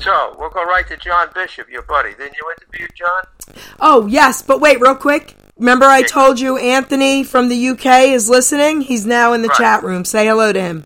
So 0.00 0.36
we'll 0.38 0.50
go 0.50 0.64
right 0.64 0.86
to 0.88 0.96
John 0.96 1.28
Bishop, 1.34 1.68
your 1.68 1.82
buddy. 1.82 2.10
Didn't 2.10 2.36
you 2.36 2.52
interview 2.56 2.86
John? 2.96 3.56
Oh, 3.80 4.06
yes, 4.06 4.42
but 4.42 4.60
wait, 4.60 4.80
real 4.80 4.94
quick. 4.94 5.34
Remember 5.58 5.86
I 5.86 6.02
told 6.02 6.38
you 6.38 6.56
Anthony 6.56 7.24
from 7.24 7.48
the 7.48 7.68
UK 7.70 8.10
is 8.12 8.30
listening? 8.30 8.80
He's 8.80 9.04
now 9.04 9.32
in 9.32 9.42
the 9.42 9.48
Right. 9.48 9.56
chat 9.58 9.82
room. 9.82 10.04
Say 10.04 10.24
hello 10.26 10.52
to 10.52 10.60
him. 10.60 10.84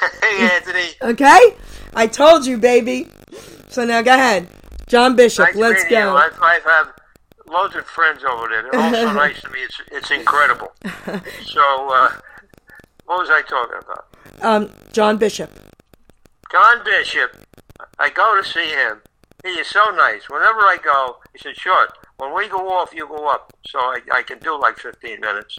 hey, 0.22 0.50
Anthony. 0.56 0.88
Okay? 1.02 1.56
I 1.94 2.08
told 2.08 2.46
you, 2.46 2.58
baby. 2.58 3.08
So 3.68 3.84
now 3.84 4.02
go 4.02 4.14
ahead. 4.14 4.48
John 4.88 5.14
Bishop, 5.14 5.46
Nice 5.46 5.56
let's 5.56 5.84
go. 5.84 6.16
I've, 6.16 6.36
I've 6.42 6.62
had 6.64 6.84
loads 7.56 7.74
of 7.74 7.86
friends 7.86 8.22
over 8.24 8.48
there. 8.48 8.62
They're 8.62 8.80
all 8.80 8.92
so 8.92 9.12
nice 9.24 9.40
to 9.42 9.50
me. 9.50 9.60
It's 9.60 9.80
it's 9.92 10.10
incredible. 10.10 10.72
So, 11.44 11.60
uh, 11.92 12.10
what 13.06 13.18
was 13.20 13.30
I 13.30 13.42
talking 13.42 13.78
about? 13.82 14.06
Um, 14.42 14.70
John 14.92 15.16
Bishop. 15.16 15.50
John 16.50 16.84
Bishop. 16.84 17.36
I 17.98 18.10
go 18.10 18.40
to 18.40 18.46
see 18.46 18.68
him. 18.68 19.00
He 19.44 19.50
is 19.50 19.68
so 19.68 19.84
nice. 19.90 20.28
Whenever 20.28 20.60
I 20.60 20.78
go, 20.82 21.16
he 21.32 21.38
said, 21.38 21.56
"Short. 21.56 21.90
When 22.18 22.34
we 22.34 22.48
go 22.48 22.68
off, 22.72 22.92
you 22.94 23.06
go 23.06 23.28
up." 23.28 23.52
So 23.66 23.78
I, 23.78 24.00
I 24.12 24.22
can 24.22 24.38
do 24.38 24.58
like 24.58 24.78
15 24.78 25.20
minutes. 25.20 25.58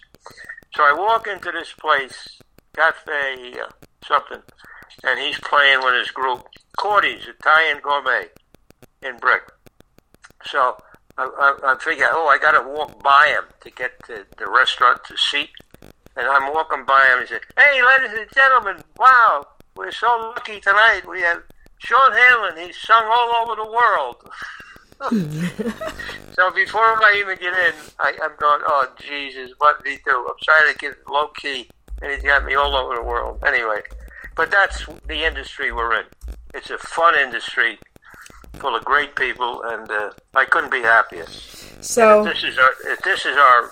So 0.75 0.83
I 0.83 0.93
walk 0.93 1.27
into 1.27 1.51
this 1.51 1.71
place, 1.73 2.39
cafe 2.75 3.53
uh, 3.59 3.69
something, 4.05 4.41
and 5.03 5.19
he's 5.19 5.39
playing 5.39 5.79
with 5.83 5.93
his 5.95 6.11
group, 6.11 6.45
Cordy's 6.77 7.27
Italian 7.27 7.79
Gourmet, 7.81 8.25
in 9.01 9.17
Brick. 9.17 9.43
So 10.45 10.77
I, 11.17 11.23
I, 11.63 11.73
I 11.73 11.77
figure, 11.79 12.05
oh, 12.11 12.27
I 12.27 12.37
got 12.37 12.51
to 12.51 12.67
walk 12.67 13.01
by 13.03 13.27
him 13.27 13.43
to 13.61 13.71
get 13.71 13.91
to 14.05 14.25
the 14.37 14.49
restaurant 14.49 15.03
to 15.05 15.17
seat. 15.17 15.49
And 15.81 16.27
I'm 16.27 16.53
walking 16.53 16.83
by 16.85 17.05
him. 17.11 17.21
He 17.21 17.27
said, 17.27 17.41
"Hey, 17.55 17.81
ladies 17.83 18.17
and 18.17 18.31
gentlemen, 18.33 18.83
wow, 18.97 19.45
we're 19.75 19.91
so 19.91 20.33
lucky 20.35 20.59
tonight. 20.59 21.01
We 21.07 21.21
have 21.21 21.43
Sean 21.77 22.11
Hanlon. 22.11 22.57
He's 22.57 22.77
sung 22.81 23.03
all 23.05 23.43
over 23.43 23.55
the 23.55 23.71
world." 23.71 24.29
so 26.33 26.51
before 26.51 26.81
I 26.81 27.17
even 27.19 27.37
get 27.37 27.53
in, 27.53 27.73
I, 27.99 28.17
I'm 28.23 28.35
going, 28.39 28.61
"Oh 28.65 28.87
Jesus, 28.99 29.51
what 29.59 29.83
did 29.83 29.91
he 29.91 29.99
do?" 30.03 30.27
I'm 30.27 30.35
trying 30.41 30.73
to 30.73 30.79
get 30.79 30.95
low 31.07 31.27
key, 31.27 31.69
and 32.01 32.11
he's 32.11 32.23
got 32.23 32.43
me 32.45 32.55
all 32.55 32.75
over 32.75 32.95
the 32.95 33.03
world. 33.03 33.43
Anyway, 33.45 33.81
but 34.35 34.49
that's 34.49 34.87
the 35.07 35.23
industry 35.23 35.71
we're 35.71 35.99
in. 35.99 36.05
It's 36.55 36.71
a 36.71 36.79
fun 36.79 37.13
industry, 37.13 37.77
full 38.59 38.75
of 38.75 38.83
great 38.85 39.15
people, 39.15 39.63
and 39.63 39.89
uh, 39.89 40.11
I 40.35 40.45
couldn't 40.45 40.71
be 40.71 40.81
happier. 40.81 41.25
So 41.81 42.25
If 42.25 42.33
this 42.33 42.43
is 42.43 42.57
our 42.57 42.69
if 42.85 42.99
this 42.99 43.25
is 43.25 43.37
our 43.37 43.71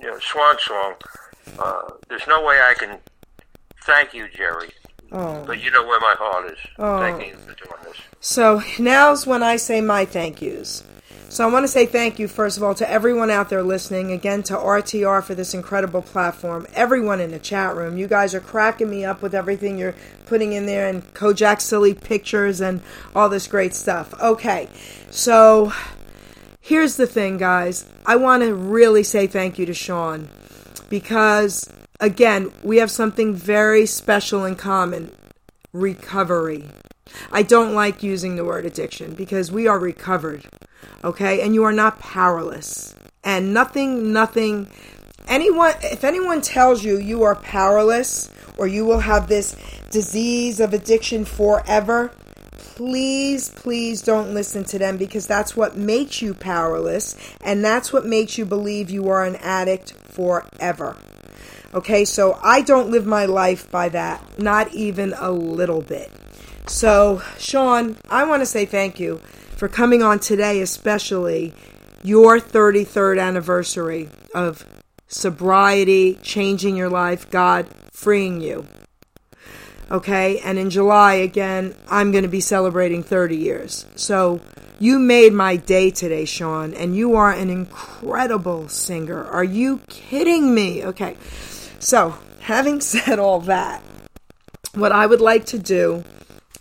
you 0.00 0.06
know 0.06 0.18
swan 0.18 0.56
song. 0.58 0.94
Uh, 1.58 1.90
there's 2.08 2.26
no 2.28 2.44
way 2.44 2.56
I 2.56 2.74
can 2.74 2.98
thank 3.84 4.14
you, 4.14 4.28
Geri. 4.28 4.70
Oh. 5.12 5.42
But 5.44 5.62
you 5.62 5.70
know 5.70 5.84
where 5.84 6.00
my 6.00 6.14
heart 6.18 6.52
is. 6.52 6.58
Oh. 6.78 7.00
Thanking 7.00 7.30
you 7.30 7.36
for 7.36 7.54
doing 7.54 7.80
this. 7.84 7.96
So 8.20 8.62
now's 8.78 9.26
when 9.26 9.42
I 9.42 9.56
say 9.56 9.80
my 9.80 10.04
thank 10.04 10.40
yous. 10.40 10.84
So 11.30 11.48
I 11.48 11.52
want 11.52 11.62
to 11.62 11.68
say 11.68 11.86
thank 11.86 12.18
you, 12.18 12.26
first 12.26 12.56
of 12.56 12.64
all, 12.64 12.74
to 12.74 12.90
everyone 12.90 13.30
out 13.30 13.50
there 13.50 13.62
listening. 13.62 14.10
Again, 14.10 14.42
to 14.42 14.54
RTR 14.54 15.22
for 15.22 15.32
this 15.36 15.54
incredible 15.54 16.02
platform. 16.02 16.66
Everyone 16.74 17.20
in 17.20 17.30
the 17.30 17.38
chat 17.38 17.76
room. 17.76 17.96
You 17.96 18.08
guys 18.08 18.34
are 18.34 18.40
cracking 18.40 18.90
me 18.90 19.04
up 19.04 19.22
with 19.22 19.32
everything 19.32 19.78
you're 19.78 19.94
putting 20.26 20.54
in 20.54 20.66
there 20.66 20.88
and 20.88 21.04
Kojak 21.14 21.60
silly 21.60 21.94
pictures 21.94 22.60
and 22.60 22.82
all 23.14 23.28
this 23.28 23.46
great 23.46 23.74
stuff. 23.74 24.12
Okay, 24.20 24.68
so 25.12 25.72
here's 26.60 26.96
the 26.96 27.06
thing, 27.06 27.36
guys. 27.36 27.88
I 28.04 28.16
want 28.16 28.42
to 28.42 28.52
really 28.52 29.04
say 29.04 29.28
thank 29.28 29.56
you 29.56 29.66
to 29.66 29.74
Sean 29.74 30.28
because, 30.88 31.72
again, 32.00 32.50
we 32.64 32.78
have 32.78 32.90
something 32.90 33.36
very 33.36 33.86
special 33.86 34.44
in 34.44 34.56
common 34.56 35.14
recovery. 35.72 36.64
I 37.30 37.44
don't 37.44 37.74
like 37.74 38.02
using 38.02 38.34
the 38.34 38.44
word 38.44 38.66
addiction 38.66 39.14
because 39.14 39.52
we 39.52 39.68
are 39.68 39.78
recovered, 39.78 40.46
okay? 41.04 41.40
And 41.40 41.54
you 41.54 41.64
are 41.64 41.72
not 41.72 41.98
powerless. 41.98 42.94
And 43.22 43.52
nothing, 43.52 44.12
nothing, 44.12 44.68
anyone, 45.28 45.74
if 45.82 46.04
anyone 46.04 46.40
tells 46.40 46.84
you 46.84 46.98
you 46.98 47.22
are 47.22 47.34
powerless 47.36 48.30
or 48.56 48.66
you 48.66 48.84
will 48.84 49.00
have 49.00 49.28
this 49.28 49.56
disease 49.90 50.60
of 50.60 50.72
addiction 50.72 51.24
forever, 51.24 52.12
please, 52.80 53.50
please 53.50 54.00
don't 54.00 54.32
listen 54.32 54.64
to 54.64 54.78
them 54.78 54.96
because 54.96 55.26
that's 55.26 55.54
what 55.54 55.76
makes 55.76 56.22
you 56.22 56.32
powerless 56.32 57.14
and 57.42 57.64
that's 57.64 57.92
what 57.92 58.06
makes 58.06 58.38
you 58.38 58.46
believe 58.46 58.90
you 58.90 59.08
are 59.08 59.24
an 59.24 59.36
addict 59.36 59.92
forever. 59.92 60.96
Okay, 61.72 62.04
so 62.04 62.38
I 62.42 62.62
don't 62.62 62.90
live 62.90 63.06
my 63.06 63.26
life 63.26 63.70
by 63.70 63.90
that, 63.90 64.38
not 64.38 64.74
even 64.74 65.14
a 65.18 65.30
little 65.30 65.82
bit. 65.82 66.10
So, 66.66 67.22
Sean, 67.38 67.96
I 68.08 68.24
want 68.24 68.40
to 68.40 68.46
say 68.46 68.64
thank 68.64 68.98
you 68.98 69.20
for 69.60 69.68
coming 69.68 70.02
on 70.02 70.18
today, 70.18 70.62
especially 70.62 71.52
your 72.02 72.40
33rd 72.40 73.20
anniversary 73.20 74.08
of 74.34 74.64
sobriety, 75.06 76.14
changing 76.22 76.76
your 76.76 76.88
life, 76.88 77.30
God 77.30 77.66
freeing 77.92 78.40
you. 78.40 78.66
Okay, 79.90 80.38
and 80.38 80.58
in 80.58 80.70
July 80.70 81.12
again, 81.12 81.74
I'm 81.90 82.10
going 82.10 82.22
to 82.22 82.28
be 82.28 82.40
celebrating 82.40 83.02
30 83.02 83.36
years. 83.36 83.84
So, 83.96 84.40
you 84.78 84.98
made 84.98 85.34
my 85.34 85.56
day 85.56 85.90
today, 85.90 86.24
Sean, 86.24 86.72
and 86.72 86.96
you 86.96 87.14
are 87.14 87.30
an 87.30 87.50
incredible 87.50 88.66
singer. 88.70 89.26
Are 89.26 89.44
you 89.44 89.82
kidding 89.90 90.54
me? 90.54 90.86
Okay, 90.86 91.18
so 91.78 92.14
having 92.40 92.80
said 92.94 93.18
all 93.18 93.40
that, 93.40 93.82
what 94.72 94.90
I 94.90 95.04
would 95.04 95.20
like 95.20 95.44
to 95.46 95.58
do 95.58 96.02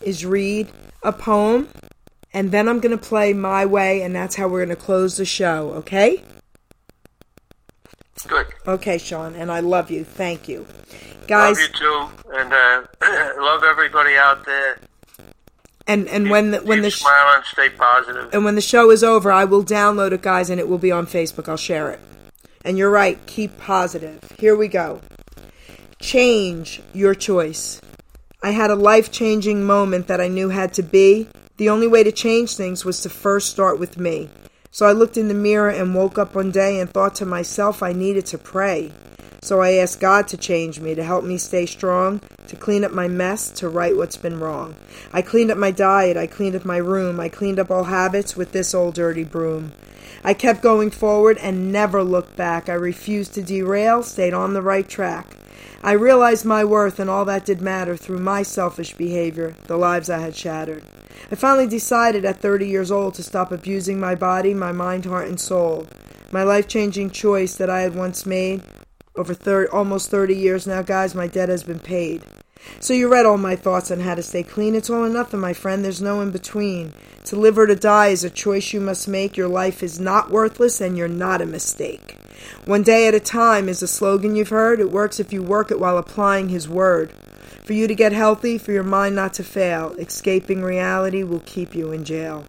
is 0.02 0.26
read 0.26 0.68
a 1.02 1.14
poem, 1.14 1.70
and 2.34 2.52
then 2.52 2.68
I'm 2.70 2.80
going 2.80 2.98
to 2.98 3.04
play 3.04 3.34
my 3.34 3.66
way, 3.66 4.02
and 4.02 4.16
that's 4.16 4.36
how 4.36 4.48
we're 4.48 4.66
going 4.66 4.76
to 4.78 4.82
close 4.84 5.18
the 5.18 5.26
show, 5.26 5.72
okay? 5.76 6.24
Good. 8.28 8.48
Okay, 8.68 8.98
Sean, 8.98 9.34
and 9.36 9.52
I 9.52 9.62
love 9.62 9.90
you. 9.90 10.04
Thank 10.04 10.48
you. 10.50 10.68
Guys, 11.28 11.58
love 11.58 11.70
you 11.70 11.74
too, 11.80 12.10
and 12.34 12.52
uh, 12.54 12.84
love 13.42 13.64
everybody 13.64 14.16
out 14.16 14.46
there. 14.46 14.80
and 15.88 16.08
and 16.10 16.30
when 16.30 16.52
the, 16.52 16.60
when 16.60 16.80
Keep 16.80 16.84
the 16.84 16.90
sh- 16.90 17.04
and 17.08 17.46
stay 17.46 17.70
positive. 17.70 18.34
and 18.34 18.44
when 18.44 18.56
the 18.56 18.62
show 18.62 18.90
is 18.92 19.04
over, 19.04 19.32
I 19.32 19.46
will 19.46 19.64
download 19.64 20.12
it, 20.12 20.22
guys, 20.22 20.50
and 20.50 20.60
it 20.60 20.68
will 20.68 20.78
be 20.80 20.92
on 20.92 21.06
Facebook. 21.08 21.48
I'll 21.48 21.56
share 21.58 21.92
it. 21.92 22.00
And 22.66 22.78
you're 22.78 22.90
right, 22.90 23.18
keep 23.26 23.58
positive. 23.60 24.20
Here 24.38 24.56
we 24.56 24.68
go. 24.68 25.02
Change 26.02 26.82
your 26.94 27.16
choice. 27.16 27.80
I 28.44 28.52
had 28.52 28.70
a 28.70 28.76
life 28.76 29.12
changing 29.12 29.64
moment 29.66 30.08
that 30.08 30.20
I 30.20 30.28
knew 30.28 30.50
had 30.50 30.74
to 30.74 30.84
be. 30.84 31.28
The 31.60 31.68
only 31.68 31.88
way 31.88 32.04
to 32.04 32.12
change 32.14 32.56
things 32.56 32.86
was 32.86 33.02
to 33.02 33.10
first 33.10 33.50
start 33.50 33.80
with 33.80 33.98
me. 33.98 34.30
So 34.72 34.86
I 34.86 34.94
looked 34.94 35.18
in 35.18 35.28
the 35.28 35.34
mirror 35.34 35.70
and 35.70 35.94
woke 35.94 36.18
up 36.18 36.34
one 36.34 36.52
day 36.52 36.80
and 36.80 36.90
thought 36.90 37.16
to 37.16 37.26
myself 37.26 37.84
I 37.84 37.92
needed 37.92 38.26
to 38.28 38.38
pray. 38.38 38.94
So 39.42 39.60
I 39.60 39.74
asked 39.74 40.00
God 40.00 40.30
to 40.30 40.38
change 40.38 40.80
me, 40.80 40.96
to 40.96 41.04
help 41.04 41.26
me 41.26 41.38
stay 41.38 41.66
strong, 41.66 42.22
to 42.48 42.56
clean 42.56 42.86
up 42.86 42.94
my 42.94 43.10
mess, 43.10 43.52
to 43.60 43.68
right 43.68 43.94
what's 43.98 44.16
been 44.16 44.40
wrong. 44.40 44.76
I 45.12 45.22
cleaned 45.22 45.52
up 45.52 45.58
my 45.58 45.72
diet, 45.72 46.16
I 46.16 46.28
cleaned 46.28 46.56
up 46.56 46.64
my 46.64 46.78
room, 46.78 47.20
I 47.20 47.28
cleaned 47.28 47.60
up 47.60 47.70
all 47.70 47.84
habits 47.84 48.38
with 48.38 48.54
this 48.54 48.74
old 48.74 48.94
dirty 48.94 49.26
broom. 49.26 49.74
I 50.24 50.36
kept 50.36 50.62
going 50.62 50.92
forward 50.92 51.38
and 51.40 51.74
never 51.74 52.04
looked 52.04 52.38
back. 52.38 52.70
I 52.70 52.74
refused 52.76 53.34
to 53.34 53.44
derail, 53.44 54.02
stayed 54.02 54.34
on 54.34 54.54
the 54.54 54.62
right 54.62 54.88
track. 54.88 55.36
I 55.84 55.92
realized 55.92 56.46
my 56.46 56.64
worth 56.64 57.02
and 57.02 57.10
all 57.10 57.26
that 57.26 57.46
did 57.46 57.60
matter 57.60 57.98
through 57.98 58.20
my 58.20 58.44
selfish 58.44 58.94
behavior, 58.94 59.58
the 59.68 59.76
lives 59.76 60.10
I 60.10 60.20
had 60.20 60.38
shattered. 60.38 60.86
I 61.32 61.36
finally 61.36 61.68
decided 61.68 62.26
at 62.26 62.42
30 62.42 62.68
years 62.68 62.92
old 62.92 63.14
to 63.16 63.24
stop 63.24 63.52
abusing 63.52 64.00
my 64.00 64.16
body, 64.16 64.54
my 64.54 64.72
mind, 64.72 65.06
heart, 65.06 65.28
and 65.28 65.40
soul. 65.40 65.88
My 66.32 66.44
life 66.44 66.68
changing 66.68 67.12
choice 67.12 67.56
that 67.56 67.70
I 67.70 67.82
had 67.82 67.96
once 67.96 68.26
made, 68.26 68.64
over 69.16 69.34
thir- 69.34 69.68
almost 69.72 70.10
30 70.10 70.36
years 70.36 70.66
now, 70.66 70.82
guys, 70.82 71.14
my 71.14 71.28
debt 71.28 71.50
has 71.50 71.64
been 71.64 71.80
paid. 71.80 72.24
So 72.80 72.94
you 72.94 73.08
read 73.08 73.26
all 73.26 73.38
my 73.38 73.56
thoughts 73.56 73.92
on 73.92 74.02
how 74.02 74.16
to 74.16 74.24
stay 74.24 74.44
clean. 74.44 74.76
It's 74.76 74.90
all 74.90 75.06
or 75.06 75.10
nothing, 75.10 75.40
my 75.40 75.54
friend. 75.54 75.84
There's 75.84 76.02
no 76.02 76.22
in 76.22 76.32
between. 76.32 76.94
To 77.26 77.36
live 77.36 77.58
or 77.58 77.68
to 77.68 77.76
die 77.76 78.08
is 78.08 78.24
a 78.24 78.30
choice 78.30 78.74
you 78.74 78.82
must 78.82 79.08
make. 79.08 79.38
Your 79.38 79.48
life 79.48 79.84
is 79.84 80.00
not 80.00 80.32
worthless 80.32 80.82
and 80.82 80.98
you're 80.98 81.08
not 81.08 81.42
a 81.42 81.46
mistake. 81.46 82.18
One 82.66 82.84
day 82.84 83.08
at 83.08 83.16
a 83.16 83.20
time 83.20 83.68
is 83.70 83.82
a 83.82 83.88
slogan 83.88 84.36
you've 84.36 84.50
heard. 84.50 84.80
It 84.80 84.92
works 84.92 85.20
if 85.20 85.34
you 85.34 85.44
work 85.44 85.72
it 85.72 85.80
while 85.80 85.98
applying 85.98 86.50
His 86.50 86.70
word. 86.70 87.14
For 87.70 87.74
you 87.74 87.86
to 87.86 87.94
get 87.94 88.14
healthy, 88.14 88.58
for 88.58 88.72
your 88.72 88.82
mind 88.82 89.14
not 89.14 89.36
to 89.36 89.44
fail, 89.44 89.94
escaping 90.00 90.64
reality 90.64 91.22
will 91.22 91.44
keep 91.46 91.76
you 91.76 91.92
in 91.92 92.04
jail. 92.04 92.46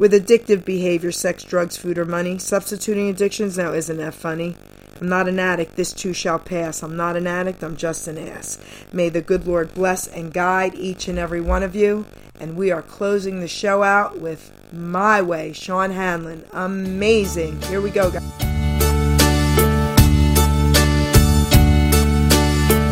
With 0.00 0.12
addictive 0.12 0.64
behavior, 0.64 1.12
sex, 1.12 1.44
drugs, 1.44 1.76
food, 1.76 1.96
or 1.96 2.04
money, 2.04 2.38
substituting 2.38 3.08
addictions, 3.08 3.56
now 3.56 3.72
isn't 3.72 3.98
that 3.98 4.14
funny? 4.14 4.56
I'm 5.00 5.08
not 5.08 5.28
an 5.28 5.38
addict, 5.38 5.76
this 5.76 5.92
too 5.92 6.12
shall 6.12 6.40
pass. 6.40 6.82
I'm 6.82 6.96
not 6.96 7.14
an 7.14 7.28
addict, 7.28 7.62
I'm 7.62 7.76
just 7.76 8.08
an 8.08 8.18
ass. 8.18 8.58
May 8.92 9.10
the 9.10 9.22
good 9.22 9.46
Lord 9.46 9.72
bless 9.74 10.08
and 10.08 10.32
guide 10.32 10.74
each 10.74 11.06
and 11.06 11.20
every 11.20 11.40
one 11.40 11.62
of 11.62 11.76
you. 11.76 12.04
And 12.40 12.56
we 12.56 12.72
are 12.72 12.82
closing 12.82 13.38
the 13.38 13.46
show 13.46 13.84
out 13.84 14.18
with 14.18 14.50
My 14.72 15.22
Way, 15.22 15.52
Sean 15.52 15.92
Hanlon. 15.92 16.46
Amazing. 16.50 17.62
Here 17.62 17.80
we 17.80 17.90
go, 17.90 18.10
guys. 18.10 18.24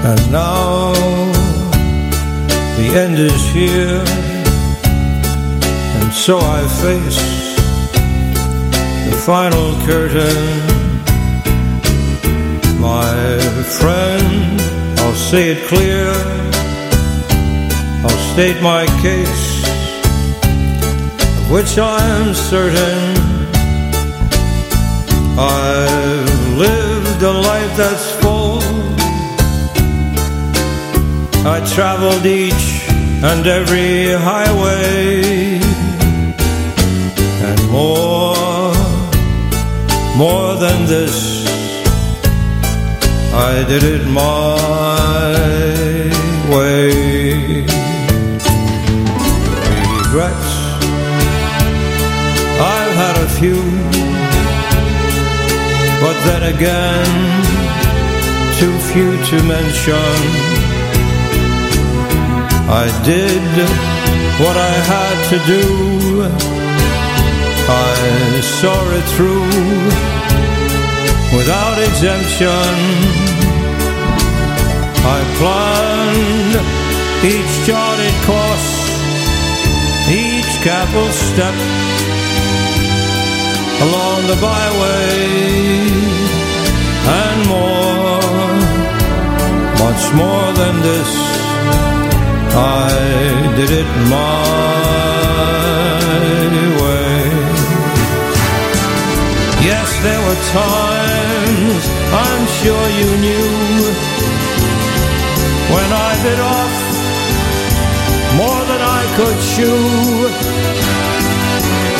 And 0.04 0.32
now 0.32 1.41
the 2.76 2.88
end 2.94 3.18
is 3.18 3.42
here, 3.50 4.02
and 5.98 6.12
so 6.12 6.38
I 6.38 6.60
face 6.82 7.22
the 9.08 9.16
final 9.26 9.74
curtain. 9.86 10.42
My 12.80 13.38
friend, 13.78 14.60
I'll 15.00 15.14
say 15.14 15.50
it 15.52 15.68
clear, 15.68 16.08
I'll 18.04 18.22
state 18.32 18.60
my 18.62 18.86
case, 19.02 19.64
of 21.38 21.50
which 21.50 21.78
I'm 21.78 22.34
certain. 22.34 23.32
I've 25.38 26.58
lived 26.58 27.22
a 27.22 27.32
life 27.32 27.76
that's 27.76 28.21
I 31.44 31.58
traveled 31.74 32.24
each 32.24 32.88
and 33.24 33.44
every 33.48 34.12
highway 34.12 35.58
and 37.42 37.68
more, 37.68 38.72
more 40.16 40.54
than 40.54 40.86
this. 40.86 41.44
I 43.34 43.64
did 43.66 43.82
it 43.82 44.06
my 44.06 44.54
way. 46.48 47.62
Regrets, 49.98 50.52
I've 52.76 52.94
had 53.02 53.16
a 53.18 53.28
few, 53.40 53.62
but 56.00 56.16
then 56.22 56.54
again, 56.54 57.10
too 58.60 58.78
few 58.92 59.10
to 59.26 59.42
mention. 59.42 60.61
I 62.74 62.88
did 63.04 63.52
what 64.40 64.56
I 64.56 64.74
had 64.94 65.16
to 65.32 65.38
do. 65.44 65.64
I 67.68 68.40
saw 68.40 68.80
it 68.98 69.06
through 69.14 69.44
without 71.36 71.76
exemption. 71.78 72.72
I 75.04 75.18
planned 75.38 76.54
each 77.34 77.52
charted 77.66 78.16
course, 78.24 78.70
each 80.08 80.52
careful 80.64 81.08
step 81.12 81.56
along 83.84 84.20
the 84.32 84.38
byway 84.40 85.12
and 87.20 87.38
more, 87.52 88.48
much 89.84 90.04
more 90.16 90.48
than 90.56 90.80
this. 90.80 91.41
I 92.54 93.54
did 93.56 93.70
it 93.70 93.88
my 94.12 94.44
way. 96.80 97.16
Yes, 99.64 99.88
there 100.04 100.20
were 100.26 100.40
times 100.52 101.84
I'm 102.12 102.44
sure 102.60 102.86
you 103.00 103.08
knew 103.24 103.48
when 105.72 105.88
I 105.92 106.10
bit 106.22 106.40
off 106.40 106.74
more 108.36 108.62
than 108.70 108.80
I 108.98 109.02
could 109.16 109.38
chew. 109.52 110.28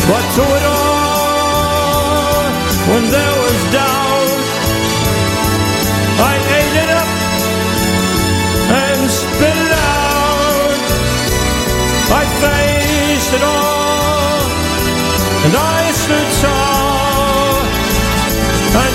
But 0.09 0.25
through 0.35 0.55
it 0.59 0.65
all, 0.69 2.45
when 2.93 3.05
there 3.11 3.42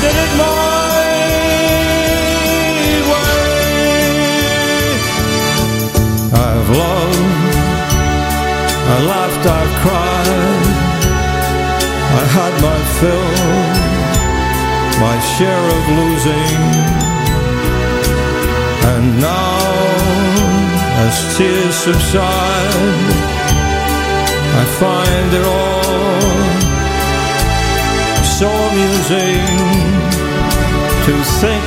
did 0.08 0.18
it 0.26 0.34
my 0.38 0.52
way. 3.12 3.36
I've 6.48 6.70
loved, 6.84 7.56
I 8.94 8.98
laughed, 9.12 9.46
I've 9.58 9.74
cried. 9.84 10.66
I 12.20 12.24
had 12.38 12.54
my 12.68 12.80
fill, 12.98 13.34
my 15.06 15.16
share 15.34 15.66
of 15.78 15.84
losing. 16.00 16.62
And 18.92 19.06
now, 19.30 19.60
as 21.06 21.16
tears 21.36 21.76
subside, 21.88 23.12
I 24.62 24.64
find 24.82 25.30
it 25.40 25.46
all 25.46 26.67
so 28.38 28.48
amusing 28.48 29.46
to 31.06 31.14
think 31.42 31.66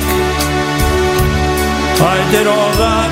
I 1.99 2.17
did 2.31 2.47
all 2.47 2.71
that. 2.85 3.11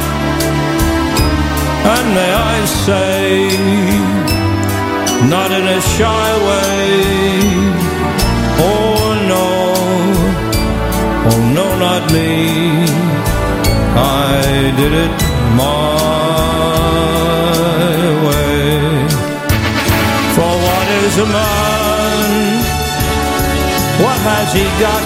And 1.93 2.05
may 2.17 2.31
I 2.53 2.57
say, 2.85 3.19
not 5.33 5.49
in 5.51 5.65
a 5.77 5.81
shy 5.95 6.29
way. 6.47 6.87
Oh 8.71 8.99
no, 9.33 9.47
oh 11.29 11.39
no, 11.57 11.67
not 11.85 12.03
me. 12.13 12.31
I 14.31 14.71
did 14.79 14.93
it 15.05 15.17
my 15.59 15.99
way. 18.25 18.71
For 20.35 20.51
what 20.65 20.87
is 21.03 21.17
a 21.17 21.25
man? 21.25 21.78
What 24.29 24.45
has 24.45 24.53
he 24.53 24.67
got? 24.85 25.03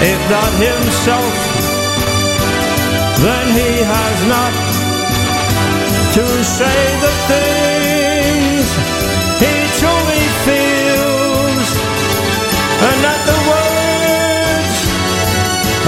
If 0.00 0.20
not 0.32 0.52
himself, 0.64 1.34
then 3.20 3.46
he 3.60 3.72
has 3.84 4.18
not 4.32 4.52
to 6.16 6.24
say 6.40 6.80
the 7.04 7.14
things 7.28 8.66
he 9.44 9.54
truly 9.76 10.24
feels, 10.48 11.68
and 12.88 12.96
not 13.04 13.20
the 13.28 13.38
words 13.52 14.78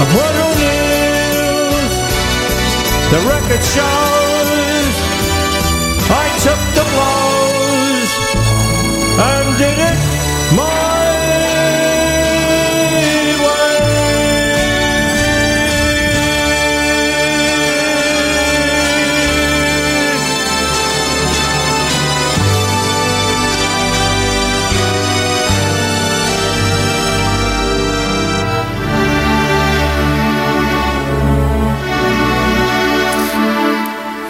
of 0.01 0.07
Woodrow 0.13 0.53
News. 0.61 1.93
The 3.13 3.21
record 3.33 3.63
shows 3.65 4.93
I 6.21 6.25
took 6.45 6.61
the 6.77 6.85
blows 6.93 7.16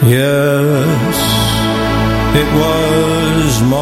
Yes, 0.09 1.17
it 2.33 2.47
was 2.55 3.61
my 3.63 3.77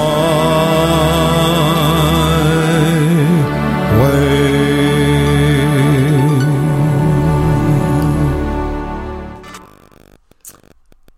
way. 4.02 4.56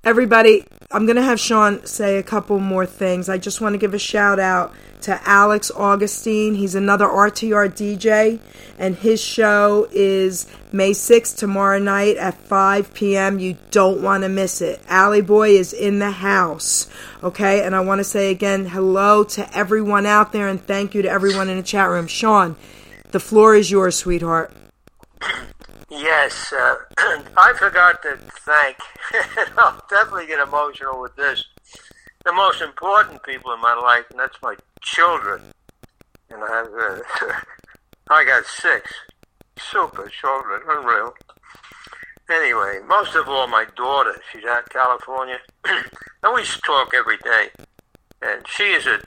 Everybody, 0.04 0.66
I'm 0.92 1.06
going 1.06 1.16
to 1.16 1.22
have 1.22 1.40
Sean 1.40 1.86
say 1.86 2.18
a 2.18 2.24
couple 2.24 2.60
more 2.60 2.86
things. 2.86 3.30
I 3.30 3.38
just 3.38 3.62
want 3.62 3.76
to 3.76 3.78
give 3.78 3.94
a 3.94 4.00
shout 4.00 4.42
out 4.42 4.74
to 5.08 5.22
Alex 5.24 5.72
Augustine. 5.72 6.54
He's 6.54 6.76
another 6.76 7.06
RTR 7.06 7.70
DJ, 7.70 8.42
and 8.78 8.94
his 8.94 9.24
show 9.24 9.88
is 9.94 10.48
May 10.74 10.92
6th, 10.92 11.38
tomorrow 11.38 11.80
night 11.80 12.18
at 12.18 12.34
5 12.34 12.94
p.m. 12.94 13.40
You 13.40 13.56
don't 13.72 14.02
want 14.02 14.24
to 14.24 14.30
miss 14.30 14.60
it. 14.60 14.82
Alley 14.90 15.22
Boy 15.22 15.52
is 15.52 15.72
in 15.72 16.00
the 16.00 16.12
house. 16.12 16.90
Okay, 17.24 17.64
and 17.64 17.74
I 17.74 17.80
want 17.80 18.00
to 18.00 18.04
say 18.04 18.32
again 18.32 18.66
hello 18.66 19.24
to 19.24 19.58
everyone 19.58 20.06
out 20.06 20.34
there, 20.34 20.50
and 20.50 20.62
thank 20.62 20.94
you 20.94 21.02
to 21.04 21.10
everyone 21.10 21.48
in 21.48 21.56
the 21.56 21.64
chat 21.64 21.90
room. 21.90 22.08
Sean, 22.08 22.58
the 23.12 23.22
floor 23.22 23.56
is 23.56 23.72
yours, 23.72 23.96
sweetheart. 23.96 24.52
Yes, 25.90 26.52
uh, 26.52 26.76
I 27.38 27.54
forgot 27.58 28.02
to 28.02 28.18
thank. 28.18 28.76
I'll 29.58 29.82
definitely 29.90 30.28
get 30.28 30.46
emotional 30.46 31.00
with 31.00 31.16
this. 31.16 31.46
The 32.26 32.34
most 32.34 32.62
important 32.62 33.24
people 33.24 33.54
in 33.54 33.62
my 33.62 33.74
life, 33.74 34.04
and 34.12 34.20
that's 34.20 34.36
my 34.42 34.58
children. 34.82 35.42
And 36.30 36.44
I 36.44 36.58
have, 36.58 36.68
uh, 36.68 37.34
I 38.10 38.26
got 38.26 38.46
six 38.46 38.92
super 39.60 40.10
children, 40.10 40.62
unreal. 40.68 41.14
Anyway, 42.30 42.80
most 42.88 43.16
of 43.16 43.28
all, 43.28 43.48
my 43.48 43.66
daughter. 43.76 44.14
She's 44.32 44.44
out 44.44 44.64
in 44.64 44.70
California, 44.70 45.38
and 45.66 46.34
we 46.36 46.44
talk 46.66 46.94
every 46.94 47.18
day. 47.18 47.50
And 48.22 48.46
she 48.48 48.64
is 48.64 48.86
a, 48.86 49.00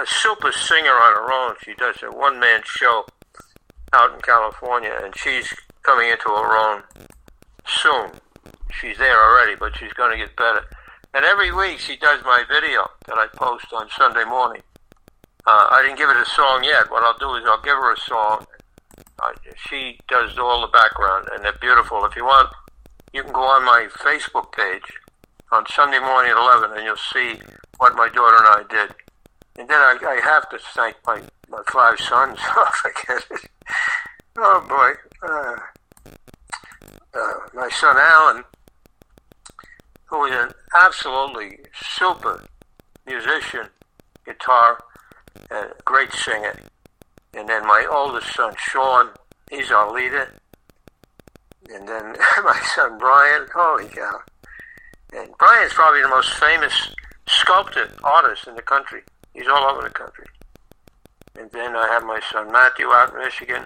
a 0.00 0.06
super 0.06 0.52
singer 0.52 0.90
on 0.90 1.14
her 1.14 1.32
own. 1.32 1.56
She 1.62 1.74
does 1.74 1.96
a 2.02 2.10
one 2.10 2.40
man 2.40 2.62
show 2.64 3.04
out 3.92 4.14
in 4.14 4.20
California, 4.20 4.98
and 5.02 5.16
she's 5.16 5.52
coming 5.82 6.08
into 6.08 6.28
her 6.28 6.56
own 6.56 6.82
soon. 7.66 8.12
She's 8.80 8.98
there 8.98 9.22
already, 9.22 9.54
but 9.56 9.76
she's 9.76 9.92
going 9.92 10.12
to 10.12 10.24
get 10.24 10.34
better. 10.36 10.64
And 11.12 11.24
every 11.24 11.52
week 11.52 11.78
she 11.78 11.96
does 11.96 12.24
my 12.24 12.44
video 12.48 12.88
that 13.06 13.18
I 13.18 13.26
post 13.34 13.66
on 13.72 13.88
Sunday 13.90 14.24
morning. 14.24 14.62
Uh, 15.46 15.68
I 15.70 15.82
didn't 15.82 15.98
give 15.98 16.08
it 16.08 16.16
a 16.16 16.24
song 16.26 16.62
yet. 16.62 16.90
What 16.90 17.02
I'll 17.02 17.18
do 17.18 17.34
is 17.34 17.44
I'll 17.46 17.62
give 17.62 17.74
her 17.74 17.92
a 17.92 18.00
song. 18.00 18.46
Uh, 19.22 19.32
she 19.68 19.98
does 20.08 20.38
all 20.38 20.60
the 20.60 20.68
background, 20.68 21.28
and 21.32 21.44
they're 21.44 21.58
beautiful. 21.60 22.04
If 22.04 22.14
you 22.14 22.24
want, 22.24 22.52
you 23.12 23.22
can 23.22 23.32
go 23.32 23.42
on 23.42 23.64
my 23.64 23.88
Facebook 23.98 24.52
page 24.52 24.84
on 25.50 25.64
Sunday 25.66 25.98
morning 25.98 26.30
at 26.30 26.36
11, 26.36 26.76
and 26.76 26.84
you'll 26.84 26.96
see 26.96 27.40
what 27.78 27.94
my 27.96 28.08
daughter 28.08 28.36
and 28.38 28.46
I 28.48 28.62
did. 28.68 28.94
And 29.58 29.68
then 29.68 29.78
I, 29.78 29.96
I 30.02 30.20
have 30.24 30.48
to 30.50 30.58
thank 30.74 30.96
my, 31.06 31.22
my 31.48 31.62
five 31.70 31.98
sons. 31.98 32.38
I 32.40 32.70
forget 32.82 33.24
it. 33.30 33.50
Oh, 34.38 34.64
boy. 34.68 35.28
Uh, 35.28 35.56
uh, 37.14 37.32
my 37.52 37.68
son 37.68 37.96
Alan, 37.98 38.44
who 40.06 40.24
is 40.24 40.34
an 40.34 40.52
absolutely 40.74 41.58
super 41.74 42.44
musician, 43.06 43.66
guitar, 44.24 44.78
and 45.50 45.70
great 45.84 46.12
singer. 46.12 46.58
And 47.34 47.48
then 47.48 47.66
my 47.66 47.86
oldest 47.90 48.34
son 48.34 48.54
Sean, 48.58 49.10
he's 49.50 49.70
our 49.70 49.92
leader. 49.92 50.32
And 51.72 51.88
then 51.88 52.16
my 52.44 52.60
son 52.74 52.98
Brian, 52.98 53.46
holy 53.54 53.88
cow. 53.88 54.20
And 55.14 55.30
Brian's 55.38 55.72
probably 55.72 56.02
the 56.02 56.08
most 56.08 56.32
famous 56.34 56.94
sculptor 57.26 57.90
artist 58.02 58.46
in 58.46 58.54
the 58.54 58.62
country. 58.62 59.02
He's 59.34 59.48
all 59.48 59.70
over 59.70 59.82
the 59.82 59.94
country. 59.94 60.26
And 61.38 61.50
then 61.52 61.76
I 61.76 61.88
have 61.88 62.04
my 62.04 62.20
son 62.30 62.52
Matthew 62.52 62.86
out 62.86 63.12
in 63.12 63.18
Michigan, 63.18 63.64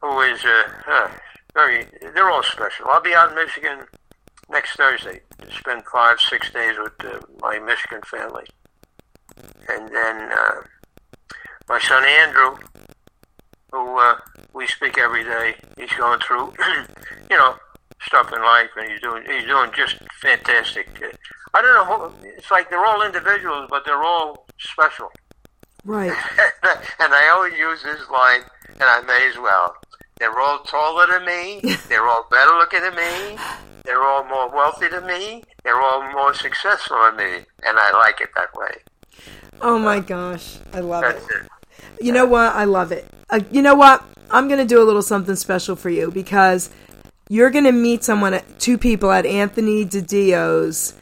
who 0.00 0.20
is 0.22 0.44
uh, 0.44 0.62
uh, 0.88 1.10
very, 1.52 1.86
they're 2.14 2.30
all 2.30 2.42
special. 2.42 2.86
I'll 2.88 3.02
be 3.02 3.14
out 3.14 3.30
in 3.30 3.34
Michigan 3.36 3.80
next 4.50 4.76
Thursday 4.76 5.20
to 5.38 5.52
spend 5.52 5.84
five, 5.84 6.18
six 6.20 6.50
days 6.50 6.76
with 6.78 6.92
uh, 7.04 7.20
my 7.40 7.58
Michigan 7.58 8.00
family. 8.02 8.44
And 9.68 9.88
then 9.88 10.32
uh, 10.32 10.60
my 11.68 11.78
son 11.80 12.04
Andrew, 12.04 12.56
who 13.72 13.98
uh, 13.98 14.16
we 14.52 14.66
speak 14.66 14.98
every 14.98 15.24
day, 15.24 15.54
he's 15.76 15.92
going 15.92 16.20
through, 16.20 16.52
you 17.30 17.36
know, 17.36 17.56
stuff 18.02 18.32
in 18.32 18.40
life, 18.40 18.70
and 18.76 18.90
he's 18.90 19.00
doing 19.00 19.24
he's 19.26 19.44
doing 19.44 19.70
just 19.74 19.96
fantastic. 20.20 20.88
I 21.54 21.62
don't 21.62 21.74
know. 21.74 22.08
Who, 22.08 22.26
it's 22.36 22.50
like 22.50 22.70
they're 22.70 22.84
all 22.84 23.04
individuals, 23.04 23.66
but 23.70 23.84
they're 23.84 24.02
all 24.02 24.46
special. 24.58 25.10
Right. 25.84 26.10
and 27.00 27.14
I 27.14 27.28
always 27.34 27.54
use 27.54 27.82
this 27.82 28.08
line, 28.10 28.42
and 28.68 28.82
I 28.82 29.00
may 29.02 29.28
as 29.30 29.38
well. 29.38 29.76
They're 30.18 30.38
all 30.38 30.60
taller 30.60 31.06
than 31.06 31.24
me. 31.26 31.60
They're 31.88 32.06
all 32.08 32.26
better 32.30 32.52
looking 32.52 32.80
than 32.80 32.96
me. 32.96 33.38
They're 33.84 34.02
all 34.02 34.24
more 34.24 34.50
wealthy 34.50 34.88
than 34.88 35.06
me. 35.06 35.42
They're 35.62 35.80
all 35.80 36.10
more 36.10 36.32
successful 36.34 36.96
than 37.02 37.16
me, 37.16 37.44
and 37.64 37.78
I 37.78 37.92
like 37.92 38.20
it 38.20 38.30
that 38.34 38.54
way. 38.54 38.78
Oh 39.60 39.78
my 39.78 40.00
gosh, 40.00 40.58
I 40.72 40.80
love 40.80 41.04
it. 41.04 41.16
It. 41.16 42.04
You 42.04 42.12
know 42.12 42.26
what? 42.26 42.54
I 42.54 42.64
love 42.64 42.92
it. 42.92 43.06
Uh, 43.30 43.40
you 43.50 43.62
know 43.62 43.74
what? 43.74 44.04
I'm 44.30 44.48
going 44.48 44.60
to 44.60 44.66
do 44.66 44.82
a 44.82 44.84
little 44.84 45.02
something 45.02 45.36
special 45.36 45.76
for 45.76 45.90
you 45.90 46.10
because 46.10 46.70
you're 47.28 47.50
going 47.50 47.64
to 47.64 47.72
meet 47.72 48.04
someone, 48.04 48.34
at, 48.34 48.58
two 48.58 48.76
people 48.78 49.10
at 49.10 49.24
Anthony 49.24 49.84
DiDio's 49.84 50.94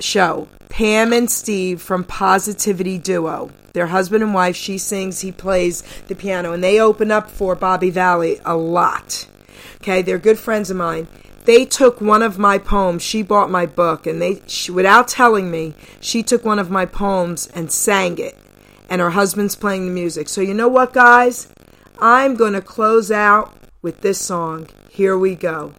show. 0.00 0.48
Pam 0.68 1.12
and 1.12 1.30
Steve 1.30 1.82
from 1.82 2.04
Positivity 2.04 2.98
Duo. 2.98 3.50
They're 3.72 3.86
husband 3.86 4.22
and 4.22 4.34
wife. 4.34 4.56
She 4.56 4.78
sings, 4.78 5.20
he 5.20 5.32
plays 5.32 5.82
the 6.08 6.14
piano, 6.14 6.52
and 6.52 6.62
they 6.62 6.80
open 6.80 7.10
up 7.10 7.30
for 7.30 7.54
Bobby 7.54 7.90
Valli 7.90 8.40
a 8.44 8.56
lot. 8.56 9.26
Okay, 9.76 10.02
they're 10.02 10.18
good 10.18 10.38
friends 10.38 10.70
of 10.70 10.76
mine. 10.76 11.08
They 11.48 11.64
took 11.64 12.02
one 12.02 12.20
of 12.20 12.38
my 12.38 12.58
poems. 12.58 13.02
She 13.02 13.22
bought 13.22 13.50
my 13.50 13.64
book, 13.64 14.06
and 14.06 14.20
they, 14.20 14.42
she, 14.46 14.70
without 14.70 15.08
telling 15.08 15.50
me, 15.50 15.72
she 15.98 16.22
took 16.22 16.44
one 16.44 16.58
of 16.58 16.70
my 16.70 16.84
poems 16.84 17.46
and 17.46 17.72
sang 17.72 18.18
it. 18.18 18.36
And 18.90 19.00
her 19.00 19.08
husband's 19.08 19.56
playing 19.56 19.86
the 19.86 19.90
music. 19.90 20.28
So 20.28 20.42
you 20.42 20.52
know 20.52 20.68
what, 20.68 20.92
guys? 20.92 21.48
I'm 21.98 22.34
going 22.34 22.52
to 22.52 22.60
close 22.60 23.10
out 23.10 23.56
with 23.80 24.02
this 24.02 24.20
song. 24.20 24.68
Here 24.90 25.16
we 25.16 25.34
go. 25.34 25.72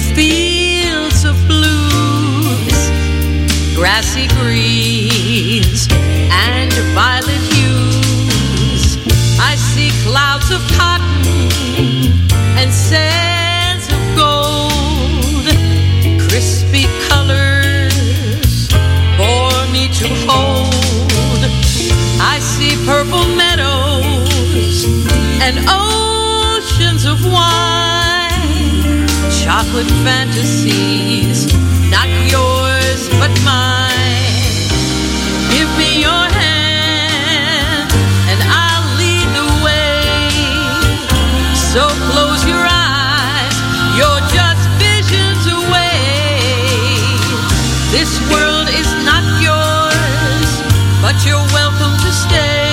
Fields 0.00 1.24
of 1.24 1.36
blues, 1.46 2.90
grassy 3.74 4.28
greens 4.38 5.88
and 6.30 6.72
violet 6.94 7.42
hues. 7.52 8.96
I 9.38 9.54
see 9.56 9.90
clouds 10.04 10.50
of 10.50 10.60
cotton 10.78 11.48
and 12.56 12.72
sands 12.72 13.86
of 13.92 14.00
gold, 14.16 15.46
crispy 16.28 16.86
colors 17.08 18.68
for 19.18 19.50
me 19.72 19.88
to 20.00 20.08
hold. 20.26 21.42
I 22.20 22.38
see 22.40 22.76
purple 22.86 23.26
meadows 23.36 24.84
and 25.42 25.58
oceans 25.68 27.04
of 27.04 27.24
wine, 27.24 27.91
chocolate 29.42 29.90
fantasies, 30.06 31.50
not 31.90 32.06
yours 32.30 33.08
but 33.18 33.32
mine. 33.42 34.30
Give 35.50 35.66
me 35.74 35.98
your 35.98 36.26
hand 36.30 37.90
and 38.30 38.38
I'll 38.38 38.86
lead 39.02 39.26
the 39.34 39.48
way. 39.66 40.30
So 41.58 41.82
close 42.14 42.46
your 42.46 42.62
eyes, 42.62 43.56
you're 43.98 44.22
just 44.30 44.62
visions 44.78 45.44
away. 45.50 47.10
This 47.90 48.14
world 48.30 48.70
is 48.70 48.90
not 49.02 49.26
yours, 49.42 50.50
but 51.02 51.18
you're 51.26 51.48
welcome 51.50 51.98
to 51.98 52.10
stay. 52.14 52.70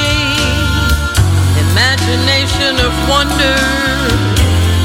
Imagination 1.74 2.78
of 2.78 2.94
wonder 3.10 3.58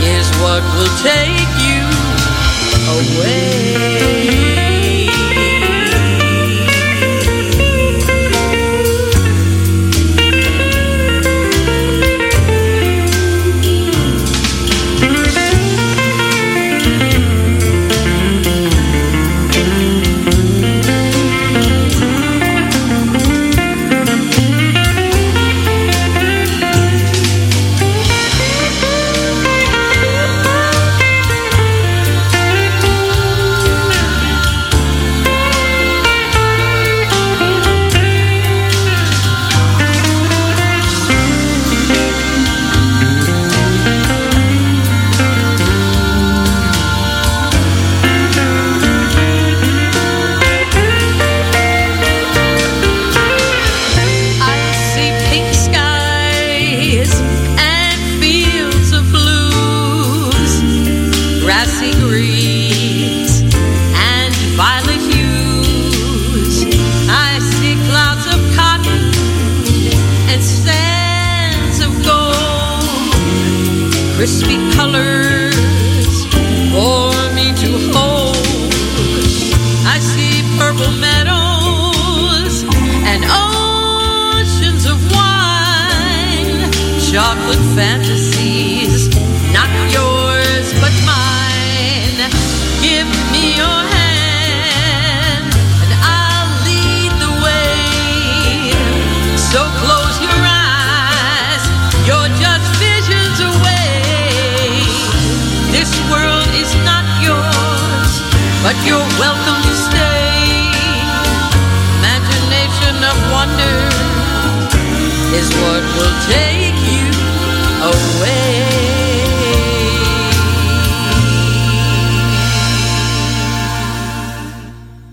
is 0.01 0.27
what 0.41 0.63
will 0.77 0.97
take 1.05 1.34
away. 3.17 4.44